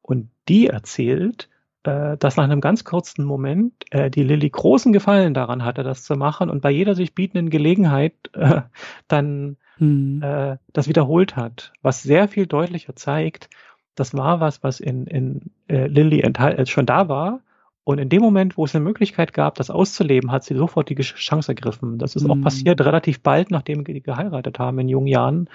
Und 0.00 0.30
die 0.48 0.68
erzählt, 0.68 1.48
äh, 1.82 2.16
dass 2.18 2.36
nach 2.36 2.44
einem 2.44 2.60
ganz 2.60 2.84
kurzen 2.84 3.24
Moment 3.24 3.72
äh, 3.90 4.10
die 4.10 4.22
Lilly 4.22 4.48
großen 4.48 4.92
Gefallen 4.92 5.34
daran 5.34 5.64
hatte, 5.64 5.82
das 5.82 6.04
zu 6.04 6.14
machen 6.14 6.50
und 6.50 6.62
bei 6.62 6.70
jeder 6.70 6.94
sich 6.94 7.14
bietenden 7.14 7.50
Gelegenheit 7.50 8.14
äh, 8.34 8.62
dann 9.08 9.56
mhm. 9.82 10.22
äh, 10.22 10.56
das 10.72 10.88
wiederholt 10.88 11.36
hat, 11.36 11.72
was 11.82 12.02
sehr 12.02 12.28
viel 12.28 12.46
deutlicher 12.46 12.96
zeigt, 12.96 13.50
das 13.94 14.14
war 14.14 14.40
was, 14.40 14.62
was 14.62 14.80
in, 14.80 15.06
in 15.06 15.50
äh, 15.68 15.86
Lilly 15.86 16.20
äh, 16.20 16.66
schon 16.66 16.86
da 16.86 17.08
war, 17.08 17.40
und 17.84 17.98
in 17.98 18.08
dem 18.08 18.22
Moment, 18.22 18.56
wo 18.56 18.64
es 18.64 18.74
eine 18.74 18.84
Möglichkeit 18.84 19.32
gab, 19.32 19.56
das 19.56 19.70
auszuleben, 19.70 20.30
hat 20.30 20.44
sie 20.44 20.54
sofort 20.54 20.88
die 20.88 20.94
Chance 20.94 21.48
ergriffen. 21.50 21.98
Das 21.98 22.14
ist 22.14 22.22
mhm. 22.22 22.30
auch 22.30 22.40
passiert 22.40 22.80
relativ 22.80 23.20
bald, 23.22 23.50
nachdem 23.50 23.84
die 23.84 24.00
geheiratet 24.00 24.58
haben 24.58 24.78
in 24.78 24.88
jungen 24.88 25.08
Jahren. 25.08 25.48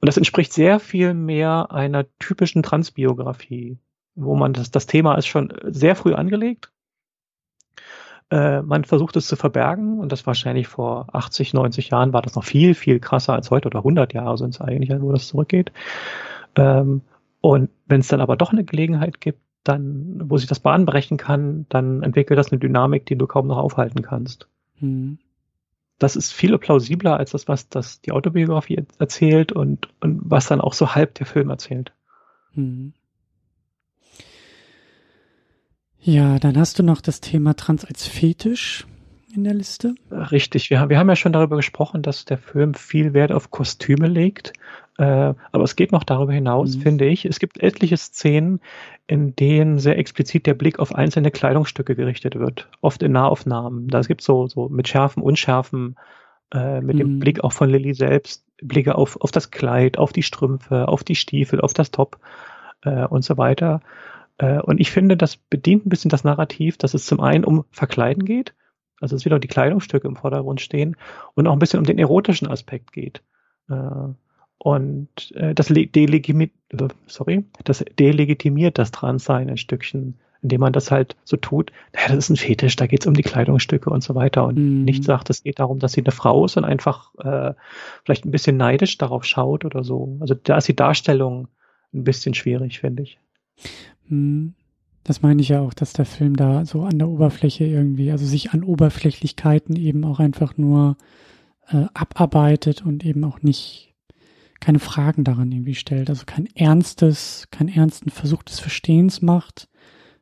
Und 0.00 0.08
das 0.08 0.16
entspricht 0.16 0.52
sehr 0.52 0.80
viel 0.80 1.14
mehr 1.14 1.70
einer 1.70 2.06
typischen 2.18 2.64
Transbiografie, 2.64 3.78
wo 4.16 4.34
man 4.34 4.52
das, 4.52 4.72
das 4.72 4.86
Thema 4.86 5.14
ist 5.14 5.26
schon 5.26 5.52
sehr 5.64 5.94
früh 5.94 6.14
angelegt. 6.14 6.72
Äh, 8.34 8.62
man 8.62 8.82
versucht 8.82 9.14
es 9.14 9.28
zu 9.28 9.36
verbergen 9.36 10.00
und 10.00 10.10
das 10.10 10.26
wahrscheinlich 10.26 10.66
vor 10.66 11.06
80, 11.12 11.54
90 11.54 11.90
Jahren 11.90 12.12
war 12.12 12.20
das 12.20 12.34
noch 12.34 12.42
viel, 12.42 12.74
viel 12.74 12.98
krasser 12.98 13.32
als 13.32 13.52
heute 13.52 13.68
oder 13.68 13.78
100 13.78 14.12
Jahre 14.12 14.36
sind 14.38 14.54
es 14.54 14.60
eigentlich, 14.60 14.90
wo 15.00 15.12
das 15.12 15.28
zurückgeht. 15.28 15.70
Ähm, 16.56 17.02
und 17.40 17.70
wenn 17.86 18.00
es 18.00 18.08
dann 18.08 18.20
aber 18.20 18.36
doch 18.36 18.50
eine 18.50 18.64
Gelegenheit 18.64 19.20
gibt, 19.20 19.38
dann, 19.62 20.20
wo 20.24 20.36
sich 20.36 20.48
das 20.48 20.58
Bahn 20.58 20.84
brechen 20.84 21.16
kann, 21.16 21.66
dann 21.68 22.02
entwickelt 22.02 22.36
das 22.36 22.50
eine 22.50 22.58
Dynamik, 22.58 23.06
die 23.06 23.14
du 23.14 23.28
kaum 23.28 23.46
noch 23.46 23.58
aufhalten 23.58 24.02
kannst. 24.02 24.48
Mhm. 24.80 25.18
Das 26.00 26.16
ist 26.16 26.32
viel 26.32 26.58
plausibler 26.58 27.16
als 27.16 27.30
das, 27.30 27.46
was 27.46 27.68
das 27.68 28.00
die 28.00 28.10
Autobiografie 28.10 28.84
erzählt 28.98 29.52
und, 29.52 29.90
und 30.00 30.22
was 30.24 30.48
dann 30.48 30.60
auch 30.60 30.72
so 30.72 30.96
halb 30.96 31.14
der 31.14 31.26
Film 31.26 31.50
erzählt. 31.50 31.92
Mhm. 32.54 32.94
Ja, 36.06 36.38
dann 36.38 36.58
hast 36.58 36.78
du 36.78 36.82
noch 36.82 37.00
das 37.00 37.22
Thema 37.22 37.54
Trans 37.56 37.82
als 37.86 38.06
Fetisch 38.06 38.86
in 39.34 39.42
der 39.42 39.54
Liste. 39.54 39.94
Richtig, 40.10 40.68
wir, 40.68 40.90
wir 40.90 40.98
haben 40.98 41.08
ja 41.08 41.16
schon 41.16 41.32
darüber 41.32 41.56
gesprochen, 41.56 42.02
dass 42.02 42.26
der 42.26 42.36
Film 42.36 42.74
viel 42.74 43.14
Wert 43.14 43.32
auf 43.32 43.50
Kostüme 43.50 44.06
legt. 44.06 44.52
Äh, 44.98 45.32
aber 45.50 45.64
es 45.64 45.76
geht 45.76 45.92
noch 45.92 46.04
darüber 46.04 46.34
hinaus, 46.34 46.76
mhm. 46.76 46.82
finde 46.82 47.06
ich. 47.06 47.24
Es 47.24 47.38
gibt 47.38 47.62
etliche 47.62 47.96
Szenen, 47.96 48.60
in 49.06 49.34
denen 49.34 49.78
sehr 49.78 49.98
explizit 49.98 50.46
der 50.46 50.52
Blick 50.52 50.78
auf 50.78 50.94
einzelne 50.94 51.30
Kleidungsstücke 51.30 51.96
gerichtet 51.96 52.38
wird. 52.38 52.68
Oft 52.82 53.02
in 53.02 53.12
Nahaufnahmen. 53.12 53.88
Da 53.88 54.02
gibt 54.02 54.20
es 54.20 54.26
so, 54.26 54.46
so 54.46 54.68
mit 54.68 54.86
Schärfen, 54.86 55.22
Unschärfen, 55.22 55.96
äh, 56.52 56.82
mit 56.82 56.96
mhm. 56.96 56.98
dem 56.98 57.18
Blick 57.18 57.42
auch 57.42 57.52
von 57.52 57.70
Lilly 57.70 57.94
selbst, 57.94 58.44
Blicke 58.62 58.94
auf, 58.94 59.18
auf 59.22 59.32
das 59.32 59.50
Kleid, 59.50 59.96
auf 59.96 60.12
die 60.12 60.22
Strümpfe, 60.22 60.86
auf 60.86 61.02
die 61.02 61.16
Stiefel, 61.16 61.62
auf 61.62 61.72
das 61.72 61.90
Top 61.90 62.18
äh, 62.82 63.06
und 63.06 63.24
so 63.24 63.38
weiter. 63.38 63.80
Äh, 64.38 64.60
und 64.60 64.80
ich 64.80 64.90
finde, 64.90 65.16
das 65.16 65.36
bedient 65.36 65.86
ein 65.86 65.90
bisschen 65.90 66.10
das 66.10 66.24
Narrativ, 66.24 66.76
dass 66.78 66.94
es 66.94 67.06
zum 67.06 67.20
einen 67.20 67.44
um 67.44 67.64
Verkleiden 67.70 68.24
geht, 68.24 68.54
also 69.00 69.16
es 69.16 69.24
wieder 69.24 69.38
die 69.38 69.48
Kleidungsstücke 69.48 70.08
im 70.08 70.16
Vordergrund 70.16 70.60
stehen 70.60 70.96
und 71.34 71.46
auch 71.46 71.52
ein 71.52 71.58
bisschen 71.58 71.78
um 71.78 71.86
den 71.86 71.98
erotischen 71.98 72.48
Aspekt 72.48 72.92
geht. 72.92 73.22
Äh, 73.68 73.74
und 74.58 75.32
äh, 75.34 75.54
das, 75.54 75.66
delegitimiert, 75.66 76.52
sorry, 77.06 77.44
das 77.64 77.84
delegitimiert 77.98 78.78
das 78.78 78.92
Transsein 78.92 79.50
ein 79.50 79.56
Stückchen, 79.56 80.18
indem 80.40 80.60
man 80.60 80.72
das 80.72 80.90
halt 80.90 81.16
so 81.24 81.36
tut. 81.36 81.72
Naja, 81.92 82.08
das 82.08 82.16
ist 82.18 82.30
ein 82.30 82.36
Fetisch, 82.36 82.76
da 82.76 82.86
geht 82.86 83.00
es 83.00 83.06
um 83.06 83.14
die 83.14 83.22
Kleidungsstücke 83.22 83.90
und 83.90 84.02
so 84.02 84.14
weiter. 84.14 84.46
Und 84.46 84.56
mhm. 84.56 84.84
nicht 84.84 85.04
sagt, 85.04 85.28
es 85.30 85.42
geht 85.42 85.58
darum, 85.58 85.80
dass 85.80 85.92
sie 85.92 86.02
eine 86.02 86.12
Frau 86.12 86.44
ist 86.44 86.56
und 86.56 86.64
einfach 86.64 87.14
äh, 87.16 87.54
vielleicht 88.04 88.24
ein 88.24 88.30
bisschen 88.30 88.56
neidisch 88.56 88.96
darauf 88.96 89.24
schaut 89.24 89.64
oder 89.64 89.84
so. 89.84 90.16
Also 90.20 90.34
da 90.34 90.56
ist 90.56 90.68
die 90.68 90.76
Darstellung 90.76 91.48
ein 91.92 92.04
bisschen 92.04 92.34
schwierig, 92.34 92.80
finde 92.80 93.02
ich. 93.02 93.18
Mhm. 94.08 94.54
Das 95.02 95.20
meine 95.20 95.42
ich 95.42 95.50
ja 95.50 95.60
auch, 95.60 95.74
dass 95.74 95.92
der 95.92 96.06
Film 96.06 96.34
da 96.34 96.64
so 96.64 96.82
an 96.82 96.98
der 96.98 97.08
Oberfläche 97.08 97.64
irgendwie, 97.64 98.10
also 98.10 98.24
sich 98.24 98.52
an 98.52 98.64
Oberflächlichkeiten 98.64 99.76
eben 99.76 100.02
auch 100.04 100.18
einfach 100.18 100.56
nur 100.56 100.96
äh, 101.68 101.84
abarbeitet 101.92 102.82
und 102.82 103.04
eben 103.04 103.22
auch 103.24 103.42
nicht 103.42 103.94
keine 104.60 104.78
Fragen 104.78 105.24
daran 105.24 105.52
irgendwie 105.52 105.74
stellt, 105.74 106.08
also 106.08 106.24
kein 106.24 106.46
ernstes, 106.54 107.48
keinen 107.50 107.68
ernsten 107.68 108.08
Versuch 108.08 108.42
des 108.42 108.60
Verstehens 108.60 109.20
macht, 109.20 109.68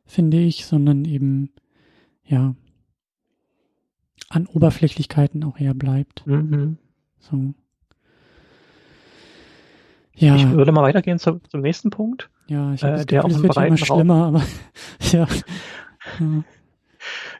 finde 0.05 0.39
ich, 0.39 0.65
sondern 0.65 1.05
eben, 1.05 1.51
ja, 2.25 2.53
an 4.27 4.47
Oberflächlichkeiten 4.47 5.45
auch 5.45 5.57
eher 5.57 5.73
bleibt. 5.73 6.27
Mhm. 6.27 6.77
So. 7.19 7.53
Ja. 10.15 10.35
Ich 10.35 10.49
würde 10.49 10.71
mal 10.71 10.83
weitergehen 10.83 11.19
zum, 11.19 11.41
zum 11.49 11.61
nächsten 11.61 11.89
Punkt. 11.89 12.29
Ja, 12.47 12.73
ich 12.73 12.83
äh, 12.83 13.05
der 13.05 13.23
Gefühl, 13.23 13.49
auch 13.49 13.55
wird 13.55 13.67
immer 13.67 13.77
schlimmer, 13.77 14.25
aber 14.25 14.43
ja. 15.11 15.27
ja. 16.19 16.43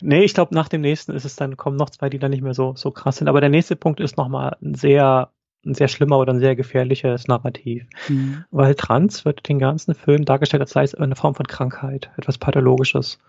Nee, 0.02 0.24
ich 0.24 0.34
glaube, 0.34 0.54
nach 0.54 0.68
dem 0.68 0.82
nächsten 0.82 1.14
ist 1.14 1.24
es 1.24 1.36
dann, 1.36 1.56
kommen 1.56 1.78
noch 1.78 1.90
zwei, 1.90 2.10
die 2.10 2.20
dann 2.20 2.32
nicht 2.32 2.44
mehr 2.44 2.54
so, 2.54 2.74
so 2.76 2.92
krass 2.92 3.18
sind. 3.18 3.28
Aber 3.28 3.40
der 3.40 3.50
nächste 3.50 3.76
Punkt 3.76 4.00
ist 4.00 4.18
nochmal 4.18 4.58
ein 4.62 4.76
sehr 4.76 5.30
ein 5.66 5.74
sehr 5.74 5.88
schlimmer 5.88 6.20
oder 6.20 6.34
ein 6.34 6.40
sehr 6.40 6.56
gefährliches 6.56 7.28
Narrativ. 7.28 7.86
Mhm. 8.10 8.44
Weil 8.52 8.76
Trans 8.76 9.26
wird 9.26 9.48
den 9.48 9.60
ganzen 9.60 9.96
Film 9.96 10.26
dargestellt, 10.26 10.62
als 10.62 10.72
sei 10.72 10.84
es 10.84 10.96
eine 10.96 11.16
Form 11.16 11.36
von 11.36 11.48
Krankheit, 11.48 12.12
etwas 12.18 12.38
Pathologisches. 12.38 13.20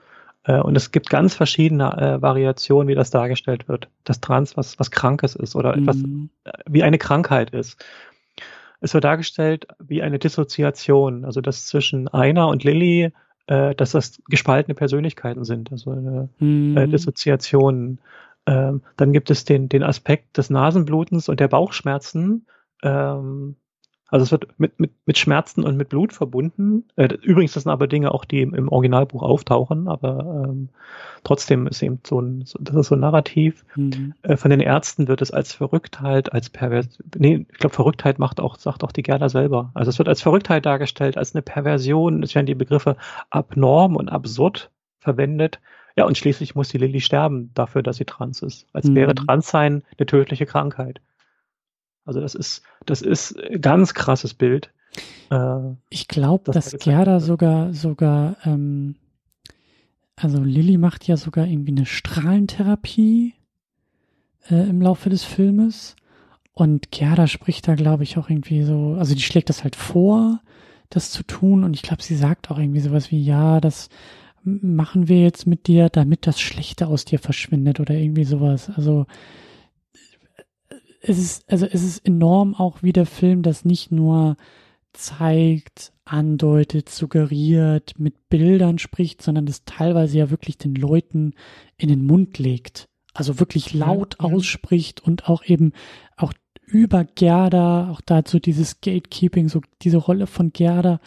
Äh, 0.44 0.60
und 0.60 0.76
es 0.76 0.90
gibt 0.90 1.10
ganz 1.10 1.34
verschiedene 1.34 1.96
äh, 1.96 2.22
Variationen, 2.22 2.88
wie 2.88 2.94
das 2.94 3.10
dargestellt 3.10 3.68
wird. 3.68 3.88
Dass 4.04 4.20
Trans 4.20 4.56
was, 4.56 4.78
was 4.78 4.90
Krankes 4.90 5.36
ist 5.36 5.54
oder 5.54 5.76
mhm. 5.76 5.82
etwas 5.82 5.96
äh, 6.44 6.50
wie 6.68 6.82
eine 6.82 6.98
Krankheit 6.98 7.50
ist. 7.50 7.84
Es 8.84 8.92
wird 8.92 9.04
dargestellt 9.04 9.66
wie 9.78 10.02
eine 10.02 10.18
Dissoziation, 10.18 11.24
also 11.24 11.40
dass 11.40 11.66
zwischen 11.66 12.06
einer 12.08 12.48
und 12.48 12.64
Lilly, 12.64 13.12
äh, 13.46 13.74
dass 13.74 13.92
das 13.92 14.20
gespaltene 14.28 14.74
Persönlichkeiten 14.74 15.44
sind, 15.44 15.72
also 15.72 15.92
eine 15.92 16.28
mhm. 16.38 16.76
äh, 16.76 16.86
Dissoziation. 16.86 17.98
Ähm, 18.44 18.82
dann 18.98 19.14
gibt 19.14 19.30
es 19.30 19.46
den, 19.46 19.70
den 19.70 19.82
Aspekt 19.82 20.36
des 20.36 20.50
Nasenblutens 20.50 21.30
und 21.30 21.40
der 21.40 21.48
Bauchschmerzen. 21.48 22.44
Ähm, 22.82 23.56
Also 24.14 24.22
es 24.22 24.30
wird 24.30 24.46
mit, 24.60 24.78
mit, 24.78 24.92
mit 25.06 25.18
Schmerzen 25.18 25.64
und 25.64 25.76
mit 25.76 25.88
Blut 25.88 26.12
verbunden. 26.12 26.84
Äh, 26.94 27.14
übrigens, 27.22 27.54
das 27.54 27.64
sind 27.64 27.72
aber 27.72 27.88
Dinge 27.88 28.12
auch, 28.12 28.24
die 28.24 28.42
im, 28.42 28.54
im 28.54 28.68
Originalbuch 28.68 29.24
auftauchen, 29.24 29.88
aber 29.88 30.44
ähm, 30.46 30.68
trotzdem 31.24 31.66
ist 31.66 31.82
eben 31.82 31.98
so 32.06 32.20
ein, 32.20 32.44
so, 32.46 32.56
das 32.60 32.76
ist 32.76 32.86
so 32.86 32.94
ein 32.94 33.00
Narrativ. 33.00 33.64
Mhm. 33.74 34.14
Äh, 34.22 34.36
von 34.36 34.52
den 34.52 34.60
Ärzten 34.60 35.08
wird 35.08 35.20
es 35.20 35.32
als 35.32 35.52
Verrücktheit, 35.52 36.32
als 36.32 36.48
Pervers, 36.48 37.02
nee, 37.18 37.44
ich 37.50 37.58
glaube, 37.58 37.74
Verrücktheit 37.74 38.20
macht 38.20 38.38
auch, 38.38 38.56
sagt 38.56 38.84
auch 38.84 38.92
die 38.92 39.02
Gerda 39.02 39.28
selber. 39.28 39.72
Also 39.74 39.88
es 39.88 39.98
wird 39.98 40.08
als 40.08 40.22
Verrücktheit 40.22 40.64
dargestellt, 40.64 41.18
als 41.18 41.34
eine 41.34 41.42
Perversion. 41.42 42.22
Es 42.22 42.36
werden 42.36 42.46
die 42.46 42.54
Begriffe 42.54 42.96
abnorm 43.30 43.96
und 43.96 44.10
absurd 44.10 44.70
verwendet. 45.00 45.58
Ja, 45.96 46.06
und 46.06 46.16
schließlich 46.16 46.54
muss 46.54 46.68
die 46.68 46.78
Lilly 46.78 47.00
sterben 47.00 47.50
dafür, 47.54 47.82
dass 47.82 47.96
sie 47.96 48.04
trans 48.04 48.42
ist. 48.42 48.68
Als 48.72 48.86
mhm. 48.86 48.94
wäre 48.94 49.16
Transsein 49.16 49.82
eine 49.98 50.06
tödliche 50.06 50.46
Krankheit. 50.46 51.00
Also 52.04 52.20
das 52.20 52.34
ist, 52.34 52.62
das 52.86 53.02
ist 53.02 53.38
ein 53.38 53.60
ganz 53.60 53.94
krasses 53.94 54.34
Bild. 54.34 54.70
Äh, 55.30 55.74
ich 55.90 56.08
glaube, 56.08 56.52
dass 56.52 56.70
da 56.70 56.78
Gerda 56.78 57.20
sogar, 57.20 57.72
sogar, 57.72 58.36
ähm, 58.44 58.96
also 60.16 60.42
Lilly 60.42 60.78
macht 60.78 61.06
ja 61.06 61.16
sogar 61.16 61.46
irgendwie 61.46 61.72
eine 61.72 61.86
Strahlentherapie 61.86 63.34
äh, 64.48 64.68
im 64.68 64.80
Laufe 64.80 65.10
des 65.10 65.24
Filmes. 65.24 65.96
Und 66.52 66.92
Gerda 66.92 67.26
spricht 67.26 67.66
da, 67.66 67.74
glaube 67.74 68.04
ich, 68.04 68.16
auch 68.16 68.30
irgendwie 68.30 68.62
so, 68.62 68.94
also 68.98 69.14
die 69.14 69.22
schlägt 69.22 69.48
das 69.48 69.64
halt 69.64 69.74
vor, 69.74 70.40
das 70.88 71.10
zu 71.10 71.24
tun. 71.24 71.64
Und 71.64 71.74
ich 71.74 71.82
glaube, 71.82 72.02
sie 72.02 72.14
sagt 72.14 72.50
auch 72.50 72.58
irgendwie 72.58 72.80
sowas 72.80 73.10
wie, 73.10 73.22
ja, 73.22 73.60
das 73.60 73.88
machen 74.44 75.08
wir 75.08 75.20
jetzt 75.20 75.46
mit 75.46 75.66
dir, 75.66 75.88
damit 75.88 76.26
das 76.26 76.38
Schlechte 76.38 76.86
aus 76.86 77.04
dir 77.04 77.18
verschwindet 77.18 77.80
oder 77.80 77.94
irgendwie 77.94 78.24
sowas. 78.24 78.70
Also 78.76 79.06
es 81.06 81.18
ist, 81.18 81.50
also 81.50 81.66
es 81.66 81.82
ist 81.82 82.06
enorm 82.06 82.54
auch 82.54 82.82
wie 82.82 82.92
der 82.92 83.06
Film 83.06 83.42
das 83.42 83.64
nicht 83.64 83.92
nur 83.92 84.36
zeigt, 84.92 85.92
andeutet, 86.04 86.88
suggeriert, 86.88 87.98
mit 87.98 88.28
Bildern 88.28 88.78
spricht, 88.78 89.22
sondern 89.22 89.46
das 89.46 89.64
teilweise 89.64 90.18
ja 90.18 90.30
wirklich 90.30 90.56
den 90.56 90.74
Leuten 90.74 91.34
in 91.76 91.88
den 91.88 92.06
Mund 92.06 92.38
legt. 92.38 92.88
Also 93.12 93.38
wirklich 93.38 93.74
laut 93.74 94.16
ja, 94.20 94.26
ausspricht 94.26 95.00
und 95.00 95.28
auch 95.28 95.44
eben 95.44 95.72
auch 96.16 96.32
über 96.66 97.04
Gerda, 97.04 97.90
auch 97.90 98.00
dazu 98.00 98.38
dieses 98.38 98.80
Gatekeeping, 98.80 99.48
so 99.48 99.60
diese 99.82 99.98
Rolle 99.98 100.26
von 100.26 100.52
Gerda 100.52 101.00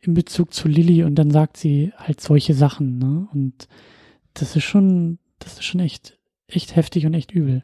in 0.00 0.14
Bezug 0.14 0.52
zu 0.52 0.68
Lilly 0.68 1.04
und 1.04 1.14
dann 1.14 1.30
sagt 1.30 1.56
sie 1.56 1.92
halt 1.96 2.20
solche 2.20 2.54
Sachen, 2.54 2.98
ne? 2.98 3.28
Und 3.32 3.68
das 4.34 4.56
ist 4.56 4.64
schon, 4.64 5.18
das 5.38 5.54
ist 5.54 5.64
schon 5.64 5.80
echt, 5.80 6.18
echt 6.48 6.76
heftig 6.76 7.06
und 7.06 7.14
echt 7.14 7.32
übel. 7.32 7.62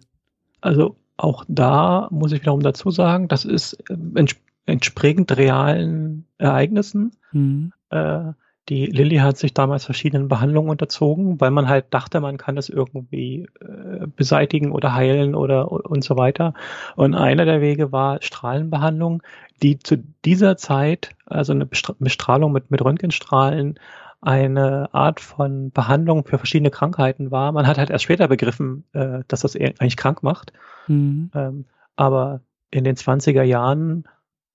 Also 0.61 0.97
auch 1.19 1.45
da 1.49 2.09
muss 2.11 2.33
ich 2.33 2.41
wiederum 2.41 2.61
dazu 2.61 2.91
sagen, 2.91 3.29
das 3.29 3.45
ist 3.45 3.75
äh, 3.91 3.97
entsp 4.15 4.41
entsprechend 4.67 5.35
realen 5.35 6.27
Ereignissen. 6.37 7.13
Mhm. 7.33 7.73
Äh, 7.89 8.33
die 8.69 8.85
Lilly 8.85 9.17
hat 9.17 9.39
sich 9.39 9.55
damals 9.55 9.87
verschiedenen 9.87 10.29
Behandlungen 10.29 10.69
unterzogen, 10.69 11.41
weil 11.41 11.51
man 11.51 11.69
halt 11.69 11.87
dachte, 11.89 12.21
man 12.21 12.37
kann 12.37 12.59
es 12.59 12.69
irgendwie 12.69 13.49
äh, 13.61 14.07
beseitigen 14.15 14.73
oder 14.73 14.95
heilen 14.95 15.35
oder 15.35 15.73
und 15.73 16.05
so 16.05 16.19
weiter. 16.19 16.53
Und 16.97 17.15
einer 17.15 17.47
der 17.47 17.63
Wege 17.63 17.93
war 17.93 18.21
Strahlenbehandlung, 18.21 19.23
die 19.63 19.79
zu 19.79 19.97
dieser 20.27 20.59
Zeit, 20.59 21.17
also 21.25 21.55
eine 21.55 21.65
Bestrahlung 21.67 22.53
mit, 22.53 22.71
mit 22.71 22.85
Röntgenstrahlen, 22.85 23.79
eine 24.21 24.93
Art 24.93 25.21
von 25.21 25.71
Behandlung 25.71 26.27
für 26.27 26.37
verschiedene 26.37 26.71
Krankheiten 26.71 27.31
war. 27.31 27.53
Man 27.53 27.67
hat 27.67 27.79
halt 27.79 27.89
erst 27.89 28.05
später 28.05 28.29
begriffen, 28.29 28.85
äh, 28.93 29.21
dass 29.29 29.41
das 29.41 29.57
eigentlich 29.57 29.97
krank 29.97 30.23
macht. 30.23 30.53
Mhm. 30.89 31.31
Ähm, 31.35 31.65
aber 31.97 32.41
in 32.71 32.85
den 32.85 32.97
20er 32.97 33.43
Jahren 33.43 34.05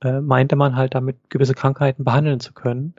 äh, 0.01 0.21
meinte 0.21 0.55
man 0.55 0.75
halt 0.75 0.95
damit 0.95 1.29
gewisse 1.29 1.53
Krankheiten 1.53 2.03
behandeln 2.03 2.39
zu 2.39 2.53
können. 2.53 2.95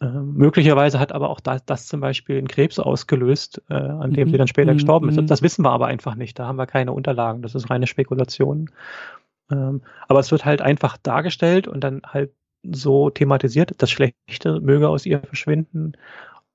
Ähm, 0.00 0.34
möglicherweise 0.34 0.98
hat 0.98 1.12
aber 1.12 1.30
auch 1.30 1.40
das, 1.40 1.64
das 1.64 1.86
zum 1.86 2.00
Beispiel 2.00 2.38
einen 2.38 2.48
Krebs 2.48 2.78
ausgelöst, 2.78 3.62
äh, 3.68 3.74
an 3.74 4.12
dem 4.12 4.28
mhm. 4.28 4.32
sie 4.32 4.38
dann 4.38 4.48
später 4.48 4.72
mhm. 4.72 4.76
gestorben 4.76 5.08
ist. 5.08 5.20
Mhm. 5.20 5.26
Das 5.26 5.42
wissen 5.42 5.64
wir 5.64 5.70
aber 5.70 5.86
einfach 5.86 6.16
nicht. 6.16 6.38
Da 6.38 6.46
haben 6.46 6.56
wir 6.56 6.66
keine 6.66 6.92
Unterlagen. 6.92 7.42
Das 7.42 7.54
ist 7.54 7.70
reine 7.70 7.86
Spekulation. 7.86 8.70
Ähm, 9.50 9.82
aber 10.08 10.20
es 10.20 10.30
wird 10.32 10.44
halt 10.44 10.60
einfach 10.60 10.96
dargestellt 10.96 11.68
und 11.68 11.84
dann 11.84 12.02
halt 12.04 12.32
so 12.64 13.10
thematisiert, 13.10 13.74
das 13.78 13.90
Schlechte 13.90 14.60
möge 14.60 14.88
aus 14.88 15.06
ihr 15.06 15.20
verschwinden 15.20 15.92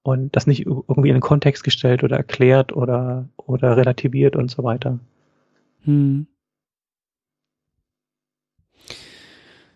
und 0.03 0.35
das 0.35 0.47
nicht 0.47 0.65
irgendwie 0.65 1.09
in 1.09 1.15
den 1.15 1.21
Kontext 1.21 1.63
gestellt 1.63 2.03
oder 2.03 2.17
erklärt 2.17 2.73
oder, 2.73 3.27
oder 3.35 3.75
relativiert 3.75 4.35
und 4.35 4.49
so 4.49 4.63
weiter. 4.63 4.99
Hm. 5.83 6.27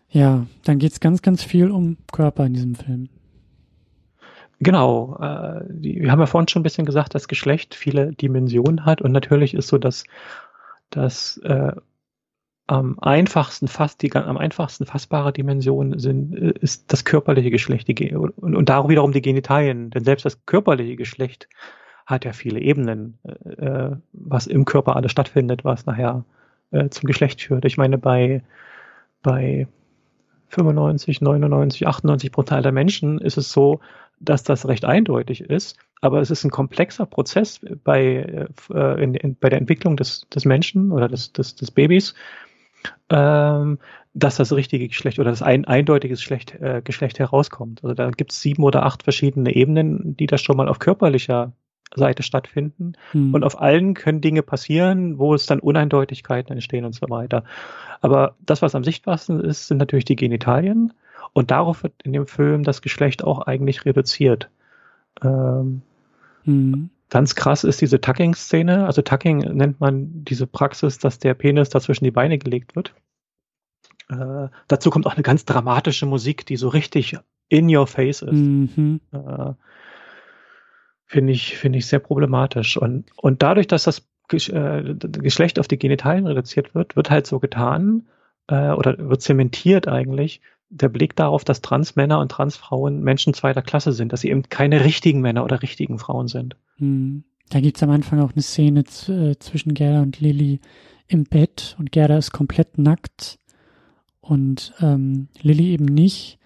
Ja, 0.10 0.46
dann 0.64 0.80
geht 0.80 0.92
es 0.92 1.00
ganz, 1.00 1.22
ganz 1.22 1.44
viel 1.44 1.72
um 1.72 1.98
Körper 2.12 2.46
in 2.46 2.54
diesem 2.54 2.76
Film. 2.76 3.10
Genau, 4.60 5.18
äh, 5.20 5.64
die, 5.70 6.02
wir 6.02 6.12
haben 6.12 6.20
ja 6.20 6.28
vorhin 6.28 6.48
schon 6.48 6.60
ein 6.60 6.64
bisschen 6.64 6.86
gesagt, 6.86 7.16
dass 7.16 7.28
Geschlecht 7.28 7.74
viele 7.74 8.14
Dimensionen 8.14 8.86
hat 8.86 9.02
und 9.02 9.12
natürlich 9.12 9.56
ist 9.56 9.70
so, 9.70 9.78
dass, 9.78 10.04
dass 10.92 11.38
äh, 11.38 11.72
am 12.68 13.00
einfachsten 13.00 13.68
fast 13.68 14.02
die 14.02 14.14
am 14.14 14.38
einfachsten 14.38 14.86
fassbare 14.86 15.34
Dimension 15.34 15.98
sind 15.98 16.36
äh, 16.36 16.54
ist 16.62 16.94
das 16.94 17.06
körperliche 17.06 17.50
Geschlecht 17.50 17.88
die, 17.88 18.16
und, 18.16 18.38
und 18.38 18.70
darum 18.70 18.90
wiederum 18.90 19.14
die 19.14 19.22
Genitalien, 19.22 19.90
denn 19.90 20.04
selbst 20.04 20.26
das 20.26 20.46
körperliche 20.46 20.96
Geschlecht 20.96 21.50
hat 22.12 22.26
ja 22.26 22.34
viele 22.34 22.60
Ebenen, 22.60 23.18
äh, 23.24 23.66
äh, 23.66 23.96
was 24.14 24.48
im 24.48 24.66
Körper 24.66 24.96
alles 24.96 25.12
stattfindet, 25.12 25.64
was 25.64 25.86
nachher 25.86 26.26
äh, 26.72 26.90
zum 26.90 27.08
Geschlecht 27.08 27.42
führt. 27.42 27.66
Ich 27.66 27.78
meine, 27.78 27.98
bei, 27.98 28.44
bei 29.24 29.68
95, 30.50 31.22
99, 31.22 31.88
98 31.88 32.32
Prozent 32.32 32.66
der 32.66 32.72
Menschen 32.72 33.20
ist 33.20 33.38
es 33.38 33.52
so, 33.52 33.80
dass 34.20 34.44
das 34.44 34.68
recht 34.68 34.86
eindeutig 34.86 35.42
ist, 35.42 35.78
aber 36.02 36.22
es 36.22 36.30
ist 36.30 36.44
ein 36.44 36.52
komplexer 36.52 37.06
Prozess 37.06 37.60
bei, 37.84 38.48
äh, 38.74 39.04
in, 39.04 39.16
in, 39.16 39.36
bei 39.36 39.50
der 39.50 39.60
Entwicklung 39.60 39.98
des, 39.98 40.28
des 40.30 40.46
Menschen 40.46 40.92
oder 40.92 41.08
des, 41.08 41.34
des, 41.34 41.56
des 41.56 41.72
Babys, 41.72 42.14
ähm, 43.10 43.80
dass 44.14 44.36
das 44.36 44.52
richtige 44.54 44.88
Geschlecht 44.88 45.20
oder 45.20 45.30
das 45.30 45.42
ein 45.42 45.66
eindeutiges 45.66 46.20
Geschlecht, 46.20 46.56
äh, 46.60 46.82
Geschlecht 46.84 47.20
herauskommt. 47.20 47.84
Also 47.84 47.96
da 47.96 48.10
gibt 48.12 48.32
es 48.32 48.42
sieben 48.42 48.64
oder 48.64 48.86
acht 48.86 49.04
verschiedene 49.04 49.56
Ebenen, 49.56 50.18
die 50.18 50.28
das 50.28 50.42
schon 50.42 50.58
mal 50.58 50.68
auf 50.68 50.80
körperlicher 50.80 51.54
Seite 51.96 52.24
stattfinden. 52.24 52.94
Hm. 53.12 53.34
Und 53.34 53.44
auf 53.44 53.60
allen 53.60 53.94
können 53.94 54.22
Dinge 54.22 54.44
passieren, 54.44 55.20
wo 55.20 55.34
es 55.34 55.46
dann 55.46 55.60
Uneindeutigkeiten 55.60 56.54
entstehen 56.54 56.86
und 56.86 56.96
so 56.96 57.10
weiter. 57.10 57.44
Aber 58.02 58.36
das, 58.40 58.62
was 58.62 58.76
am 58.76 58.84
sichtbarsten 58.84 59.40
ist, 59.42 59.68
sind 59.68 59.78
natürlich 59.78 60.06
die 60.06 60.16
Genitalien. 60.16 60.94
Und 61.34 61.52
darauf 61.52 61.84
wird 61.84 61.94
in 62.04 62.14
dem 62.14 62.28
Film 62.28 62.64
das 62.64 62.82
Geschlecht 62.82 63.24
auch 63.24 63.42
eigentlich 63.42 63.86
reduziert. 63.86 64.50
Ähm, 65.22 65.82
hm. 66.44 66.90
Ganz 67.10 67.36
krass 67.36 67.64
ist 67.66 67.82
diese 67.82 68.00
Tucking-Szene. 68.00 68.86
Also 68.86 69.02
Tucking 69.02 69.40
nennt 69.40 69.80
man 69.80 70.24
diese 70.24 70.48
Praxis, 70.48 70.98
dass 70.98 71.20
der 71.20 71.34
Penis 71.34 71.70
dazwischen 71.70 72.06
die 72.06 72.12
Beine 72.12 72.38
gelegt 72.38 72.76
wird. 72.76 72.94
Äh, 74.10 74.48
dazu 74.68 74.90
kommt 74.90 75.06
auch 75.06 75.16
eine 75.16 75.24
ganz 75.24 75.46
dramatische 75.46 76.06
Musik, 76.06 76.46
die 76.46 76.56
so 76.56 76.70
richtig 76.70 77.18
in 77.50 77.74
your 77.74 77.86
face 77.86 78.22
ist. 78.22 78.32
Mhm. 78.32 79.02
Äh, 79.12 79.54
Finde 81.12 81.34
ich, 81.34 81.58
finde 81.58 81.78
ich 81.78 81.88
sehr 81.88 82.00
problematisch. 82.00 82.78
Und, 82.78 83.06
und 83.18 83.44
dadurch, 83.44 83.68
dass 83.68 83.84
das 83.84 84.08
äh, 84.32 84.96
Geschlecht 84.96 85.60
auf 85.60 85.68
die 85.68 85.78
Genitalien 85.78 86.26
reduziert 86.26 86.74
wird, 86.74 86.96
wird 86.96 87.10
halt 87.10 87.28
so 87.28 87.40
getan, 87.40 88.08
äh, 88.48 88.72
oder 88.72 88.98
wird 88.98 89.22
zementiert 89.22 89.90
eigentlich, 89.90 90.40
der 90.70 90.88
Blick 90.88 91.18
darauf, 91.18 91.44
dass 91.44 91.62
Transmänner 91.62 92.20
und 92.20 92.32
Transfrauen 92.32 93.04
Menschen 93.04 93.34
zweiter 93.34 93.62
Klasse 93.62 93.92
sind, 93.92 94.14
dass 94.14 94.22
sie 94.22 94.30
eben 94.30 94.44
keine 94.44 94.86
richtigen 94.86 95.20
Männer 95.20 95.44
oder 95.44 95.62
richtigen 95.62 96.00
Frauen 96.00 96.30
sind. 96.30 96.56
Hm. 96.78 97.26
Da 97.50 97.60
gibt's 97.60 97.84
am 97.84 97.90
Anfang 97.90 98.22
auch 98.22 98.32
eine 98.32 98.42
Szene 98.42 98.86
äh, 99.10 99.36
zwischen 99.38 99.74
Gerda 99.74 100.02
und 100.02 100.22
Lilly 100.22 100.62
im 101.10 101.26
Bett 101.26 101.76
und 101.78 101.92
Gerda 101.92 102.18
ist 102.18 102.32
komplett 102.32 102.78
nackt 102.78 103.38
und 104.22 104.74
ähm, 104.80 105.28
Lilly 105.42 105.74
eben 105.74 105.84
nicht. 105.84 106.40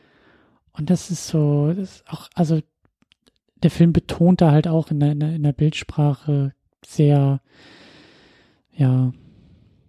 Und 0.73 0.89
das 0.89 1.11
ist 1.11 1.27
so, 1.27 1.71
das 1.71 1.97
ist 1.97 2.09
auch, 2.09 2.29
also 2.33 2.61
der 3.63 3.71
Film 3.71 3.93
betont 3.93 4.41
da 4.41 4.51
halt 4.51 4.67
auch 4.67 4.91
in 4.91 4.99
der, 4.99 5.11
in 5.11 5.43
der, 5.43 5.53
Bildsprache 5.53 6.53
sehr, 6.85 7.41
ja, 8.75 9.11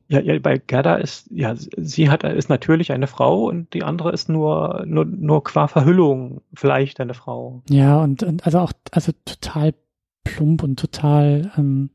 ja, 0.09 0.21
ja, 0.21 0.39
bei 0.39 0.59
Gerda 0.59 0.97
ist, 0.97 1.29
ja, 1.33 1.55
sie 1.57 2.09
hat, 2.09 2.23
ist 2.23 2.49
natürlich 2.49 2.93
eine 2.93 3.09
Frau 3.09 3.49
und 3.49 3.75
die 3.75 3.83
andere 3.83 4.13
ist 4.13 4.29
nur, 4.29 4.85
nur, 4.87 5.05
nur 5.05 5.43
qua 5.43 5.67
Verhüllung 5.67 6.43
vielleicht 6.55 7.01
eine 7.01 7.15
Frau. 7.15 7.63
Ja, 7.69 8.01
und, 8.01 8.23
und 8.23 8.47
also 8.47 8.61
auch, 8.61 8.73
also 8.93 9.11
total 9.25 9.75
plump 10.23 10.63
und 10.63 10.79
total, 10.79 11.51
ähm, 11.57 11.91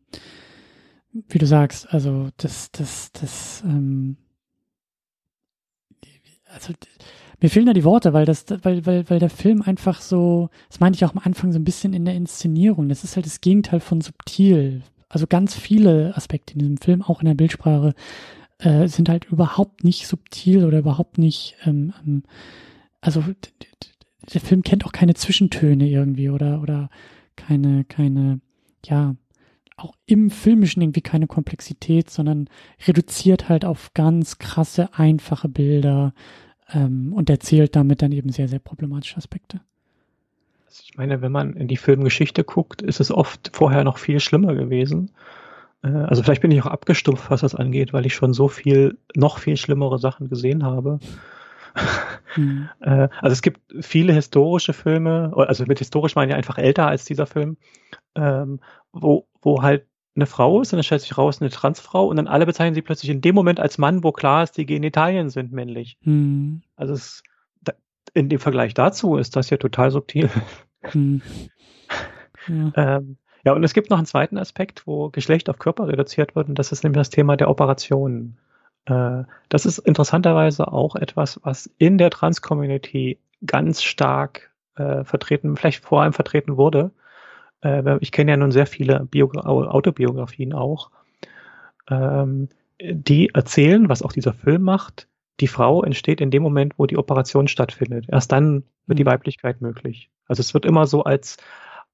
wie 1.14 1.38
du 1.38 1.46
sagst, 1.46 1.94
also 1.94 2.30
das, 2.36 2.72
das, 2.72 3.14
das, 3.14 3.64
ähm, 3.66 4.18
also 6.54 6.74
mir 7.42 7.50
fehlen 7.50 7.66
da 7.66 7.74
die 7.74 7.84
Worte, 7.84 8.14
weil 8.14 8.26
das, 8.26 8.46
weil, 8.62 8.86
weil, 8.86 9.10
weil 9.10 9.20
der 9.20 9.30
Film 9.30 9.62
einfach 9.62 10.00
so, 10.02 10.50
das 10.70 10.80
meinte 10.80 10.98
ich 10.98 11.06
auch 11.06 11.16
am 11.16 11.22
Anfang 11.24 11.52
so 11.52 11.60
ein 11.60 11.64
bisschen 11.64 11.94
in 11.94 12.06
der 12.06 12.16
Inszenierung. 12.16 12.88
Das 12.88 13.04
ist 13.04 13.16
halt 13.16 13.26
das 13.26 13.42
Gegenteil 13.42 13.80
von 13.80 14.02
subtil 14.02 14.84
also 15.12 15.28
ganz 15.28 15.56
viele 15.56 16.16
Aspekte 16.16 16.54
in 16.54 16.60
diesem 16.60 16.78
Film, 16.78 17.02
auch 17.02 17.22
in 17.22 17.28
der 17.28 17.36
Bildsprache, 17.36 17.94
äh, 18.60 18.88
sind 18.88 19.10
halt 19.10 19.26
überhaupt 19.26 19.84
nicht 19.84 20.08
subtil 20.08 20.66
oder 20.66 20.80
überhaupt 20.80 21.18
nicht, 21.18 21.56
ähm, 21.66 21.94
ähm, 22.06 22.24
also 23.02 23.24
der 24.34 24.42
Film 24.42 24.62
kennt 24.62 24.86
auch 24.86 24.92
keine 24.92 25.14
Zwischentöne 25.14 25.90
irgendwie 25.90 26.30
oder, 26.30 26.62
oder 26.62 26.90
keine, 27.36 27.84
keine, 27.86 28.40
ja, 28.86 29.16
auch 29.76 29.96
im 30.06 30.30
Filmischen 30.30 30.82
irgendwie 30.82 31.02
keine 31.02 31.28
Komplexität, 31.28 32.10
sondern 32.10 32.48
reduziert 32.88 33.50
halt 33.50 33.66
auf 33.66 33.94
ganz 33.94 34.38
krasse, 34.38 34.94
einfache 34.94 35.50
Bilder 35.50 36.14
ähm, 36.74 37.14
und 37.14 37.30
erzählt 37.30 37.76
damit 37.76 38.02
dann 38.02 38.12
eben 38.12 38.32
sehr, 38.32 38.48
sehr 38.48 38.60
problematische 38.60 39.18
Aspekte. 39.18 39.62
Also 40.68 40.84
ich 40.86 40.98
meine, 40.98 41.22
wenn 41.22 41.32
man 41.32 41.54
in 41.54 41.68
die 41.68 41.78
Filmgeschichte 41.78 42.44
guckt, 42.44 42.82
ist 42.82 43.00
es 43.00 43.12
oft 43.12 43.52
vorher 43.54 43.84
noch 43.84 43.98
viel 43.98 44.20
schlimmer 44.20 44.56
gewesen. 44.56 45.12
Äh, 45.84 45.90
also 45.90 46.24
vielleicht 46.24 46.42
bin 46.42 46.52
ich 46.52 46.62
auch 46.62 46.68
abgestumpft, 46.68 47.30
was 47.30 47.42
das 47.42 47.56
angeht, 47.56 47.94
weil 47.94 48.06
ich 48.06 48.16
schon 48.16 48.34
so 48.34 48.48
viel, 48.48 48.98
noch 49.16 49.40
viel 49.40 49.58
schlimmere 49.58 50.00
Sachen 50.00 50.30
gesehen 50.30 50.64
habe. 50.64 51.00
Mhm. 52.38 52.70
Äh, 52.80 53.10
also 53.20 53.34
es 53.34 53.42
gibt 53.42 53.60
viele 53.82 54.14
historische 54.14 54.72
Filme, 54.72 55.34
also 55.36 55.66
mit 55.66 55.80
historisch 55.80 56.16
meine 56.16 56.32
ich 56.32 56.38
einfach 56.38 56.58
älter 56.58 56.88
als 56.88 57.04
dieser 57.04 57.26
Film, 57.26 57.58
ähm, 58.16 58.62
wo, 58.94 59.28
wo 59.42 59.62
halt 59.62 59.86
eine 60.16 60.26
Frau 60.26 60.62
ist 60.62 60.74
und 60.74 60.78
dann 60.78 60.84
stellt 60.84 61.02
sich 61.02 61.18
raus 61.18 61.42
eine 61.42 61.50
Transfrau 61.50 62.08
und 62.08 62.18
dann 62.18 62.28
alle 62.28 62.46
bezeichnen 62.46 62.76
sie 62.76 62.82
plötzlich 62.82 63.10
in 63.10 63.22
dem 63.22 63.36
Moment 63.36 63.60
als 63.60 63.78
Mann, 63.78 64.04
wo 64.04 64.12
klar 64.12 64.44
ist, 64.44 64.58
die 64.58 64.66
Genitalien 64.66 65.30
sind 65.30 65.52
männlich. 65.52 65.98
Mhm. 66.02 66.62
Also 66.76 66.94
es, 66.94 67.24
in 68.14 68.30
dem 68.30 68.40
Vergleich 68.40 68.74
dazu 68.74 69.16
ist 69.16 69.36
das 69.36 69.50
ja 69.50 69.58
total 69.58 69.92
subtil. 69.92 70.30
Mhm. 70.94 71.22
Ja. 72.48 72.72
ähm, 72.98 73.18
ja, 73.44 73.54
und 73.54 73.64
es 73.64 73.74
gibt 73.74 73.90
noch 73.90 73.98
einen 73.98 74.06
zweiten 74.06 74.38
Aspekt, 74.38 74.86
wo 74.86 75.10
Geschlecht 75.10 75.50
auf 75.50 75.58
Körper 75.58 75.88
reduziert 75.88 76.36
wird, 76.36 76.48
und 76.48 76.60
das 76.60 76.72
ist 76.72 76.84
nämlich 76.84 77.00
das 77.00 77.10
Thema 77.10 77.38
der 77.38 77.50
Operationen. 77.50 78.38
Äh, 78.86 79.24
das 79.50 79.66
ist 79.66 79.80
interessanterweise 79.80 80.72
auch 80.72 80.96
etwas, 80.96 81.40
was 81.44 81.70
in 81.78 81.98
der 81.98 82.12
Trans-Community 82.12 83.20
ganz 83.46 83.82
stark 83.82 84.52
äh, 84.76 85.04
vertreten, 85.04 85.56
vielleicht 85.56 85.84
vor 85.84 86.04
allem 86.04 86.14
vertreten 86.14 86.58
wurde. 86.58 86.92
Äh, 87.62 87.98
ich 88.02 88.12
kenne 88.12 88.32
ja 88.32 88.38
nun 88.38 88.52
sehr 88.52 88.66
viele 88.66 89.06
Bio 89.06 89.32
Autobiografien 89.32 90.54
auch, 90.54 90.92
ähm, 91.90 92.50
die 92.80 93.30
erzählen, 93.30 93.90
was 93.90 94.02
auch 94.02 94.12
dieser 94.12 94.34
Film 94.34 94.64
macht. 94.64 95.08
Die 95.40 95.48
Frau 95.48 95.84
entsteht 95.84 96.22
in 96.22 96.32
dem 96.32 96.44
Moment, 96.44 96.74
wo 96.78 96.86
die 96.86 96.98
Operation 96.98 97.48
stattfindet. 97.48 98.06
Erst 98.10 98.32
dann 98.32 98.64
wird 98.86 99.00
die 99.00 99.04
mhm. 99.04 99.10
Weiblichkeit 99.10 99.62
möglich. 99.62 100.10
Also 100.28 100.42
es 100.42 100.54
wird 100.54 100.66
immer 100.66 100.86
so 100.86 101.04
als 101.04 101.38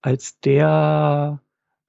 als 0.01 0.39
der 0.39 1.39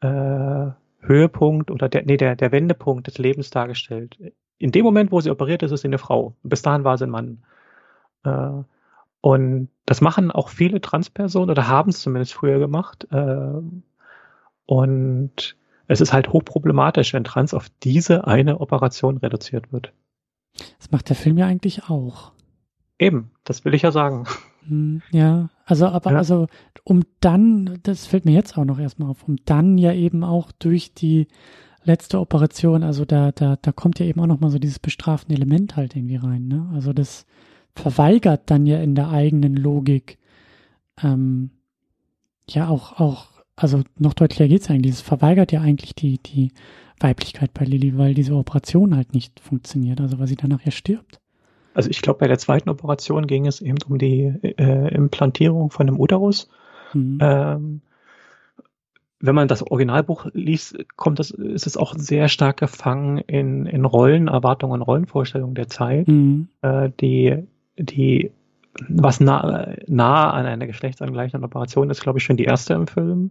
äh, 0.00 0.70
Höhepunkt 1.00 1.70
oder 1.70 1.88
der, 1.88 2.04
nee, 2.04 2.16
der, 2.16 2.36
der 2.36 2.52
Wendepunkt 2.52 3.06
des 3.06 3.18
Lebens 3.18 3.50
dargestellt. 3.50 4.18
In 4.58 4.72
dem 4.72 4.84
Moment, 4.84 5.12
wo 5.12 5.20
sie 5.20 5.30
operiert 5.30 5.62
ist, 5.62 5.70
ist 5.70 5.82
sie 5.82 5.88
eine 5.88 5.98
Frau. 5.98 6.36
Bis 6.42 6.62
dahin 6.62 6.84
war 6.84 6.98
sie 6.98 7.04
ein 7.04 7.10
Mann. 7.10 7.44
Äh, 8.24 8.64
und 9.20 9.68
das 9.86 10.00
machen 10.00 10.30
auch 10.30 10.48
viele 10.48 10.80
Transpersonen 10.80 11.50
oder 11.50 11.68
haben 11.68 11.90
es 11.90 12.00
zumindest 12.00 12.34
früher 12.34 12.58
gemacht. 12.58 13.06
Äh, 13.10 13.60
und 14.66 15.56
es 15.86 16.00
ist 16.00 16.12
halt 16.12 16.28
hochproblematisch, 16.32 17.14
wenn 17.14 17.24
Trans 17.24 17.54
auf 17.54 17.68
diese 17.82 18.26
eine 18.26 18.60
Operation 18.60 19.16
reduziert 19.16 19.72
wird. 19.72 19.92
Das 20.78 20.90
macht 20.90 21.08
der 21.08 21.16
Film 21.16 21.38
ja 21.38 21.46
eigentlich 21.46 21.88
auch. 21.88 22.32
Eben, 22.98 23.30
das 23.44 23.64
will 23.64 23.74
ich 23.74 23.82
ja 23.82 23.92
sagen. 23.92 24.26
Hm, 24.66 25.02
ja, 25.10 25.48
also 25.64 25.86
aber 25.86 26.12
ja. 26.12 26.18
also 26.18 26.46
um 26.84 27.02
dann, 27.20 27.78
das 27.82 28.06
fällt 28.06 28.24
mir 28.24 28.32
jetzt 28.32 28.58
auch 28.58 28.64
noch 28.64 28.78
erstmal 28.78 29.10
auf, 29.10 29.26
um 29.26 29.36
dann 29.44 29.78
ja 29.78 29.92
eben 29.92 30.24
auch 30.24 30.52
durch 30.52 30.94
die 30.94 31.28
letzte 31.84 32.20
Operation, 32.20 32.82
also 32.82 33.04
da 33.04 33.32
da 33.32 33.56
da 33.56 33.72
kommt 33.72 33.98
ja 33.98 34.06
eben 34.06 34.20
auch 34.20 34.26
noch 34.26 34.40
mal 34.40 34.50
so 34.50 34.58
dieses 34.58 34.78
bestrafende 34.78 35.36
Element 35.36 35.76
halt 35.76 35.96
irgendwie 35.96 36.16
rein, 36.16 36.48
ne? 36.48 36.68
Also 36.74 36.92
das 36.92 37.24
verweigert 37.78 38.42
dann 38.50 38.66
ja 38.66 38.78
in 38.78 38.94
der 38.94 39.10
eigenen 39.10 39.54
Logik 39.54 40.18
ähm, 41.02 41.50
ja 42.48 42.68
auch 42.68 43.00
auch 43.00 43.28
also 43.56 43.82
noch 43.98 44.14
deutlicher 44.14 44.48
geht's 44.48 44.70
eigentlich, 44.70 44.94
es 44.94 45.00
verweigert 45.00 45.52
ja 45.52 45.60
eigentlich 45.60 45.94
die 45.94 46.18
die 46.18 46.52
Weiblichkeit 47.00 47.54
bei 47.54 47.64
Lilly, 47.64 47.96
weil 47.96 48.14
diese 48.14 48.34
Operation 48.34 48.96
halt 48.96 49.14
nicht 49.14 49.40
funktioniert, 49.40 50.00
also 50.00 50.18
weil 50.18 50.26
sie 50.26 50.36
danach 50.36 50.62
ja 50.64 50.70
stirbt. 50.70 51.20
Also 51.74 51.90
ich 51.90 52.02
glaube, 52.02 52.18
bei 52.18 52.26
der 52.26 52.38
zweiten 52.38 52.70
Operation 52.70 53.28
ging 53.28 53.46
es 53.46 53.60
eben 53.60 53.78
um 53.88 53.98
die 53.98 54.32
äh, 54.42 54.94
Implantierung 54.94 55.70
von 55.70 55.86
einem 55.86 56.00
Uterus. 56.00 56.48
Mhm. 56.92 57.18
Ähm, 57.20 57.80
wenn 59.20 59.34
man 59.34 59.48
das 59.48 59.62
Originalbuch 59.62 60.26
liest, 60.32 60.76
kommt 60.96 61.18
das, 61.18 61.30
ist 61.30 61.66
es 61.66 61.76
auch 61.76 61.94
sehr 61.96 62.28
stark 62.28 62.58
gefangen 62.58 63.18
in, 63.18 63.66
in 63.66 63.84
Rollen, 63.84 64.28
Erwartungen, 64.28 64.82
Rollenvorstellungen 64.82 65.54
der 65.54 65.68
Zeit, 65.68 66.08
mhm. 66.08 66.48
äh, 66.62 66.90
die, 67.00 67.44
die 67.78 68.32
was 68.88 69.18
nah, 69.18 69.74
nah 69.86 70.30
an 70.30 70.46
einer 70.46 70.66
geschlechtsangleichenden 70.66 71.44
Operation 71.44 71.90
ist, 71.90 72.00
glaube 72.00 72.18
ich, 72.18 72.24
schon 72.24 72.36
die 72.36 72.44
erste 72.44 72.74
im 72.74 72.86
Film. 72.86 73.30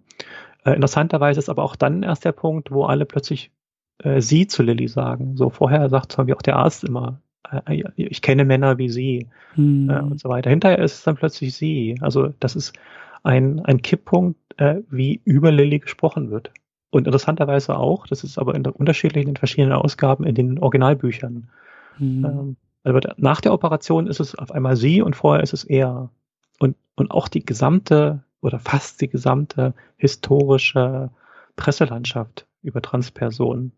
Äh, 0.65 0.73
interessanterweise 0.73 1.39
ist 1.39 1.49
aber 1.49 1.63
auch 1.63 1.75
dann 1.75 2.03
erst 2.03 2.25
der 2.25 2.33
Punkt, 2.33 2.71
wo 2.71 2.83
alle 2.83 3.05
plötzlich 3.05 3.51
äh, 3.99 4.19
sie 4.19 4.47
zu 4.47 4.63
Lilly 4.63 4.87
sagen. 4.87 5.37
So 5.37 5.49
vorher 5.49 5.89
sagt 5.89 6.11
zum 6.11 6.23
Beispiel 6.23 6.35
auch 6.35 6.41
der 6.41 6.57
Arzt 6.57 6.83
immer 6.83 7.21
äh, 7.51 7.83
ich 7.95 8.21
kenne 8.21 8.45
Männer 8.45 8.77
wie 8.77 8.89
sie 8.89 9.27
hm. 9.53 9.89
äh, 9.89 9.99
und 9.99 10.19
so 10.19 10.29
weiter. 10.29 10.49
Hinterher 10.49 10.79
ist 10.79 10.95
es 10.95 11.03
dann 11.03 11.15
plötzlich 11.15 11.55
sie. 11.55 11.97
Also 12.01 12.33
das 12.39 12.55
ist 12.55 12.73
ein, 13.23 13.63
ein 13.65 13.81
Kipppunkt, 13.81 14.39
äh, 14.57 14.81
wie 14.89 15.21
über 15.23 15.51
Lilly 15.51 15.79
gesprochen 15.79 16.31
wird. 16.31 16.51
Und 16.89 17.05
interessanterweise 17.05 17.77
auch, 17.77 18.07
das 18.07 18.23
ist 18.23 18.37
aber 18.37 18.55
in 18.55 18.63
der 18.63 18.75
unterschiedlichen, 18.75 19.29
in 19.29 19.35
verschiedenen 19.35 19.73
Ausgaben 19.73 20.23
in 20.23 20.35
den 20.35 20.59
Originalbüchern. 20.59 21.49
Hm. 21.97 22.25
Ähm, 22.25 22.57
also 22.87 22.99
nach 23.17 23.41
der 23.41 23.53
Operation 23.53 24.07
ist 24.07 24.19
es 24.19 24.35
auf 24.35 24.51
einmal 24.51 24.75
sie 24.75 25.01
und 25.01 25.15
vorher 25.15 25.43
ist 25.43 25.53
es 25.53 25.63
er. 25.63 26.09
Und, 26.59 26.75
und 26.95 27.11
auch 27.11 27.27
die 27.27 27.45
gesamte 27.45 28.23
oder 28.41 28.59
fast 28.59 29.01
die 29.01 29.09
gesamte 29.09 29.73
historische 29.97 31.09
Presselandschaft 31.55 32.47
über 32.61 32.81
Transpersonen 32.81 33.73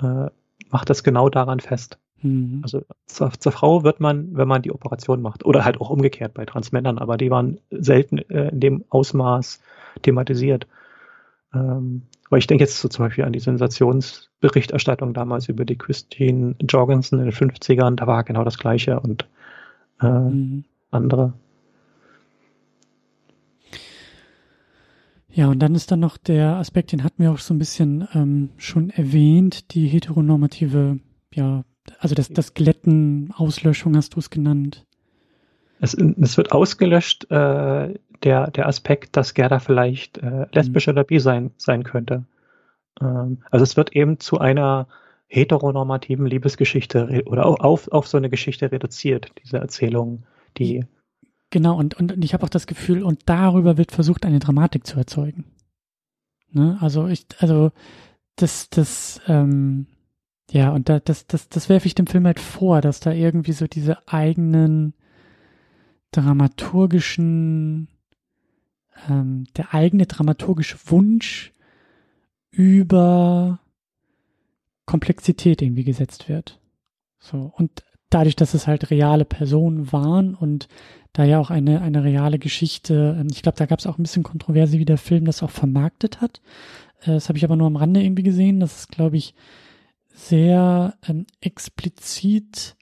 äh, 0.00 0.26
macht 0.70 0.90
das 0.90 1.04
genau 1.04 1.28
daran 1.28 1.60
fest. 1.60 1.98
Mhm. 2.22 2.60
Also 2.62 2.82
zur, 3.06 3.32
zur, 3.32 3.52
Frau 3.52 3.84
wird 3.84 4.00
man, 4.00 4.36
wenn 4.36 4.48
man 4.48 4.62
die 4.62 4.72
Operation 4.72 5.22
macht, 5.22 5.44
oder 5.44 5.64
halt 5.64 5.80
auch 5.80 5.90
umgekehrt 5.90 6.34
bei 6.34 6.46
Transmännern, 6.46 6.98
aber 6.98 7.16
die 7.16 7.30
waren 7.30 7.60
selten 7.70 8.18
äh, 8.18 8.48
in 8.48 8.60
dem 8.60 8.84
Ausmaß 8.88 9.60
thematisiert. 10.02 10.66
Ähm, 11.54 12.02
weil 12.30 12.38
ich 12.38 12.46
denke 12.46 12.64
jetzt 12.64 12.78
so 12.78 12.88
zum 12.88 13.06
Beispiel 13.06 13.24
an 13.24 13.32
die 13.32 13.40
Sensationsberichterstattung 13.40 15.14
damals 15.14 15.48
über 15.48 15.64
die 15.64 15.78
Christine 15.78 16.54
Jorgensen 16.60 17.18
in 17.18 17.26
den 17.26 17.34
50ern, 17.34 17.96
da 17.96 18.06
war 18.06 18.24
genau 18.24 18.44
das 18.44 18.58
Gleiche 18.58 19.00
und 19.00 19.28
äh, 20.00 20.06
mhm. 20.06 20.64
andere. 20.90 21.32
Ja, 25.30 25.48
und 25.48 25.60
dann 25.60 25.74
ist 25.74 25.92
dann 25.92 26.00
noch 26.00 26.16
der 26.16 26.56
Aspekt, 26.56 26.90
den 26.92 27.04
hatten 27.04 27.22
wir 27.22 27.30
auch 27.30 27.38
so 27.38 27.54
ein 27.54 27.58
bisschen 27.58 28.08
ähm, 28.14 28.50
schon 28.56 28.90
erwähnt, 28.90 29.74
die 29.74 29.86
heteronormative 29.86 30.98
ja, 31.34 31.64
also 31.98 32.14
das, 32.14 32.28
das 32.28 32.54
Glätten, 32.54 33.32
Auslöschung 33.36 33.96
hast 33.96 34.14
du 34.14 34.18
es 34.18 34.30
genannt. 34.30 34.84
Es, 35.80 35.94
es 35.94 36.36
wird 36.36 36.52
ausgelöscht, 36.52 37.30
äh, 37.30 37.94
der, 38.22 38.50
der 38.50 38.66
Aspekt, 38.66 39.16
dass 39.16 39.34
Gerda 39.34 39.58
vielleicht 39.58 40.18
äh, 40.18 40.46
lesbisch 40.52 40.86
mhm. 40.86 40.92
oder 40.92 41.04
bi 41.04 41.18
sein, 41.18 41.50
sein 41.56 41.84
könnte. 41.84 42.24
Ähm, 43.00 43.42
also 43.50 43.62
es 43.62 43.76
wird 43.76 43.94
eben 43.94 44.20
zu 44.20 44.38
einer 44.38 44.88
heteronormativen 45.28 46.26
Liebesgeschichte 46.26 47.22
oder 47.26 47.46
auf, 47.46 47.88
auf 47.88 48.08
so 48.08 48.16
eine 48.16 48.30
Geschichte 48.30 48.72
reduziert, 48.72 49.30
diese 49.42 49.58
Erzählung, 49.58 50.24
die. 50.56 50.86
Genau, 51.50 51.76
und, 51.76 51.94
und 51.94 52.24
ich 52.24 52.34
habe 52.34 52.44
auch 52.44 52.50
das 52.50 52.66
Gefühl, 52.66 53.02
und 53.02 53.20
darüber 53.26 53.76
wird 53.76 53.92
versucht, 53.92 54.24
eine 54.26 54.38
Dramatik 54.38 54.86
zu 54.86 54.98
erzeugen. 54.98 55.44
Ne? 56.50 56.78
Also 56.80 57.06
ich, 57.08 57.26
also 57.38 57.72
das, 58.36 58.70
das, 58.70 59.20
ähm, 59.26 59.86
ja, 60.50 60.70
und 60.70 60.88
da, 60.88 60.98
das, 61.00 61.26
das, 61.26 61.48
das 61.48 61.68
werfe 61.68 61.86
ich 61.86 61.94
dem 61.94 62.06
Film 62.06 62.24
halt 62.26 62.40
vor, 62.40 62.80
dass 62.80 63.00
da 63.00 63.12
irgendwie 63.12 63.52
so 63.52 63.66
diese 63.66 64.08
eigenen 64.08 64.94
dramaturgischen, 66.10 67.88
ähm, 69.08 69.44
der 69.56 69.74
eigene 69.74 70.06
dramaturgische 70.06 70.78
Wunsch 70.86 71.52
über 72.50 73.60
Komplexität 74.86 75.62
irgendwie 75.62 75.84
gesetzt 75.84 76.28
wird. 76.28 76.60
So, 77.18 77.52
und 77.56 77.82
dadurch, 78.10 78.36
dass 78.36 78.54
es 78.54 78.66
halt 78.66 78.90
reale 78.90 79.24
Personen 79.24 79.92
waren 79.92 80.34
und 80.34 80.68
da 81.12 81.24
ja 81.24 81.38
auch 81.40 81.50
eine, 81.50 81.82
eine 81.82 82.04
reale 82.04 82.38
Geschichte, 82.38 83.16
ähm, 83.20 83.28
ich 83.30 83.42
glaube, 83.42 83.58
da 83.58 83.66
gab 83.66 83.78
es 83.78 83.86
auch 83.86 83.98
ein 83.98 84.02
bisschen 84.02 84.22
Kontroverse, 84.22 84.78
wie 84.78 84.84
der 84.84 84.98
Film 84.98 85.24
das 85.24 85.42
auch 85.42 85.50
vermarktet 85.50 86.20
hat. 86.20 86.40
Äh, 87.02 87.12
das 87.12 87.28
habe 87.28 87.38
ich 87.38 87.44
aber 87.44 87.56
nur 87.56 87.66
am 87.66 87.76
Rande 87.76 88.02
irgendwie 88.02 88.22
gesehen. 88.22 88.60
Das 88.60 88.80
ist, 88.80 88.88
glaube 88.90 89.16
ich, 89.16 89.34
sehr 90.08 90.94
ähm, 91.06 91.26
explizit 91.40 92.76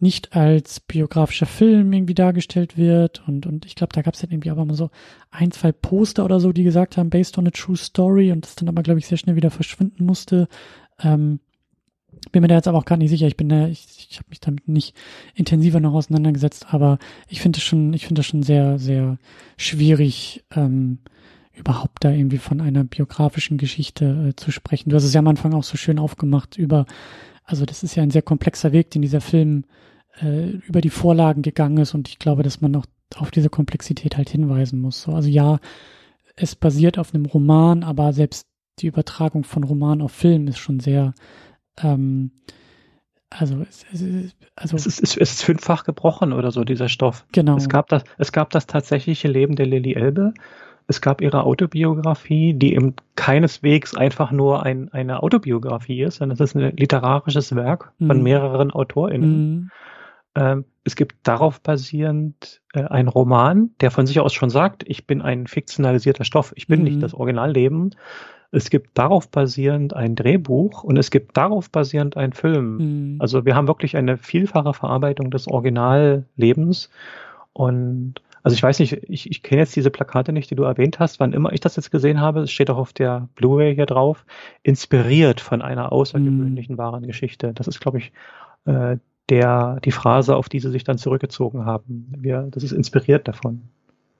nicht 0.00 0.36
als 0.36 0.80
biografischer 0.80 1.46
Film 1.46 1.92
irgendwie 1.92 2.14
dargestellt 2.14 2.76
wird 2.76 3.26
und 3.26 3.46
und 3.46 3.66
ich 3.66 3.74
glaube, 3.74 3.92
da 3.92 4.02
gab 4.02 4.14
es 4.14 4.20
dann 4.20 4.30
irgendwie 4.30 4.50
aber 4.50 4.64
mal 4.64 4.74
so 4.74 4.90
ein, 5.30 5.50
zwei 5.50 5.72
Poster 5.72 6.24
oder 6.24 6.40
so, 6.40 6.52
die 6.52 6.64
gesagt 6.64 6.96
haben, 6.96 7.10
based 7.10 7.36
on 7.38 7.46
a 7.46 7.50
true 7.50 7.76
story 7.76 8.32
und 8.32 8.44
das 8.44 8.54
dann 8.54 8.68
aber, 8.68 8.82
glaube 8.82 9.00
ich, 9.00 9.06
sehr 9.06 9.18
schnell 9.18 9.36
wieder 9.36 9.50
verschwinden 9.50 10.04
musste. 10.04 10.48
Ähm, 11.00 11.40
Bin 12.32 12.42
mir 12.42 12.48
da 12.48 12.56
jetzt 12.56 12.68
aber 12.68 12.78
auch 12.78 12.84
gar 12.84 12.96
nicht 12.96 13.10
sicher. 13.10 13.26
Ich 13.26 13.36
bin 13.36 13.48
da, 13.48 13.68
ich, 13.68 14.08
ich 14.10 14.18
habe 14.18 14.28
mich 14.30 14.40
damit 14.40 14.68
nicht 14.68 14.94
intensiver 15.34 15.80
noch 15.80 15.94
auseinandergesetzt, 15.94 16.66
aber 16.72 16.98
ich 17.28 17.40
finde 17.40 17.58
es 17.58 17.64
schon, 17.64 17.92
ich 17.92 18.06
finde 18.06 18.20
das 18.20 18.26
schon 18.26 18.42
sehr, 18.42 18.78
sehr 18.78 19.18
schwierig, 19.56 20.44
ähm, 20.54 20.98
überhaupt 21.54 22.04
da 22.04 22.10
irgendwie 22.10 22.38
von 22.38 22.60
einer 22.60 22.84
biografischen 22.84 23.58
Geschichte 23.58 24.28
äh, 24.30 24.36
zu 24.36 24.52
sprechen. 24.52 24.90
Du 24.90 24.96
hast 24.96 25.04
es 25.04 25.12
ja 25.12 25.18
am 25.18 25.28
Anfang 25.28 25.54
auch 25.54 25.64
so 25.64 25.76
schön 25.76 25.98
aufgemacht 25.98 26.56
über, 26.56 26.86
also 27.48 27.64
das 27.64 27.82
ist 27.82 27.94
ja 27.94 28.02
ein 28.02 28.10
sehr 28.10 28.22
komplexer 28.22 28.72
Weg, 28.72 28.90
den 28.90 29.02
dieser 29.02 29.22
Film 29.22 29.64
äh, 30.20 30.50
über 30.50 30.82
die 30.82 30.90
Vorlagen 30.90 31.40
gegangen 31.42 31.78
ist 31.78 31.94
und 31.94 32.08
ich 32.08 32.18
glaube, 32.18 32.42
dass 32.42 32.60
man 32.60 32.76
auch 32.76 32.84
auf 33.16 33.30
diese 33.30 33.48
Komplexität 33.48 34.18
halt 34.18 34.28
hinweisen 34.28 34.80
muss. 34.80 35.00
So, 35.00 35.12
also 35.12 35.30
ja, 35.30 35.58
es 36.36 36.54
basiert 36.54 36.98
auf 36.98 37.14
einem 37.14 37.24
Roman, 37.24 37.84
aber 37.84 38.12
selbst 38.12 38.46
die 38.80 38.86
Übertragung 38.86 39.44
von 39.44 39.64
Roman 39.64 40.02
auf 40.02 40.12
Film 40.12 40.46
ist 40.46 40.58
schon 40.58 40.78
sehr 40.78 41.14
ähm, 41.82 42.32
also, 43.30 43.62
es, 43.62 43.84
es, 43.92 44.34
also 44.56 44.76
es, 44.76 44.86
ist, 44.86 45.00
es 45.00 45.16
ist 45.16 45.42
fünffach 45.42 45.84
gebrochen 45.84 46.32
oder 46.32 46.50
so, 46.50 46.64
dieser 46.64 46.88
Stoff. 46.88 47.26
Genau. 47.32 47.56
Es 47.56 47.68
gab 47.68 47.88
das, 47.88 48.04
es 48.16 48.32
gab 48.32 48.50
das 48.50 48.66
tatsächliche 48.66 49.28
Leben 49.28 49.56
der 49.56 49.66
Lilly 49.66 49.94
Elbe. 49.94 50.32
Es 50.88 51.02
gab 51.02 51.20
ihre 51.20 51.44
Autobiografie, 51.44 52.54
die 52.54 52.74
eben 52.74 52.94
keineswegs 53.14 53.94
einfach 53.94 54.30
nur 54.30 54.64
ein, 54.64 54.90
eine 54.92 55.22
Autobiografie 55.22 56.02
ist, 56.02 56.16
sondern 56.16 56.34
es 56.34 56.40
ist 56.40 56.56
ein 56.56 56.76
literarisches 56.76 57.54
Werk 57.54 57.92
mhm. 57.98 58.06
von 58.06 58.22
mehreren 58.22 58.70
AutorInnen. 58.70 59.50
Mhm. 59.50 59.70
Ähm, 60.34 60.64
es 60.84 60.96
gibt 60.96 61.16
darauf 61.24 61.60
basierend 61.60 62.62
äh, 62.72 62.84
einen 62.84 63.08
Roman, 63.08 63.70
der 63.82 63.90
von 63.90 64.06
sich 64.06 64.18
aus 64.18 64.32
schon 64.32 64.48
sagt, 64.48 64.82
ich 64.86 65.06
bin 65.06 65.20
ein 65.20 65.46
fiktionalisierter 65.46 66.24
Stoff, 66.24 66.54
ich 66.56 66.66
bin 66.66 66.80
mhm. 66.80 66.84
nicht 66.84 67.02
das 67.02 67.12
Originalleben. 67.12 67.94
Es 68.50 68.70
gibt 68.70 68.96
darauf 68.96 69.30
basierend 69.30 69.94
ein 69.94 70.14
Drehbuch 70.14 70.82
und 70.82 70.96
es 70.96 71.10
gibt 71.10 71.36
darauf 71.36 71.70
basierend 71.70 72.16
ein 72.16 72.32
Film. 72.32 72.76
Mhm. 72.76 73.16
Also 73.20 73.44
wir 73.44 73.54
haben 73.54 73.68
wirklich 73.68 73.94
eine 73.94 74.16
vielfache 74.16 74.72
Verarbeitung 74.72 75.30
des 75.30 75.48
Originallebens. 75.48 76.88
Und 77.52 78.22
also 78.42 78.54
ich 78.54 78.62
weiß 78.62 78.78
nicht, 78.78 78.92
ich, 79.08 79.30
ich 79.30 79.42
kenne 79.42 79.60
jetzt 79.60 79.76
diese 79.76 79.90
Plakate 79.90 80.32
nicht, 80.32 80.50
die 80.50 80.54
du 80.54 80.64
erwähnt 80.64 80.98
hast. 80.98 81.20
Wann 81.20 81.32
immer 81.32 81.52
ich 81.52 81.60
das 81.60 81.76
jetzt 81.76 81.90
gesehen 81.90 82.20
habe, 82.20 82.40
es 82.40 82.50
steht 82.50 82.70
auch 82.70 82.78
auf 82.78 82.92
der 82.92 83.28
Blu-ray 83.34 83.74
hier 83.74 83.86
drauf, 83.86 84.24
inspiriert 84.62 85.40
von 85.40 85.62
einer 85.62 85.92
außergewöhnlichen 85.92 86.76
mhm. 86.76 86.78
wahren 86.78 87.06
Geschichte. 87.06 87.52
Das 87.54 87.68
ist, 87.68 87.80
glaube 87.80 87.98
ich, 87.98 88.12
äh, 88.64 88.96
der, 89.28 89.78
die 89.84 89.92
Phrase, 89.92 90.36
auf 90.36 90.48
die 90.48 90.60
sie 90.60 90.70
sich 90.70 90.84
dann 90.84 90.98
zurückgezogen 90.98 91.66
haben. 91.66 92.12
Wir, 92.16 92.48
das 92.50 92.62
ist 92.62 92.72
inspiriert 92.72 93.28
davon. 93.28 93.62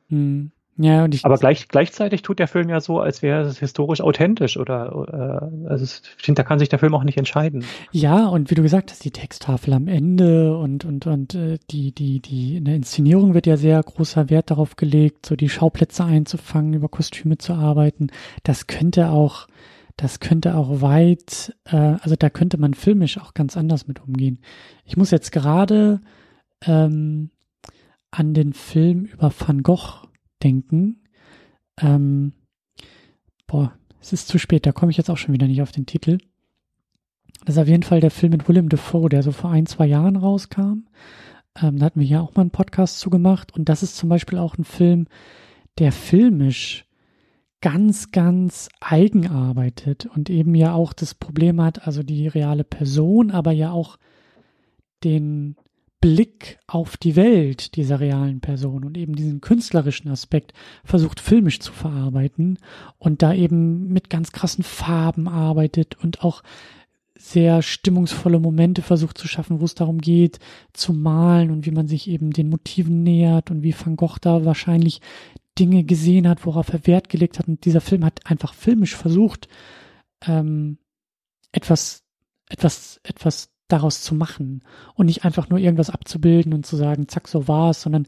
Mhm. 0.09 0.51
Ja, 0.81 1.03
und 1.03 1.13
ich, 1.13 1.25
Aber 1.25 1.37
gleich, 1.37 1.67
gleichzeitig 1.67 2.23
tut 2.23 2.39
der 2.39 2.47
Film 2.47 2.69
ja 2.69 2.81
so, 2.81 3.01
als 3.01 3.21
wäre 3.21 3.41
es 3.41 3.59
historisch 3.59 4.01
authentisch 4.01 4.57
oder 4.57 5.51
äh, 5.65 5.69
also 5.69 5.83
es, 5.83 6.03
da 6.29 6.45
kann 6.45 6.61
sich 6.61 6.69
der 6.69 6.79
Film 6.79 6.95
auch 6.95 7.03
nicht 7.03 7.19
entscheiden. 7.19 7.65
Ja, 7.91 8.27
und 8.27 8.49
wie 8.51 8.55
du 8.55 8.63
gesagt 8.63 8.93
hast, 8.93 9.05
die 9.05 9.11
Texttafel 9.11 9.75
am 9.75 9.89
Ende 9.89 10.57
und 10.57 10.85
und 10.85 11.09
und 11.09 11.35
äh, 11.35 11.59
die 11.71 11.93
die 11.93 12.21
die 12.21 12.59
in 12.59 12.65
der 12.65 12.77
Inszenierung 12.77 13.35
wird 13.35 13.47
ja 13.49 13.57
sehr 13.57 13.83
großer 13.83 14.31
Wert 14.31 14.53
darauf 14.53 14.77
gelegt, 14.77 15.27
so 15.27 15.35
die 15.35 15.49
Schauplätze 15.49 16.05
einzufangen, 16.05 16.75
über 16.75 16.89
Kostüme 16.89 17.39
zu 17.39 17.55
arbeiten. 17.55 18.09
Das 18.45 18.69
könnte 18.69 19.11
auch 19.11 19.49
das 19.97 20.21
könnte 20.21 20.55
auch 20.55 20.81
weit, 20.81 21.57
äh, 21.65 21.77
also 21.77 22.15
da 22.17 22.31
könnte 22.31 22.57
man 22.57 22.75
filmisch 22.75 23.19
auch 23.19 23.35
ganz 23.35 23.57
anders 23.57 23.89
mit 23.89 24.01
umgehen. 24.01 24.39
Ich 24.85 24.97
muss 24.97 25.11
jetzt 25.11 25.33
gerade 25.33 26.01
ähm, 26.65 27.31
an 28.13 28.33
den 28.33 28.53
Film 28.53 29.07
über 29.07 29.33
Van 29.37 29.65
Gogh 29.65 30.08
denken. 30.43 31.05
Ähm, 31.81 32.33
boah, 33.47 33.73
es 34.01 34.13
ist 34.13 34.29
zu 34.29 34.39
spät, 34.39 34.67
da 34.67 34.73
komme 34.73 34.91
ich 34.91 34.97
jetzt 34.97 35.11
auch 35.11 35.17
schon 35.17 35.35
wieder 35.35 35.47
nicht 35.47 35.63
auf 35.63 35.73
den 35.73 35.87
Titel. 35.87 36.19
Das 37.45 37.57
ist 37.57 37.63
auf 37.63 37.69
jeden 37.69 37.83
Fall 37.83 38.01
der 38.01 38.11
Film 38.11 38.33
mit 38.33 38.49
Willem 38.49 38.69
Dafoe, 38.69 39.09
der 39.09 39.23
so 39.23 39.33
vor 39.33 39.51
ein, 39.51 39.67
zwei 39.67 39.87
Jahren 39.87 40.17
rauskam. 40.17 40.87
Ähm, 41.61 41.79
da 41.79 41.87
hatten 41.87 42.01
wir 42.01 42.07
ja 42.07 42.21
auch 42.21 42.35
mal 42.35 42.43
einen 42.43 42.51
Podcast 42.51 42.99
zu 43.01 43.11
gemacht. 43.11 43.55
Und 43.55 43.69
das 43.69 43.83
ist 43.83 43.97
zum 43.97 44.09
Beispiel 44.09 44.39
auch 44.39 44.59
ein 44.59 44.65
Film, 44.65 45.07
der 45.79 45.93
filmisch 45.93 46.85
ganz, 47.61 48.13
ganz 48.13 48.69
eigen 48.81 49.29
arbeitet 49.29 50.07
und 50.07 50.31
eben 50.31 50.55
ja 50.55 50.75
auch 50.75 50.93
das 50.93 51.15
Problem 51.15 51.61
hat, 51.61 51.87
also 51.87 52.03
die 52.03 52.29
reale 52.29 52.65
Person, 52.65 53.31
aber 53.31 53.53
ja 53.53 53.73
auch 53.73 53.99
den 55.03 55.57
Blick 56.01 56.59
auf 56.67 56.97
die 56.97 57.17
Welt 57.17 57.75
dieser 57.75 57.99
realen 57.99 58.41
Person 58.41 58.85
und 58.85 58.97
eben 58.97 59.17
diesen 59.17 59.41
künstlerischen 59.41 60.11
Aspekt 60.11 60.53
versucht 60.85 61.19
filmisch 61.19 61.59
zu 61.59 61.73
verarbeiten 61.73 62.59
und 62.99 63.23
da 63.23 63.35
eben 63.35 63.89
mit 63.89 64.09
ganz 64.09 64.31
krassen 64.31 64.63
Farben 64.63 65.27
arbeitet 65.29 65.97
und 66.03 66.23
auch 66.23 66.43
sehr 67.19 67.63
stimmungsvolle 67.63 68.39
Momente 68.39 68.81
versucht 68.81 69.19
zu 69.19 69.27
schaffen, 69.27 69.61
wo 69.61 69.65
es 69.65 69.75
darum 69.75 69.99
geht, 69.99 70.39
zu 70.73 70.93
malen 70.93 71.51
und 71.51 71.67
wie 71.67 71.73
man 71.73 71.89
sich 71.89 72.09
eben 72.09 72.31
den 72.31 72.49
Motiven 72.49 73.03
nähert 73.03 73.51
und 73.51 73.65
wie 73.65 73.75
Van 73.75 73.97
Gogh 73.97 74.19
da 74.21 74.45
wahrscheinlich 74.45 75.01
Dinge 75.59 75.83
gesehen 75.83 76.29
hat, 76.29 76.47
worauf 76.47 76.73
er 76.73 76.87
Wert 76.87 77.09
gelegt 77.09 77.41
hat. 77.41 77.49
Und 77.49 77.65
dieser 77.65 77.81
Film 77.81 78.05
hat 78.05 78.25
einfach 78.27 78.55
filmisch 78.55 78.95
versucht, 78.95 79.49
ähm, 80.25 80.79
etwas, 81.51 82.05
etwas, 82.49 83.01
etwas 83.03 83.51
daraus 83.69 84.03
zu 84.03 84.15
machen 84.15 84.63
und 84.95 85.07
nicht 85.07 85.25
einfach 85.25 85.49
nur 85.49 85.59
irgendwas 85.59 85.91
abzubilden 85.91 86.53
und 86.55 86.67
zu 86.67 86.77
sagen, 86.77 87.09
zack, 87.09 87.29
so 87.29 87.49
war 87.49 87.71
es, 87.71 87.83
sondern 87.83 88.07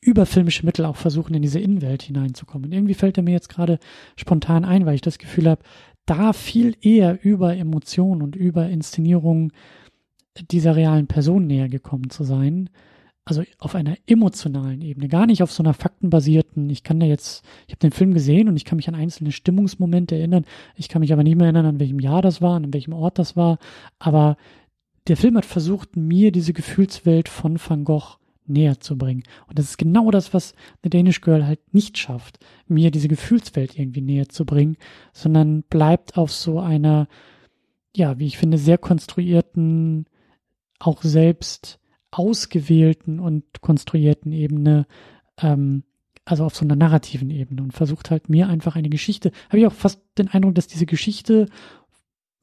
über 0.00 0.24
filmische 0.26 0.64
Mittel 0.64 0.84
auch 0.84 0.96
versuchen, 0.96 1.34
in 1.34 1.42
diese 1.42 1.58
Innenwelt 1.58 2.02
hineinzukommen. 2.02 2.66
Und 2.66 2.72
irgendwie 2.72 2.94
fällt 2.94 3.18
er 3.18 3.22
mir 3.22 3.32
jetzt 3.32 3.48
gerade 3.48 3.78
spontan 4.16 4.64
ein, 4.64 4.86
weil 4.86 4.94
ich 4.94 5.02
das 5.02 5.18
Gefühl 5.18 5.48
habe, 5.48 5.62
da 6.06 6.32
viel 6.32 6.76
eher 6.80 7.22
über 7.22 7.56
Emotionen 7.56 8.22
und 8.22 8.34
über 8.34 8.68
Inszenierung 8.68 9.52
dieser 10.50 10.76
realen 10.76 11.06
Person 11.06 11.46
näher 11.46 11.68
gekommen 11.68 12.08
zu 12.10 12.24
sein, 12.24 12.70
also 13.24 13.42
auf 13.58 13.74
einer 13.74 13.96
emotionalen 14.06 14.80
Ebene, 14.80 15.08
gar 15.08 15.26
nicht 15.26 15.42
auf 15.42 15.52
so 15.52 15.62
einer 15.62 15.74
faktenbasierten, 15.74 16.68
ich 16.70 16.82
kann 16.82 16.98
da 16.98 17.06
jetzt, 17.06 17.44
ich 17.66 17.72
habe 17.72 17.80
den 17.80 17.92
Film 17.92 18.14
gesehen 18.14 18.48
und 18.48 18.56
ich 18.56 18.64
kann 18.64 18.76
mich 18.76 18.88
an 18.88 18.94
einzelne 18.94 19.30
Stimmungsmomente 19.30 20.16
erinnern, 20.16 20.44
ich 20.74 20.88
kann 20.88 21.00
mich 21.00 21.12
aber 21.12 21.22
nicht 21.22 21.36
mehr 21.36 21.44
erinnern, 21.44 21.66
an 21.66 21.80
welchem 21.80 22.00
Jahr 22.00 22.22
das 22.22 22.40
war, 22.42 22.56
an 22.56 22.72
welchem 22.72 22.92
Ort 22.92 23.18
das 23.18 23.36
war, 23.36 23.58
aber 23.98 24.36
der 25.06 25.16
Film 25.16 25.36
hat 25.36 25.46
versucht, 25.46 25.96
mir 25.96 26.32
diese 26.32 26.52
Gefühlswelt 26.52 27.28
von 27.28 27.58
Van 27.58 27.84
Gogh 27.84 28.16
näher 28.50 28.80
zu 28.80 28.98
bringen. 28.98 29.22
Und 29.46 29.58
das 29.58 29.70
ist 29.70 29.78
genau 29.78 30.10
das, 30.10 30.34
was 30.34 30.54
The 30.82 30.90
Danish 30.90 31.20
Girl 31.20 31.46
halt 31.46 31.72
nicht 31.72 31.96
schafft, 31.98 32.38
mir 32.66 32.90
diese 32.90 33.08
Gefühlswelt 33.08 33.78
irgendwie 33.78 34.02
näher 34.02 34.28
zu 34.28 34.44
bringen, 34.44 34.76
sondern 35.12 35.62
bleibt 35.62 36.18
auf 36.18 36.32
so 36.32 36.60
einer, 36.60 37.08
ja, 37.94 38.18
wie 38.18 38.26
ich 38.26 38.38
finde, 38.38 38.58
sehr 38.58 38.78
konstruierten, 38.78 40.06
auch 40.78 41.02
selbst 41.02 41.78
ausgewählten 42.10 43.20
und 43.20 43.44
konstruierten 43.60 44.32
Ebene, 44.32 44.86
ähm, 45.38 45.84
also 46.24 46.44
auf 46.44 46.54
so 46.54 46.64
einer 46.64 46.76
narrativen 46.76 47.30
Ebene 47.30 47.62
und 47.62 47.72
versucht 47.72 48.10
halt 48.10 48.28
mir 48.28 48.48
einfach 48.48 48.76
eine 48.76 48.90
Geschichte, 48.90 49.32
habe 49.48 49.60
ich 49.60 49.66
auch 49.66 49.72
fast 49.72 50.00
den 50.18 50.28
Eindruck, 50.28 50.54
dass 50.54 50.66
diese 50.66 50.86
Geschichte 50.86 51.46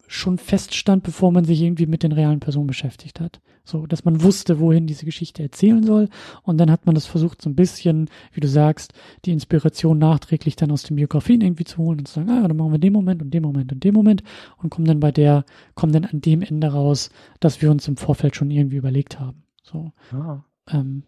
schon 0.07 0.37
feststand, 0.37 1.03
bevor 1.03 1.31
man 1.31 1.45
sich 1.45 1.61
irgendwie 1.61 1.85
mit 1.85 2.03
den 2.03 2.11
realen 2.11 2.39
Personen 2.39 2.67
beschäftigt 2.67 3.19
hat. 3.19 3.41
So, 3.63 3.85
dass 3.85 4.05
man 4.05 4.23
wusste, 4.23 4.59
wohin 4.59 4.87
diese 4.87 5.05
Geschichte 5.05 5.43
erzählen 5.43 5.83
soll. 5.83 6.07
Und 6.43 6.57
dann 6.57 6.71
hat 6.71 6.85
man 6.85 6.95
das 6.95 7.05
versucht, 7.05 7.41
so 7.41 7.49
ein 7.49 7.55
bisschen, 7.55 8.09
wie 8.31 8.39
du 8.39 8.47
sagst, 8.47 8.93
die 9.25 9.31
Inspiration 9.31 9.97
nachträglich 9.97 10.55
dann 10.55 10.71
aus 10.71 10.83
den 10.83 10.95
Biografien 10.95 11.41
irgendwie 11.41 11.65
zu 11.65 11.77
holen 11.77 11.99
und 11.99 12.07
zu 12.07 12.15
sagen, 12.15 12.29
ah, 12.29 12.47
dann 12.47 12.55
machen 12.55 12.71
wir 12.71 12.79
den 12.79 12.93
Moment 12.93 13.21
und 13.21 13.33
den 13.33 13.43
Moment 13.43 13.73
und 13.73 13.83
den 13.83 13.93
Moment 13.93 14.23
und 14.57 14.69
kommen 14.69 14.87
dann 14.87 15.01
bei 15.01 15.11
der, 15.11 15.43
kommen 15.75 15.91
dann 15.91 16.05
an 16.05 16.21
dem 16.21 16.41
Ende 16.41 16.67
raus, 16.67 17.09
dass 17.41 17.61
wir 17.61 17.69
uns 17.69 17.87
im 17.89 17.97
Vorfeld 17.97 18.37
schon 18.37 18.51
irgendwie 18.51 18.77
überlegt 18.77 19.19
haben. 19.19 19.43
So. 19.61 19.91
Ah. 20.13 20.43
Ähm, 20.71 21.03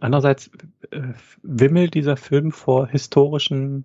Andererseits 0.00 0.50
äh, 0.90 1.12
wimmelt 1.42 1.94
dieser 1.94 2.16
Film 2.16 2.52
vor 2.52 2.88
historischen 2.88 3.84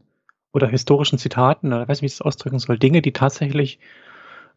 oder 0.51 0.67
historischen 0.67 1.19
Zitaten, 1.19 1.67
oder 1.67 1.83
ich 1.83 1.87
weiß 1.87 1.97
nicht, 1.97 2.01
wie 2.01 2.13
ich 2.13 2.17
das 2.17 2.25
ausdrücken 2.25 2.59
soll, 2.59 2.79
Dinge, 2.79 3.01
die 3.01 3.13
tatsächlich 3.13 3.79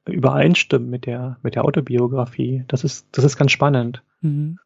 übereinstimmen 0.06 0.90
mit 0.90 1.06
der, 1.06 1.38
mit 1.42 1.54
der 1.54 1.64
Autobiografie. 1.64 2.64
Das 2.68 2.84
ist, 2.84 3.06
das 3.12 3.24
ist 3.24 3.36
ganz 3.36 3.52
spannend. 3.52 4.02
Mhm. 4.20 4.58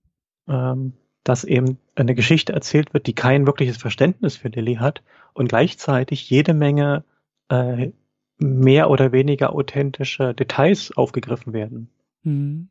Ähm, 0.48 0.92
dass 1.24 1.42
eben 1.42 1.78
eine 1.96 2.14
Geschichte 2.14 2.52
erzählt 2.52 2.94
wird, 2.94 3.08
die 3.08 3.14
kein 3.14 3.46
wirkliches 3.46 3.76
Verständnis 3.78 4.36
für 4.36 4.48
Lilly 4.48 4.76
hat 4.76 5.02
und 5.34 5.48
gleichzeitig 5.48 6.30
jede 6.30 6.54
Menge 6.54 7.04
äh, 7.48 7.90
mehr 8.38 8.90
oder 8.90 9.12
weniger 9.12 9.52
authentische 9.52 10.34
Details 10.34 10.96
aufgegriffen 10.96 11.52
werden. 11.52 11.90
Mhm. 12.22 12.68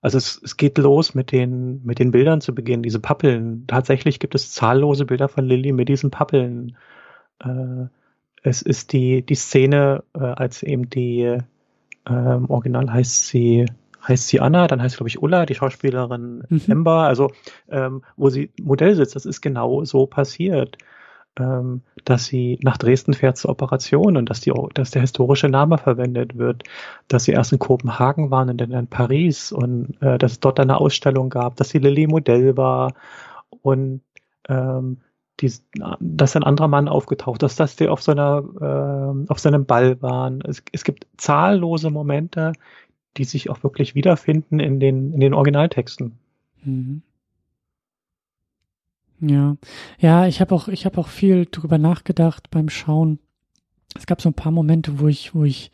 Also 0.00 0.18
es, 0.18 0.40
es 0.44 0.56
geht 0.56 0.78
los 0.78 1.14
mit 1.14 1.32
den, 1.32 1.84
mit 1.84 1.98
den 1.98 2.12
Bildern 2.12 2.40
zu 2.40 2.54
Beginn, 2.54 2.82
diese 2.84 3.00
Pappeln. 3.00 3.66
Tatsächlich 3.66 4.20
gibt 4.20 4.36
es 4.36 4.52
zahllose 4.52 5.06
Bilder 5.06 5.28
von 5.28 5.44
Lilly 5.44 5.72
mit 5.72 5.88
diesen 5.88 6.12
Pappeln. 6.12 6.76
Äh, 7.40 7.86
es 8.46 8.62
ist 8.62 8.92
die, 8.92 9.22
die 9.22 9.34
Szene, 9.34 10.04
äh, 10.14 10.20
als 10.20 10.62
eben 10.62 10.88
die, 10.88 11.38
ähm, 12.08 12.50
original 12.50 12.92
heißt 12.92 13.28
sie, 13.28 13.66
heißt 14.06 14.28
sie 14.28 14.40
Anna, 14.40 14.68
dann 14.68 14.80
heißt 14.80 14.92
sie, 14.92 14.96
glaube 14.98 15.08
ich, 15.08 15.20
Ulla, 15.20 15.46
die 15.46 15.56
Schauspielerin 15.56 16.44
mhm. 16.48 16.62
Ember, 16.68 17.02
also 17.02 17.30
ähm, 17.68 18.02
wo 18.16 18.30
sie 18.30 18.50
Modell 18.62 18.94
sitzt, 18.94 19.16
das 19.16 19.26
ist 19.26 19.40
genau 19.40 19.84
so 19.84 20.06
passiert. 20.06 20.78
ähm, 21.38 21.82
dass 22.04 22.26
sie 22.26 22.58
nach 22.62 22.76
Dresden 22.78 23.14
fährt 23.14 23.36
zur 23.36 23.50
Operation 23.50 24.16
und 24.16 24.30
dass, 24.30 24.40
die, 24.40 24.52
dass 24.74 24.90
der 24.90 25.02
historische 25.02 25.48
Name 25.48 25.78
verwendet 25.78 26.38
wird, 26.38 26.64
dass 27.08 27.24
sie 27.24 27.32
erst 27.32 27.52
in 27.52 27.58
Kopenhagen 27.58 28.30
waren 28.30 28.48
und 28.48 28.58
dann 28.58 28.72
in 28.72 28.86
Paris 28.86 29.52
und 29.52 29.96
äh, 30.00 30.18
dass 30.18 30.32
es 30.32 30.40
dort 30.40 30.60
eine 30.60 30.80
Ausstellung 30.80 31.28
gab, 31.28 31.56
dass 31.56 31.70
die 31.70 31.78
Lilly 31.78 32.06
Modell 32.06 32.56
war 32.56 32.94
und 33.62 34.00
ähm, 34.48 34.98
die, 35.40 35.52
dass 36.00 36.36
ein 36.36 36.44
anderer 36.44 36.68
Mann 36.68 36.88
aufgetaucht 36.88 37.42
ist, 37.42 37.60
dass 37.60 37.76
die 37.76 37.88
auf 37.88 38.02
so 38.02 38.12
einer, 38.12 38.42
äh, 38.60 39.30
auf 39.30 39.38
seinem 39.38 39.66
Ball 39.66 40.00
waren. 40.00 40.40
Es, 40.40 40.62
es 40.72 40.84
gibt 40.84 41.06
zahllose 41.16 41.90
Momente, 41.90 42.52
die 43.16 43.24
sich 43.24 43.50
auch 43.50 43.62
wirklich 43.62 43.94
wiederfinden 43.94 44.60
in 44.60 44.80
den, 44.80 45.12
in 45.12 45.20
den 45.20 45.34
Originaltexten. 45.34 46.18
Mhm. 46.64 47.02
Ja, 49.20 49.56
ja, 49.98 50.26
ich 50.26 50.40
habe 50.40 50.54
auch, 50.54 50.68
ich 50.68 50.86
auch 50.86 51.08
viel 51.08 51.46
drüber 51.50 51.78
nachgedacht 51.78 52.50
beim 52.50 52.68
Schauen. 52.68 53.18
Es 53.94 54.06
gab 54.06 54.20
so 54.20 54.28
ein 54.28 54.34
paar 54.34 54.52
Momente, 54.52 55.00
wo 55.00 55.08
ich, 55.08 55.34
wo 55.34 55.44
ich 55.44 55.70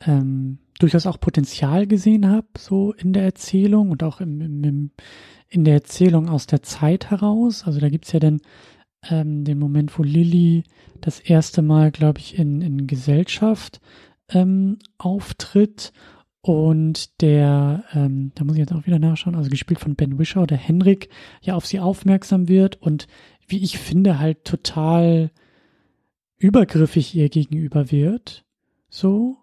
ähm, 0.00 0.58
durchaus 0.78 1.06
auch 1.06 1.20
Potenzial 1.20 1.86
gesehen 1.86 2.28
habe, 2.28 2.46
so 2.58 2.92
in 2.92 3.12
der 3.12 3.22
Erzählung 3.22 3.90
und 3.90 4.02
auch 4.02 4.20
im, 4.20 4.40
im, 4.40 4.64
im, 4.64 4.90
in 5.48 5.64
der 5.64 5.74
Erzählung 5.74 6.28
aus 6.28 6.46
der 6.46 6.62
Zeit 6.62 7.10
heraus. 7.10 7.64
Also 7.64 7.78
da 7.78 7.88
gibt's 7.88 8.12
ja 8.12 8.18
dann 8.18 8.40
ähm, 9.10 9.44
den 9.44 9.58
Moment, 9.58 9.98
wo 9.98 10.02
Lilly 10.02 10.64
das 11.00 11.20
erste 11.20 11.62
Mal, 11.62 11.90
glaube 11.90 12.18
ich, 12.18 12.38
in, 12.38 12.60
in 12.62 12.86
Gesellschaft 12.86 13.80
ähm, 14.28 14.78
auftritt 14.98 15.92
und 16.40 17.20
der, 17.22 17.84
ähm, 17.92 18.32
da 18.34 18.44
muss 18.44 18.54
ich 18.54 18.60
jetzt 18.60 18.72
auch 18.72 18.86
wieder 18.86 18.98
nachschauen, 18.98 19.34
also 19.34 19.50
gespielt 19.50 19.80
von 19.80 19.96
Ben 19.96 20.18
Wishaw, 20.18 20.46
der 20.46 20.58
Henrik, 20.58 21.08
ja 21.42 21.54
auf 21.54 21.66
sie 21.66 21.80
aufmerksam 21.80 22.48
wird 22.48 22.80
und 22.80 23.06
wie 23.48 23.62
ich 23.62 23.78
finde, 23.78 24.18
halt 24.18 24.44
total 24.44 25.30
übergriffig 26.38 27.14
ihr 27.14 27.28
gegenüber 27.28 27.90
wird. 27.90 28.44
So. 28.88 29.36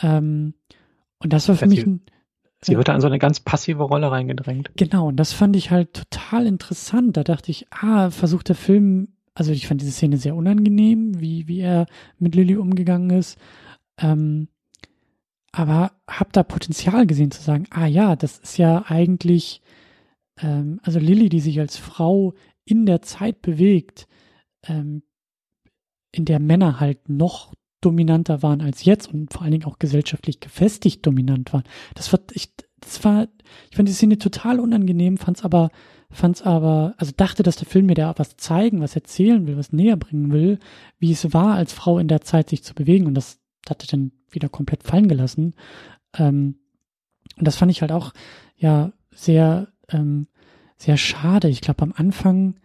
Ähm, 0.00 0.54
und 1.18 1.32
das 1.32 1.48
war 1.48 1.56
für 1.56 1.66
mich 1.66 1.86
ein. 1.86 2.02
Sie 2.62 2.76
wird 2.76 2.88
da 2.88 2.94
in 2.94 3.00
so 3.00 3.06
eine 3.06 3.18
ganz 3.18 3.40
passive 3.40 3.82
Rolle 3.82 4.10
reingedrängt. 4.10 4.70
Genau, 4.76 5.08
und 5.08 5.16
das 5.16 5.32
fand 5.32 5.56
ich 5.56 5.70
halt 5.70 5.92
total 5.94 6.46
interessant. 6.46 7.16
Da 7.16 7.22
dachte 7.22 7.50
ich, 7.50 7.66
ah, 7.70 8.10
versucht 8.10 8.48
der 8.48 8.56
Film, 8.56 9.08
also 9.34 9.52
ich 9.52 9.66
fand 9.66 9.80
diese 9.80 9.92
Szene 9.92 10.16
sehr 10.16 10.34
unangenehm, 10.34 11.20
wie, 11.20 11.46
wie 11.48 11.60
er 11.60 11.86
mit 12.18 12.34
Lilly 12.34 12.56
umgegangen 12.56 13.10
ist. 13.10 13.38
Ähm, 13.98 14.48
aber 15.52 15.92
habe 16.08 16.30
da 16.32 16.42
Potenzial 16.42 17.06
gesehen 17.06 17.30
zu 17.30 17.42
sagen, 17.42 17.66
ah 17.70 17.86
ja, 17.86 18.16
das 18.16 18.38
ist 18.38 18.58
ja 18.58 18.84
eigentlich, 18.86 19.62
ähm, 20.40 20.80
also 20.82 20.98
Lilly, 20.98 21.28
die 21.28 21.40
sich 21.40 21.60
als 21.60 21.76
Frau 21.76 22.34
in 22.64 22.84
der 22.84 23.02
Zeit 23.02 23.42
bewegt, 23.42 24.06
ähm, 24.66 25.02
in 26.12 26.24
der 26.24 26.40
Männer 26.40 26.80
halt 26.80 27.08
noch 27.08 27.54
dominanter 27.86 28.42
waren 28.42 28.60
als 28.60 28.84
jetzt 28.84 29.12
und 29.12 29.32
vor 29.32 29.42
allen 29.42 29.52
Dingen 29.52 29.64
auch 29.64 29.78
gesellschaftlich 29.78 30.40
gefestigt 30.40 31.06
dominant 31.06 31.52
waren. 31.52 31.64
Das 31.94 32.12
war, 32.12 32.20
ich, 32.32 32.52
das 32.80 33.04
war, 33.04 33.28
ich 33.70 33.76
fand 33.76 33.88
die 33.88 33.92
Szene 33.92 34.18
total 34.18 34.58
unangenehm, 34.58 35.16
fand's 35.16 35.44
aber, 35.44 35.70
fand's 36.10 36.42
aber, 36.42 36.94
also 36.98 37.12
dachte, 37.16 37.42
dass 37.42 37.56
der 37.56 37.68
Film 37.68 37.86
mir 37.86 37.94
da 37.94 38.12
was 38.16 38.36
zeigen, 38.36 38.80
was 38.80 38.96
erzählen 38.96 39.46
will, 39.46 39.56
was 39.56 39.72
näher 39.72 39.96
bringen 39.96 40.32
will, 40.32 40.58
wie 40.98 41.12
es 41.12 41.32
war, 41.32 41.54
als 41.54 41.72
Frau 41.72 41.98
in 41.98 42.08
der 42.08 42.22
Zeit 42.22 42.50
sich 42.50 42.64
zu 42.64 42.74
bewegen 42.74 43.06
und 43.06 43.14
das 43.14 43.38
hatte 43.68 43.86
dann 43.86 44.12
wieder 44.30 44.48
komplett 44.48 44.82
fallen 44.82 45.08
gelassen. 45.08 45.54
Ähm, 46.16 46.56
und 47.38 47.46
das 47.46 47.56
fand 47.56 47.70
ich 47.70 47.82
halt 47.82 47.92
auch 47.92 48.12
ja 48.56 48.92
sehr, 49.14 49.68
ähm, 49.90 50.26
sehr 50.76 50.96
schade. 50.96 51.48
Ich 51.48 51.60
glaube, 51.60 51.82
am 51.82 51.92
Anfang, 51.96 52.56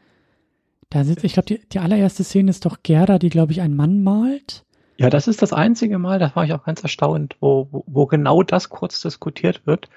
da 0.90 1.04
sitzt, 1.04 1.24
ich 1.24 1.34
glaube, 1.34 1.48
die, 1.48 1.68
die 1.70 1.80
allererste 1.80 2.24
Szene 2.24 2.50
ist 2.50 2.66
doch 2.66 2.84
Gerda, 2.84 3.20
die, 3.20 3.30
glaube 3.30 3.52
ich, 3.52 3.62
einen 3.62 3.76
Mann 3.76 4.04
malt. 4.04 4.66
Ja, 5.02 5.10
das 5.10 5.28
ist 5.28 5.42
das 5.42 5.52
einzige 5.52 5.98
Mal, 5.98 6.20
da 6.20 6.36
war 6.36 6.46
ich 6.46 6.54
auch 6.54 6.64
ganz 6.64 6.84
erstaunt, 6.84 7.36
wo, 7.40 7.68
wo, 7.72 7.84
wo 7.88 8.06
genau 8.06 8.44
das 8.44 8.70
kurz 8.70 9.02
diskutiert 9.02 9.66
wird, 9.66 9.90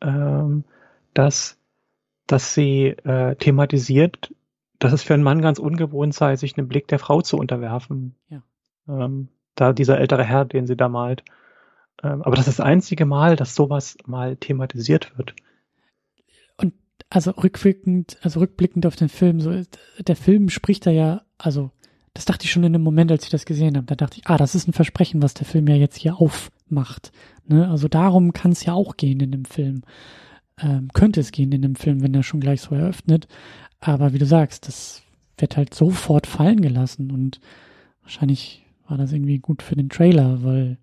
ähm, 0.00 0.64
dass, 1.14 1.56
dass 2.26 2.52
sie 2.52 2.86
äh, 2.88 3.36
thematisiert, 3.36 4.34
dass 4.80 4.92
es 4.92 5.04
für 5.04 5.14
einen 5.14 5.22
Mann 5.22 5.40
ganz 5.40 5.60
ungewohnt 5.60 6.14
sei, 6.14 6.34
sich 6.34 6.58
einem 6.58 6.66
Blick 6.66 6.88
der 6.88 6.98
Frau 6.98 7.22
zu 7.22 7.36
unterwerfen. 7.36 8.16
Ja. 8.28 8.42
Ähm, 8.88 9.28
da 9.54 9.72
dieser 9.72 9.98
ältere 10.00 10.24
Herr, 10.24 10.44
den 10.46 10.66
sie 10.66 10.76
da 10.76 10.88
malt. 10.88 11.22
Ähm, 12.02 12.22
aber 12.22 12.34
das 12.34 12.48
ist 12.48 12.58
das 12.58 12.66
einzige 12.66 13.06
Mal, 13.06 13.36
dass 13.36 13.54
sowas 13.54 13.98
mal 14.04 14.34
thematisiert 14.34 15.16
wird. 15.16 15.32
Und 16.56 16.74
also 17.08 17.30
rückblickend, 17.30 18.18
also 18.22 18.40
rückblickend 18.40 18.84
auf 18.84 18.96
den 18.96 19.10
Film, 19.10 19.38
so 19.38 19.62
der 20.00 20.16
Film 20.16 20.48
spricht 20.48 20.86
da 20.86 20.90
ja, 20.90 21.22
also 21.38 21.70
das 22.14 22.24
dachte 22.24 22.44
ich 22.44 22.50
schon 22.50 22.64
in 22.64 22.72
dem 22.72 22.82
Moment, 22.82 23.12
als 23.12 23.24
ich 23.24 23.30
das 23.30 23.44
gesehen 23.44 23.76
habe. 23.76 23.86
Da 23.86 23.94
dachte 23.94 24.18
ich, 24.18 24.26
ah, 24.26 24.36
das 24.36 24.54
ist 24.54 24.66
ein 24.68 24.72
Versprechen, 24.72 25.22
was 25.22 25.34
der 25.34 25.46
Film 25.46 25.68
ja 25.68 25.76
jetzt 25.76 25.96
hier 25.96 26.16
aufmacht. 26.16 27.12
Ne? 27.46 27.68
Also 27.68 27.88
darum 27.88 28.32
kann 28.32 28.52
es 28.52 28.64
ja 28.64 28.72
auch 28.72 28.96
gehen 28.96 29.20
in 29.20 29.30
dem 29.30 29.44
Film. 29.44 29.82
Ähm, 30.58 30.88
könnte 30.92 31.20
es 31.20 31.30
gehen 31.30 31.52
in 31.52 31.62
dem 31.62 31.76
Film, 31.76 32.02
wenn 32.02 32.14
er 32.14 32.22
schon 32.22 32.40
gleich 32.40 32.60
so 32.62 32.74
eröffnet. 32.74 33.28
Aber 33.78 34.12
wie 34.12 34.18
du 34.18 34.26
sagst, 34.26 34.66
das 34.66 35.02
wird 35.38 35.56
halt 35.56 35.72
sofort 35.72 36.26
fallen 36.26 36.60
gelassen 36.60 37.10
und 37.10 37.40
wahrscheinlich 38.02 38.64
war 38.86 38.98
das 38.98 39.12
irgendwie 39.12 39.38
gut 39.38 39.62
für 39.62 39.76
den 39.76 39.88
Trailer, 39.88 40.42
weil 40.42 40.78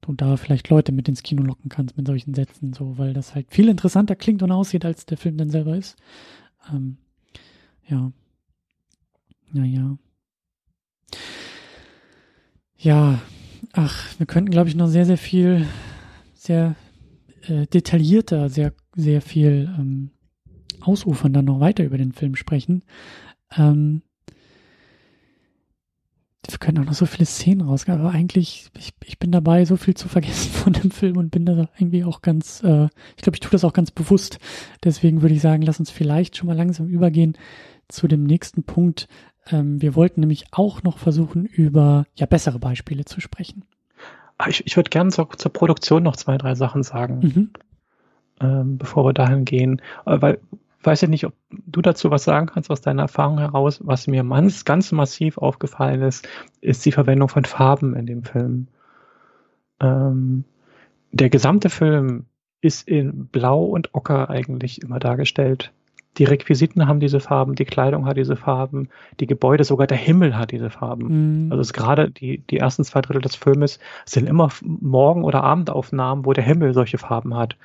du 0.00 0.14
da 0.14 0.36
vielleicht 0.36 0.70
Leute 0.70 0.92
mit 0.92 1.08
ins 1.08 1.22
Kino 1.22 1.42
locken 1.42 1.68
kannst 1.68 1.96
mit 1.96 2.06
solchen 2.06 2.34
Sätzen, 2.34 2.72
so, 2.72 2.98
weil 2.98 3.12
das 3.12 3.34
halt 3.34 3.46
viel 3.50 3.68
interessanter 3.68 4.16
klingt 4.16 4.42
und 4.42 4.52
aussieht, 4.52 4.84
als 4.84 5.06
der 5.06 5.18
Film 5.18 5.36
dann 5.36 5.50
selber 5.50 5.76
ist. 5.76 5.96
Ähm, 6.72 6.96
ja. 7.88 8.10
Naja. 9.52 9.98
Ja, 12.78 13.20
ach, 13.72 14.18
wir 14.18 14.26
könnten, 14.26 14.50
glaube 14.50 14.68
ich, 14.68 14.74
noch 14.74 14.88
sehr, 14.88 15.06
sehr 15.06 15.18
viel, 15.18 15.66
sehr 16.34 16.76
äh, 17.42 17.66
detaillierter, 17.66 18.48
sehr, 18.48 18.72
sehr 18.94 19.20
viel 19.22 19.70
ähm, 19.78 20.10
ausufern 20.80 21.32
dann 21.32 21.46
noch 21.46 21.60
weiter 21.60 21.84
über 21.84 21.98
den 21.98 22.12
Film 22.12 22.36
sprechen. 22.36 22.82
Ähm, 23.56 24.02
wir 26.48 26.58
können 26.58 26.78
auch 26.78 26.84
noch 26.84 26.94
so 26.94 27.06
viele 27.06 27.26
Szenen 27.26 27.62
rausgehen, 27.62 27.98
aber 27.98 28.12
eigentlich, 28.12 28.68
ich, 28.78 28.94
ich 29.04 29.18
bin 29.18 29.32
dabei, 29.32 29.64
so 29.64 29.76
viel 29.76 29.94
zu 29.94 30.08
vergessen 30.08 30.50
von 30.52 30.72
dem 30.72 30.90
Film 30.90 31.16
und 31.16 31.30
bin 31.30 31.44
da 31.44 31.68
irgendwie 31.78 32.04
auch 32.04 32.22
ganz, 32.22 32.62
äh, 32.62 32.88
ich 33.16 33.22
glaube, 33.22 33.36
ich 33.36 33.40
tue 33.40 33.50
das 33.50 33.64
auch 33.64 33.72
ganz 33.72 33.90
bewusst. 33.90 34.38
Deswegen 34.84 35.22
würde 35.22 35.34
ich 35.34 35.40
sagen, 35.40 35.62
lass 35.62 35.80
uns 35.80 35.90
vielleicht 35.90 36.36
schon 36.36 36.46
mal 36.46 36.56
langsam 36.56 36.86
übergehen 36.86 37.36
zu 37.88 38.08
dem 38.08 38.24
nächsten 38.24 38.62
Punkt. 38.64 39.08
Ähm, 39.50 39.80
wir 39.80 39.94
wollten 39.94 40.20
nämlich 40.20 40.46
auch 40.50 40.82
noch 40.82 40.98
versuchen, 40.98 41.44
über 41.46 42.06
ja 42.14 42.26
bessere 42.26 42.58
Beispiele 42.58 43.04
zu 43.04 43.20
sprechen. 43.20 43.64
Ich, 44.48 44.66
ich 44.66 44.76
würde 44.76 44.90
gerne 44.90 45.10
zur, 45.10 45.30
zur 45.30 45.52
Produktion 45.52 46.02
noch 46.02 46.16
zwei, 46.16 46.36
drei 46.36 46.54
Sachen 46.54 46.82
sagen, 46.82 47.18
mhm. 47.20 47.50
ähm, 48.40 48.78
bevor 48.78 49.04
wir 49.06 49.12
dahin 49.12 49.44
gehen. 49.44 49.80
Äh, 50.04 50.20
weil 50.20 50.40
weiß 50.86 51.02
ich 51.02 51.08
nicht, 51.08 51.26
ob 51.26 51.34
du 51.50 51.82
dazu 51.82 52.10
was 52.10 52.24
sagen 52.24 52.46
kannst 52.46 52.70
aus 52.70 52.80
deiner 52.80 53.02
Erfahrung 53.02 53.38
heraus. 53.38 53.80
Was 53.84 54.06
mir 54.06 54.24
ganz, 54.24 54.64
ganz 54.64 54.92
massiv 54.92 55.36
aufgefallen 55.36 56.02
ist, 56.02 56.28
ist 56.60 56.86
die 56.86 56.92
Verwendung 56.92 57.28
von 57.28 57.44
Farben 57.44 57.96
in 57.96 58.06
dem 58.06 58.22
Film. 58.22 58.68
Ähm, 59.80 60.44
der 61.10 61.28
gesamte 61.28 61.70
Film 61.70 62.26
ist 62.60 62.86
in 62.88 63.26
Blau 63.26 63.64
und 63.64 63.94
Ocker 63.94 64.30
eigentlich 64.30 64.82
immer 64.82 64.98
dargestellt. 64.98 65.72
Die 66.18 66.24
Requisiten 66.24 66.86
haben 66.86 67.00
diese 67.00 67.20
Farben, 67.20 67.54
die 67.54 67.64
Kleidung 67.64 68.06
hat 68.06 68.16
diese 68.16 68.36
Farben, 68.36 68.88
die 69.20 69.26
Gebäude, 69.26 69.64
sogar 69.64 69.86
der 69.86 69.98
Himmel 69.98 70.36
hat 70.36 70.50
diese 70.50 70.70
Farben. 70.70 71.44
Mhm. 71.44 71.52
Also 71.52 71.60
es 71.60 71.72
gerade 71.72 72.10
die, 72.10 72.38
die 72.38 72.58
ersten 72.58 72.84
zwei 72.84 73.02
Drittel 73.02 73.20
des 73.20 73.36
Filmes 73.36 73.78
sind 74.06 74.28
immer 74.28 74.48
Morgen- 74.62 75.24
oder 75.24 75.44
Abendaufnahmen, 75.44 76.24
wo 76.24 76.32
der 76.32 76.44
Himmel 76.44 76.72
solche 76.72 76.98
Farben 76.98 77.34
hat. 77.34 77.56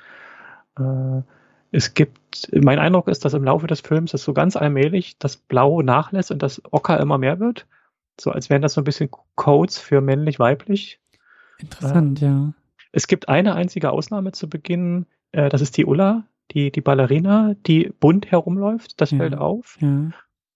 Äh, 0.78 1.22
es 1.70 1.94
gibt, 1.94 2.50
mein 2.52 2.78
Eindruck 2.78 3.08
ist, 3.08 3.24
dass 3.24 3.32
im 3.32 3.44
Laufe 3.44 3.66
des 3.66 3.80
Films 3.80 4.12
es 4.12 4.22
so 4.22 4.34
ganz 4.34 4.56
allmählich 4.56 5.18
das 5.18 5.36
Blau 5.38 5.80
nachlässt 5.80 6.30
und 6.30 6.42
das 6.42 6.60
Ocker 6.70 7.00
immer 7.00 7.16
mehr 7.16 7.40
wird. 7.40 7.66
So 8.20 8.30
als 8.30 8.50
wären 8.50 8.60
das 8.60 8.74
so 8.74 8.82
ein 8.82 8.84
bisschen 8.84 9.08
Codes 9.34 9.78
für 9.78 10.02
männlich-weiblich. 10.02 11.00
Interessant, 11.58 12.20
äh, 12.20 12.26
ja. 12.26 12.52
Es 12.92 13.06
gibt 13.06 13.30
eine 13.30 13.54
einzige 13.54 13.90
Ausnahme 13.90 14.32
zu 14.32 14.50
Beginn, 14.50 15.06
äh, 15.32 15.48
das 15.48 15.62
ist 15.62 15.78
die 15.78 15.86
Ulla, 15.86 16.24
die, 16.50 16.70
die 16.70 16.80
Ballerina, 16.80 17.54
die 17.66 17.92
bunt 18.00 18.30
herumläuft, 18.30 19.00
das 19.00 19.10
ja, 19.12 19.18
fällt 19.18 19.36
auf. 19.36 19.78
Ja. 19.80 20.10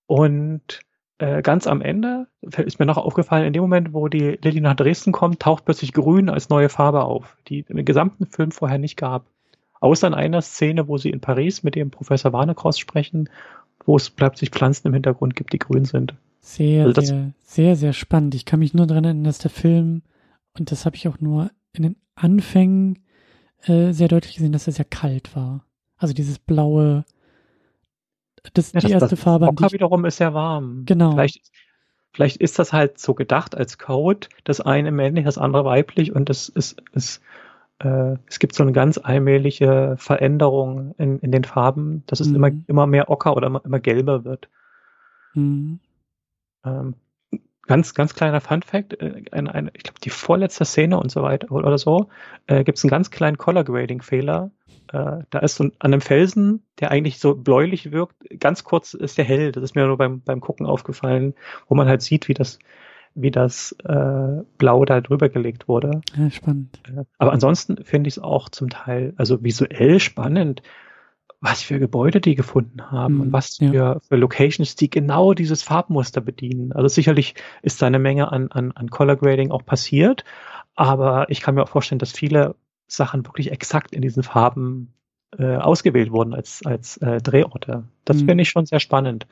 Und 0.07 0.81
äh, 1.19 1.43
ganz 1.43 1.67
am 1.67 1.81
Ende 1.81 2.27
ist 2.43 2.79
mir 2.79 2.87
noch 2.87 2.99
aufgefallen, 2.99 3.47
in 3.47 3.53
dem 3.53 3.63
Moment, 3.63 3.95
wo 3.95 4.09
die 4.09 4.39
Lilly 4.43 4.61
nach 4.61 4.77
Dresden 4.77 5.13
kommt, 5.13 5.41
taucht 5.41 5.65
plötzlich 5.65 5.93
Grün 5.93 6.29
als 6.29 6.49
neue 6.51 6.69
Farbe 6.69 7.05
auf, 7.05 7.37
die 7.49 7.65
im 7.69 7.85
gesamten 7.85 8.27
Film 8.27 8.51
vorher 8.51 8.79
nicht 8.79 8.97
gab. 8.97 9.25
Außer 9.81 10.07
in 10.07 10.15
einer 10.15 10.43
Szene, 10.43 10.89
wo 10.89 10.99
sie 10.99 11.11
in 11.11 11.21
Paris 11.21 11.63
mit 11.63 11.75
dem 11.75 11.91
Professor 11.91 12.33
Warnecross 12.33 12.79
sprechen, 12.79 13.29
wo 13.85 13.97
es 13.97 14.11
plötzlich 14.11 14.51
Pflanzen 14.51 14.89
im 14.89 14.95
Hintergrund 14.95 15.37
gibt, 15.37 15.53
die 15.53 15.59
grün 15.59 15.85
sind. 15.85 16.15
Sehr, 16.41 16.85
also 16.85 17.01
sehr, 17.01 17.33
sehr, 17.43 17.77
sehr 17.77 17.93
spannend. 17.93 18.35
Ich 18.35 18.45
kann 18.45 18.61
mich 18.61 18.75
nur 18.75 18.87
daran 18.87 19.05
erinnern, 19.05 19.25
dass 19.25 19.39
der 19.39 19.51
Film, 19.51 20.03
und 20.59 20.71
das 20.71 20.87
habe 20.87 20.97
ich 20.97 21.09
auch 21.09 21.21
nur 21.21 21.51
in 21.73 21.83
den 21.83 21.97
Anfängen 22.15 23.01
äh, 23.65 23.93
sehr 23.93 24.09
deutlich 24.09 24.37
gesehen, 24.37 24.53
dass 24.53 24.67
er 24.67 24.73
sehr 24.73 24.85
kalt 24.85 25.35
war. 25.35 25.65
Also 25.99 26.15
dieses 26.15 26.39
blaue, 26.39 27.05
das, 28.55 28.73
ja, 28.73 28.81
die 28.81 28.87
das, 28.87 28.93
erste 29.03 29.17
das 29.17 29.21
Farbe. 29.21 29.47
Ocker 29.47 29.73
wiederum 29.73 30.05
ist 30.05 30.19
sehr 30.19 30.35
warm. 30.35 30.85
Genau. 30.85 31.13
Vielleicht, 31.13 31.51
vielleicht 32.13 32.37
ist 32.39 32.59
das 32.59 32.73
halt 32.73 32.99
so 32.99 33.15
gedacht 33.15 33.57
als 33.57 33.79
Code, 33.79 34.29
das 34.45 34.61
eine 34.61 34.93
männlich, 34.93 35.25
das 35.25 35.39
andere 35.39 35.65
weiblich 35.65 36.15
und 36.15 36.29
das 36.29 36.49
ist, 36.49 36.83
ist 36.93 37.23
äh, 37.79 38.17
es 38.27 38.39
gibt 38.39 38.55
so 38.55 38.63
eine 38.63 38.73
ganz 38.73 38.99
allmähliche 38.99 39.97
Veränderung 39.99 40.95
in, 40.99 41.19
in 41.21 41.33
den 41.33 41.45
Farben, 41.45 42.05
dass 42.07 42.21
es 42.21 42.29
mhm. 42.29 42.37
immer, 42.37 42.51
immer 42.67 42.87
mehr 42.87 43.11
ocker 43.11 43.37
oder 43.37 43.47
immer, 43.49 43.65
immer 43.65 43.81
gelber 43.81 44.25
wird. 44.25 44.49
Mhm. 45.35 45.81
Ähm, 46.65 46.95
ganz, 47.67 47.95
ganz 47.95 48.15
kleiner 48.15 48.41
Fun 48.41 48.63
Fact, 48.63 49.01
äh, 49.01 49.23
ein, 49.33 49.49
ein, 49.49 49.71
ich 49.75 49.83
glaube, 49.83 50.01
die 50.03 50.11
vorletzte 50.11 50.65
Szene 50.65 50.99
und 50.99 51.11
so 51.11 51.23
weiter 51.23 51.51
oder 51.51 51.79
so, 51.79 52.09
äh, 52.47 52.65
gibt 52.65 52.79
es 52.79 52.85
einen 52.85 52.91
ganz 52.91 53.11
kleinen 53.11 53.39
Color 53.39 53.65
Grading 53.65 54.03
Fehler. 54.03 54.51
Äh, 54.93 55.25
da 55.31 55.39
ist 55.41 55.57
so 55.57 55.65
an 55.65 55.73
einem 55.81 56.01
Felsen, 56.01 56.63
der 56.81 56.91
eigentlich 56.91 57.19
so 57.19 57.35
bläulich 57.35 57.93
wirkt, 57.93 58.17
ganz 58.39 58.65
kurz 58.65 58.95
ist 58.95 59.19
der 59.19 59.25
hell. 59.25 59.53
Das 59.53 59.63
ist 59.63 59.75
mir 59.75 59.87
nur 59.87 59.99
beim, 59.99 60.21
beim 60.21 60.41
Gucken 60.41 60.67
aufgefallen, 60.67 61.35
wo 61.69 61.75
man 61.75 61.89
halt 61.89 62.03
sieht, 62.03 62.29
wie 62.29 62.35
das, 62.35 62.59
wie 63.15 63.31
das 63.31 63.73
äh, 63.85 64.43
Blau 64.59 64.85
da 64.85 65.01
drüber 65.01 65.29
gelegt 65.29 65.69
wurde. 65.69 66.03
Ja, 66.17 66.31
spannend. 66.31 66.81
Äh, 66.89 67.05
aber 67.19 67.33
ansonsten 67.33 67.83
finde 67.85 68.09
ich 68.09 68.17
es 68.17 68.23
auch 68.23 68.49
zum 68.49 68.71
Teil, 68.71 69.15
also 69.17 69.43
visuell 69.43 69.99
spannend, 70.01 70.63
was 71.47 71.63
für 71.63 71.79
Gebäude 71.79 72.21
die 72.21 72.35
gefunden 72.35 72.91
haben 72.91 73.15
mhm, 73.15 73.21
und 73.21 73.33
was 73.33 73.59
ja. 73.59 73.71
für, 73.71 74.01
für 74.09 74.17
Locations, 74.17 74.75
die 74.75 74.91
genau 74.91 75.33
dieses 75.33 75.63
Farbmuster 75.63 76.21
bedienen. 76.21 76.73
Also 76.73 76.89
sicherlich 76.89 77.35
ist 77.63 77.81
da 77.81 77.87
eine 77.87 78.01
Menge 78.01 78.33
an, 78.33 78.51
an, 78.51 78.73
an 78.73 78.91
Color 78.91 79.17
Grading 79.17 79.53
auch 79.53 79.65
passiert, 79.65 80.25
aber 80.75 81.31
ich 81.31 81.41
kann 81.41 81.55
mir 81.55 81.63
auch 81.63 81.69
vorstellen, 81.69 82.01
dass 82.01 82.13
viele 82.13 82.57
Sachen 82.89 83.25
wirklich 83.27 83.53
exakt 83.53 83.93
in 83.95 84.03
diesen 84.03 84.23
Farben 84.23 84.93
äh, 85.39 85.57
ausgewählt 85.57 86.11
wurden 86.11 86.35
als, 86.35 86.63
als 86.65 86.97
äh, 86.99 87.21
Drehorte. 87.21 87.85
Das 88.05 88.19
mhm. 88.19 88.27
finde 88.27 88.43
ich 88.43 88.49
schon 88.49 88.67
sehr 88.67 88.81
spannend. 88.81 89.27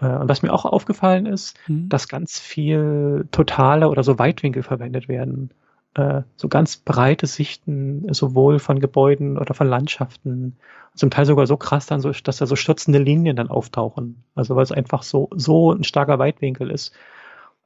Äh, 0.00 0.06
und 0.06 0.28
was 0.28 0.42
mir 0.42 0.52
auch 0.52 0.64
aufgefallen 0.64 1.26
ist, 1.26 1.56
mhm. 1.68 1.88
dass 1.88 2.08
ganz 2.08 2.38
viel 2.38 3.26
totale 3.30 3.88
oder 3.88 4.02
so 4.02 4.18
Weitwinkel 4.18 4.62
verwendet 4.62 5.08
werden. 5.08 5.50
Äh, 5.94 6.22
so 6.36 6.48
ganz 6.48 6.76
breite 6.76 7.26
Sichten, 7.26 8.06
sowohl 8.12 8.58
von 8.58 8.78
Gebäuden 8.78 9.36
oder 9.38 9.54
von 9.54 9.66
Landschaften. 9.66 10.56
Zum 10.94 11.10
Teil 11.10 11.26
sogar 11.26 11.46
so 11.46 11.56
krass 11.56 11.86
dann, 11.86 12.00
so, 12.00 12.10
dass 12.10 12.38
da 12.38 12.46
so 12.46 12.56
stürzende 12.56 12.98
Linien 12.98 13.36
dann 13.36 13.48
auftauchen. 13.48 14.22
Also 14.34 14.56
weil 14.56 14.62
es 14.62 14.72
einfach 14.72 15.02
so, 15.02 15.28
so 15.34 15.72
ein 15.72 15.84
starker 15.84 16.18
Weitwinkel 16.18 16.70
ist, 16.70 16.92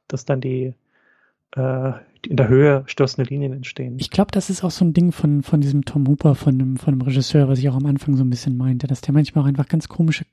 dass 0.09 0.24
dann 0.24 0.40
die, 0.40 0.74
äh, 1.56 1.92
in 2.26 2.36
der 2.36 2.48
Höhe 2.48 2.84
stürzende 2.86 3.28
Linien 3.28 3.52
entstehen. 3.52 3.96
Ich 3.98 4.10
glaube, 4.10 4.30
das 4.32 4.48
ist 4.48 4.64
auch 4.64 4.70
so 4.70 4.84
ein 4.84 4.94
Ding 4.94 5.12
von, 5.12 5.42
von 5.42 5.60
diesem 5.60 5.84
Tom 5.84 6.06
Hooper, 6.09 6.34
von 6.34 6.59
dem, 6.59 6.76
von 6.76 6.94
dem 6.94 7.02
Regisseur, 7.02 7.48
was 7.48 7.59
ich 7.59 7.68
auch 7.68 7.76
am 7.76 7.86
Anfang 7.86 8.16
so 8.16 8.24
ein 8.24 8.30
bisschen 8.30 8.56
meinte, 8.56 8.86
dass 8.86 9.02
der 9.02 9.12
manchmal 9.12 9.44
auch 9.44 9.48
einfach 9.48 9.68
ganz 9.68 9.88
komische 9.88 10.24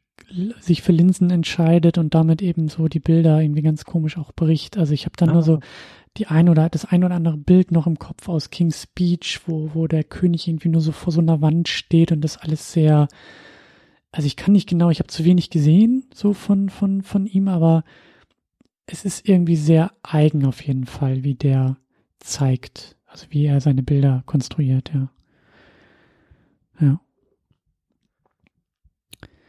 sich 0.59 0.81
für 0.81 0.91
Linsen 0.91 1.30
entscheidet 1.30 1.97
und 1.97 2.13
damit 2.13 2.41
eben 2.41 2.69
so 2.69 2.88
die 2.88 2.99
Bilder 2.99 3.41
irgendwie 3.41 3.61
ganz 3.61 3.85
komisch 3.85 4.18
auch 4.18 4.31
bricht. 4.34 4.77
Also 4.77 4.93
ich 4.93 5.05
habe 5.05 5.18
dann 5.18 5.30
ah. 5.30 5.34
nur 5.34 5.43
so 5.43 5.59
die 6.18 6.28
ein 6.28 6.50
oder 6.50 6.70
das 6.70 6.86
ein 6.86 7.04
oder 7.04 7.16
andere 7.16 7.38
Bild 7.38 7.72
noch 7.72 7.88
im 7.88 7.98
Kopf 7.98 8.28
aus 8.28 8.50
King's 8.50 8.84
Speech, 8.84 9.42
wo, 9.46 9.72
wo 9.74 9.88
der 9.88 10.04
König 10.04 10.48
irgendwie 10.48 10.70
nur 10.70 10.82
so 10.82 10.92
vor 10.92 11.14
so 11.14 11.22
einer 11.22 11.42
Wand 11.42 11.70
steht 11.70 12.12
und 12.12 12.22
das 12.22 12.38
alles 12.38 12.74
sehr, 12.74 13.08
also 14.12 14.28
ich 14.28 14.36
kann 14.36 14.52
nicht 14.52 14.68
genau, 14.68 14.90
ich 14.90 15.00
habe 15.00 15.08
zu 15.08 15.24
wenig 15.24 15.50
gesehen, 15.50 16.06
so 16.14 16.34
von, 16.34 16.70
von, 16.70 17.02
von 17.02 17.26
ihm, 17.26 17.48
aber 17.48 17.84
es 18.86 19.06
ist 19.06 19.28
irgendwie 19.28 19.56
sehr 19.56 19.94
eigen 20.04 20.46
auf 20.46 20.62
jeden 20.62 20.86
Fall, 20.86 21.24
wie 21.24 21.36
der 21.36 21.78
zeigt, 22.20 22.98
also 23.06 23.28
wie 23.30 23.46
er 23.46 23.62
seine 23.62 23.84
Bilder 23.84 24.24
konstruiert, 24.26 24.92
ja. 24.94 25.10
Ja. 26.82 27.00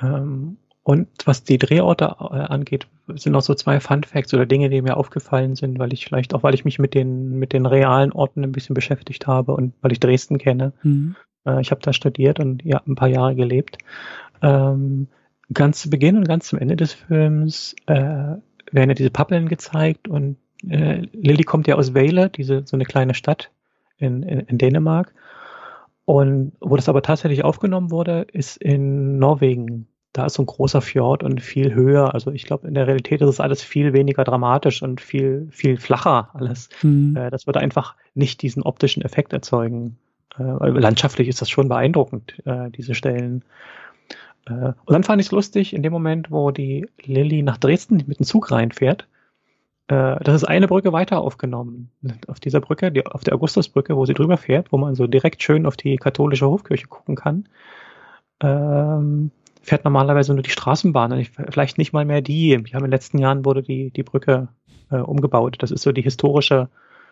Ähm, 0.00 0.58
und 0.82 1.08
was 1.24 1.44
die 1.44 1.58
Drehorte 1.58 2.04
äh, 2.04 2.24
angeht, 2.24 2.86
sind 3.16 3.32
noch 3.32 3.42
so 3.42 3.54
zwei 3.54 3.80
Fun 3.80 4.04
Facts 4.04 4.34
oder 4.34 4.46
Dinge, 4.46 4.70
die 4.70 4.82
mir 4.82 4.96
aufgefallen 4.96 5.56
sind, 5.56 5.78
weil 5.78 5.92
ich 5.92 6.04
vielleicht 6.04 6.34
auch, 6.34 6.42
weil 6.42 6.54
ich 6.54 6.64
mich 6.64 6.78
mit 6.78 6.94
den, 6.94 7.38
mit 7.38 7.52
den 7.52 7.66
realen 7.66 8.12
Orten 8.12 8.44
ein 8.44 8.52
bisschen 8.52 8.74
beschäftigt 8.74 9.26
habe 9.26 9.52
und 9.54 9.74
weil 9.80 9.92
ich 9.92 10.00
Dresden 10.00 10.38
kenne. 10.38 10.72
Mhm. 10.82 11.16
Äh, 11.46 11.60
ich 11.60 11.70
habe 11.70 11.80
da 11.82 11.92
studiert 11.92 12.40
und 12.40 12.64
ja, 12.64 12.82
ein 12.86 12.94
paar 12.94 13.08
Jahre 13.08 13.34
gelebt. 13.34 13.78
Ähm, 14.42 15.08
ganz 15.52 15.82
zu 15.82 15.90
Beginn 15.90 16.16
und 16.16 16.28
ganz 16.28 16.48
zum 16.48 16.58
Ende 16.58 16.76
des 16.76 16.92
Films 16.92 17.74
äh, 17.86 17.94
werden 17.94 18.88
ja 18.88 18.94
diese 18.94 19.10
Pappeln 19.10 19.48
gezeigt 19.48 20.08
und 20.08 20.36
äh, 20.68 21.06
Lilly 21.12 21.44
kommt 21.44 21.66
ja 21.66 21.76
aus 21.76 21.94
Vejle, 21.94 22.30
diese 22.30 22.62
so 22.66 22.76
eine 22.76 22.84
kleine 22.84 23.14
Stadt 23.14 23.50
in, 23.98 24.22
in, 24.22 24.40
in 24.40 24.58
Dänemark. 24.58 25.14
Und 26.04 26.52
wo 26.60 26.76
das 26.76 26.88
aber 26.88 27.02
tatsächlich 27.02 27.44
aufgenommen 27.44 27.90
wurde, 27.90 28.26
ist 28.32 28.56
in 28.56 29.18
Norwegen 29.18 29.86
da 30.12 30.26
ist 30.26 30.34
so 30.34 30.42
ein 30.42 30.46
großer 30.46 30.82
Fjord 30.82 31.22
und 31.22 31.40
viel 31.40 31.74
höher. 31.74 32.14
Also 32.14 32.30
ich 32.30 32.44
glaube, 32.44 32.68
in 32.68 32.74
der 32.74 32.86
Realität 32.86 33.22
ist 33.22 33.28
es 33.28 33.40
alles 33.40 33.62
viel 33.62 33.92
weniger 33.92 34.24
dramatisch 34.24 34.82
und 34.82 35.00
viel, 35.00 35.48
viel 35.50 35.78
flacher 35.78 36.30
alles. 36.34 36.68
Mhm. 36.82 37.16
Äh, 37.16 37.30
das 37.30 37.46
würde 37.46 37.60
einfach 37.60 37.96
nicht 38.14 38.42
diesen 38.42 38.62
optischen 38.62 39.02
Effekt 39.02 39.32
erzeugen. 39.32 39.96
Äh, 40.38 40.42
landschaftlich 40.42 41.28
ist 41.28 41.40
das 41.40 41.50
schon 41.50 41.68
beeindruckend, 41.68 42.34
äh, 42.44 42.70
diese 42.70 42.94
Stellen. 42.94 43.44
Äh, 44.46 44.72
und 44.84 44.92
dann 44.92 45.04
fand 45.04 45.20
ich 45.20 45.28
es 45.28 45.32
lustig, 45.32 45.72
in 45.72 45.82
dem 45.82 45.92
Moment, 45.92 46.30
wo 46.30 46.50
die 46.50 46.86
Lilly 47.04 47.42
nach 47.42 47.58
Dresden 47.58 48.04
mit 48.06 48.18
dem 48.18 48.26
Zug 48.26 48.50
reinfährt, 48.50 49.06
äh, 49.88 50.22
das 50.22 50.36
ist 50.36 50.44
eine 50.44 50.68
Brücke 50.68 50.92
weiter 50.92 51.20
aufgenommen. 51.20 51.90
Auf 52.26 52.40
dieser 52.40 52.60
Brücke, 52.60 52.92
die, 52.92 53.06
auf 53.06 53.24
der 53.24 53.34
Augustusbrücke, 53.34 53.96
wo 53.96 54.06
sie 54.06 54.14
drüber 54.14 54.36
fährt, 54.36 54.72
wo 54.72 54.78
man 54.78 54.94
so 54.94 55.06
direkt 55.06 55.42
schön 55.42 55.66
auf 55.66 55.76
die 55.76 55.96
katholische 55.96 56.46
Hofkirche 56.46 56.86
gucken 56.86 57.16
kann. 57.16 57.48
Ähm, 58.40 59.30
fährt 59.62 59.84
normalerweise 59.84 60.34
nur 60.34 60.42
die 60.42 60.50
Straßenbahn 60.50 61.12
und 61.12 61.30
vielleicht 61.50 61.78
nicht 61.78 61.92
mal 61.92 62.04
mehr 62.04 62.20
die. 62.20 62.50
Wir 62.50 62.74
haben 62.74 62.84
in 62.84 62.90
den 62.90 62.90
letzten 62.90 63.18
Jahren 63.18 63.44
wurde 63.44 63.62
die, 63.62 63.90
die 63.90 64.02
Brücke 64.02 64.48
äh, 64.90 64.96
umgebaut. 64.96 65.56
Das 65.60 65.70
ist 65.70 65.82
so 65.82 65.92
die 65.92 66.02
historische, 66.02 66.68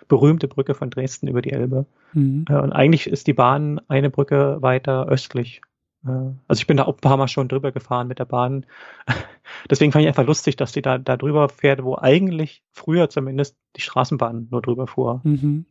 berühmte 0.09 0.49
Brücke 0.49 0.75
von 0.75 0.91
Dresden 0.91 1.29
über 1.29 1.41
die 1.41 1.53
Elbe. 1.53 1.87
Mhm. 2.13 2.45
Äh, 2.49 2.59
und 2.59 2.73
eigentlich 2.73 3.07
ist 3.07 3.27
die 3.27 3.33
Bahn 3.33 3.81
eine 3.89 4.11
Brücke 4.11 4.59
weiter 4.61 5.07
östlich. 5.07 5.63
Äh, 6.05 6.11
also 6.49 6.61
ich 6.61 6.67
bin 6.67 6.77
da 6.77 6.85
auch 6.85 6.95
ein 6.95 7.01
paar 7.01 7.17
Mal 7.17 7.29
schon 7.29 7.49
drüber 7.49 7.73
gefahren 7.73 8.09
mit 8.09 8.19
der 8.19 8.25
Bahn. 8.25 8.67
Deswegen 9.71 9.93
fand 9.93 10.03
ich 10.03 10.09
einfach 10.09 10.27
lustig, 10.27 10.57
dass 10.57 10.73
die 10.73 10.83
da, 10.83 10.99
da 10.99 11.17
drüber 11.17 11.49
fährt, 11.49 11.85
wo 11.85 11.97
eigentlich 11.97 12.63
früher 12.73 13.09
zumindest 13.09 13.57
die 13.77 13.81
Straßenbahn 13.81 14.49
nur 14.51 14.63
drüber 14.63 14.87
fuhr. 14.87 15.21
Mhm. 15.23 15.65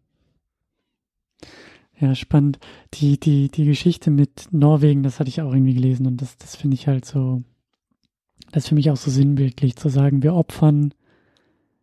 Ja, 1.99 2.15
spannend. 2.15 2.59
Die, 2.93 3.19
die, 3.19 3.49
die 3.49 3.65
Geschichte 3.65 4.09
mit 4.09 4.47
Norwegen, 4.51 5.03
das 5.03 5.19
hatte 5.19 5.29
ich 5.29 5.41
auch 5.41 5.53
irgendwie 5.53 5.73
gelesen 5.73 6.07
und 6.07 6.21
das, 6.21 6.37
das 6.37 6.55
finde 6.55 6.75
ich 6.75 6.87
halt 6.87 7.05
so, 7.05 7.43
das 8.51 8.63
ist 8.63 8.69
für 8.69 8.75
mich 8.75 8.89
auch 8.89 8.97
so 8.97 9.11
sinnbildlich 9.11 9.75
zu 9.75 9.89
sagen, 9.89 10.23
wir 10.23 10.33
opfern 10.33 10.93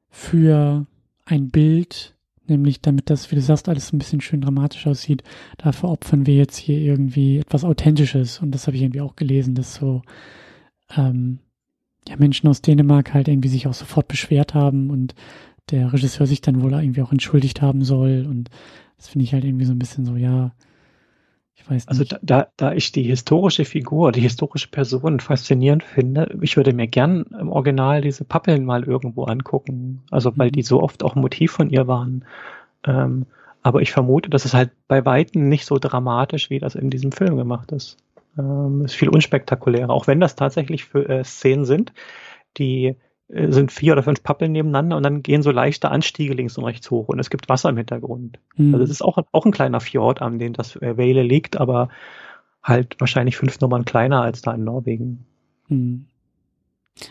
für 0.09 0.86
ein 1.26 1.51
Bild, 1.51 2.16
nämlich 2.47 2.80
damit 2.80 3.10
das, 3.10 3.30
wie 3.30 3.34
du 3.34 3.43
sagst, 3.43 3.68
alles 3.68 3.93
ein 3.93 3.98
bisschen 3.98 4.22
schön 4.22 4.40
dramatisch 4.40 4.86
aussieht, 4.86 5.22
dafür 5.59 5.90
opfern 5.90 6.24
wir 6.24 6.34
jetzt 6.34 6.56
hier 6.56 6.78
irgendwie 6.78 7.38
etwas 7.38 7.64
Authentisches 7.64 8.40
und 8.40 8.52
das 8.52 8.66
habe 8.66 8.76
ich 8.76 8.82
irgendwie 8.84 9.02
auch 9.02 9.16
gelesen, 9.16 9.55
dass 9.55 9.74
so, 9.74 10.01
ähm, 10.97 11.40
ja, 12.09 12.16
Menschen 12.16 12.48
aus 12.48 12.62
Dänemark 12.62 13.12
halt 13.12 13.28
irgendwie 13.28 13.48
sich 13.48 13.66
auch 13.66 13.74
sofort 13.74 14.09
beschwert 14.09 14.55
haben 14.55 14.88
und 14.88 15.14
der 15.70 15.93
Regisseur 15.93 16.26
sich 16.26 16.40
dann 16.40 16.62
wohl 16.62 16.72
irgendwie 16.72 17.02
auch 17.02 17.12
entschuldigt 17.12 17.60
haben 17.60 17.82
soll 17.82 18.26
und 18.30 18.48
das 18.97 19.09
finde 19.09 19.24
ich 19.24 19.32
halt 19.32 19.44
irgendwie 19.44 19.64
so 19.64 19.73
ein 19.73 19.78
bisschen 19.78 20.05
so, 20.05 20.16
ja, 20.16 20.52
ich 21.55 21.68
weiß 21.68 21.89
also 21.89 22.02
nicht. 22.02 22.12
Also 22.12 22.24
da, 22.24 22.48
da 22.56 22.73
ich 22.73 22.93
die 22.93 23.02
historische 23.02 23.64
Figur, 23.64 24.12
die 24.12 24.20
historische 24.20 24.68
Person 24.68 25.20
faszinierend 25.20 25.82
finde, 25.82 26.36
ich 26.43 26.56
würde 26.56 26.73
mir 26.73 26.86
gern 26.86 27.24
im 27.39 27.51
Original 27.51 28.01
diese 28.01 28.24
Pappeln 28.24 28.64
mal 28.64 28.85
irgendwo 28.85 29.24
angucken. 29.24 30.02
Also 30.10 30.36
weil 30.36 30.48
mhm. 30.48 30.52
die 30.52 30.62
so 30.62 30.82
oft 30.82 31.02
auch 31.02 31.14
Motiv 31.14 31.52
von 31.52 31.70
ihr 31.70 31.86
waren. 31.86 32.24
Ähm, 32.85 33.27
aber 33.62 33.82
ich 33.82 33.90
vermute, 33.90 34.31
dass 34.31 34.44
es 34.44 34.55
halt 34.55 34.70
bei 34.86 35.05
Weitem 35.05 35.48
nicht 35.48 35.66
so 35.66 35.78
dramatisch, 35.78 36.51
wie 36.51 36.60
das 36.60 36.77
in 36.77 36.90
diesem 36.90 37.10
Film 37.10 37.36
gemacht 37.36 37.73
ist. 37.73 37.97
Ähm, 38.39 38.85
ist 38.85 38.94
viel 38.94 39.09
unspektakulärer, 39.09 39.90
auch 39.90 40.06
wenn 40.06 40.20
das 40.20 40.36
tatsächlich 40.36 40.85
für, 40.85 41.09
äh, 41.09 41.24
Szenen 41.24 41.64
sind, 41.64 41.93
die 42.59 42.97
sind 43.28 43.72
vier 43.72 43.92
oder 43.92 44.02
fünf 44.02 44.22
Pappeln 44.22 44.52
nebeneinander 44.52 44.96
und 44.96 45.02
dann 45.02 45.22
gehen 45.22 45.42
so 45.42 45.50
leichte 45.50 45.90
Anstiege 45.90 46.34
links 46.34 46.56
und 46.58 46.64
rechts 46.64 46.90
hoch 46.90 47.08
und 47.08 47.18
es 47.18 47.30
gibt 47.30 47.48
Wasser 47.48 47.68
im 47.68 47.76
Hintergrund. 47.76 48.38
Mhm. 48.56 48.74
Also 48.74 48.84
es 48.84 48.90
ist 48.90 49.02
auch, 49.02 49.18
auch 49.32 49.44
ein 49.44 49.52
kleiner 49.52 49.80
Fjord, 49.80 50.22
an 50.22 50.38
dem 50.38 50.52
das 50.52 50.76
äh, 50.76 50.96
Wale 50.96 51.22
liegt, 51.22 51.56
aber 51.56 51.88
halt 52.62 52.96
wahrscheinlich 53.00 53.36
fünf 53.36 53.60
Nummern 53.60 53.84
kleiner 53.84 54.22
als 54.22 54.42
da 54.42 54.52
in 54.52 54.64
Norwegen. 54.64 55.26
Mhm. 55.68 56.06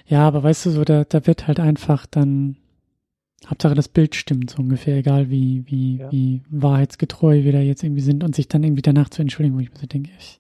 Ja, 0.07 0.27
aber 0.27 0.43
weißt 0.43 0.65
du 0.65 0.69
so, 0.71 0.83
da, 0.83 1.03
da 1.03 1.27
wird 1.27 1.47
halt 1.47 1.59
einfach 1.59 2.05
dann 2.05 2.57
Hauptsache 3.47 3.75
das 3.75 3.87
Bild 3.87 4.15
stimmt 4.15 4.49
so 4.49 4.61
ungefähr, 4.61 4.97
egal 4.97 5.29
wie, 5.29 5.63
wie, 5.67 5.97
ja. 5.97 6.11
wie 6.11 6.41
wahrheitsgetreu 6.49 7.43
wir 7.43 7.51
da 7.51 7.59
jetzt 7.59 7.83
irgendwie 7.83 8.01
sind 8.01 8.23
und 8.23 8.35
sich 8.35 8.47
dann 8.47 8.63
irgendwie 8.63 8.81
danach 8.81 9.09
zu 9.09 9.21
entschuldigen, 9.21 9.55
wo 9.55 9.59
ich 9.59 9.71
mir 9.71 9.77
so 9.77 9.85
denke, 9.85 10.11
ich, 10.17 10.39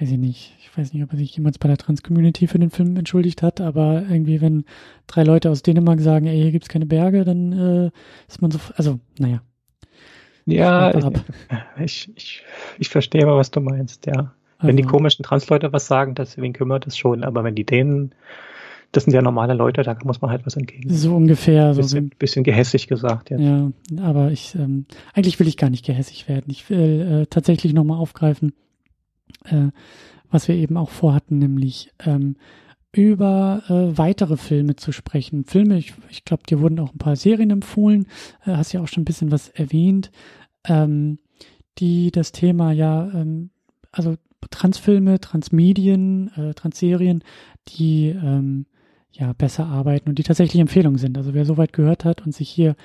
weiß 0.00 0.10
ich 0.10 0.18
nicht, 0.18 0.56
ich 0.60 0.76
weiß 0.76 0.92
nicht, 0.92 1.02
ob 1.02 1.12
er 1.12 1.18
sich 1.18 1.36
jemals 1.36 1.58
bei 1.58 1.68
der 1.68 1.76
Trans-Community 1.76 2.46
für 2.46 2.58
den 2.58 2.70
Film 2.70 2.96
entschuldigt 2.96 3.42
hat, 3.42 3.60
aber 3.60 4.02
irgendwie, 4.08 4.40
wenn 4.40 4.64
drei 5.06 5.24
Leute 5.24 5.50
aus 5.50 5.62
Dänemark 5.62 6.00
sagen, 6.00 6.26
ey, 6.26 6.40
hier 6.40 6.52
gibt's 6.52 6.68
keine 6.68 6.86
Berge, 6.86 7.24
dann 7.24 7.52
äh, 7.52 7.90
ist 8.28 8.40
man 8.40 8.50
so, 8.50 8.58
also, 8.76 9.00
naja. 9.18 9.42
Ja, 10.46 10.92
ich, 11.78 12.10
ich, 12.16 12.42
ich 12.78 12.88
verstehe 12.88 13.22
aber, 13.22 13.36
was 13.36 13.50
du 13.50 13.60
meinst, 13.60 14.06
ja. 14.06 14.32
Also, 14.58 14.68
wenn 14.68 14.76
die 14.76 14.84
also 14.84 14.96
komischen 14.96 15.22
Trans-Leute 15.22 15.72
was 15.72 15.86
sagen, 15.86 16.14
deswegen 16.14 16.52
kümmert 16.52 16.86
es 16.86 16.96
schon, 16.96 17.24
aber 17.24 17.44
wenn 17.44 17.54
die 17.54 17.64
Dänen 17.64 18.14
das 18.92 19.04
sind 19.04 19.12
ja 19.12 19.22
normale 19.22 19.54
Leute, 19.54 19.82
da 19.82 19.96
muss 20.04 20.20
man 20.20 20.32
halt 20.32 20.44
was 20.46 20.56
entgegen. 20.56 20.92
So 20.92 21.14
ungefähr. 21.14 21.74
So 21.74 21.82
bisschen, 21.82 22.10
bisschen 22.18 22.42
gehässig 22.42 22.88
gesagt 22.88 23.30
jetzt. 23.30 23.40
Ja, 23.40 23.70
aber 24.02 24.32
ich, 24.32 24.56
ähm, 24.56 24.86
eigentlich 25.14 25.38
will 25.38 25.46
ich 25.46 25.56
gar 25.56 25.70
nicht 25.70 25.84
gehässig 25.84 26.28
werden. 26.28 26.46
Ich 26.48 26.68
will 26.70 27.22
äh, 27.22 27.26
tatsächlich 27.26 27.72
nochmal 27.72 27.98
aufgreifen, 27.98 28.52
äh, 29.44 29.68
was 30.30 30.48
wir 30.48 30.54
eben 30.54 30.76
auch 30.76 30.90
vorhatten, 30.90 31.38
nämlich 31.38 31.90
ähm, 32.04 32.36
über 32.92 33.62
äh, 33.68 33.96
weitere 33.96 34.36
Filme 34.36 34.76
zu 34.76 34.92
sprechen. 34.92 35.44
Filme, 35.44 35.78
ich, 35.78 35.94
ich 36.08 36.24
glaube, 36.24 36.42
dir 36.48 36.60
wurden 36.60 36.80
auch 36.80 36.92
ein 36.92 36.98
paar 36.98 37.16
Serien 37.16 37.50
empfohlen, 37.50 38.06
äh, 38.44 38.52
hast 38.52 38.72
ja 38.72 38.80
auch 38.80 38.88
schon 38.88 39.02
ein 39.02 39.06
bisschen 39.06 39.30
was 39.30 39.48
erwähnt, 39.48 40.10
ähm, 40.64 41.18
die 41.78 42.10
das 42.10 42.32
Thema 42.32 42.72
ja, 42.72 43.10
ähm, 43.12 43.50
also 43.92 44.16
Transfilme, 44.50 45.20
Transmedien, 45.20 46.32
äh, 46.36 46.54
Transserien, 46.54 47.22
die 47.68 48.08
ähm, 48.08 48.66
ja 49.12 49.32
besser 49.32 49.66
arbeiten 49.66 50.08
und 50.08 50.18
die 50.18 50.22
tatsächlich 50.22 50.60
Empfehlungen 50.60 50.98
sind. 50.98 51.18
Also 51.18 51.34
wer 51.34 51.44
soweit 51.44 51.72
gehört 51.72 52.04
hat 52.04 52.24
und 52.24 52.34
sich 52.34 52.48
hier 52.48 52.76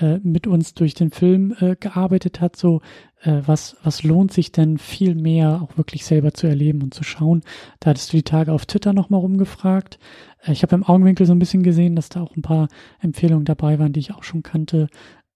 äh, 0.00 0.18
mit 0.22 0.46
uns 0.46 0.74
durch 0.74 0.94
den 0.94 1.10
Film 1.10 1.54
äh, 1.60 1.76
gearbeitet 1.76 2.40
hat, 2.40 2.56
so 2.56 2.80
äh, 3.22 3.42
was 3.46 3.76
was 3.82 4.02
lohnt 4.02 4.32
sich 4.32 4.52
denn 4.52 4.78
viel 4.78 5.14
mehr 5.14 5.60
auch 5.62 5.76
wirklich 5.76 6.04
selber 6.04 6.32
zu 6.32 6.46
erleben 6.46 6.82
und 6.82 6.94
zu 6.94 7.02
schauen. 7.02 7.42
Da 7.80 7.90
hattest 7.90 8.12
du 8.12 8.16
die 8.16 8.22
Tage 8.22 8.52
auf 8.52 8.66
Twitter 8.66 8.92
nochmal 8.92 9.20
rumgefragt. 9.20 9.98
Äh, 10.44 10.52
ich 10.52 10.62
habe 10.62 10.74
im 10.74 10.84
Augenwinkel 10.84 11.26
so 11.26 11.32
ein 11.32 11.40
bisschen 11.40 11.62
gesehen, 11.62 11.96
dass 11.96 12.08
da 12.08 12.22
auch 12.22 12.36
ein 12.36 12.42
paar 12.42 12.68
Empfehlungen 13.00 13.44
dabei 13.44 13.78
waren, 13.78 13.92
die 13.92 14.00
ich 14.00 14.14
auch 14.14 14.24
schon 14.24 14.42
kannte. 14.42 14.88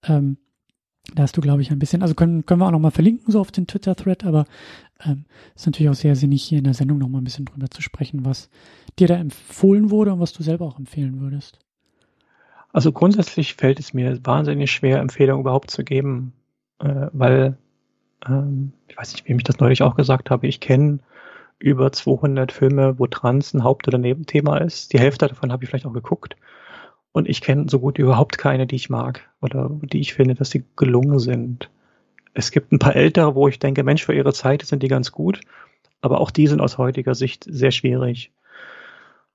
Ähm, 0.04 0.38
da 1.14 1.22
hast 1.22 1.36
du, 1.36 1.40
glaube 1.40 1.62
ich, 1.62 1.70
ein 1.70 1.78
bisschen, 1.78 2.02
also 2.02 2.14
können, 2.14 2.44
können 2.46 2.60
wir 2.60 2.66
auch 2.66 2.72
nochmal 2.72 2.90
verlinken, 2.90 3.32
so 3.32 3.40
auf 3.40 3.52
den 3.52 3.66
Twitter-Thread, 3.66 4.24
aber 4.24 4.44
ähm, 5.04 5.24
ist 5.54 5.66
natürlich 5.66 5.90
auch 5.90 5.94
sehr 5.94 6.16
sinnig, 6.16 6.42
hier 6.42 6.58
in 6.58 6.64
der 6.64 6.74
Sendung 6.74 6.98
nochmal 6.98 7.20
ein 7.20 7.24
bisschen 7.24 7.44
drüber 7.44 7.70
zu 7.70 7.82
sprechen, 7.82 8.24
was 8.24 8.50
dir 8.98 9.08
da 9.08 9.16
empfohlen 9.16 9.90
wurde 9.90 10.12
und 10.12 10.20
was 10.20 10.32
du 10.32 10.42
selber 10.42 10.66
auch 10.66 10.78
empfehlen 10.78 11.20
würdest. 11.20 11.58
Also 12.72 12.92
grundsätzlich 12.92 13.54
fällt 13.54 13.78
es 13.78 13.94
mir 13.94 14.18
wahnsinnig 14.24 14.70
schwer, 14.70 14.98
Empfehlungen 14.98 15.42
überhaupt 15.42 15.70
zu 15.70 15.84
geben, 15.84 16.32
äh, 16.80 17.06
weil, 17.12 17.56
ähm, 18.26 18.72
ich 18.88 18.96
weiß 18.96 19.12
nicht, 19.12 19.28
wem 19.28 19.38
ich 19.38 19.44
das 19.44 19.60
neulich 19.60 19.82
auch 19.82 19.94
gesagt 19.94 20.30
habe, 20.30 20.46
ich 20.46 20.60
kenne 20.60 20.98
über 21.58 21.90
200 21.90 22.52
Filme, 22.52 22.98
wo 22.98 23.06
Trans 23.06 23.54
ein 23.54 23.64
Haupt- 23.64 23.88
oder 23.88 23.98
Nebenthema 23.98 24.58
ist. 24.58 24.92
Die 24.92 24.98
Hälfte 24.98 25.26
davon 25.26 25.52
habe 25.52 25.64
ich 25.64 25.70
vielleicht 25.70 25.86
auch 25.86 25.92
geguckt. 25.92 26.36
Und 27.16 27.30
ich 27.30 27.40
kenne 27.40 27.64
so 27.70 27.78
gut 27.78 27.96
wie 27.96 28.02
überhaupt 28.02 28.36
keine, 28.36 28.66
die 28.66 28.76
ich 28.76 28.90
mag 28.90 29.26
oder 29.40 29.70
die 29.80 30.00
ich 30.00 30.12
finde, 30.12 30.34
dass 30.34 30.50
sie 30.50 30.64
gelungen 30.76 31.18
sind. 31.18 31.70
Es 32.34 32.50
gibt 32.50 32.72
ein 32.72 32.78
paar 32.78 32.94
ältere, 32.94 33.34
wo 33.34 33.48
ich 33.48 33.58
denke, 33.58 33.84
Mensch, 33.84 34.04
für 34.04 34.12
ihre 34.12 34.34
Zeit 34.34 34.60
sind 34.60 34.82
die 34.82 34.88
ganz 34.88 35.12
gut, 35.12 35.40
aber 36.02 36.20
auch 36.20 36.30
die 36.30 36.46
sind 36.46 36.60
aus 36.60 36.76
heutiger 36.76 37.14
Sicht 37.14 37.46
sehr 37.48 37.70
schwierig. 37.70 38.32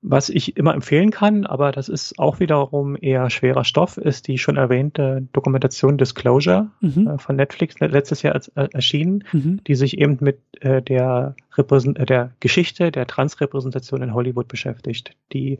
Was 0.00 0.28
ich 0.28 0.56
immer 0.56 0.74
empfehlen 0.74 1.10
kann, 1.10 1.44
aber 1.44 1.72
das 1.72 1.88
ist 1.88 2.20
auch 2.20 2.38
wiederum 2.38 2.96
eher 3.00 3.30
schwerer 3.30 3.64
Stoff, 3.64 3.96
ist 3.96 4.28
die 4.28 4.38
schon 4.38 4.56
erwähnte 4.56 5.26
Dokumentation 5.32 5.98
Disclosure 5.98 6.70
mhm. 6.80 7.08
äh, 7.08 7.18
von 7.18 7.34
Netflix 7.34 7.80
letztes 7.80 8.22
Jahr 8.22 8.36
äh, 8.54 8.68
erschienen, 8.72 9.24
mhm. 9.32 9.60
die 9.66 9.74
sich 9.74 9.98
eben 9.98 10.18
mit 10.20 10.38
äh, 10.60 10.82
der, 10.82 11.34
der 11.58 12.30
Geschichte 12.38 12.92
der 12.92 13.08
Transrepräsentation 13.08 14.02
in 14.02 14.14
Hollywood 14.14 14.46
beschäftigt, 14.46 15.16
die, 15.32 15.58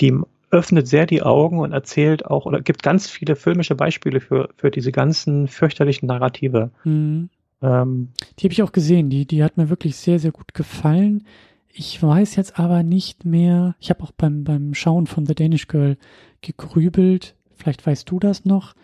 die 0.00 0.12
öffnet 0.54 0.86
sehr 0.86 1.04
die 1.04 1.22
Augen 1.22 1.58
und 1.58 1.72
erzählt 1.72 2.24
auch 2.24 2.46
oder 2.46 2.60
gibt 2.60 2.82
ganz 2.82 3.10
viele 3.10 3.36
filmische 3.36 3.74
Beispiele 3.74 4.20
für, 4.20 4.48
für 4.56 4.70
diese 4.70 4.92
ganzen 4.92 5.48
fürchterlichen 5.48 6.06
Narrative. 6.06 6.70
Mhm. 6.84 7.28
Ähm, 7.60 8.08
die 8.38 8.46
habe 8.46 8.52
ich 8.52 8.62
auch 8.62 8.72
gesehen, 8.72 9.10
die, 9.10 9.26
die 9.26 9.42
hat 9.42 9.56
mir 9.56 9.68
wirklich 9.68 9.96
sehr, 9.96 10.18
sehr 10.18 10.32
gut 10.32 10.54
gefallen. 10.54 11.24
Ich 11.72 12.00
weiß 12.00 12.36
jetzt 12.36 12.58
aber 12.58 12.84
nicht 12.84 13.24
mehr, 13.24 13.74
ich 13.80 13.90
habe 13.90 14.04
auch 14.04 14.12
beim, 14.12 14.44
beim 14.44 14.74
Schauen 14.74 15.08
von 15.08 15.26
The 15.26 15.34
Danish 15.34 15.66
Girl 15.66 15.96
gegrübelt, 16.40 17.34
vielleicht 17.56 17.84
weißt 17.84 18.08
du 18.08 18.20
das 18.20 18.44
noch, 18.44 18.74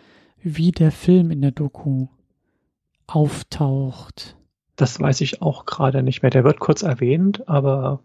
wie 0.41 0.71
der 0.71 0.91
Film 0.91 1.31
in 1.31 1.41
der 1.41 1.51
Doku 1.51 2.07
auftaucht. 3.07 4.35
Das 4.75 4.99
weiß 4.99 5.21
ich 5.21 5.41
auch 5.41 5.65
gerade 5.65 6.03
nicht 6.03 6.21
mehr. 6.21 6.31
Der 6.31 6.43
wird 6.43 6.59
kurz 6.59 6.81
erwähnt, 6.81 7.47
aber 7.47 8.01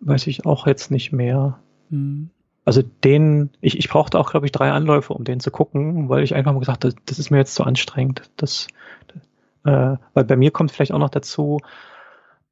weiß 0.00 0.26
ich 0.28 0.46
auch 0.46 0.66
jetzt 0.66 0.90
nicht 0.90 1.12
mehr. 1.12 1.58
Hm. 1.90 2.30
Also 2.68 2.82
den, 2.82 3.48
ich, 3.62 3.78
ich 3.78 3.88
brauchte 3.88 4.18
auch, 4.18 4.30
glaube 4.30 4.44
ich, 4.44 4.52
drei 4.52 4.70
Anläufe, 4.72 5.14
um 5.14 5.24
den 5.24 5.40
zu 5.40 5.50
gucken, 5.50 6.10
weil 6.10 6.22
ich 6.22 6.34
einfach 6.34 6.52
mal 6.52 6.58
gesagt 6.58 6.84
habe, 6.84 6.92
das, 6.92 7.02
das 7.06 7.18
ist 7.18 7.30
mir 7.30 7.38
jetzt 7.38 7.54
zu 7.54 7.64
anstrengend. 7.64 8.30
Das, 8.36 8.68
äh, 9.64 9.96
weil 10.12 10.24
bei 10.24 10.36
mir 10.36 10.50
kommt 10.50 10.70
vielleicht 10.70 10.92
auch 10.92 10.98
noch 10.98 11.08
dazu, 11.08 11.60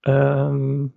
ähm, 0.06 0.94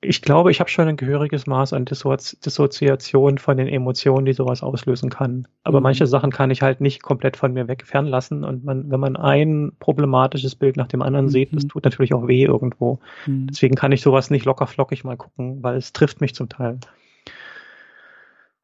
ich 0.00 0.22
glaube, 0.22 0.50
ich 0.50 0.60
habe 0.60 0.70
schon 0.70 0.88
ein 0.88 0.96
gehöriges 0.96 1.46
Maß 1.46 1.74
an 1.74 1.84
Dissozi 1.84 2.40
Dissoziation 2.40 3.36
von 3.36 3.58
den 3.58 3.68
Emotionen, 3.68 4.24
die 4.24 4.32
sowas 4.32 4.62
auslösen 4.62 5.10
kann. 5.10 5.46
Aber 5.62 5.80
mhm. 5.80 5.82
manche 5.82 6.06
Sachen 6.06 6.30
kann 6.30 6.50
ich 6.50 6.62
halt 6.62 6.80
nicht 6.80 7.02
komplett 7.02 7.36
von 7.36 7.52
mir 7.52 7.68
weg 7.68 7.84
fernlassen. 7.84 8.42
Und 8.42 8.64
man, 8.64 8.90
wenn 8.90 9.00
man 9.00 9.16
ein 9.16 9.72
problematisches 9.80 10.54
Bild 10.54 10.78
nach 10.78 10.88
dem 10.88 11.02
anderen 11.02 11.26
mhm. 11.26 11.30
sieht, 11.30 11.54
das 11.54 11.66
tut 11.66 11.84
natürlich 11.84 12.14
auch 12.14 12.26
weh 12.26 12.44
irgendwo. 12.44 13.00
Mhm. 13.26 13.48
Deswegen 13.48 13.74
kann 13.74 13.92
ich 13.92 14.00
sowas 14.00 14.30
nicht 14.30 14.46
locker 14.46 14.66
flockig 14.66 15.04
mal 15.04 15.18
gucken, 15.18 15.62
weil 15.62 15.76
es 15.76 15.92
trifft 15.92 16.22
mich 16.22 16.34
zum 16.34 16.48
Teil. 16.48 16.78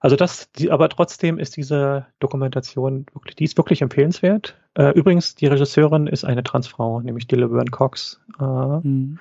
Also 0.02 0.16
das, 0.16 0.50
die, 0.50 0.72
aber 0.72 0.88
trotzdem 0.88 1.38
ist 1.38 1.56
diese 1.56 2.06
Dokumentation 2.18 3.06
wirklich, 3.12 3.36
die 3.36 3.44
ist 3.44 3.56
wirklich 3.56 3.82
empfehlenswert. 3.82 4.56
Äh, 4.74 4.90
übrigens, 4.98 5.36
die 5.36 5.46
Regisseurin 5.46 6.08
ist 6.08 6.24
eine 6.24 6.42
Transfrau, 6.42 7.00
nämlich 7.00 7.28
die 7.28 7.36
Laverne 7.36 7.70
Cox. 7.70 8.20
Äh, 8.40 8.42
mhm. 8.42 9.20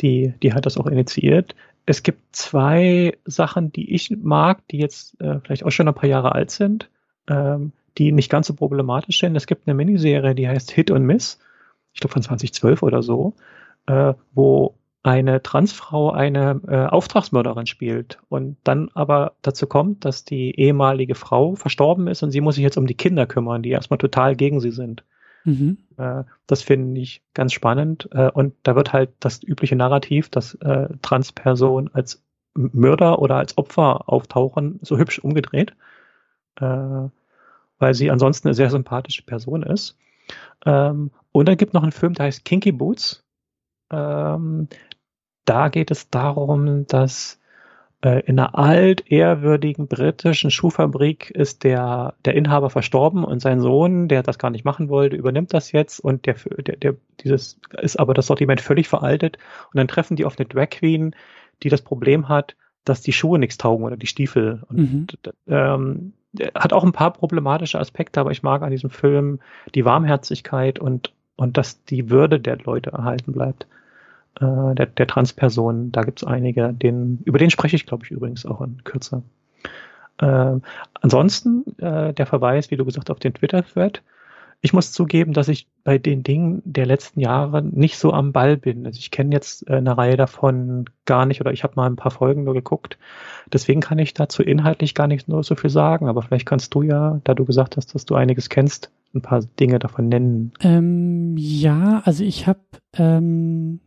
die, 0.00 0.32
die 0.42 0.54
hat 0.54 0.64
das 0.64 0.78
auch 0.78 0.86
initiiert. 0.86 1.54
Es 1.84 2.02
gibt 2.02 2.34
zwei 2.34 3.18
Sachen, 3.26 3.70
die 3.70 3.94
ich 3.94 4.10
mag, 4.10 4.66
die 4.68 4.78
jetzt 4.78 5.20
äh, 5.20 5.40
vielleicht 5.40 5.66
auch 5.66 5.70
schon 5.70 5.88
ein 5.88 5.94
paar 5.94 6.08
Jahre 6.08 6.32
alt 6.32 6.52
sind, 6.52 6.88
ähm, 7.28 7.72
die 7.98 8.10
nicht 8.10 8.30
ganz 8.30 8.46
so 8.46 8.54
problematisch 8.54 9.20
sind. 9.20 9.36
Es 9.36 9.46
gibt 9.46 9.68
eine 9.68 9.74
Miniserie, 9.74 10.34
die 10.34 10.48
heißt 10.48 10.70
Hit 10.70 10.90
und 10.90 11.04
Miss, 11.04 11.38
ich 11.92 12.00
glaube 12.00 12.14
von 12.14 12.22
2012 12.22 12.82
oder 12.82 13.02
so, 13.02 13.34
äh, 13.86 14.14
wo 14.32 14.74
eine 15.02 15.42
Transfrau 15.42 16.10
eine 16.10 16.60
äh, 16.66 16.86
Auftragsmörderin 16.86 17.66
spielt 17.66 18.18
und 18.28 18.56
dann 18.64 18.90
aber 18.94 19.32
dazu 19.42 19.66
kommt, 19.66 20.04
dass 20.04 20.24
die 20.24 20.58
ehemalige 20.58 21.14
Frau 21.14 21.54
verstorben 21.54 22.08
ist 22.08 22.22
und 22.22 22.30
sie 22.30 22.40
muss 22.40 22.56
sich 22.56 22.64
jetzt 22.64 22.76
um 22.76 22.86
die 22.86 22.96
Kinder 22.96 23.26
kümmern, 23.26 23.62
die 23.62 23.70
erstmal 23.70 23.98
total 23.98 24.34
gegen 24.36 24.60
sie 24.60 24.72
sind. 24.72 25.04
Mhm. 25.44 25.78
Äh, 25.96 26.24
das 26.46 26.62
finde 26.62 27.00
ich 27.00 27.22
ganz 27.32 27.52
spannend 27.52 28.08
äh, 28.12 28.30
und 28.30 28.54
da 28.64 28.74
wird 28.74 28.92
halt 28.92 29.10
das 29.20 29.42
übliche 29.42 29.76
Narrativ, 29.76 30.28
dass 30.28 30.54
äh, 30.54 30.88
Transpersonen 31.00 31.94
als 31.94 32.22
Mörder 32.54 33.20
oder 33.20 33.36
als 33.36 33.56
Opfer 33.56 34.08
auftauchen, 34.08 34.80
so 34.82 34.98
hübsch 34.98 35.20
umgedreht, 35.20 35.74
äh, 36.60 37.08
weil 37.78 37.94
sie 37.94 38.10
ansonsten 38.10 38.48
eine 38.48 38.54
sehr 38.54 38.70
sympathische 38.70 39.22
Person 39.22 39.62
ist. 39.62 39.96
Ähm, 40.66 41.12
und 41.30 41.48
dann 41.48 41.56
gibt 41.56 41.72
noch 41.74 41.82
einen 41.82 41.92
Film, 41.92 42.14
der 42.14 42.26
heißt 42.26 42.44
Kinky 42.44 42.72
Boots. 42.72 43.24
Ähm, 43.90 44.68
da 45.44 45.68
geht 45.68 45.90
es 45.90 46.10
darum, 46.10 46.86
dass 46.86 47.38
äh, 48.02 48.20
in 48.26 48.38
einer 48.38 48.56
altehrwürdigen 48.56 49.88
britischen 49.88 50.50
Schuhfabrik 50.50 51.30
ist 51.30 51.64
der, 51.64 52.14
der 52.24 52.34
Inhaber 52.34 52.70
verstorben 52.70 53.24
und 53.24 53.40
sein 53.40 53.60
Sohn, 53.60 54.08
der 54.08 54.22
das 54.22 54.38
gar 54.38 54.50
nicht 54.50 54.64
machen 54.64 54.88
wollte, 54.88 55.16
übernimmt 55.16 55.52
das 55.52 55.72
jetzt 55.72 55.98
und 55.98 56.26
der, 56.26 56.36
der, 56.58 56.76
der 56.76 56.94
dieses 57.20 57.58
ist 57.80 57.98
aber 57.98 58.14
das 58.14 58.26
Sortiment 58.26 58.60
völlig 58.60 58.88
veraltet 58.88 59.38
und 59.72 59.78
dann 59.78 59.88
treffen 59.88 60.16
die 60.16 60.24
auf 60.24 60.38
eine 60.38 60.46
Drag 60.46 60.70
Queen, 60.70 61.16
die 61.62 61.70
das 61.70 61.82
Problem 61.82 62.28
hat, 62.28 62.54
dass 62.84 63.00
die 63.00 63.12
Schuhe 63.12 63.38
nichts 63.38 63.58
taugen 63.58 63.84
oder 63.84 63.96
die 63.96 64.06
Stiefel. 64.06 64.62
Und 64.68 64.78
mhm. 64.78 65.06
ähm, 65.48 66.12
hat 66.54 66.72
auch 66.72 66.84
ein 66.84 66.92
paar 66.92 67.12
problematische 67.12 67.80
Aspekte, 67.80 68.20
aber 68.20 68.30
ich 68.30 68.42
mag 68.42 68.62
an 68.62 68.70
diesem 68.70 68.90
Film 68.90 69.40
die 69.74 69.84
Warmherzigkeit 69.84 70.78
und, 70.78 71.12
und 71.36 71.56
dass 71.56 71.84
die 71.84 72.10
Würde 72.10 72.38
der 72.38 72.58
Leute 72.58 72.90
erhalten 72.90 73.32
bleibt 73.32 73.66
äh, 74.40 74.74
der, 74.74 74.86
der 74.86 75.06
Transpersonen. 75.06 75.92
Da 75.92 76.02
gibt 76.02 76.22
es 76.22 76.26
einige, 76.26 76.72
den, 76.72 77.20
über 77.24 77.38
den 77.38 77.50
spreche 77.50 77.76
ich, 77.76 77.86
glaube 77.86 78.04
ich, 78.04 78.10
übrigens 78.10 78.46
auch 78.46 78.60
in 78.60 78.82
Kürze. 78.84 79.22
Äh, 80.18 80.56
ansonsten 81.00 81.64
äh, 81.78 82.12
der 82.12 82.26
Verweis, 82.26 82.70
wie 82.70 82.76
du 82.76 82.84
gesagt, 82.84 83.10
auf 83.10 83.18
den 83.18 83.34
Twitter-Thread. 83.34 84.02
Ich 84.60 84.72
muss 84.72 84.90
zugeben, 84.90 85.34
dass 85.34 85.46
ich 85.46 85.68
bei 85.84 85.98
den 85.98 86.24
Dingen 86.24 86.62
der 86.64 86.84
letzten 86.84 87.20
Jahre 87.20 87.62
nicht 87.62 87.96
so 87.96 88.12
am 88.12 88.32
Ball 88.32 88.56
bin. 88.56 88.86
Also 88.86 88.98
ich 88.98 89.12
kenne 89.12 89.32
jetzt 89.32 89.68
äh, 89.68 89.74
eine 89.74 89.96
Reihe 89.96 90.16
davon 90.16 90.86
gar 91.04 91.26
nicht 91.26 91.40
oder 91.40 91.52
ich 91.52 91.62
habe 91.62 91.74
mal 91.76 91.86
ein 91.86 91.94
paar 91.94 92.10
Folgen 92.10 92.42
nur 92.42 92.54
geguckt. 92.54 92.98
Deswegen 93.52 93.80
kann 93.80 94.00
ich 94.00 94.14
dazu 94.14 94.42
inhaltlich 94.42 94.94
gar 94.94 95.06
nicht 95.06 95.28
nur 95.28 95.44
so 95.44 95.54
viel 95.54 95.70
sagen. 95.70 96.08
Aber 96.08 96.22
vielleicht 96.22 96.46
kannst 96.46 96.74
du 96.74 96.82
ja, 96.82 97.20
da 97.22 97.34
du 97.34 97.44
gesagt 97.44 97.76
hast, 97.76 97.94
dass 97.94 98.04
du 98.04 98.16
einiges 98.16 98.48
kennst, 98.48 98.90
ein 99.14 99.22
paar 99.22 99.42
Dinge 99.60 99.78
davon 99.78 100.08
nennen. 100.08 100.52
Ähm, 100.60 101.36
ja, 101.36 102.02
also 102.04 102.24
ich 102.24 102.48
habe 102.48 102.60
ähm, 102.94 103.78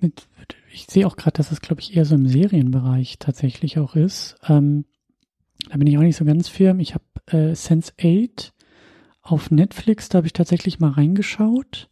mit, 0.00 0.28
ich 0.72 0.86
sehe 0.86 1.06
auch 1.06 1.16
gerade, 1.16 1.36
dass 1.36 1.52
es, 1.52 1.60
glaube 1.60 1.80
ich, 1.80 1.96
eher 1.96 2.04
so 2.04 2.14
im 2.14 2.28
Serienbereich 2.28 3.18
tatsächlich 3.18 3.78
auch 3.78 3.94
ist. 3.94 4.36
Ähm, 4.48 4.84
da 5.70 5.76
bin 5.76 5.86
ich 5.86 5.98
auch 5.98 6.02
nicht 6.02 6.16
so 6.16 6.24
ganz 6.24 6.48
firm. 6.48 6.80
Ich 6.80 6.94
habe 6.94 7.04
äh, 7.26 7.54
Sense 7.54 7.92
8 8.00 8.52
auf 9.22 9.50
Netflix, 9.50 10.08
da 10.08 10.18
habe 10.18 10.26
ich 10.26 10.32
tatsächlich 10.32 10.78
mal 10.78 10.90
reingeschaut. 10.90 11.88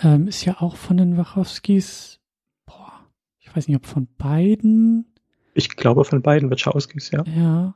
Ähm, 0.00 0.26
ist 0.26 0.44
ja 0.44 0.60
auch 0.60 0.76
von 0.76 0.96
den 0.96 1.16
Wachowskis, 1.16 2.20
boah, 2.66 2.92
ich 3.38 3.54
weiß 3.54 3.68
nicht, 3.68 3.76
ob 3.76 3.86
von 3.86 4.08
beiden. 4.18 5.06
Ich 5.54 5.76
glaube 5.76 6.04
von 6.04 6.22
beiden 6.22 6.50
Wachowskis, 6.50 7.10
ja. 7.10 7.24
Ja. 7.24 7.74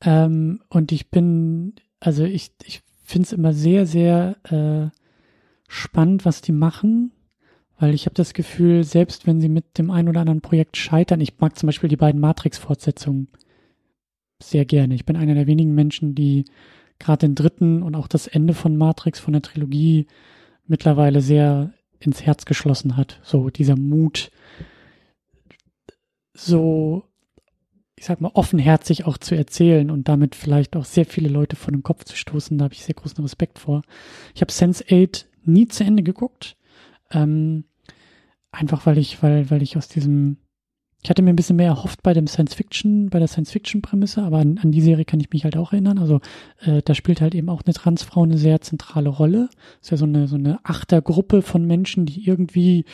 Ähm, 0.00 0.62
und 0.68 0.92
ich 0.92 1.10
bin, 1.10 1.74
also 2.00 2.24
ich, 2.24 2.52
ich 2.64 2.82
finde 3.04 3.26
es 3.26 3.32
immer 3.32 3.52
sehr, 3.52 3.86
sehr 3.86 4.36
äh, 4.44 4.96
spannend, 5.68 6.24
was 6.24 6.40
die 6.40 6.52
machen, 6.52 7.12
weil 7.80 7.94
ich 7.94 8.04
habe 8.04 8.14
das 8.14 8.34
Gefühl, 8.34 8.84
selbst 8.84 9.26
wenn 9.26 9.40
sie 9.40 9.48
mit 9.48 9.78
dem 9.78 9.90
einen 9.90 10.10
oder 10.10 10.20
anderen 10.20 10.42
Projekt 10.42 10.76
scheitern, 10.76 11.22
ich 11.22 11.38
mag 11.38 11.58
zum 11.58 11.66
Beispiel 11.66 11.88
die 11.88 11.96
beiden 11.96 12.20
Matrix-Fortsetzungen 12.20 13.28
sehr 14.42 14.66
gerne. 14.66 14.94
Ich 14.94 15.06
bin 15.06 15.16
einer 15.16 15.34
der 15.34 15.46
wenigen 15.46 15.74
Menschen, 15.74 16.14
die 16.14 16.44
gerade 16.98 17.26
den 17.26 17.34
dritten 17.34 17.82
und 17.82 17.94
auch 17.94 18.06
das 18.06 18.26
Ende 18.26 18.52
von 18.52 18.76
Matrix, 18.76 19.18
von 19.18 19.32
der 19.32 19.40
Trilogie, 19.40 20.06
mittlerweile 20.66 21.22
sehr 21.22 21.72
ins 21.98 22.22
Herz 22.22 22.44
geschlossen 22.44 22.98
hat. 22.98 23.18
So 23.22 23.48
dieser 23.48 23.76
Mut, 23.76 24.30
so, 26.34 27.04
ich 27.96 28.04
sag 28.04 28.20
mal, 28.20 28.32
offenherzig 28.34 29.06
auch 29.06 29.16
zu 29.16 29.34
erzählen 29.34 29.90
und 29.90 30.06
damit 30.06 30.34
vielleicht 30.34 30.76
auch 30.76 30.84
sehr 30.84 31.06
viele 31.06 31.30
Leute 31.30 31.56
vor 31.56 31.72
den 31.72 31.82
Kopf 31.82 32.04
zu 32.04 32.14
stoßen. 32.14 32.58
Da 32.58 32.64
habe 32.64 32.74
ich 32.74 32.84
sehr 32.84 32.94
großen 32.94 33.24
Respekt 33.24 33.58
vor. 33.58 33.80
Ich 34.34 34.42
habe 34.42 34.52
Sense 34.52 34.84
8 34.90 35.26
nie 35.44 35.66
zu 35.66 35.82
Ende 35.82 36.02
geguckt. 36.02 36.58
Ähm, 37.10 37.64
einfach 38.52 38.86
weil 38.86 38.98
ich, 38.98 39.22
weil, 39.22 39.50
weil 39.50 39.62
ich 39.62 39.76
aus 39.76 39.88
diesem 39.88 40.38
ich 41.02 41.08
hatte 41.08 41.22
mir 41.22 41.30
ein 41.30 41.36
bisschen 41.36 41.56
mehr 41.56 41.68
erhofft 41.68 42.02
bei 42.02 42.12
dem 42.12 42.26
Science 42.26 42.54
Fiction, 42.54 43.08
bei 43.08 43.18
der 43.18 43.28
Science 43.28 43.50
Fiction 43.50 43.80
Prämisse, 43.80 44.22
aber 44.22 44.38
an, 44.38 44.58
an 44.58 44.70
die 44.70 44.82
Serie 44.82 45.06
kann 45.06 45.20
ich 45.20 45.30
mich 45.30 45.44
halt 45.44 45.56
auch 45.56 45.72
erinnern. 45.72 45.98
Also 45.98 46.20
äh, 46.60 46.82
da 46.82 46.94
spielt 46.94 47.22
halt 47.22 47.34
eben 47.34 47.48
auch 47.48 47.62
eine 47.64 47.72
Transfrau 47.72 48.22
eine 48.22 48.36
sehr 48.36 48.60
zentrale 48.60 49.08
Rolle. 49.08 49.48
ist 49.80 49.90
ja 49.90 49.96
so 49.96 50.04
eine 50.04 50.28
so 50.28 50.36
eine 50.36 50.60
Achtergruppe 50.62 51.40
von 51.40 51.64
Menschen, 51.64 52.04
die 52.04 52.26
irgendwie 52.26 52.84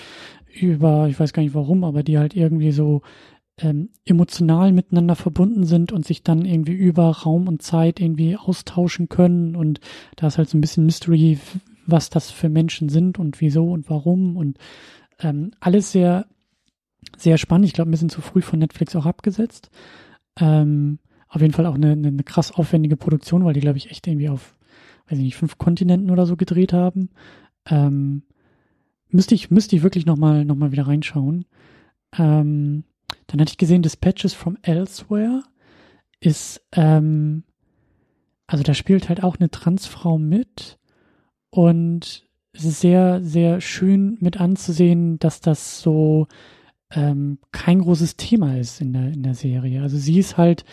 über, 0.55 1.09
ich 1.09 1.19
weiß 1.19 1.33
gar 1.33 1.43
nicht 1.43 1.55
warum, 1.55 1.83
aber 1.83 2.05
die 2.05 2.17
halt 2.17 2.37
irgendwie 2.37 2.71
so 2.71 3.03
ähm, 3.59 3.89
emotional 4.05 4.71
miteinander 4.71 5.17
verbunden 5.17 5.65
sind 5.65 5.91
und 5.91 6.07
sich 6.07 6.23
dann 6.23 6.45
irgendwie 6.45 6.75
über 6.75 7.11
Raum 7.11 7.49
und 7.49 7.63
Zeit 7.63 7.99
irgendwie 7.99 8.37
austauschen 8.37 9.09
können. 9.09 9.57
Und 9.57 9.81
da 10.15 10.29
ist 10.29 10.39
halt 10.39 10.49
so 10.49 10.57
ein 10.57 10.61
bisschen 10.61 10.87
Mystery, 10.87 11.41
was 11.87 12.09
das 12.09 12.31
für 12.31 12.49
Menschen 12.49 12.89
sind 12.89 13.19
und 13.19 13.41
wieso 13.41 13.69
und 13.69 13.91
warum 13.91 14.37
und 14.37 14.59
ähm, 15.19 15.53
alles 15.61 15.93
sehr 15.93 16.27
sehr 17.17 17.39
spannend. 17.39 17.67
Ich 17.67 17.73
glaube, 17.73 17.91
ein 17.91 17.93
bisschen 17.93 18.09
zu 18.09 18.21
früh 18.21 18.43
von 18.43 18.59
Netflix 18.59 18.97
auch 18.97 19.07
abgesetzt. 19.07 19.71
Ähm, 20.39 20.99
auf 21.29 21.41
jeden 21.41 21.53
Fall 21.53 21.67
auch 21.67 21.75
eine, 21.75 21.93
eine, 21.93 22.09
eine 22.09 22.25
krass 22.25 22.53
aufwendige 22.53 22.97
Produktion, 22.97 23.45
weil 23.45 23.55
die, 23.55 23.61
glaube 23.61 23.79
ich, 23.79 23.91
echt 23.91 24.07
irgendwie 24.07 24.29
auf, 24.29 24.57
weiß 25.09 25.19
ich 25.19 25.25
nicht, 25.25 25.37
fünf 25.37 25.59
Kontinenten 25.59 26.11
oder 26.11 26.27
so 26.27 26.37
gedreht 26.37 26.73
haben. 26.73 27.11
Ähm, 27.67 28.23
müsste 29.09 29.35
ich, 29.35 29.51
müsste 29.51 29.77
ich 29.77 29.83
wirklich 29.83 30.07
nochmal 30.07 30.45
noch 30.45 30.57
mal 30.57 30.73
wieder 30.73 30.87
reinschauen. 30.87 31.47
Ähm, 32.17 32.85
dann 33.27 33.41
hatte 33.41 33.51
ich 33.51 33.59
gesehen, 33.59 33.83
Dispatches 33.83 34.35
from 34.35 34.57
Elsewhere 34.63 35.43
ist, 36.21 36.63
ähm, 36.73 37.45
also 38.47 38.63
da 38.63 38.75
spielt 38.75 39.09
halt 39.09 39.23
auch 39.23 39.37
eine 39.37 39.51
Transfrau 39.51 40.19
mit 40.19 40.79
und 41.51 42.29
sehr, 42.59 43.23
sehr 43.23 43.61
schön 43.61 44.17
mit 44.21 44.41
anzusehen, 44.41 45.19
dass 45.19 45.41
das 45.41 45.81
so 45.81 46.27
ähm, 46.91 47.39
kein 47.53 47.81
großes 47.81 48.17
Thema 48.17 48.57
ist 48.59 48.81
in 48.81 48.93
der, 48.93 49.13
in 49.13 49.23
der 49.23 49.35
Serie. 49.35 49.83
Also 49.83 49.97
sie 49.97 50.19
ist 50.19 50.37
halt 50.37 50.65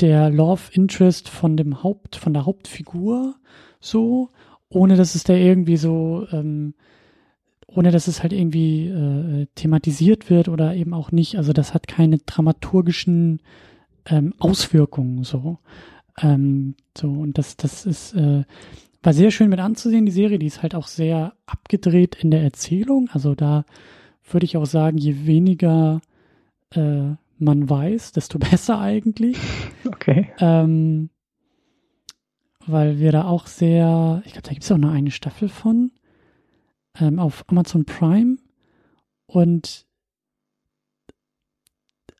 der 0.00 0.30
Love 0.30 0.62
Interest 0.72 1.28
von 1.28 1.56
dem 1.56 1.82
Haupt, 1.82 2.16
von 2.16 2.32
der 2.34 2.46
Hauptfigur 2.46 3.34
so, 3.80 4.30
ohne 4.68 4.96
dass 4.96 5.14
es 5.14 5.24
da 5.24 5.34
irgendwie 5.34 5.76
so, 5.76 6.26
ähm, 6.32 6.74
ohne 7.66 7.90
dass 7.90 8.06
es 8.06 8.22
halt 8.22 8.32
irgendwie 8.32 8.88
äh, 8.88 9.46
thematisiert 9.54 10.30
wird 10.30 10.48
oder 10.48 10.74
eben 10.74 10.94
auch 10.94 11.12
nicht. 11.12 11.36
Also 11.36 11.52
das 11.52 11.74
hat 11.74 11.88
keine 11.88 12.18
dramaturgischen 12.18 13.40
ähm, 14.06 14.34
Auswirkungen 14.38 15.24
so. 15.24 15.58
Ähm, 16.20 16.76
so, 16.96 17.08
und 17.10 17.38
das, 17.38 17.56
das 17.56 17.86
ist, 17.86 18.14
äh, 18.14 18.44
war 19.04 19.12
sehr 19.12 19.30
schön 19.30 19.50
mit 19.50 19.60
anzusehen, 19.60 20.06
die 20.06 20.12
Serie, 20.12 20.38
die 20.38 20.46
ist 20.46 20.62
halt 20.62 20.74
auch 20.74 20.86
sehr 20.86 21.34
abgedreht 21.46 22.16
in 22.16 22.30
der 22.30 22.42
Erzählung. 22.42 23.08
Also 23.12 23.34
da 23.34 23.64
würde 24.30 24.46
ich 24.46 24.56
auch 24.56 24.66
sagen, 24.66 24.96
je 24.96 25.26
weniger 25.26 26.00
äh, 26.70 27.10
man 27.38 27.68
weiß, 27.68 28.12
desto 28.12 28.38
besser 28.50 28.80
eigentlich. 28.80 29.38
Okay. 29.86 30.32
Ähm, 30.38 31.10
weil 32.66 32.98
wir 32.98 33.12
da 33.12 33.24
auch 33.24 33.46
sehr, 33.46 34.22
ich 34.24 34.32
glaube, 34.32 34.48
da 34.48 34.52
gibt 34.52 34.64
es 34.64 34.72
auch 34.72 34.78
nur 34.78 34.90
eine 34.90 35.10
Staffel 35.10 35.50
von 35.50 35.92
ähm, 36.98 37.18
auf 37.18 37.44
Amazon 37.48 37.84
Prime 37.84 38.38
und 39.26 39.86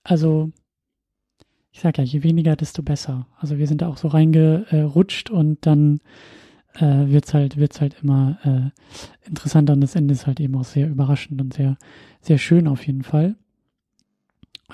also 0.02 0.51
ich 1.73 1.81
sag 1.81 1.98
ja, 1.98 2.05
je 2.05 2.23
weniger, 2.23 2.55
desto 2.55 2.82
besser. 2.82 3.27
Also 3.39 3.59
wir 3.59 3.66
sind 3.66 3.81
da 3.81 3.89
auch 3.89 3.97
so 3.97 4.09
reingerutscht 4.09 5.31
und 5.31 5.66
dann 5.66 6.01
äh, 6.74 7.09
wird's 7.09 7.34
halt, 7.34 7.56
wird's 7.56 7.80
halt 7.80 7.96
immer 8.02 8.38
äh, 8.44 9.28
interessanter 9.28 9.72
und 9.72 9.80
das 9.80 9.94
Ende 9.94 10.14
ist 10.14 10.26
halt 10.26 10.40
eben 10.40 10.56
auch 10.56 10.64
sehr 10.64 10.88
überraschend 10.88 11.40
und 11.40 11.55
sehr, 11.55 11.76
sehr 12.20 12.38
schön 12.38 12.68
auf 12.68 12.86
jeden 12.86 13.02
Fall. 13.02 13.36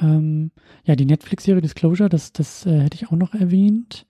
Ähm, 0.01 0.51
ja, 0.85 0.97
die 0.97 1.05
Netflix-Serie 1.05 1.61
Disclosure, 1.61 2.09
das, 2.09 2.33
das 2.33 2.65
äh, 2.67 2.81
hätte 2.81 2.97
ich 2.97 3.09
auch 3.09 3.17
noch 3.17 3.35
erwähnt. 3.35 4.07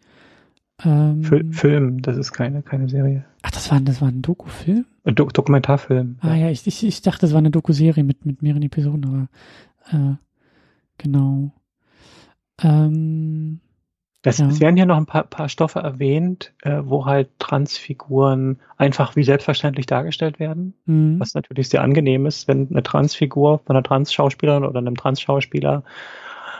Ähm, 0.84 1.52
Film, 1.52 2.00
das 2.02 2.16
ist 2.16 2.32
keine, 2.32 2.62
keine 2.62 2.88
Serie. 2.88 3.24
Ach, 3.42 3.50
das 3.50 3.70
war, 3.70 3.80
das 3.80 4.00
war 4.00 4.08
ein 4.08 4.22
Doku-Film? 4.22 4.86
Ein 5.04 5.14
Do 5.14 5.26
Dokumentarfilm. 5.26 6.18
Ah 6.20 6.34
ja, 6.34 6.50
ich, 6.50 6.66
ich, 6.66 6.84
ich 6.84 7.02
dachte, 7.02 7.22
das 7.22 7.32
war 7.32 7.38
eine 7.38 7.50
Doku-Serie 7.50 8.04
mit, 8.04 8.24
mit 8.24 8.42
mehreren 8.42 8.62
Episoden, 8.62 9.04
aber 9.04 9.28
äh, 9.90 10.14
genau. 10.98 11.52
Ähm, 12.62 13.60
es, 14.22 14.38
ja. 14.38 14.48
es 14.48 14.60
werden 14.60 14.76
hier 14.76 14.86
noch 14.86 14.98
ein 14.98 15.06
paar, 15.06 15.24
paar 15.24 15.48
Stoffe 15.48 15.78
erwähnt, 15.78 16.52
äh, 16.62 16.80
wo 16.84 17.06
halt 17.06 17.30
Transfiguren 17.38 18.60
einfach 18.76 19.16
wie 19.16 19.24
selbstverständlich 19.24 19.86
dargestellt 19.86 20.38
werden, 20.38 20.74
mhm. 20.84 21.18
was 21.18 21.34
natürlich 21.34 21.68
sehr 21.70 21.82
angenehm 21.82 22.26
ist, 22.26 22.46
wenn 22.46 22.68
eine 22.70 22.82
Transfigur 22.82 23.60
von 23.60 23.76
einer 23.76 23.82
Trans-Schauspielerin 23.82 24.64
oder 24.64 24.78
einem 24.78 24.96
Trans-Schauspieler 24.96 25.84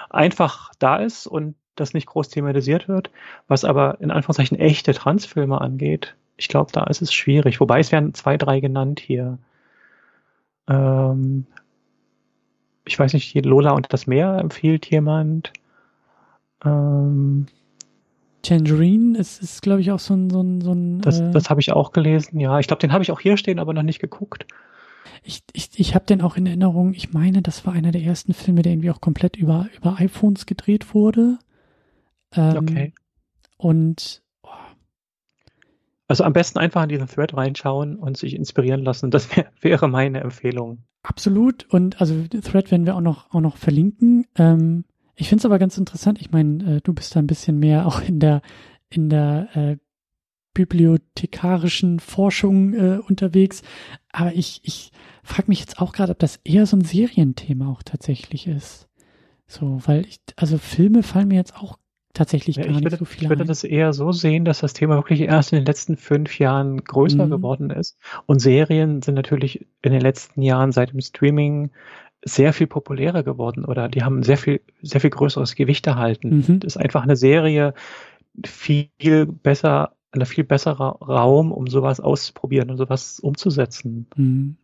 einfach 0.09 0.70
da 0.78 0.97
ist 0.97 1.27
und 1.27 1.55
das 1.77 1.95
nicht 1.95 2.07
groß 2.07 2.28
thematisiert 2.28 2.89
wird. 2.89 3.11
Was 3.47 3.65
aber 3.65 4.01
in 4.01 4.11
Anführungszeichen 4.11 4.59
echte 4.59 4.95
Transfilme 4.95 5.61
angeht, 5.61 6.16
ich 6.37 6.49
glaube, 6.49 6.73
da 6.73 6.85
ist 6.85 7.03
es 7.03 7.12
schwierig. 7.12 7.61
Wobei 7.61 7.81
es 7.81 7.93
werden 7.93 8.15
zwei, 8.15 8.39
drei 8.39 8.61
genannt 8.61 9.01
hier. 9.01 9.39
Ähm, 10.69 11.47
ich 12.87 12.99
weiß 12.99 13.12
nicht, 13.12 13.45
Lola 13.45 13.73
und 13.73 13.93
das 13.93 14.07
Meer 14.07 14.39
empfiehlt 14.39 14.87
jemand. 14.87 15.53
Ähm, 16.65 17.47
Tangerine 18.43 19.19
ist, 19.19 19.43
ist 19.43 19.62
glaube 19.62 19.81
ich, 19.81 19.91
auch 19.91 19.99
so 19.99 20.15
ein. 20.15 20.31
So 20.31 20.43
ein, 20.43 20.61
so 20.61 20.73
ein 20.73 21.01
das 21.01 21.20
äh, 21.20 21.31
das 21.31 21.51
habe 21.51 21.61
ich 21.61 21.73
auch 21.73 21.93
gelesen, 21.93 22.41
ja. 22.41 22.59
Ich 22.59 22.66
glaube, 22.66 22.81
den 22.81 22.93
habe 22.93 23.03
ich 23.03 23.11
auch 23.11 23.20
hier 23.20 23.37
stehen, 23.37 23.59
aber 23.59 23.73
noch 23.73 23.82
nicht 23.82 24.01
geguckt. 24.01 24.47
Ich, 25.23 25.43
ich, 25.53 25.70
ich 25.74 25.95
habe 25.95 26.07
den 26.07 26.23
auch 26.23 26.37
in 26.37 26.47
Erinnerung, 26.47 26.95
ich 26.95 27.12
meine, 27.12 27.43
das 27.43 27.66
war 27.66 27.74
einer 27.74 27.93
der 27.93 28.03
ersten 28.03 28.32
Filme, 28.32 28.62
der 28.62 28.73
irgendwie 28.73 28.91
auch 28.91 29.01
komplett 29.01 29.37
über, 29.37 29.69
über 29.77 29.99
iPhones 29.99 30.47
gedreht 30.47 30.95
wurde. 30.95 31.39
Ähm, 32.35 32.57
okay. 32.57 32.95
Und 33.57 34.23
oh. 34.43 34.49
also 36.09 36.24
am 36.24 36.32
besten 36.32 36.59
einfach 36.59 36.82
in 36.82 36.89
diesen 36.89 37.07
Thread 37.07 37.35
reinschauen 37.35 37.97
und 37.97 38.16
sich 38.16 38.35
inspirieren 38.35 38.82
lassen. 38.82 39.11
Das 39.11 39.37
wär, 39.37 39.51
wäre 39.61 39.89
meine 39.89 40.20
Empfehlung. 40.20 40.85
Absolut. 41.03 41.66
Und 41.73 42.01
also 42.01 42.24
Thread 42.28 42.70
werden 42.70 42.87
wir 42.87 42.97
auch 42.97 43.03
noch, 43.03 43.31
auch 43.35 43.41
noch 43.41 43.57
verlinken. 43.57 44.27
Ähm, 44.37 44.85
ich 45.20 45.28
finde 45.28 45.42
es 45.42 45.44
aber 45.44 45.59
ganz 45.59 45.76
interessant. 45.76 46.20
Ich 46.20 46.30
meine, 46.30 46.76
äh, 46.76 46.80
du 46.80 46.92
bist 46.92 47.14
da 47.14 47.20
ein 47.20 47.26
bisschen 47.26 47.59
mehr 47.59 47.86
auch 47.86 48.01
in 48.01 48.20
der 48.20 48.42
in 48.88 49.09
der 49.09 49.48
äh, 49.55 49.76
bibliothekarischen 50.55 52.01
Forschung 52.01 52.74
äh, 52.74 52.98
unterwegs. 53.06 53.62
Aber 54.12 54.32
ich, 54.34 54.60
ich 54.64 54.90
frage 55.22 55.48
mich 55.48 55.60
jetzt 55.60 55.78
auch 55.78 55.92
gerade, 55.92 56.12
ob 56.12 56.18
das 56.18 56.40
eher 56.42 56.66
so 56.66 56.76
ein 56.76 56.84
Serienthema 56.84 57.68
auch 57.68 57.82
tatsächlich 57.84 58.47
ist. 58.48 58.88
So, 59.47 59.80
weil 59.84 60.06
ich, 60.06 60.20
also 60.36 60.59
Filme 60.59 61.02
fallen 61.02 61.28
mir 61.28 61.36
jetzt 61.36 61.56
auch 61.56 61.78
tatsächlich 62.14 62.56
ja, 62.56 62.64
gar 62.64 62.72
nicht 62.72 62.84
würde, 62.84 62.97
so 62.97 63.05
viele 63.05 63.24
Ich 63.24 63.28
würde 63.28 63.44
ein. 63.44 63.48
das 63.48 63.62
eher 63.62 63.92
so 63.92 64.10
sehen, 64.10 64.44
dass 64.44 64.60
das 64.60 64.72
Thema 64.72 64.97
wirklich 64.97 65.20
erst 65.20 65.52
in 65.52 65.60
den 65.60 65.66
letzten 65.66 65.97
fünf 65.97 66.38
Jahren 66.38 66.82
größer 66.82 67.26
mhm. 67.26 67.30
geworden 67.30 67.70
ist. 67.70 67.97
Und 68.26 68.40
Serien 68.40 69.02
sind 69.02 69.14
natürlich 69.14 69.66
in 69.82 69.92
den 69.92 70.01
letzten 70.01 70.42
Jahren 70.42 70.72
seit 70.72 70.92
dem 70.92 71.01
Streaming 71.01 71.70
sehr 72.22 72.52
viel 72.52 72.66
populärer 72.66 73.22
geworden 73.22 73.64
oder 73.64 73.88
die 73.88 74.02
haben 74.02 74.22
sehr 74.22 74.36
viel, 74.36 74.60
sehr 74.82 75.01
viel 75.01 75.10
größeres 75.10 75.55
Gewicht 75.55 75.86
erhalten. 75.86 76.44
Mhm. 76.47 76.60
Das 76.60 76.76
ist 76.76 76.82
einfach 76.82 77.02
eine 77.02 77.16
Serie 77.16 77.74
viel 78.44 79.26
besser, 79.26 79.97
ein 80.12 80.24
viel 80.26 80.44
besserer 80.44 81.01
Raum, 81.01 81.52
um 81.52 81.66
sowas 81.66 82.01
auszuprobieren 82.01 82.70
und 82.70 82.76
sowas 82.76 83.20
umzusetzen. 83.20 84.06
Mhm. 84.16 84.56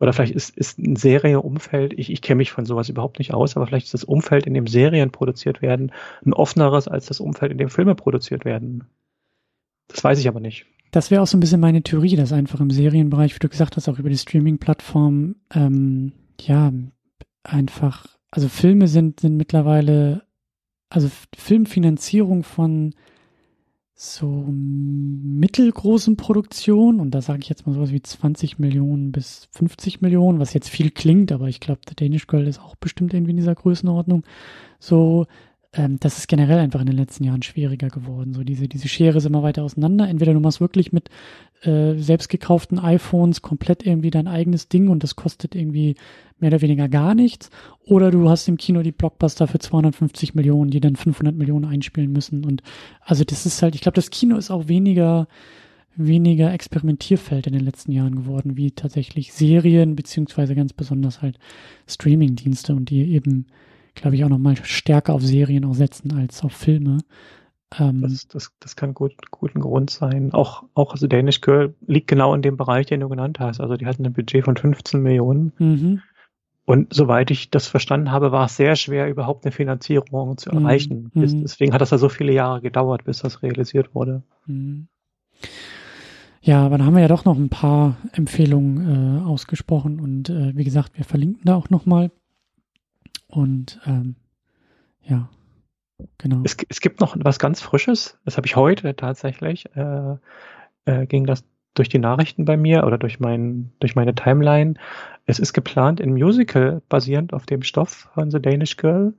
Oder 0.00 0.12
vielleicht 0.12 0.34
ist, 0.34 0.56
ist 0.56 0.78
ein 0.78 0.96
Serienumfeld, 0.96 1.92
ich, 1.96 2.10
ich 2.10 2.20
kenne 2.20 2.38
mich 2.38 2.52
von 2.52 2.66
sowas 2.66 2.88
überhaupt 2.88 3.18
nicht 3.18 3.32
aus, 3.32 3.56
aber 3.56 3.66
vielleicht 3.66 3.86
ist 3.86 3.94
das 3.94 4.04
Umfeld, 4.04 4.46
in 4.46 4.54
dem 4.54 4.66
Serien 4.66 5.10
produziert 5.10 5.62
werden, 5.62 5.92
ein 6.24 6.32
offeneres 6.32 6.88
als 6.88 7.06
das 7.06 7.20
Umfeld, 7.20 7.52
in 7.52 7.58
dem 7.58 7.70
Filme 7.70 7.94
produziert 7.94 8.44
werden. 8.44 8.84
Das 9.88 10.02
weiß 10.02 10.18
ich 10.18 10.28
aber 10.28 10.40
nicht. 10.40 10.66
Das 10.90 11.10
wäre 11.10 11.22
auch 11.22 11.26
so 11.26 11.36
ein 11.36 11.40
bisschen 11.40 11.60
meine 11.60 11.82
Theorie, 11.82 12.16
dass 12.16 12.32
einfach 12.32 12.60
im 12.60 12.70
Serienbereich, 12.70 13.34
wie 13.34 13.40
du 13.40 13.48
gesagt 13.48 13.76
hast, 13.76 13.88
auch 13.88 13.98
über 13.98 14.08
die 14.08 14.18
Streaming-Plattform 14.18 15.36
ähm, 15.54 16.12
ja, 16.40 16.72
einfach 17.42 18.14
also 18.34 18.48
Filme 18.48 18.88
sind, 18.88 19.20
sind 19.20 19.36
mittlerweile, 19.36 20.24
also 20.90 21.08
Filmfinanzierung 21.36 22.42
von 22.42 22.92
so 23.94 24.44
mittelgroßen 24.48 26.16
Produktionen, 26.16 26.98
und 26.98 27.12
da 27.12 27.20
sage 27.20 27.42
ich 27.42 27.48
jetzt 27.48 27.64
mal 27.64 27.74
sowas 27.74 27.92
wie 27.92 28.02
20 28.02 28.58
Millionen 28.58 29.12
bis 29.12 29.46
50 29.52 30.00
Millionen, 30.00 30.40
was 30.40 30.52
jetzt 30.52 30.68
viel 30.68 30.90
klingt, 30.90 31.30
aber 31.30 31.46
ich 31.46 31.60
glaube, 31.60 31.82
der 31.86 31.94
Danish 31.94 32.26
Girl 32.26 32.48
ist 32.48 32.60
auch 32.60 32.74
bestimmt 32.74 33.14
irgendwie 33.14 33.30
in 33.30 33.36
dieser 33.36 33.54
Größenordnung. 33.54 34.24
So, 34.80 35.26
ähm, 35.76 35.98
das 36.00 36.18
ist 36.18 36.28
generell 36.28 36.58
einfach 36.58 36.80
in 36.80 36.86
den 36.86 36.96
letzten 36.96 37.24
Jahren 37.24 37.42
schwieriger 37.42 37.88
geworden. 37.88 38.34
So 38.34 38.44
diese, 38.44 38.68
diese 38.68 38.88
Schere 38.88 39.18
ist 39.18 39.26
immer 39.26 39.42
weiter 39.42 39.62
auseinander. 39.62 40.08
Entweder 40.08 40.32
du 40.32 40.40
machst 40.40 40.60
wirklich 40.60 40.92
mit 40.92 41.08
äh, 41.62 41.94
selbst 41.94 42.28
gekauften 42.28 42.78
iPhones 42.78 43.42
komplett 43.42 43.84
irgendwie 43.84 44.10
dein 44.10 44.28
eigenes 44.28 44.68
Ding 44.68 44.88
und 44.88 45.02
das 45.02 45.16
kostet 45.16 45.54
irgendwie 45.54 45.96
mehr 46.38 46.48
oder 46.48 46.62
weniger 46.62 46.88
gar 46.88 47.14
nichts. 47.14 47.50
Oder 47.84 48.10
du 48.10 48.28
hast 48.28 48.48
im 48.48 48.56
Kino 48.56 48.82
die 48.82 48.92
Blockbuster 48.92 49.48
für 49.48 49.58
250 49.58 50.34
Millionen, 50.34 50.70
die 50.70 50.80
dann 50.80 50.96
500 50.96 51.34
Millionen 51.34 51.64
einspielen 51.64 52.12
müssen. 52.12 52.44
Und 52.44 52.62
also 53.00 53.24
das 53.24 53.46
ist 53.46 53.62
halt, 53.62 53.74
ich 53.74 53.80
glaube, 53.80 53.96
das 53.96 54.10
Kino 54.10 54.36
ist 54.36 54.50
auch 54.50 54.68
weniger 54.68 55.26
weniger 55.96 56.52
Experimentierfeld 56.52 57.46
in 57.46 57.52
den 57.52 57.64
letzten 57.64 57.92
Jahren 57.92 58.16
geworden, 58.16 58.56
wie 58.56 58.72
tatsächlich 58.72 59.32
Serien, 59.32 59.94
beziehungsweise 59.94 60.56
ganz 60.56 60.72
besonders 60.72 61.22
halt 61.22 61.38
Streaming-Dienste 61.86 62.74
und 62.74 62.90
die 62.90 63.12
eben 63.12 63.46
glaube 63.94 64.16
ich, 64.16 64.24
auch 64.24 64.28
nochmal 64.28 64.56
stärker 64.62 65.14
auf 65.14 65.22
Serien 65.22 65.64
auch 65.64 65.74
setzen 65.74 66.12
als 66.12 66.42
auf 66.42 66.52
Filme. 66.52 66.98
Ähm, 67.78 68.02
das, 68.02 68.28
das, 68.28 68.52
das 68.60 68.76
kann 68.76 68.94
gut, 68.94 69.14
guten 69.30 69.60
Grund 69.60 69.90
sein. 69.90 70.32
Auch, 70.32 70.64
auch 70.74 70.92
also 70.92 71.06
Danish 71.06 71.40
Girl 71.40 71.74
liegt 71.86 72.08
genau 72.08 72.34
in 72.34 72.42
dem 72.42 72.56
Bereich, 72.56 72.86
den 72.86 73.00
du 73.00 73.08
genannt 73.08 73.40
hast. 73.40 73.60
Also 73.60 73.76
die 73.76 73.86
hatten 73.86 74.04
ein 74.06 74.12
Budget 74.12 74.44
von 74.44 74.56
15 74.56 75.00
Millionen. 75.00 75.52
Mhm. 75.58 76.02
Und 76.66 76.94
soweit 76.94 77.30
ich 77.30 77.50
das 77.50 77.66
verstanden 77.66 78.10
habe, 78.10 78.32
war 78.32 78.46
es 78.46 78.56
sehr 78.56 78.74
schwer, 78.76 79.08
überhaupt 79.08 79.44
eine 79.44 79.52
Finanzierung 79.52 80.38
zu 80.38 80.50
mhm. 80.50 80.58
erreichen. 80.58 81.10
Mhm. 81.12 81.42
Deswegen 81.42 81.74
hat 81.74 81.80
das 81.80 81.90
da 81.90 81.98
so 81.98 82.08
viele 82.08 82.32
Jahre 82.32 82.60
gedauert, 82.60 83.04
bis 83.04 83.18
das 83.18 83.42
realisiert 83.42 83.94
wurde. 83.94 84.22
Mhm. 84.46 84.88
Ja, 86.40 86.64
aber 86.64 86.76
dann 86.76 86.86
haben 86.86 86.94
wir 86.94 87.02
ja 87.02 87.08
doch 87.08 87.24
noch 87.24 87.38
ein 87.38 87.48
paar 87.48 87.96
Empfehlungen 88.12 89.20
äh, 89.20 89.24
ausgesprochen 89.24 89.98
und 89.98 90.28
äh, 90.28 90.54
wie 90.54 90.64
gesagt, 90.64 90.96
wir 90.98 91.04
verlinken 91.04 91.42
da 91.44 91.56
auch 91.56 91.70
nochmal. 91.70 92.10
Und 93.34 93.80
ähm, 93.84 94.14
ja, 95.02 95.28
genau. 96.18 96.42
Es, 96.44 96.56
es, 96.68 96.80
gibt 96.80 97.00
noch 97.00 97.16
was 97.18 97.38
ganz 97.38 97.60
Frisches, 97.60 98.18
das 98.24 98.36
habe 98.36 98.46
ich 98.46 98.54
heute 98.54 98.94
tatsächlich, 98.94 99.66
äh, 99.74 100.16
äh, 100.84 101.06
ging 101.06 101.26
das 101.26 101.44
durch 101.74 101.88
die 101.88 101.98
Nachrichten 101.98 102.44
bei 102.44 102.56
mir 102.56 102.84
oder 102.84 102.96
durch, 102.96 103.18
mein, 103.18 103.72
durch 103.80 103.96
meine 103.96 104.14
Timeline. 104.14 104.74
Es 105.26 105.40
ist 105.40 105.52
geplant, 105.52 106.00
ein 106.00 106.12
Musical 106.12 106.80
basierend 106.88 107.34
auf 107.34 107.46
dem 107.46 107.62
Stoff 107.62 108.08
von 108.14 108.30
The 108.30 108.40
Danish 108.40 108.76
Girl 108.76 109.14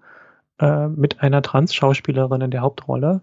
äh, 0.59 0.87
mit 0.87 1.21
einer 1.21 1.41
Trans-Schauspielerin 1.41 2.39
in 2.39 2.51
der 2.51 2.61
Hauptrolle. 2.61 3.21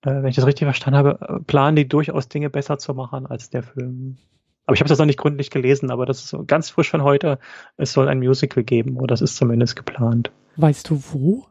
Äh, 0.00 0.22
wenn 0.22 0.28
ich 0.28 0.36
das 0.36 0.46
richtig 0.46 0.64
verstanden 0.64 0.96
habe, 0.96 1.18
äh, 1.20 1.40
planen 1.40 1.76
die 1.76 1.86
durchaus 1.86 2.28
Dinge 2.28 2.48
besser 2.48 2.78
zu 2.78 2.94
machen 2.94 3.26
als 3.26 3.50
der 3.50 3.62
Film. 3.62 4.16
Aber 4.64 4.74
ich 4.74 4.80
habe 4.80 4.88
das 4.88 4.98
noch 4.98 5.06
nicht 5.06 5.18
gründlich 5.18 5.50
gelesen, 5.50 5.90
aber 5.90 6.06
das 6.06 6.24
ist 6.32 6.46
ganz 6.46 6.70
frisch 6.70 6.90
von 6.90 7.02
heute. 7.02 7.38
Es 7.76 7.92
soll 7.92 8.08
ein 8.08 8.18
Musical 8.18 8.62
geben, 8.62 8.96
oder 8.96 9.08
das 9.08 9.20
ist 9.20 9.36
zumindest 9.36 9.76
geplant. 9.76 10.30
Weißt 10.56 10.88
du 10.88 11.02
wo? 11.12 11.46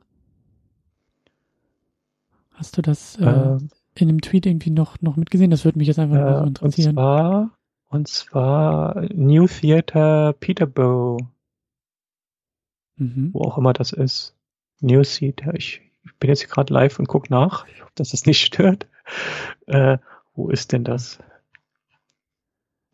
Hast 2.53 2.77
du 2.77 2.81
das 2.81 3.17
äh, 3.17 3.25
äh, 3.25 3.57
in 3.95 4.09
einem 4.09 4.21
Tweet 4.21 4.45
irgendwie 4.45 4.69
noch, 4.69 5.01
noch 5.01 5.17
mitgesehen? 5.17 5.51
Das 5.51 5.65
würde 5.65 5.79
mich 5.79 5.87
jetzt 5.87 5.99
einfach 5.99 6.15
äh, 6.15 6.37
so 6.37 6.45
interessieren. 6.45 6.89
Und 6.89 6.95
zwar, 6.95 7.57
und 7.87 8.07
zwar 8.07 9.01
New 9.13 9.47
Theater 9.47 10.33
Peterborough. 10.39 11.19
Mhm. 12.97 13.31
Wo 13.33 13.41
auch 13.41 13.57
immer 13.57 13.73
das 13.73 13.91
ist. 13.91 14.35
New 14.79 15.01
Theater. 15.01 15.53
Ich, 15.55 15.81
ich 16.05 16.15
bin 16.19 16.29
jetzt 16.29 16.47
gerade 16.49 16.73
live 16.73 16.99
und 16.99 17.07
gucke 17.07 17.31
nach. 17.31 17.67
Ich 17.67 17.81
hoffe, 17.81 17.91
dass 17.95 18.11
das 18.11 18.25
nicht 18.25 18.41
stört. 18.41 18.87
Äh, 19.65 19.97
wo 20.33 20.49
ist 20.49 20.71
denn 20.71 20.83
das? 20.83 21.19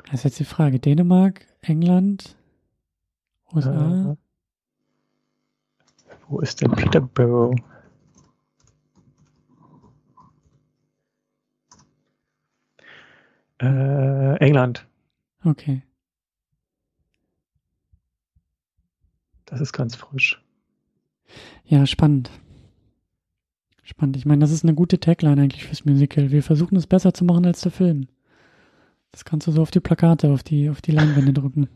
Das 0.10 0.22
ist 0.22 0.24
jetzt 0.24 0.40
die 0.40 0.46
Frage. 0.46 0.80
Dänemark, 0.80 1.46
England, 1.62 2.38
USA? 3.54 4.12
Äh, 4.12 4.16
wo 6.30 6.40
ist 6.40 6.62
denn 6.62 6.72
Peterborough? 6.72 7.56
Äh, 13.60 14.36
England. 14.38 14.88
Okay. 15.44 15.82
Das 19.46 19.62
ist 19.62 19.74
ganz 19.74 19.96
frisch. 19.96 20.42
Ja, 21.66 21.86
spannend. 21.86 22.30
Spannend. 23.84 24.18
Ich 24.18 24.26
meine, 24.26 24.42
das 24.42 24.52
ist 24.52 24.64
eine 24.64 24.74
gute 24.76 25.00
Tagline 25.00 25.42
eigentlich 25.42 25.66
fürs 25.66 25.86
Musical. 25.86 26.32
Wir 26.32 26.44
versuchen 26.44 26.76
es 26.76 26.88
besser 26.88 27.14
zu 27.14 27.26
machen 27.26 27.46
als 27.46 27.62
der 27.62 27.72
Film. 27.72 28.08
Das 29.18 29.26
kannst 29.26 29.48
du 29.48 29.52
so 29.52 29.64
auf 29.64 29.72
die 29.72 29.80
Plakate, 29.80 30.30
auf 30.30 30.44
die, 30.44 30.70
auf 30.70 30.80
die 30.80 30.92
Leinwände 30.92 31.34
drücken. 31.34 31.70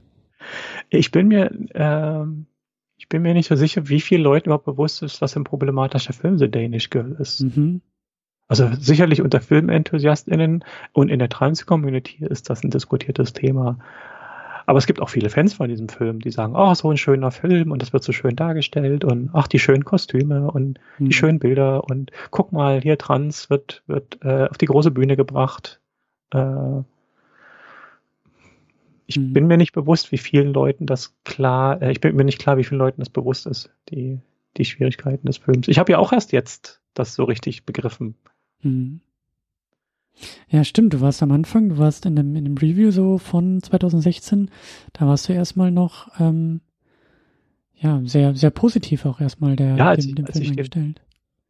Ich 0.92 1.10
bin 1.10 1.28
mir, 1.28 1.50
äh, 1.74 2.24
ich 2.98 3.10
bin 3.10 3.24
mir 3.24 3.34
nicht 3.34 3.48
so 3.48 3.56
sicher, 3.56 3.90
wie 3.90 4.00
vielen 4.00 4.22
Leuten 4.22 4.50
überhaupt 4.50 4.66
bewusst 4.66 5.02
ist, 5.02 5.22
was 5.24 5.36
ein 5.36 5.44
problematischer 5.44 6.14
Film 6.14 6.38
The 6.38 6.52
Danish 6.52 6.92
Girl 6.92 7.18
ist. 7.20 7.42
Mhm. 7.42 7.82
Also 8.48 8.70
sicherlich 8.78 9.24
unter 9.24 9.42
FilmenthusiastInnen 9.42 10.64
und 10.94 11.10
in 11.10 11.18
der 11.18 11.30
Trans-Community 11.30 12.24
ist 12.26 12.52
das 12.52 12.64
ein 12.64 12.70
diskutiertes 12.70 13.34
Thema. 13.34 13.80
Aber 14.68 14.78
es 14.78 14.86
gibt 14.86 15.02
auch 15.02 15.10
viele 15.10 15.32
Fans 15.32 15.56
von 15.56 15.68
diesem 15.68 15.90
Film, 15.90 16.20
die 16.20 16.30
sagen, 16.30 16.54
oh, 16.56 16.76
so 16.76 16.92
ein 16.92 16.98
schöner 16.98 17.32
Film 17.32 17.72
und 17.72 17.82
das 17.82 17.92
wird 17.92 18.04
so 18.04 18.12
schön 18.12 18.36
dargestellt 18.36 19.04
und 19.04 19.32
ach, 19.34 19.48
die 19.48 19.58
schönen 19.58 19.84
Kostüme 19.84 20.52
und 20.52 20.80
mhm. 21.00 21.06
die 21.08 21.14
schönen 21.14 21.40
Bilder 21.40 21.86
und 21.86 22.12
guck 22.30 22.52
mal, 22.52 22.82
hier 22.82 23.00
Trans 23.00 23.50
wird, 23.50 23.82
wird 23.88 24.20
äh, 24.22 24.48
auf 24.48 24.60
die 24.60 24.68
große 24.68 24.92
Bühne 24.92 25.18
gebracht. 25.18 25.82
Äh, 26.30 26.84
ich 29.12 29.20
mhm. 29.20 29.34
bin 29.34 29.48
mir 29.48 29.58
nicht 29.58 29.74
bewusst, 29.74 30.12
wie 30.12 30.18
vielen 30.18 30.54
Leuten 30.54 30.86
das 30.86 31.16
klar, 31.26 31.82
äh, 31.82 31.92
ich 31.92 32.00
bin 32.00 32.16
mir 32.16 32.24
nicht 32.24 32.40
klar, 32.40 32.58
wie 32.58 32.64
vielen 32.64 32.80
Leuten 32.80 33.02
das 33.02 33.10
bewusst 33.10 33.46
ist, 33.46 33.70
die, 33.90 34.20
die 34.58 34.66
Schwierigkeiten 34.66 35.28
des 35.28 35.38
Films. 35.38 35.68
Ich 35.68 35.80
habe 35.80 35.92
ja 35.92 35.98
auch 35.98 36.14
erst 36.14 36.32
jetzt 36.32 36.82
das 36.94 37.14
so 37.14 37.26
richtig 37.26 37.66
begriffen. 37.66 38.16
Mhm. 38.62 39.02
Ja, 40.50 40.64
stimmt. 40.64 40.94
Du 40.94 41.02
warst 41.02 41.24
am 41.24 41.32
Anfang, 41.32 41.70
du 41.70 41.78
warst 41.78 42.06
in 42.06 42.16
dem, 42.16 42.36
in 42.36 42.46
dem 42.46 42.58
Review 42.58 42.92
so 42.92 43.18
von 43.18 43.62
2016, 43.62 44.50
da 44.94 45.08
warst 45.08 45.28
du 45.28 45.34
erstmal 45.34 45.72
noch, 45.72 46.08
ähm, 46.20 46.62
ja, 47.76 48.02
sehr, 48.06 48.36
sehr 48.36 48.52
positiv 48.52 49.06
auch 49.06 49.20
erstmal 49.20 49.56
der, 49.56 49.76
ja, 49.76 49.90
als 49.90 50.06
dem, 50.06 50.16
dem 50.16 50.26
ich, 50.28 50.34
Film 50.34 50.50
eingestellt. 50.52 51.02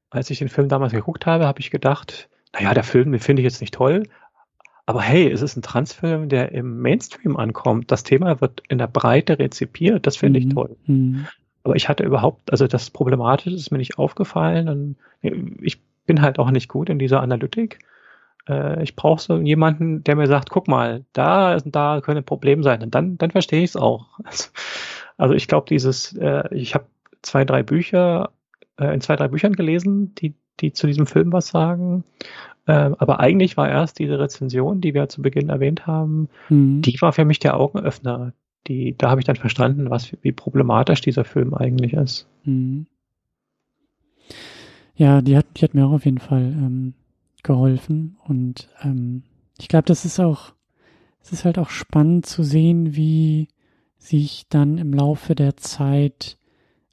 als 0.10 0.30
ich 0.30 0.40
den 0.40 0.50
Film 0.50 0.68
damals 0.68 0.94
geguckt 0.94 1.26
habe, 1.26 1.46
habe 1.46 1.60
ich 1.60 1.70
gedacht, 1.70 2.30
naja, 2.54 2.74
der 2.74 2.84
Film, 2.84 3.12
den 3.12 3.20
finde 3.20 3.42
ich 3.42 3.46
jetzt 3.46 3.62
nicht 3.62 3.74
toll, 3.74 4.08
aber 4.92 5.04
hey, 5.04 5.32
es 5.32 5.42
ist 5.42 5.56
ein 5.56 5.62
Transfilm, 5.62 6.28
der 6.28 6.52
im 6.52 6.82
Mainstream 6.82 7.38
ankommt. 7.38 7.90
Das 7.92 8.04
Thema 8.04 8.42
wird 8.42 8.62
in 8.68 8.78
der 8.78 8.88
Breite 8.88 9.40
rezipiert. 9.40 10.06
Das 10.06 10.18
finde 10.18 10.42
mhm. 10.42 10.48
ich 10.48 10.54
toll. 10.54 10.76
Mhm. 10.86 11.28
Aber 11.64 11.78
ich 11.78 11.88
hatte 11.88 12.04
überhaupt, 12.04 12.52
also 12.52 12.68
das 12.68 12.90
Problematische 12.90 13.56
ist 13.56 13.72
mir 13.72 13.78
nicht 13.78 13.98
aufgefallen. 13.98 14.68
Und 14.68 14.98
ich 15.62 15.82
bin 16.06 16.22
halt 16.22 16.40
auch 16.40 16.52
nicht 16.52 16.68
gut 16.68 16.90
in 16.90 17.00
dieser 17.00 17.22
Analytik. 17.22 17.80
Äh, 18.50 18.84
ich 18.84 18.98
brauche 18.98 19.22
so 19.22 19.38
jemanden, 19.38 20.04
der 20.04 20.18
mir 20.18 20.28
sagt, 20.28 20.50
guck 20.50 20.68
mal, 20.68 21.06
da 21.14 21.56
und 21.56 21.74
da 21.74 22.02
könnte 22.02 22.20
ein 22.20 22.26
Problem 22.26 22.62
sein. 22.62 22.84
Und 22.84 22.94
dann, 22.94 23.18
dann 23.18 23.32
verstehe 23.32 23.64
ich 23.64 23.70
es 23.70 23.78
auch. 23.78 24.08
Also 25.18 25.36
ich 25.36 25.48
glaube, 25.48 25.68
dieses, 25.70 26.18
äh, 26.18 26.52
ich 26.52 26.74
habe 26.74 26.86
zwei, 27.22 27.46
drei 27.46 27.62
Bücher, 27.62 28.32
äh, 28.80 28.92
in 28.92 29.02
zwei, 29.02 29.16
drei 29.16 29.28
Büchern 29.28 29.54
gelesen, 29.54 30.16
die, 30.16 30.34
die 30.60 30.74
zu 30.74 30.88
diesem 30.88 31.06
Film 31.06 31.32
was 31.32 31.50
sagen. 31.50 32.04
Ähm, 32.68 32.96
aber 33.00 33.20
eigentlich 33.20 33.58
war 33.58 33.70
erst 33.70 34.00
diese 34.00 34.20
Rezension, 34.20 34.82
die 34.82 34.94
wir 34.94 35.10
zu 35.10 35.22
Beginn 35.22 35.50
erwähnt 35.50 35.88
haben, 35.88 36.30
mhm. 36.50 36.82
die 36.82 37.00
war 37.02 37.14
für 37.14 37.26
mich 37.26 37.40
der 37.40 37.58
Augenöffner. 37.58 38.34
Die, 38.68 38.96
da 38.96 39.10
habe 39.10 39.22
ich 39.22 39.26
dann 39.26 39.36
verstanden, 39.36 39.90
was, 39.90 40.16
wie 40.22 40.32
problematisch 40.32 41.02
dieser 41.02 41.24
Film 41.24 41.54
eigentlich 41.56 41.94
ist. 41.94 42.28
Mhm. 42.44 42.86
Ja, 44.96 45.22
die 45.22 45.36
hat, 45.36 45.48
die 45.58 45.64
hat 45.64 45.74
mir 45.74 45.88
auch 45.88 45.94
auf 45.94 46.06
jeden 46.06 46.20
Fall 46.20 46.44
ähm, 46.44 46.94
geholfen. 47.42 48.18
Und 48.28 48.70
ähm, 48.84 49.24
ich 49.60 49.68
glaube, 49.68 49.86
das 49.86 50.06
ist 50.06 50.20
auch, 50.20 50.54
es 51.24 51.32
ist 51.32 51.46
halt 51.46 51.58
auch 51.58 51.70
spannend 51.70 52.28
zu 52.28 52.44
sehen, 52.44 52.96
wie 52.96 53.48
sich 53.98 54.46
dann 54.50 54.78
im 54.78 54.94
Laufe 54.94 55.34
der 55.34 55.58
Zeit 55.58 56.38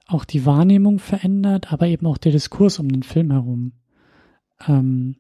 auch 0.07 0.24
die 0.24 0.47
Wahrnehmung 0.47 0.99
verändert, 0.99 1.73
aber 1.73 1.86
eben 1.86 2.07
auch 2.07 2.19
der 2.19 2.32
Diskurs 2.32 2.78
um 2.78 2.89
den 2.89 3.03
Film 3.03 3.31
herum. 3.31 3.73
Ähm, 4.66 5.16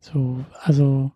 so, 0.00 0.44
also 0.62 1.10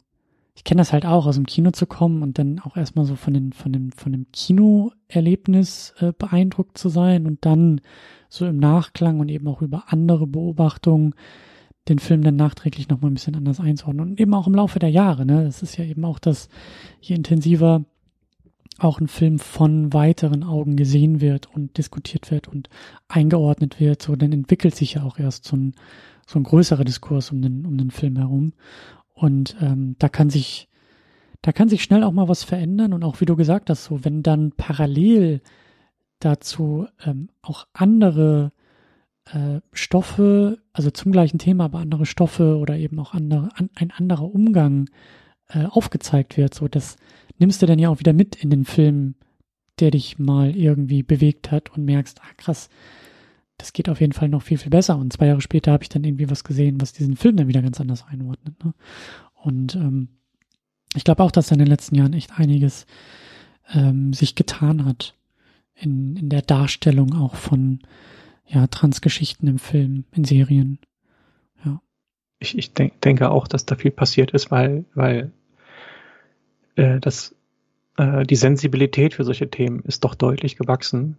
ich 0.55 0.65
kenne 0.65 0.81
das 0.81 0.93
halt 0.93 1.07
auch, 1.07 1.27
aus 1.27 1.37
dem 1.37 1.47
Kino 1.47 1.71
zu 1.71 1.87
kommen 1.87 2.23
und 2.23 2.39
dann 2.39 2.61
auch 2.61 2.77
erstmal 2.77 3.05
so 3.05 3.17
von, 3.17 3.33
den, 3.35 3.53
von, 3.53 3.73
dem, 3.73 3.93
von 3.93 4.13
dem 4.13 4.27
Kinoerlebnis 4.33 5.95
äh, 5.99 6.13
beeindruckt 6.17 6.77
zu 6.77 6.89
sein 6.89 7.27
und 7.27 7.45
dann 7.47 7.81
so 8.29 8.47
im 8.47 8.59
Nachklang 8.59 9.21
und 9.21 9.29
eben 9.31 9.49
auch 9.49 9.63
über 9.63 9.85
andere 9.89 10.27
Beobachtungen 10.27 11.15
den 11.89 11.99
Film 11.99 12.23
dann 12.23 12.37
nachträglich 12.37 12.89
nochmal 12.89 13.11
ein 13.11 13.15
bisschen 13.15 13.35
anders 13.35 13.61
einzuordnen. 13.61 14.11
Und 14.11 14.21
eben 14.21 14.35
auch 14.35 14.47
im 14.47 14.55
Laufe 14.55 14.79
der 14.79 14.91
Jahre, 14.91 15.27
ne? 15.27 15.45
Das 15.45 15.63
ist 15.63 15.77
ja 15.77 15.85
eben 15.85 16.05
auch 16.05 16.19
das, 16.19 16.49
je 17.01 17.17
intensiver 17.17 17.85
auch 18.79 19.01
ein 19.01 19.09
Film 19.09 19.39
von 19.39 19.93
weiteren 19.93 20.45
Augen 20.45 20.77
gesehen 20.77 21.21
wird 21.21 21.49
und 21.55 21.77
diskutiert 21.79 22.31
wird 22.31 22.49
und 22.49 22.69
eingeordnet 23.09 23.81
wird, 23.81 24.03
so 24.03 24.17
dann 24.17 24.33
entwickelt 24.33 24.75
sich 24.75 24.95
ja 24.95 25.03
auch 25.03 25.19
erst 25.19 25.45
so 25.45 25.57
ein, 25.57 25.75
so 26.33 26.39
ein 26.39 26.45
größerer 26.45 26.85
Diskurs 26.85 27.31
um 27.31 27.43
den, 27.43 27.67
um 27.67 27.77
den 27.77 27.91
Film 27.91 28.17
herum. 28.17 28.53
Und 29.15 29.57
ähm, 29.61 29.97
da 29.99 30.09
kann 30.09 30.31
sich, 30.31 30.69
da 31.43 31.53
kann 31.53 31.69
sich 31.69 31.83
schnell 31.83 32.03
auch 32.03 32.13
mal 32.13 32.29
was 32.29 32.43
verändern 32.43 32.93
und 32.93 33.05
auch 33.05 33.21
wie 33.21 33.27
du 33.27 33.37
gesagt 33.37 33.71
hast, 33.71 33.85
so 33.85 34.05
wenn 34.05 34.23
dann 34.23 34.53
parallel 34.53 35.41
dazu 36.19 36.87
ähm, 37.05 37.29
auch 37.43 37.67
andere 37.73 38.53
äh, 39.27 39.61
Stoffe, 39.73 40.59
also 40.73 40.91
zum 40.91 41.13
gleichen 41.13 41.39
Thema, 41.39 41.65
aber 41.65 41.79
andere 41.79 42.07
Stoffe 42.07 42.57
oder 42.59 42.77
eben 42.77 42.99
auch 42.99 43.15
andere, 43.15 43.51
an, 43.55 43.71
ein 43.75 43.91
anderer 43.91 44.33
Umgang 44.35 44.89
äh, 45.49 45.65
aufgezeigt 45.67 46.37
wird, 46.37 46.55
so 46.55 46.69
das 46.69 46.97
nimmst 47.39 47.61
du 47.61 47.67
dann 47.67 47.79
ja 47.79 47.89
auch 47.89 48.01
wieder 48.01 48.13
mit 48.13 48.37
in 48.37 48.51
den 48.51 48.65
Film, 48.65 49.15
der 49.81 49.91
dich 49.91 50.19
mal 50.19 50.57
irgendwie 50.57 51.03
bewegt 51.03 51.51
hat 51.51 51.71
und 51.71 51.85
merkst, 51.85 52.21
ah 52.23 52.33
krass, 52.37 52.69
das 53.63 53.73
geht 53.73 53.89
auf 53.89 54.01
jeden 54.01 54.13
Fall 54.13 54.29
noch 54.29 54.43
viel, 54.43 54.59
viel 54.59 54.71
besser. 54.71 54.97
Und 54.97 55.13
zwei 55.13 55.27
Jahre 55.27 55.41
später 55.41 55.71
habe 55.71 55.85
ich 55.85 55.89
dann 55.89 56.03
irgendwie 56.03 56.29
was 56.29 56.43
gesehen, 56.43 56.81
was 56.81 56.93
diesen 56.93 57.17
Film 57.17 57.37
dann 57.37 57.47
wieder 57.47 57.63
ganz 57.63 57.81
anders 57.81 58.05
einordnet. 58.09 58.57
Ne? 58.65 58.75
Und 59.41 59.77
ähm, 59.77 60.09
ich 60.97 61.05
glaube 61.05 61.23
auch, 61.23 61.31
dass 61.31 61.47
da 61.47 61.55
in 61.55 61.61
den 61.61 61.69
letzten 61.69 61.95
Jahren 61.95 62.13
echt 62.13 62.41
einiges 62.41 62.87
ähm, 63.73 64.13
sich 64.15 64.35
getan 64.35 64.85
hat 64.85 65.15
in, 65.77 66.17
in 66.17 66.29
der 66.29 66.43
Darstellung 66.43 67.15
auch 67.15 67.37
von 67.37 67.79
ja, 68.49 68.67
Transgeschichten 68.67 69.47
im 69.47 69.61
Film, 69.61 70.07
in 70.11 70.25
Serien. 70.25 70.81
Ja. 71.65 71.81
Ich, 72.41 72.59
ich 72.59 72.75
denk, 72.75 73.01
denke 73.01 73.31
auch, 73.31 73.47
dass 73.47 73.65
da 73.65 73.77
viel 73.77 73.93
passiert 73.93 74.33
ist, 74.33 74.51
weil, 74.51 74.87
weil 74.95 75.31
äh, 76.75 76.99
das, 76.99 77.37
äh, 77.97 78.25
die 78.25 78.35
Sensibilität 78.35 79.15
für 79.15 79.25
solche 79.25 79.49
Themen 79.49 79.85
ist 79.85 80.03
doch 80.03 80.17
deutlich 80.17 80.57
gewachsen. 80.57 81.17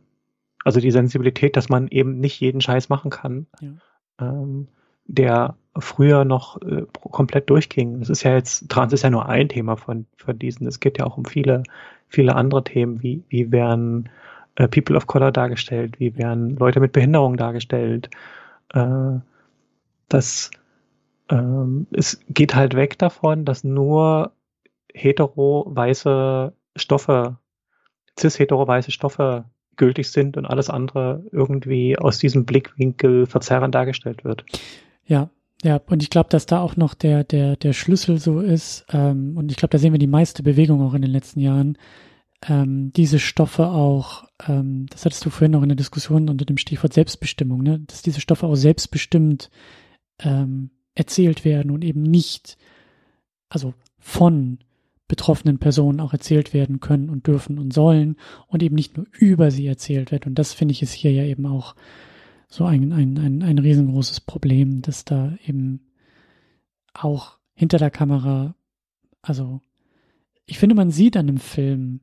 Also 0.63 0.79
die 0.79 0.91
Sensibilität, 0.91 1.55
dass 1.55 1.69
man 1.69 1.87
eben 1.87 2.19
nicht 2.19 2.39
jeden 2.39 2.61
Scheiß 2.61 2.89
machen 2.89 3.11
kann, 3.11 3.47
ja. 3.61 3.71
ähm, 4.19 4.67
der 5.05 5.55
früher 5.77 6.23
noch 6.23 6.61
äh, 6.61 6.85
komplett 7.11 7.49
durchging. 7.49 7.99
Das 7.99 8.09
ist 8.09 8.23
ja 8.23 8.33
jetzt, 8.33 8.69
Trans 8.69 8.93
ist 8.93 9.03
ja 9.03 9.09
nur 9.09 9.27
ein 9.27 9.49
Thema 9.49 9.75
von, 9.75 10.05
von 10.17 10.37
diesen. 10.37 10.67
Es 10.67 10.79
geht 10.79 10.99
ja 10.99 11.05
auch 11.05 11.17
um 11.17 11.25
viele, 11.25 11.63
viele 12.07 12.35
andere 12.35 12.63
Themen, 12.63 13.01
wie, 13.01 13.23
wie 13.27 13.51
werden 13.51 14.09
äh, 14.55 14.67
People 14.67 14.95
of 14.95 15.07
Color 15.07 15.31
dargestellt, 15.31 15.99
wie 15.99 16.17
werden 16.17 16.55
Leute 16.57 16.79
mit 16.79 16.91
Behinderung 16.91 17.37
dargestellt. 17.37 18.09
Äh, 18.69 19.19
das, 20.09 20.51
ähm, 21.29 21.87
es 21.91 22.19
geht 22.29 22.55
halt 22.55 22.75
weg 22.75 22.97
davon, 22.99 23.45
dass 23.45 23.63
nur 23.63 24.31
hetero 24.93 25.65
weiße 25.67 26.53
Stoffe, 26.75 27.37
cis-hetero 28.17 28.67
weiße 28.67 28.91
Stoffe 28.91 29.45
gültig 29.77 30.11
sind 30.11 30.37
und 30.37 30.45
alles 30.45 30.69
andere 30.69 31.23
irgendwie 31.31 31.97
aus 31.97 32.17
diesem 32.17 32.45
Blickwinkel 32.45 33.25
verzerrend 33.25 33.75
dargestellt 33.75 34.23
wird. 34.23 34.45
Ja, 35.05 35.29
ja, 35.63 35.79
und 35.87 36.03
ich 36.03 36.09
glaube, 36.09 36.29
dass 36.29 36.45
da 36.45 36.59
auch 36.59 36.75
noch 36.75 36.93
der, 36.93 37.23
der, 37.23 37.55
der 37.55 37.73
Schlüssel 37.73 38.17
so 38.19 38.41
ist, 38.41 38.85
ähm, 38.91 39.37
und 39.37 39.49
ich 39.49 39.57
glaube, 39.57 39.71
da 39.71 39.77
sehen 39.77 39.93
wir 39.93 39.99
die 39.99 40.07
meiste 40.07 40.43
Bewegung 40.43 40.81
auch 40.81 40.93
in 40.93 41.01
den 41.01 41.11
letzten 41.11 41.39
Jahren, 41.39 41.77
ähm, 42.49 42.91
diese 42.91 43.19
Stoffe 43.19 43.67
auch, 43.67 44.25
ähm, 44.45 44.87
das 44.89 45.05
hattest 45.05 45.25
du 45.25 45.29
vorhin 45.29 45.51
noch 45.51 45.63
in 45.63 45.69
der 45.69 45.77
Diskussion 45.77 46.29
unter 46.29 46.43
dem 46.43 46.57
Stichwort 46.57 46.93
Selbstbestimmung, 46.93 47.63
ne, 47.63 47.79
dass 47.79 48.01
diese 48.01 48.19
Stoffe 48.19 48.45
auch 48.45 48.55
selbstbestimmt 48.55 49.49
ähm, 50.19 50.71
erzählt 50.95 51.45
werden 51.45 51.71
und 51.71 51.83
eben 51.85 52.01
nicht, 52.01 52.57
also 53.47 53.73
von 53.99 54.59
betroffenen 55.07 55.59
Personen 55.59 55.99
auch 55.99 56.13
erzählt 56.13 56.53
werden 56.53 56.79
können 56.79 57.09
und 57.09 57.27
dürfen 57.27 57.59
und 57.59 57.73
sollen 57.73 58.17
und 58.47 58.63
eben 58.63 58.75
nicht 58.75 58.97
nur 58.97 59.05
über 59.11 59.51
sie 59.51 59.67
erzählt 59.67 60.11
wird. 60.11 60.25
Und 60.25 60.35
das 60.39 60.53
finde 60.53 60.71
ich 60.71 60.81
ist 60.81 60.93
hier 60.93 61.11
ja 61.11 61.23
eben 61.23 61.45
auch 61.45 61.75
so 62.47 62.65
ein, 62.65 62.93
ein, 62.93 63.17
ein, 63.17 63.43
ein 63.43 63.57
riesengroßes 63.59 64.21
Problem, 64.21 64.81
dass 64.81 65.05
da 65.05 65.33
eben 65.45 65.81
auch 66.93 67.37
hinter 67.53 67.77
der 67.77 67.91
Kamera, 67.91 68.55
also 69.21 69.59
ich 70.45 70.59
finde, 70.59 70.75
man 70.75 70.91
sieht 70.91 71.17
an 71.17 71.27
dem 71.27 71.37
Film, 71.37 72.01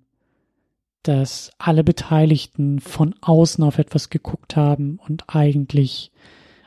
dass 1.02 1.52
alle 1.58 1.84
Beteiligten 1.84 2.80
von 2.80 3.14
außen 3.20 3.64
auf 3.64 3.78
etwas 3.78 4.10
geguckt 4.10 4.56
haben 4.56 4.98
und 5.06 5.24
eigentlich, 5.34 6.12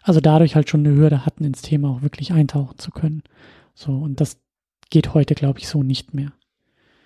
also 0.01 0.19
dadurch 0.19 0.55
halt 0.55 0.69
schon 0.69 0.85
eine 0.85 0.95
Hürde 0.95 1.25
hatten, 1.25 1.43
ins 1.43 1.61
Thema 1.61 1.89
auch 1.89 2.01
wirklich 2.01 2.33
eintauchen 2.33 2.79
zu 2.79 2.91
können. 2.91 3.23
So, 3.75 3.91
und 3.91 4.21
das 4.21 4.39
geht 4.89 5.13
heute, 5.13 5.35
glaube 5.35 5.59
ich, 5.59 5.67
so 5.67 5.83
nicht 5.83 6.13
mehr. 6.13 6.31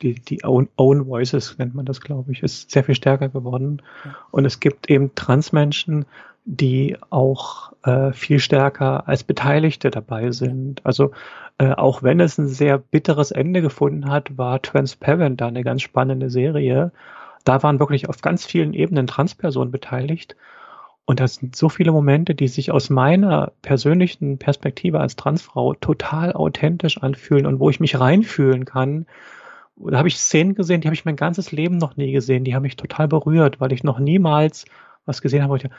Die, 0.02 0.14
die 0.16 0.44
Own, 0.44 0.70
Own 0.78 1.08
Voices 1.08 1.58
nennt 1.58 1.74
man 1.74 1.86
das, 1.86 2.02
glaube 2.02 2.32
ich, 2.32 2.44
ist 2.44 2.70
sehr 2.70 2.84
viel 2.84 2.96
stärker 2.96 3.30
geworden. 3.30 3.82
Ja. 4.06 4.16
Und 4.32 4.46
es 4.46 4.60
gibt 4.60 4.90
eben 4.90 5.16
Transmenschen, 5.16 6.06
die 6.46 6.96
auch 7.10 7.74
äh, 7.84 8.14
viel 8.14 8.40
stärker 8.40 9.08
als 9.08 9.24
Beteiligte 9.24 9.90
dabei 9.90 10.32
sind. 10.32 10.86
Also 10.86 11.12
äh, 11.58 11.72
auch 11.72 12.04
wenn 12.04 12.20
es 12.20 12.38
ein 12.38 12.48
sehr 12.48 12.78
bitteres 12.78 13.32
Ende 13.32 13.62
gefunden 13.62 14.10
hat, 14.10 14.38
war 14.38 14.62
Transparent 14.62 15.42
da 15.42 15.48
eine 15.48 15.64
ganz 15.64 15.82
spannende 15.82 16.30
Serie. 16.30 16.92
Da 17.44 17.64
waren 17.64 17.80
wirklich 17.80 18.08
auf 18.08 18.22
ganz 18.22 18.46
vielen 18.46 18.74
Ebenen 18.74 19.08
Transpersonen 19.08 19.72
beteiligt. 19.72 20.36
Und 21.10 21.22
das 21.22 21.36
sind 21.36 21.56
so 21.56 21.70
viele 21.70 21.94
Momente, 21.94 22.36
die 22.36 22.50
sich 22.50 22.70
aus 22.70 22.90
meiner 22.90 23.54
persönlichen 23.62 24.40
Perspektive 24.40 25.00
als 25.00 25.16
Transfrau 25.16 25.74
total 25.74 26.34
authentisch 26.34 27.02
anfühlen 27.02 27.46
und 27.46 27.62
wo 27.62 27.70
ich 27.70 27.80
mich 27.80 27.98
reinfühlen 27.98 28.66
kann. 28.66 29.06
Da 29.78 30.00
habe 30.00 30.10
ich 30.10 30.18
Szenen 30.18 30.54
gesehen, 30.54 30.82
die 30.82 30.90
habe 30.90 30.96
ich 30.96 31.06
mein 31.06 31.16
ganzes 31.16 31.54
Leben 31.54 31.78
noch 31.78 31.96
nie 31.96 32.12
gesehen. 32.12 32.44
Die 32.44 32.54
haben 32.54 32.64
mich 32.64 32.76
total 32.76 33.08
berührt, 33.08 33.62
weil 33.62 33.72
ich 33.72 33.86
noch 33.86 34.00
niemals 34.00 34.66
was 35.06 35.22
gesehen 35.22 35.44
habe, 35.44 35.54
wo 35.54 35.56
ich, 35.56 35.70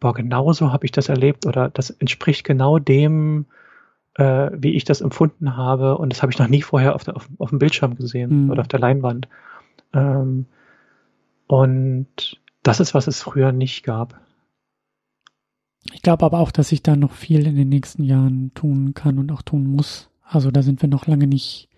boah, 0.00 0.12
genau 0.12 0.52
so 0.52 0.72
habe 0.72 0.84
ich 0.86 0.90
das 0.90 1.08
erlebt 1.08 1.46
oder 1.46 1.68
das 1.68 1.90
entspricht 1.90 2.42
genau 2.42 2.80
dem, 2.80 3.46
äh, 4.16 4.50
wie 4.54 4.74
ich 4.74 4.82
das 4.82 5.02
empfunden 5.02 5.56
habe. 5.56 5.98
Und 5.98 6.12
das 6.12 6.20
habe 6.20 6.32
ich 6.32 6.38
noch 6.40 6.48
nie 6.48 6.62
vorher 6.62 6.96
auf, 6.96 7.04
der, 7.04 7.14
auf, 7.14 7.28
auf 7.38 7.50
dem 7.50 7.60
Bildschirm 7.60 7.94
gesehen 7.94 8.46
mhm. 8.46 8.50
oder 8.50 8.62
auf 8.62 8.68
der 8.68 8.80
Leinwand. 8.80 9.28
Ähm, 9.92 10.46
und 11.46 12.40
das 12.64 12.80
ist, 12.80 12.92
was 12.92 13.06
es 13.06 13.22
früher 13.22 13.52
nicht 13.52 13.84
gab. 13.84 14.23
Ich 15.92 16.02
glaube 16.02 16.24
aber 16.24 16.38
auch, 16.38 16.50
dass 16.50 16.70
sich 16.70 16.82
da 16.82 16.96
noch 16.96 17.12
viel 17.12 17.46
in 17.46 17.56
den 17.56 17.68
nächsten 17.68 18.04
Jahren 18.04 18.52
tun 18.54 18.94
kann 18.94 19.18
und 19.18 19.30
auch 19.30 19.42
tun 19.42 19.66
muss. 19.66 20.08
Also 20.22 20.50
da 20.50 20.62
sind 20.62 20.80
wir 20.80 20.88
noch 20.88 21.06
lange 21.06 21.26
nicht, 21.26 21.68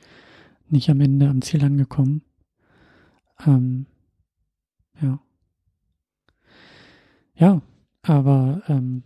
nicht 0.69 0.89
am 0.91 1.01
Ende 1.01 1.29
am 1.29 1.43
Ziel 1.43 1.65
angekommen. 1.65 2.23
Ähm, 3.45 3.87
ja. 5.01 5.21
Ja, 7.35 7.61
aber 8.03 8.63
ähm, 8.69 9.03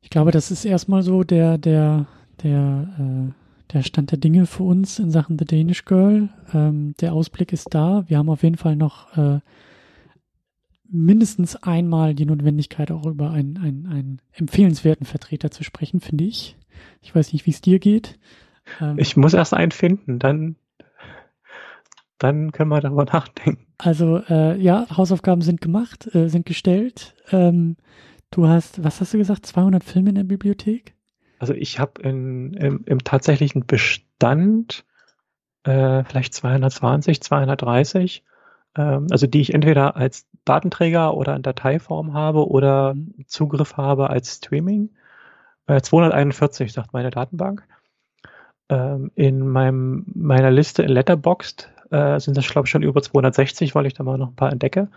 ich 0.00 0.10
glaube, 0.10 0.30
das 0.30 0.50
ist 0.50 0.64
erstmal 0.64 1.02
so 1.02 1.24
der, 1.24 1.58
der, 1.58 2.06
der, 2.42 2.88
äh, 2.98 3.72
der 3.72 3.82
Stand 3.82 4.10
der 4.10 4.18
Dinge 4.18 4.46
für 4.46 4.62
uns 4.62 4.98
in 4.98 5.10
Sachen 5.10 5.38
The 5.38 5.44
Danish 5.44 5.84
Girl. 5.86 6.28
Ähm, 6.52 6.94
der 7.00 7.14
Ausblick 7.14 7.52
ist 7.52 7.68
da. 7.74 8.04
Wir 8.08 8.18
haben 8.18 8.28
auf 8.28 8.42
jeden 8.42 8.58
Fall 8.58 8.76
noch 8.76 9.16
äh, 9.16 9.40
mindestens 10.92 11.56
einmal 11.56 12.14
die 12.14 12.26
Notwendigkeit, 12.26 12.90
auch 12.90 13.06
über 13.06 13.30
einen, 13.30 13.56
einen, 13.56 13.86
einen 13.86 14.22
empfehlenswerten 14.32 15.06
Vertreter 15.06 15.50
zu 15.50 15.64
sprechen, 15.64 16.00
finde 16.00 16.24
ich. 16.24 16.56
Ich 17.00 17.14
weiß 17.14 17.32
nicht, 17.32 17.46
wie 17.46 17.50
es 17.50 17.60
dir 17.60 17.78
geht. 17.78 18.18
Ähm, 18.80 18.98
ich 18.98 19.16
muss 19.16 19.34
erst 19.34 19.54
einen 19.54 19.72
finden, 19.72 20.18
dann, 20.18 20.56
dann 22.18 22.52
können 22.52 22.70
wir 22.70 22.80
darüber 22.80 23.04
nachdenken. 23.04 23.66
Also 23.78 24.22
äh, 24.28 24.60
ja, 24.60 24.86
Hausaufgaben 24.94 25.42
sind 25.42 25.60
gemacht, 25.60 26.14
äh, 26.14 26.28
sind 26.28 26.46
gestellt. 26.46 27.14
Ähm, 27.30 27.76
du 28.30 28.46
hast, 28.46 28.84
was 28.84 29.00
hast 29.00 29.14
du 29.14 29.18
gesagt, 29.18 29.46
200 29.46 29.82
Filme 29.82 30.10
in 30.10 30.16
der 30.16 30.24
Bibliothek? 30.24 30.94
Also 31.38 31.54
ich 31.54 31.80
habe 31.80 32.00
im, 32.02 32.54
im 32.84 32.98
tatsächlichen 33.02 33.66
Bestand 33.66 34.84
äh, 35.64 36.04
vielleicht 36.04 36.34
220, 36.34 37.20
230 37.20 38.22
ähm, 38.76 39.06
also 39.10 39.26
die 39.26 39.40
ich 39.40 39.54
entweder 39.54 39.96
als 39.96 40.26
Datenträger 40.44 41.16
oder 41.16 41.36
in 41.36 41.42
Dateiform 41.42 42.14
habe 42.14 42.48
oder 42.48 42.94
mhm. 42.94 43.14
Zugriff 43.26 43.76
habe 43.76 44.10
als 44.10 44.36
Streaming. 44.36 44.90
Äh, 45.66 45.80
241 45.80 46.72
sagt 46.72 46.92
meine 46.92 47.10
Datenbank. 47.10 47.66
Ähm, 48.68 49.10
in 49.14 49.46
meinem, 49.46 50.04
meiner 50.14 50.50
Liste 50.50 50.82
in 50.82 50.90
Letterboxd 50.90 51.70
äh, 51.90 52.18
sind 52.18 52.36
das, 52.36 52.48
glaube 52.48 52.66
ich, 52.66 52.70
schon 52.70 52.82
über 52.82 53.02
260, 53.02 53.74
weil 53.74 53.86
ich 53.86 53.94
da 53.94 54.02
mal 54.02 54.18
noch 54.18 54.28
ein 54.28 54.36
paar 54.36 54.52
entdecke. 54.52 54.88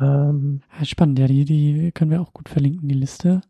Ähm, 0.00 0.62
Spannend, 0.84 1.18
ja, 1.18 1.26
die, 1.26 1.44
die 1.44 1.92
können 1.92 2.10
wir 2.10 2.20
auch 2.20 2.32
gut 2.32 2.48
verlinken, 2.48 2.88
die 2.88 2.94
Liste. 2.94 3.42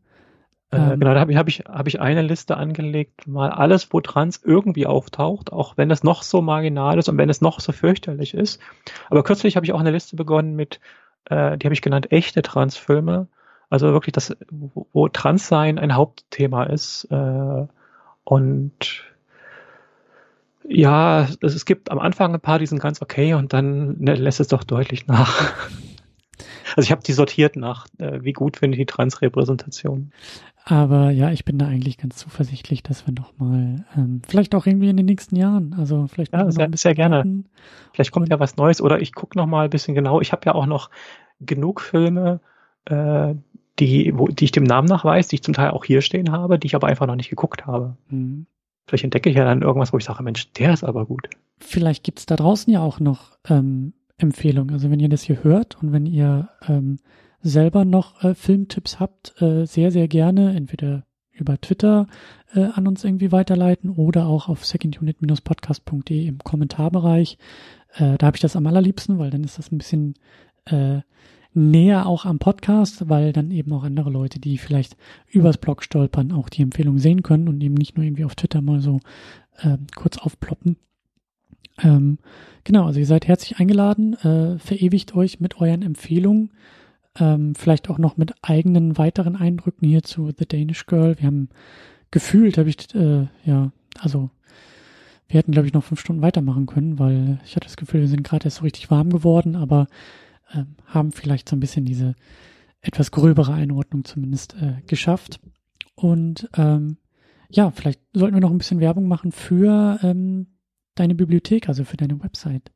Äh, 0.72 0.94
ähm, 0.94 1.00
genau, 1.00 1.14
da 1.14 1.20
habe 1.20 1.32
ich, 1.32 1.38
hab 1.38 1.48
ich, 1.48 1.60
hab 1.60 1.86
ich 1.86 2.00
eine 2.00 2.22
Liste 2.22 2.56
angelegt, 2.56 3.26
mal 3.26 3.50
alles, 3.50 3.92
wo 3.92 4.00
Trans 4.00 4.40
irgendwie 4.42 4.86
auftaucht, 4.86 5.52
auch 5.52 5.76
wenn 5.76 5.90
es 5.90 6.02
noch 6.02 6.22
so 6.22 6.40
marginal 6.40 6.98
ist 6.98 7.08
und 7.08 7.18
wenn 7.18 7.28
es 7.28 7.40
noch 7.40 7.60
so 7.60 7.72
fürchterlich 7.72 8.34
ist. 8.34 8.60
Aber 9.10 9.22
kürzlich 9.22 9.56
habe 9.56 9.66
ich 9.66 9.72
auch 9.72 9.80
eine 9.80 9.90
Liste 9.90 10.16
begonnen 10.16 10.56
mit, 10.56 10.80
äh, 11.26 11.58
die 11.58 11.66
habe 11.66 11.74
ich 11.74 11.82
genannt, 11.82 12.10
echte 12.10 12.42
Transfilme. 12.42 13.28
Also 13.70 13.92
wirklich 13.92 14.12
das, 14.12 14.36
wo, 14.50 14.86
wo 14.92 15.08
Transsein 15.08 15.78
ein 15.78 15.94
Hauptthema 15.94 16.64
ist. 16.64 17.06
Äh, 17.10 17.66
und 18.24 19.04
Ja, 20.68 21.22
es, 21.42 21.54
es 21.54 21.64
gibt 21.64 21.90
am 21.90 21.98
Anfang 21.98 22.34
ein 22.34 22.40
paar, 22.40 22.58
die 22.58 22.66
sind 22.66 22.80
ganz 22.80 23.02
okay 23.02 23.34
und 23.34 23.52
dann 23.52 23.96
ne, 23.98 24.14
lässt 24.14 24.40
es 24.40 24.48
doch 24.48 24.64
deutlich 24.64 25.06
nach. 25.06 25.52
Also 26.76 26.86
ich 26.86 26.92
habe 26.92 27.02
die 27.02 27.12
sortiert 27.12 27.56
nach, 27.56 27.86
äh, 27.98 28.20
wie 28.22 28.32
gut 28.32 28.56
finde 28.56 28.76
ich 28.76 28.82
die 28.82 28.92
Transrepräsentation. 28.92 30.12
Aber 30.64 31.10
ja, 31.10 31.30
ich 31.30 31.44
bin 31.44 31.58
da 31.58 31.66
eigentlich 31.66 31.98
ganz 31.98 32.16
zuversichtlich, 32.16 32.82
dass 32.82 33.06
wir 33.06 33.14
noch 33.14 33.36
mal 33.36 33.84
ähm, 33.96 34.22
vielleicht 34.26 34.54
auch 34.54 34.66
irgendwie 34.66 34.90
in 34.90 34.96
den 34.96 35.06
nächsten 35.06 35.34
Jahren, 35.34 35.74
also 35.76 36.06
vielleicht 36.06 36.32
ja, 36.32 36.50
sehr, 36.50 36.70
sehr 36.74 36.94
gerne. 36.94 37.44
Vielleicht 37.92 38.12
kommt 38.12 38.28
ja 38.30 38.38
was 38.38 38.56
Neues 38.56 38.80
oder 38.80 39.00
ich 39.00 39.12
gucke 39.12 39.36
noch 39.36 39.46
mal 39.46 39.64
ein 39.64 39.70
bisschen 39.70 39.94
genau. 39.94 40.20
Ich 40.20 40.30
habe 40.30 40.42
ja 40.46 40.54
auch 40.54 40.66
noch 40.66 40.90
genug 41.40 41.80
Filme, 41.80 42.40
äh, 42.84 43.34
die, 43.78 44.12
wo, 44.14 44.28
die 44.28 44.44
ich 44.44 44.52
dem 44.52 44.64
Namen 44.64 44.86
nach 44.86 45.04
weiß, 45.04 45.28
die 45.28 45.36
ich 45.36 45.42
zum 45.42 45.54
Teil 45.54 45.70
auch 45.70 45.84
hier 45.84 46.00
stehen 46.00 46.30
habe, 46.30 46.58
die 46.58 46.66
ich 46.66 46.74
aber 46.76 46.86
einfach 46.86 47.06
noch 47.06 47.16
nicht 47.16 47.30
geguckt 47.30 47.66
habe. 47.66 47.96
Mhm. 48.08 48.46
Vielleicht 48.86 49.04
entdecke 49.04 49.30
ich 49.30 49.36
ja 49.36 49.44
dann 49.44 49.62
irgendwas, 49.62 49.92
wo 49.92 49.98
ich 49.98 50.04
sage, 50.04 50.22
Mensch, 50.22 50.52
der 50.52 50.72
ist 50.72 50.84
aber 50.84 51.06
gut. 51.06 51.28
Vielleicht 51.58 52.04
gibt's 52.04 52.26
da 52.26 52.36
draußen 52.36 52.72
ja 52.72 52.80
auch 52.80 53.00
noch 53.00 53.38
ähm, 53.48 53.94
Empfehlungen. 54.22 54.72
Also 54.72 54.90
wenn 54.90 55.00
ihr 55.00 55.08
das 55.08 55.22
hier 55.22 55.42
hört 55.44 55.82
und 55.82 55.92
wenn 55.92 56.06
ihr 56.06 56.48
ähm, 56.66 56.98
selber 57.40 57.84
noch 57.84 58.22
äh, 58.22 58.34
Filmtipps 58.34 59.00
habt, 59.00 59.40
äh, 59.42 59.66
sehr, 59.66 59.90
sehr 59.90 60.08
gerne 60.08 60.54
entweder 60.54 61.04
über 61.32 61.60
Twitter 61.60 62.06
äh, 62.54 62.60
an 62.60 62.86
uns 62.86 63.04
irgendwie 63.04 63.32
weiterleiten 63.32 63.90
oder 63.90 64.26
auch 64.26 64.48
auf 64.48 64.64
secondunit-podcast.de 64.64 66.26
im 66.26 66.38
Kommentarbereich. 66.38 67.38
Äh, 67.94 68.16
da 68.18 68.26
habe 68.26 68.36
ich 68.36 68.42
das 68.42 68.56
am 68.56 68.66
allerliebsten, 68.66 69.18
weil 69.18 69.30
dann 69.30 69.44
ist 69.44 69.58
das 69.58 69.72
ein 69.72 69.78
bisschen 69.78 70.14
äh, 70.66 71.00
näher 71.54 72.06
auch 72.06 72.24
am 72.24 72.38
Podcast, 72.38 73.08
weil 73.08 73.32
dann 73.32 73.50
eben 73.50 73.72
auch 73.72 73.82
andere 73.82 74.10
Leute, 74.10 74.40
die 74.40 74.58
vielleicht 74.58 74.96
übers 75.28 75.58
Blog 75.58 75.82
stolpern, 75.82 76.32
auch 76.32 76.48
die 76.48 76.62
Empfehlung 76.62 76.98
sehen 76.98 77.22
können 77.22 77.48
und 77.48 77.62
eben 77.62 77.74
nicht 77.74 77.96
nur 77.96 78.04
irgendwie 78.04 78.24
auf 78.24 78.34
Twitter 78.34 78.62
mal 78.62 78.80
so 78.80 79.00
äh, 79.58 79.78
kurz 79.94 80.18
aufploppen. 80.18 80.76
Ähm, 81.78 82.18
genau, 82.64 82.86
also 82.86 83.00
ihr 83.00 83.06
seid 83.06 83.26
herzlich 83.26 83.58
eingeladen, 83.58 84.14
äh, 84.14 84.58
verewigt 84.58 85.14
euch 85.14 85.40
mit 85.40 85.60
euren 85.60 85.82
Empfehlungen, 85.82 86.50
ähm, 87.18 87.54
vielleicht 87.54 87.90
auch 87.90 87.98
noch 87.98 88.16
mit 88.16 88.34
eigenen 88.42 88.98
weiteren 88.98 89.36
Eindrücken 89.36 89.86
hier 89.88 90.02
zu 90.02 90.30
The 90.36 90.46
Danish 90.46 90.86
Girl. 90.86 91.16
Wir 91.18 91.26
haben 91.26 91.48
gefühlt, 92.10 92.58
habe 92.58 92.68
ich, 92.68 92.94
äh, 92.94 93.26
ja, 93.44 93.72
also 93.98 94.30
wir 95.28 95.38
hätten, 95.38 95.52
glaube 95.52 95.66
ich, 95.66 95.72
noch 95.72 95.84
fünf 95.84 96.00
Stunden 96.00 96.22
weitermachen 96.22 96.66
können, 96.66 96.98
weil 96.98 97.40
ich 97.44 97.56
hatte 97.56 97.66
das 97.66 97.76
Gefühl, 97.76 98.02
wir 98.02 98.08
sind 98.08 98.22
gerade 98.22 98.44
erst 98.44 98.58
so 98.58 98.64
richtig 98.64 98.90
warm 98.90 99.10
geworden, 99.10 99.56
aber 99.56 99.86
äh, 100.52 100.64
haben 100.86 101.12
vielleicht 101.12 101.48
so 101.48 101.56
ein 101.56 101.60
bisschen 101.60 101.84
diese 101.84 102.14
etwas 102.82 103.10
gröbere 103.10 103.54
Einordnung 103.54 104.04
zumindest 104.04 104.54
äh, 104.60 104.82
geschafft. 104.86 105.40
Und 105.94 106.50
ähm, 106.56 106.98
ja, 107.48 107.70
vielleicht 107.70 108.00
sollten 108.12 108.34
wir 108.34 108.40
noch 108.40 108.50
ein 108.50 108.58
bisschen 108.58 108.80
Werbung 108.80 109.08
machen 109.08 109.32
für 109.32 109.98
ähm, 110.02 110.48
deine 110.94 111.14
Bibliothek, 111.14 111.68
also 111.68 111.84
für 111.84 111.96
deine 111.96 112.22
Website. 112.22 112.70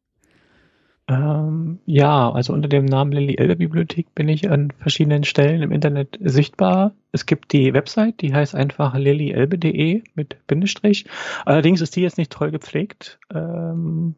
Ähm, 1.09 1.79
ja, 1.87 2.33
also 2.33 2.53
unter 2.53 2.69
dem 2.69 2.85
Namen 2.85 3.13
Lilly 3.13 3.37
Elbe 3.37 3.57
Bibliothek 3.57 4.13
bin 4.15 4.29
ich 4.29 4.51
an 4.51 4.73
verschiedenen 4.73 5.23
Stellen 5.23 5.63
im 5.63 5.71
Internet 5.71 6.19
sichtbar. 6.21 6.95
Es 7.13 7.27
gibt 7.27 7.53
die 7.53 7.73
Website, 7.75 8.21
die 8.23 8.35
heißt 8.35 8.57
einfach 8.57 8.97
lillyelbe.de 8.97 10.03
mit 10.15 10.37
Bindestrich. 10.49 11.07
Allerdings 11.45 11.81
ist 11.81 11.95
die 11.95 12.03
jetzt 12.03 12.19
nicht 12.19 12.33
toll 12.33 12.51
gepflegt. 12.51 13.21
Ähm, 13.33 14.17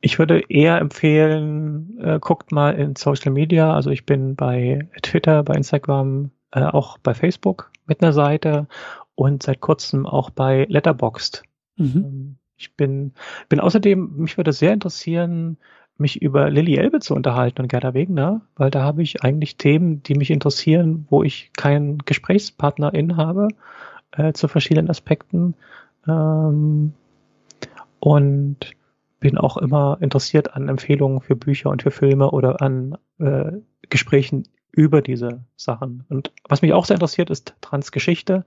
ich 0.00 0.18
würde 0.18 0.42
eher 0.48 0.78
empfehlen, 0.78 1.98
äh, 2.00 2.18
guckt 2.20 2.52
mal 2.52 2.74
in 2.76 2.94
Social 2.94 3.32
Media. 3.32 3.74
Also 3.74 3.90
ich 3.90 4.06
bin 4.06 4.36
bei 4.36 4.88
Twitter, 5.02 5.42
bei 5.42 5.54
Instagram, 5.54 6.30
äh, 6.52 6.62
auch 6.62 6.98
bei 6.98 7.12
Facebook 7.12 7.72
mit 7.86 8.02
einer 8.02 8.12
Seite 8.12 8.68
und 9.16 9.42
seit 9.42 9.60
kurzem 9.60 10.06
auch 10.06 10.30
bei 10.30 10.64
Letterboxd. 10.68 11.42
Mhm. 11.76 11.96
Ähm, 11.96 12.36
ich 12.60 12.76
bin, 12.76 13.12
bin 13.48 13.58
außerdem, 13.58 14.16
mich 14.16 14.36
würde 14.36 14.52
sehr 14.52 14.72
interessieren, 14.72 15.56
mich 15.96 16.20
über 16.20 16.50
Lilly 16.50 16.76
Elbe 16.76 17.00
zu 17.00 17.14
unterhalten 17.14 17.62
und 17.62 17.68
Gerda 17.68 17.94
Wegner, 17.94 18.42
weil 18.56 18.70
da 18.70 18.82
habe 18.82 19.02
ich 19.02 19.22
eigentlich 19.22 19.56
Themen, 19.56 20.02
die 20.02 20.14
mich 20.14 20.30
interessieren, 20.30 21.06
wo 21.10 21.22
ich 21.22 21.50
keinen 21.56 21.98
Gesprächspartnerin 21.98 23.16
habe 23.16 23.48
äh, 24.12 24.32
zu 24.32 24.48
verschiedenen 24.48 24.90
Aspekten. 24.90 25.54
Ähm, 26.06 26.92
und 27.98 28.56
bin 29.20 29.36
auch 29.36 29.58
immer 29.58 29.98
interessiert 30.00 30.54
an 30.54 30.68
Empfehlungen 30.68 31.20
für 31.20 31.36
Bücher 31.36 31.70
und 31.70 31.82
für 31.82 31.90
Filme 31.90 32.30
oder 32.30 32.62
an 32.62 32.96
äh, 33.18 33.52
Gesprächen 33.90 34.44
über 34.72 35.02
diese 35.02 35.44
Sachen. 35.56 36.04
Und 36.08 36.32
was 36.48 36.62
mich 36.62 36.72
auch 36.72 36.86
sehr 36.86 36.96
interessiert, 36.96 37.28
ist 37.28 37.54
Transgeschichte. 37.60 38.44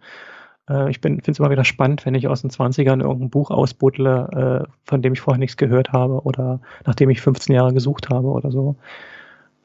Äh, 0.69 0.89
ich 0.89 0.99
finde 0.99 1.21
es 1.25 1.39
immer 1.39 1.49
wieder 1.49 1.65
spannend, 1.65 2.05
wenn 2.05 2.15
ich 2.15 2.27
aus 2.27 2.41
den 2.41 2.49
20ern 2.49 3.01
irgendein 3.01 3.29
Buch 3.29 3.51
ausbuddle, 3.51 4.65
äh, 4.67 4.71
von 4.83 5.01
dem 5.01 5.13
ich 5.13 5.21
vorher 5.21 5.39
nichts 5.39 5.57
gehört 5.57 5.91
habe 5.91 6.21
oder 6.23 6.61
nachdem 6.85 7.09
ich 7.09 7.21
15 7.21 7.55
Jahre 7.55 7.73
gesucht 7.73 8.09
habe 8.09 8.27
oder 8.27 8.51
so. 8.51 8.75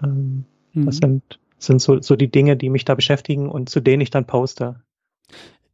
Ähm, 0.03 0.45
mhm. 0.73 0.87
Das 0.87 0.97
sind, 0.97 1.39
sind 1.59 1.81
so, 1.81 2.01
so 2.01 2.17
die 2.17 2.31
Dinge, 2.31 2.57
die 2.57 2.71
mich 2.71 2.85
da 2.85 2.95
beschäftigen 2.95 3.49
und 3.49 3.69
zu 3.69 3.81
denen 3.81 4.01
ich 4.01 4.11
dann 4.11 4.27
poste. 4.27 4.77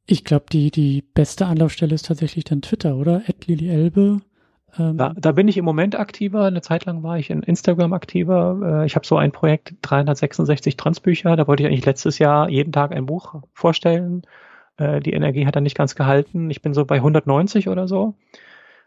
Ich 0.07 0.25
glaube, 0.25 0.47
die, 0.53 0.71
die 0.71 1.03
beste 1.03 1.47
Anlaufstelle 1.47 1.95
ist 1.95 2.07
tatsächlich 2.07 2.45
dann 2.45 2.61
Twitter, 2.61 2.97
oder? 2.97 3.23
Ed 3.27 3.47
Lili 3.47 3.71
Elbe. 3.71 4.21
Ähm, 4.79 4.99
da, 4.99 5.15
da 5.17 5.33
bin 5.33 5.49
ich 5.49 5.57
im 5.57 5.65
Moment 5.65 5.97
aktiver. 5.97 6.45
Eine 6.45 6.61
Zeit 6.61 6.85
lang 6.85 7.03
war 7.03 7.19
ich 7.19 7.31
in 7.31 7.43
Instagram 7.43 7.93
aktiver. 7.93 8.83
Äh, 8.83 8.87
ich 8.87 8.97
habe 8.97 9.07
so 9.07 9.17
ein 9.17 9.33
Projekt 9.33 9.75
366 9.83 10.77
Transbücher. 10.77 11.37
Da 11.37 11.47
wollte 11.47 11.63
ich 11.63 11.69
eigentlich 11.69 11.87
letztes 11.87 12.19
Jahr 12.19 12.51
jeden 12.51 12.73
Tag 12.73 12.93
ein 12.93 13.07
Buch 13.07 13.43
vorstellen. 13.53 14.23
Äh, 14.77 15.01
die 15.01 15.13
Energie 15.13 15.47
hat 15.47 15.57
dann 15.57 15.63
nicht 15.63 15.77
ganz 15.77 15.95
gehalten. 15.95 16.51
Ich 16.51 16.63
bin 16.63 16.75
so 16.75 16.85
bei 16.85 16.97
190 16.97 17.69
oder 17.69 17.89
so. 17.89 18.15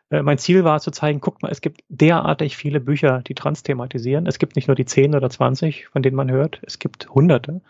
Äh, 0.10 0.22
mein 0.22 0.38
Ziel 0.38 0.64
war 0.64 0.80
zu 0.80 0.92
zeigen, 0.92 1.22
guck 1.22 1.42
mal, 1.42 1.52
es 1.52 1.62
gibt 1.62 1.82
derartig 1.90 2.58
viele 2.58 2.80
Bücher, 2.80 3.22
die 3.22 3.36
trans 3.36 3.64
thematisieren. 3.64 4.28
Es 4.28 4.40
gibt 4.40 4.56
nicht 4.56 4.68
nur 4.68 4.76
die 4.76 4.86
10 4.86 5.16
oder 5.16 5.30
20, 5.30 5.88
von 5.88 6.02
denen 6.02 6.16
man 6.16 6.32
hört. 6.32 6.62
Es 6.66 6.80
gibt 6.80 7.10
hunderte. 7.10 7.62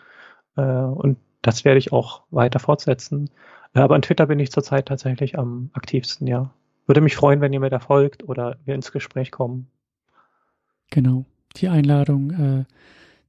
Und 0.56 1.18
das 1.44 1.66
werde 1.66 1.78
ich 1.78 1.94
auch 1.94 2.24
weiter 2.32 2.58
fortsetzen. 2.60 3.30
Aber 3.74 3.96
an 3.96 4.02
Twitter 4.02 4.26
bin 4.26 4.40
ich 4.40 4.52
zurzeit 4.52 4.88
tatsächlich 4.88 5.38
am 5.38 5.70
aktivsten, 5.74 6.28
ja. 6.28 6.52
Würde 6.88 7.02
mich 7.02 7.16
freuen, 7.16 7.42
wenn 7.42 7.54
ihr 7.54 7.60
mir 7.60 7.70
da 7.70 7.80
folgt 7.80 8.28
oder 8.28 8.58
wir 8.66 8.74
ins 8.74 8.92
Gespräch 8.92 9.32
kommen. 9.32 9.70
Genau. 10.90 11.26
Die 11.58 11.68
Einladung 11.68 12.32
äh, 12.32 12.66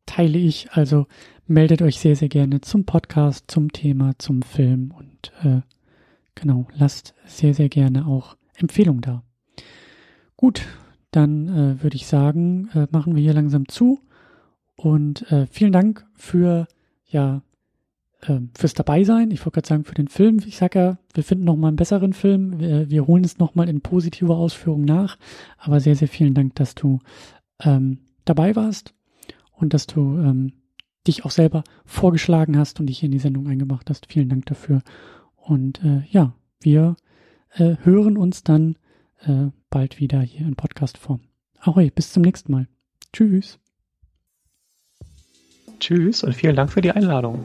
teile 0.09 0.39
ich. 0.39 0.73
Also 0.73 1.07
meldet 1.47 1.83
euch 1.83 1.99
sehr, 1.99 2.17
sehr 2.17 2.29
gerne 2.29 2.61
zum 2.61 2.85
Podcast, 2.85 3.45
zum 3.49 3.73
Thema, 3.73 4.13
zum 4.19 4.43
Film 4.43 4.93
und 4.97 5.33
äh, 5.45 5.61
genau, 6.35 6.67
lasst 6.75 7.15
sehr, 7.27 7.55
sehr 7.55 7.69
gerne 7.69 8.07
auch 8.07 8.37
Empfehlungen 8.57 9.03
da. 9.03 9.23
Gut, 10.37 10.67
dann 11.11 11.49
äh, 11.49 11.83
würde 11.83 11.97
ich 11.97 12.07
sagen, 12.07 12.69
äh, 12.75 12.87
machen 12.91 13.15
wir 13.15 13.23
hier 13.23 13.35
langsam 13.35 13.69
zu 13.69 14.01
und 14.77 15.31
äh, 15.31 15.47
vielen 15.47 15.73
Dank 15.73 16.07
für 16.15 16.67
ja 17.07 17.43
äh, 18.23 18.41
fürs 18.57 18.75
Dabeisein. 18.75 19.31
Ich 19.31 19.41
wollte 19.41 19.57
gerade 19.57 19.69
sagen, 19.69 19.85
für 19.85 19.95
den 19.95 20.09
Film. 20.09 20.41
Ich 20.47 20.57
sage 20.57 20.79
ja, 20.79 20.99
wir 21.15 21.25
finden 21.25 21.45
noch 21.45 21.57
mal 21.57 21.69
einen 21.69 21.77
besseren 21.77 22.13
Film. 22.13 22.61
Wir, 22.61 22.91
wir 22.91 23.07
holen 23.07 23.25
es 23.25 23.39
noch 23.39 23.55
mal 23.55 23.69
in 23.69 23.81
positiver 23.81 24.37
Ausführung 24.37 24.85
nach. 24.85 25.19
Aber 25.57 25.81
sehr, 25.81 25.97
sehr 25.97 26.09
vielen 26.09 26.35
Dank, 26.35 26.55
dass 26.57 26.75
du 26.75 26.99
ähm, 27.61 27.99
dabei 28.25 28.55
warst 28.55 28.95
und 29.61 29.75
dass 29.75 29.87
du 29.87 30.19
ähm, 30.19 30.53
dich 31.07 31.25
auch 31.25 31.31
selber 31.31 31.65
vorgeschlagen 31.85 32.59
hast 32.59 32.81
und 32.81 32.87
dich 32.87 33.03
in 33.03 33.11
die 33.11 33.19
Sendung 33.19 33.49
eingebracht 33.49 33.91
hast. 33.91 34.07
Vielen 34.07 34.29
Dank 34.29 34.47
dafür. 34.47 34.83
Und 35.37 35.83
äh, 35.83 36.03
ja, 36.11 36.35
wir 36.61 36.97
äh, 37.55 37.77
hören 37.83 38.17
uns 38.17 38.43
dann 38.43 38.77
äh, 39.21 39.47
bald 39.71 40.01
wieder 40.01 40.21
hier 40.21 40.47
in 40.47 40.57
Podcast-Form. 40.57 41.21
Ahoi, 41.61 41.91
bis 41.91 42.13
zum 42.13 42.23
nächsten 42.23 42.53
Mal. 42.53 42.69
Tschüss. 43.13 43.59
Tschüss 45.81 46.23
und 46.23 46.35
vielen 46.35 46.57
Dank 46.57 46.73
für 46.73 46.81
die 46.81 46.91
Einladung. 46.91 47.45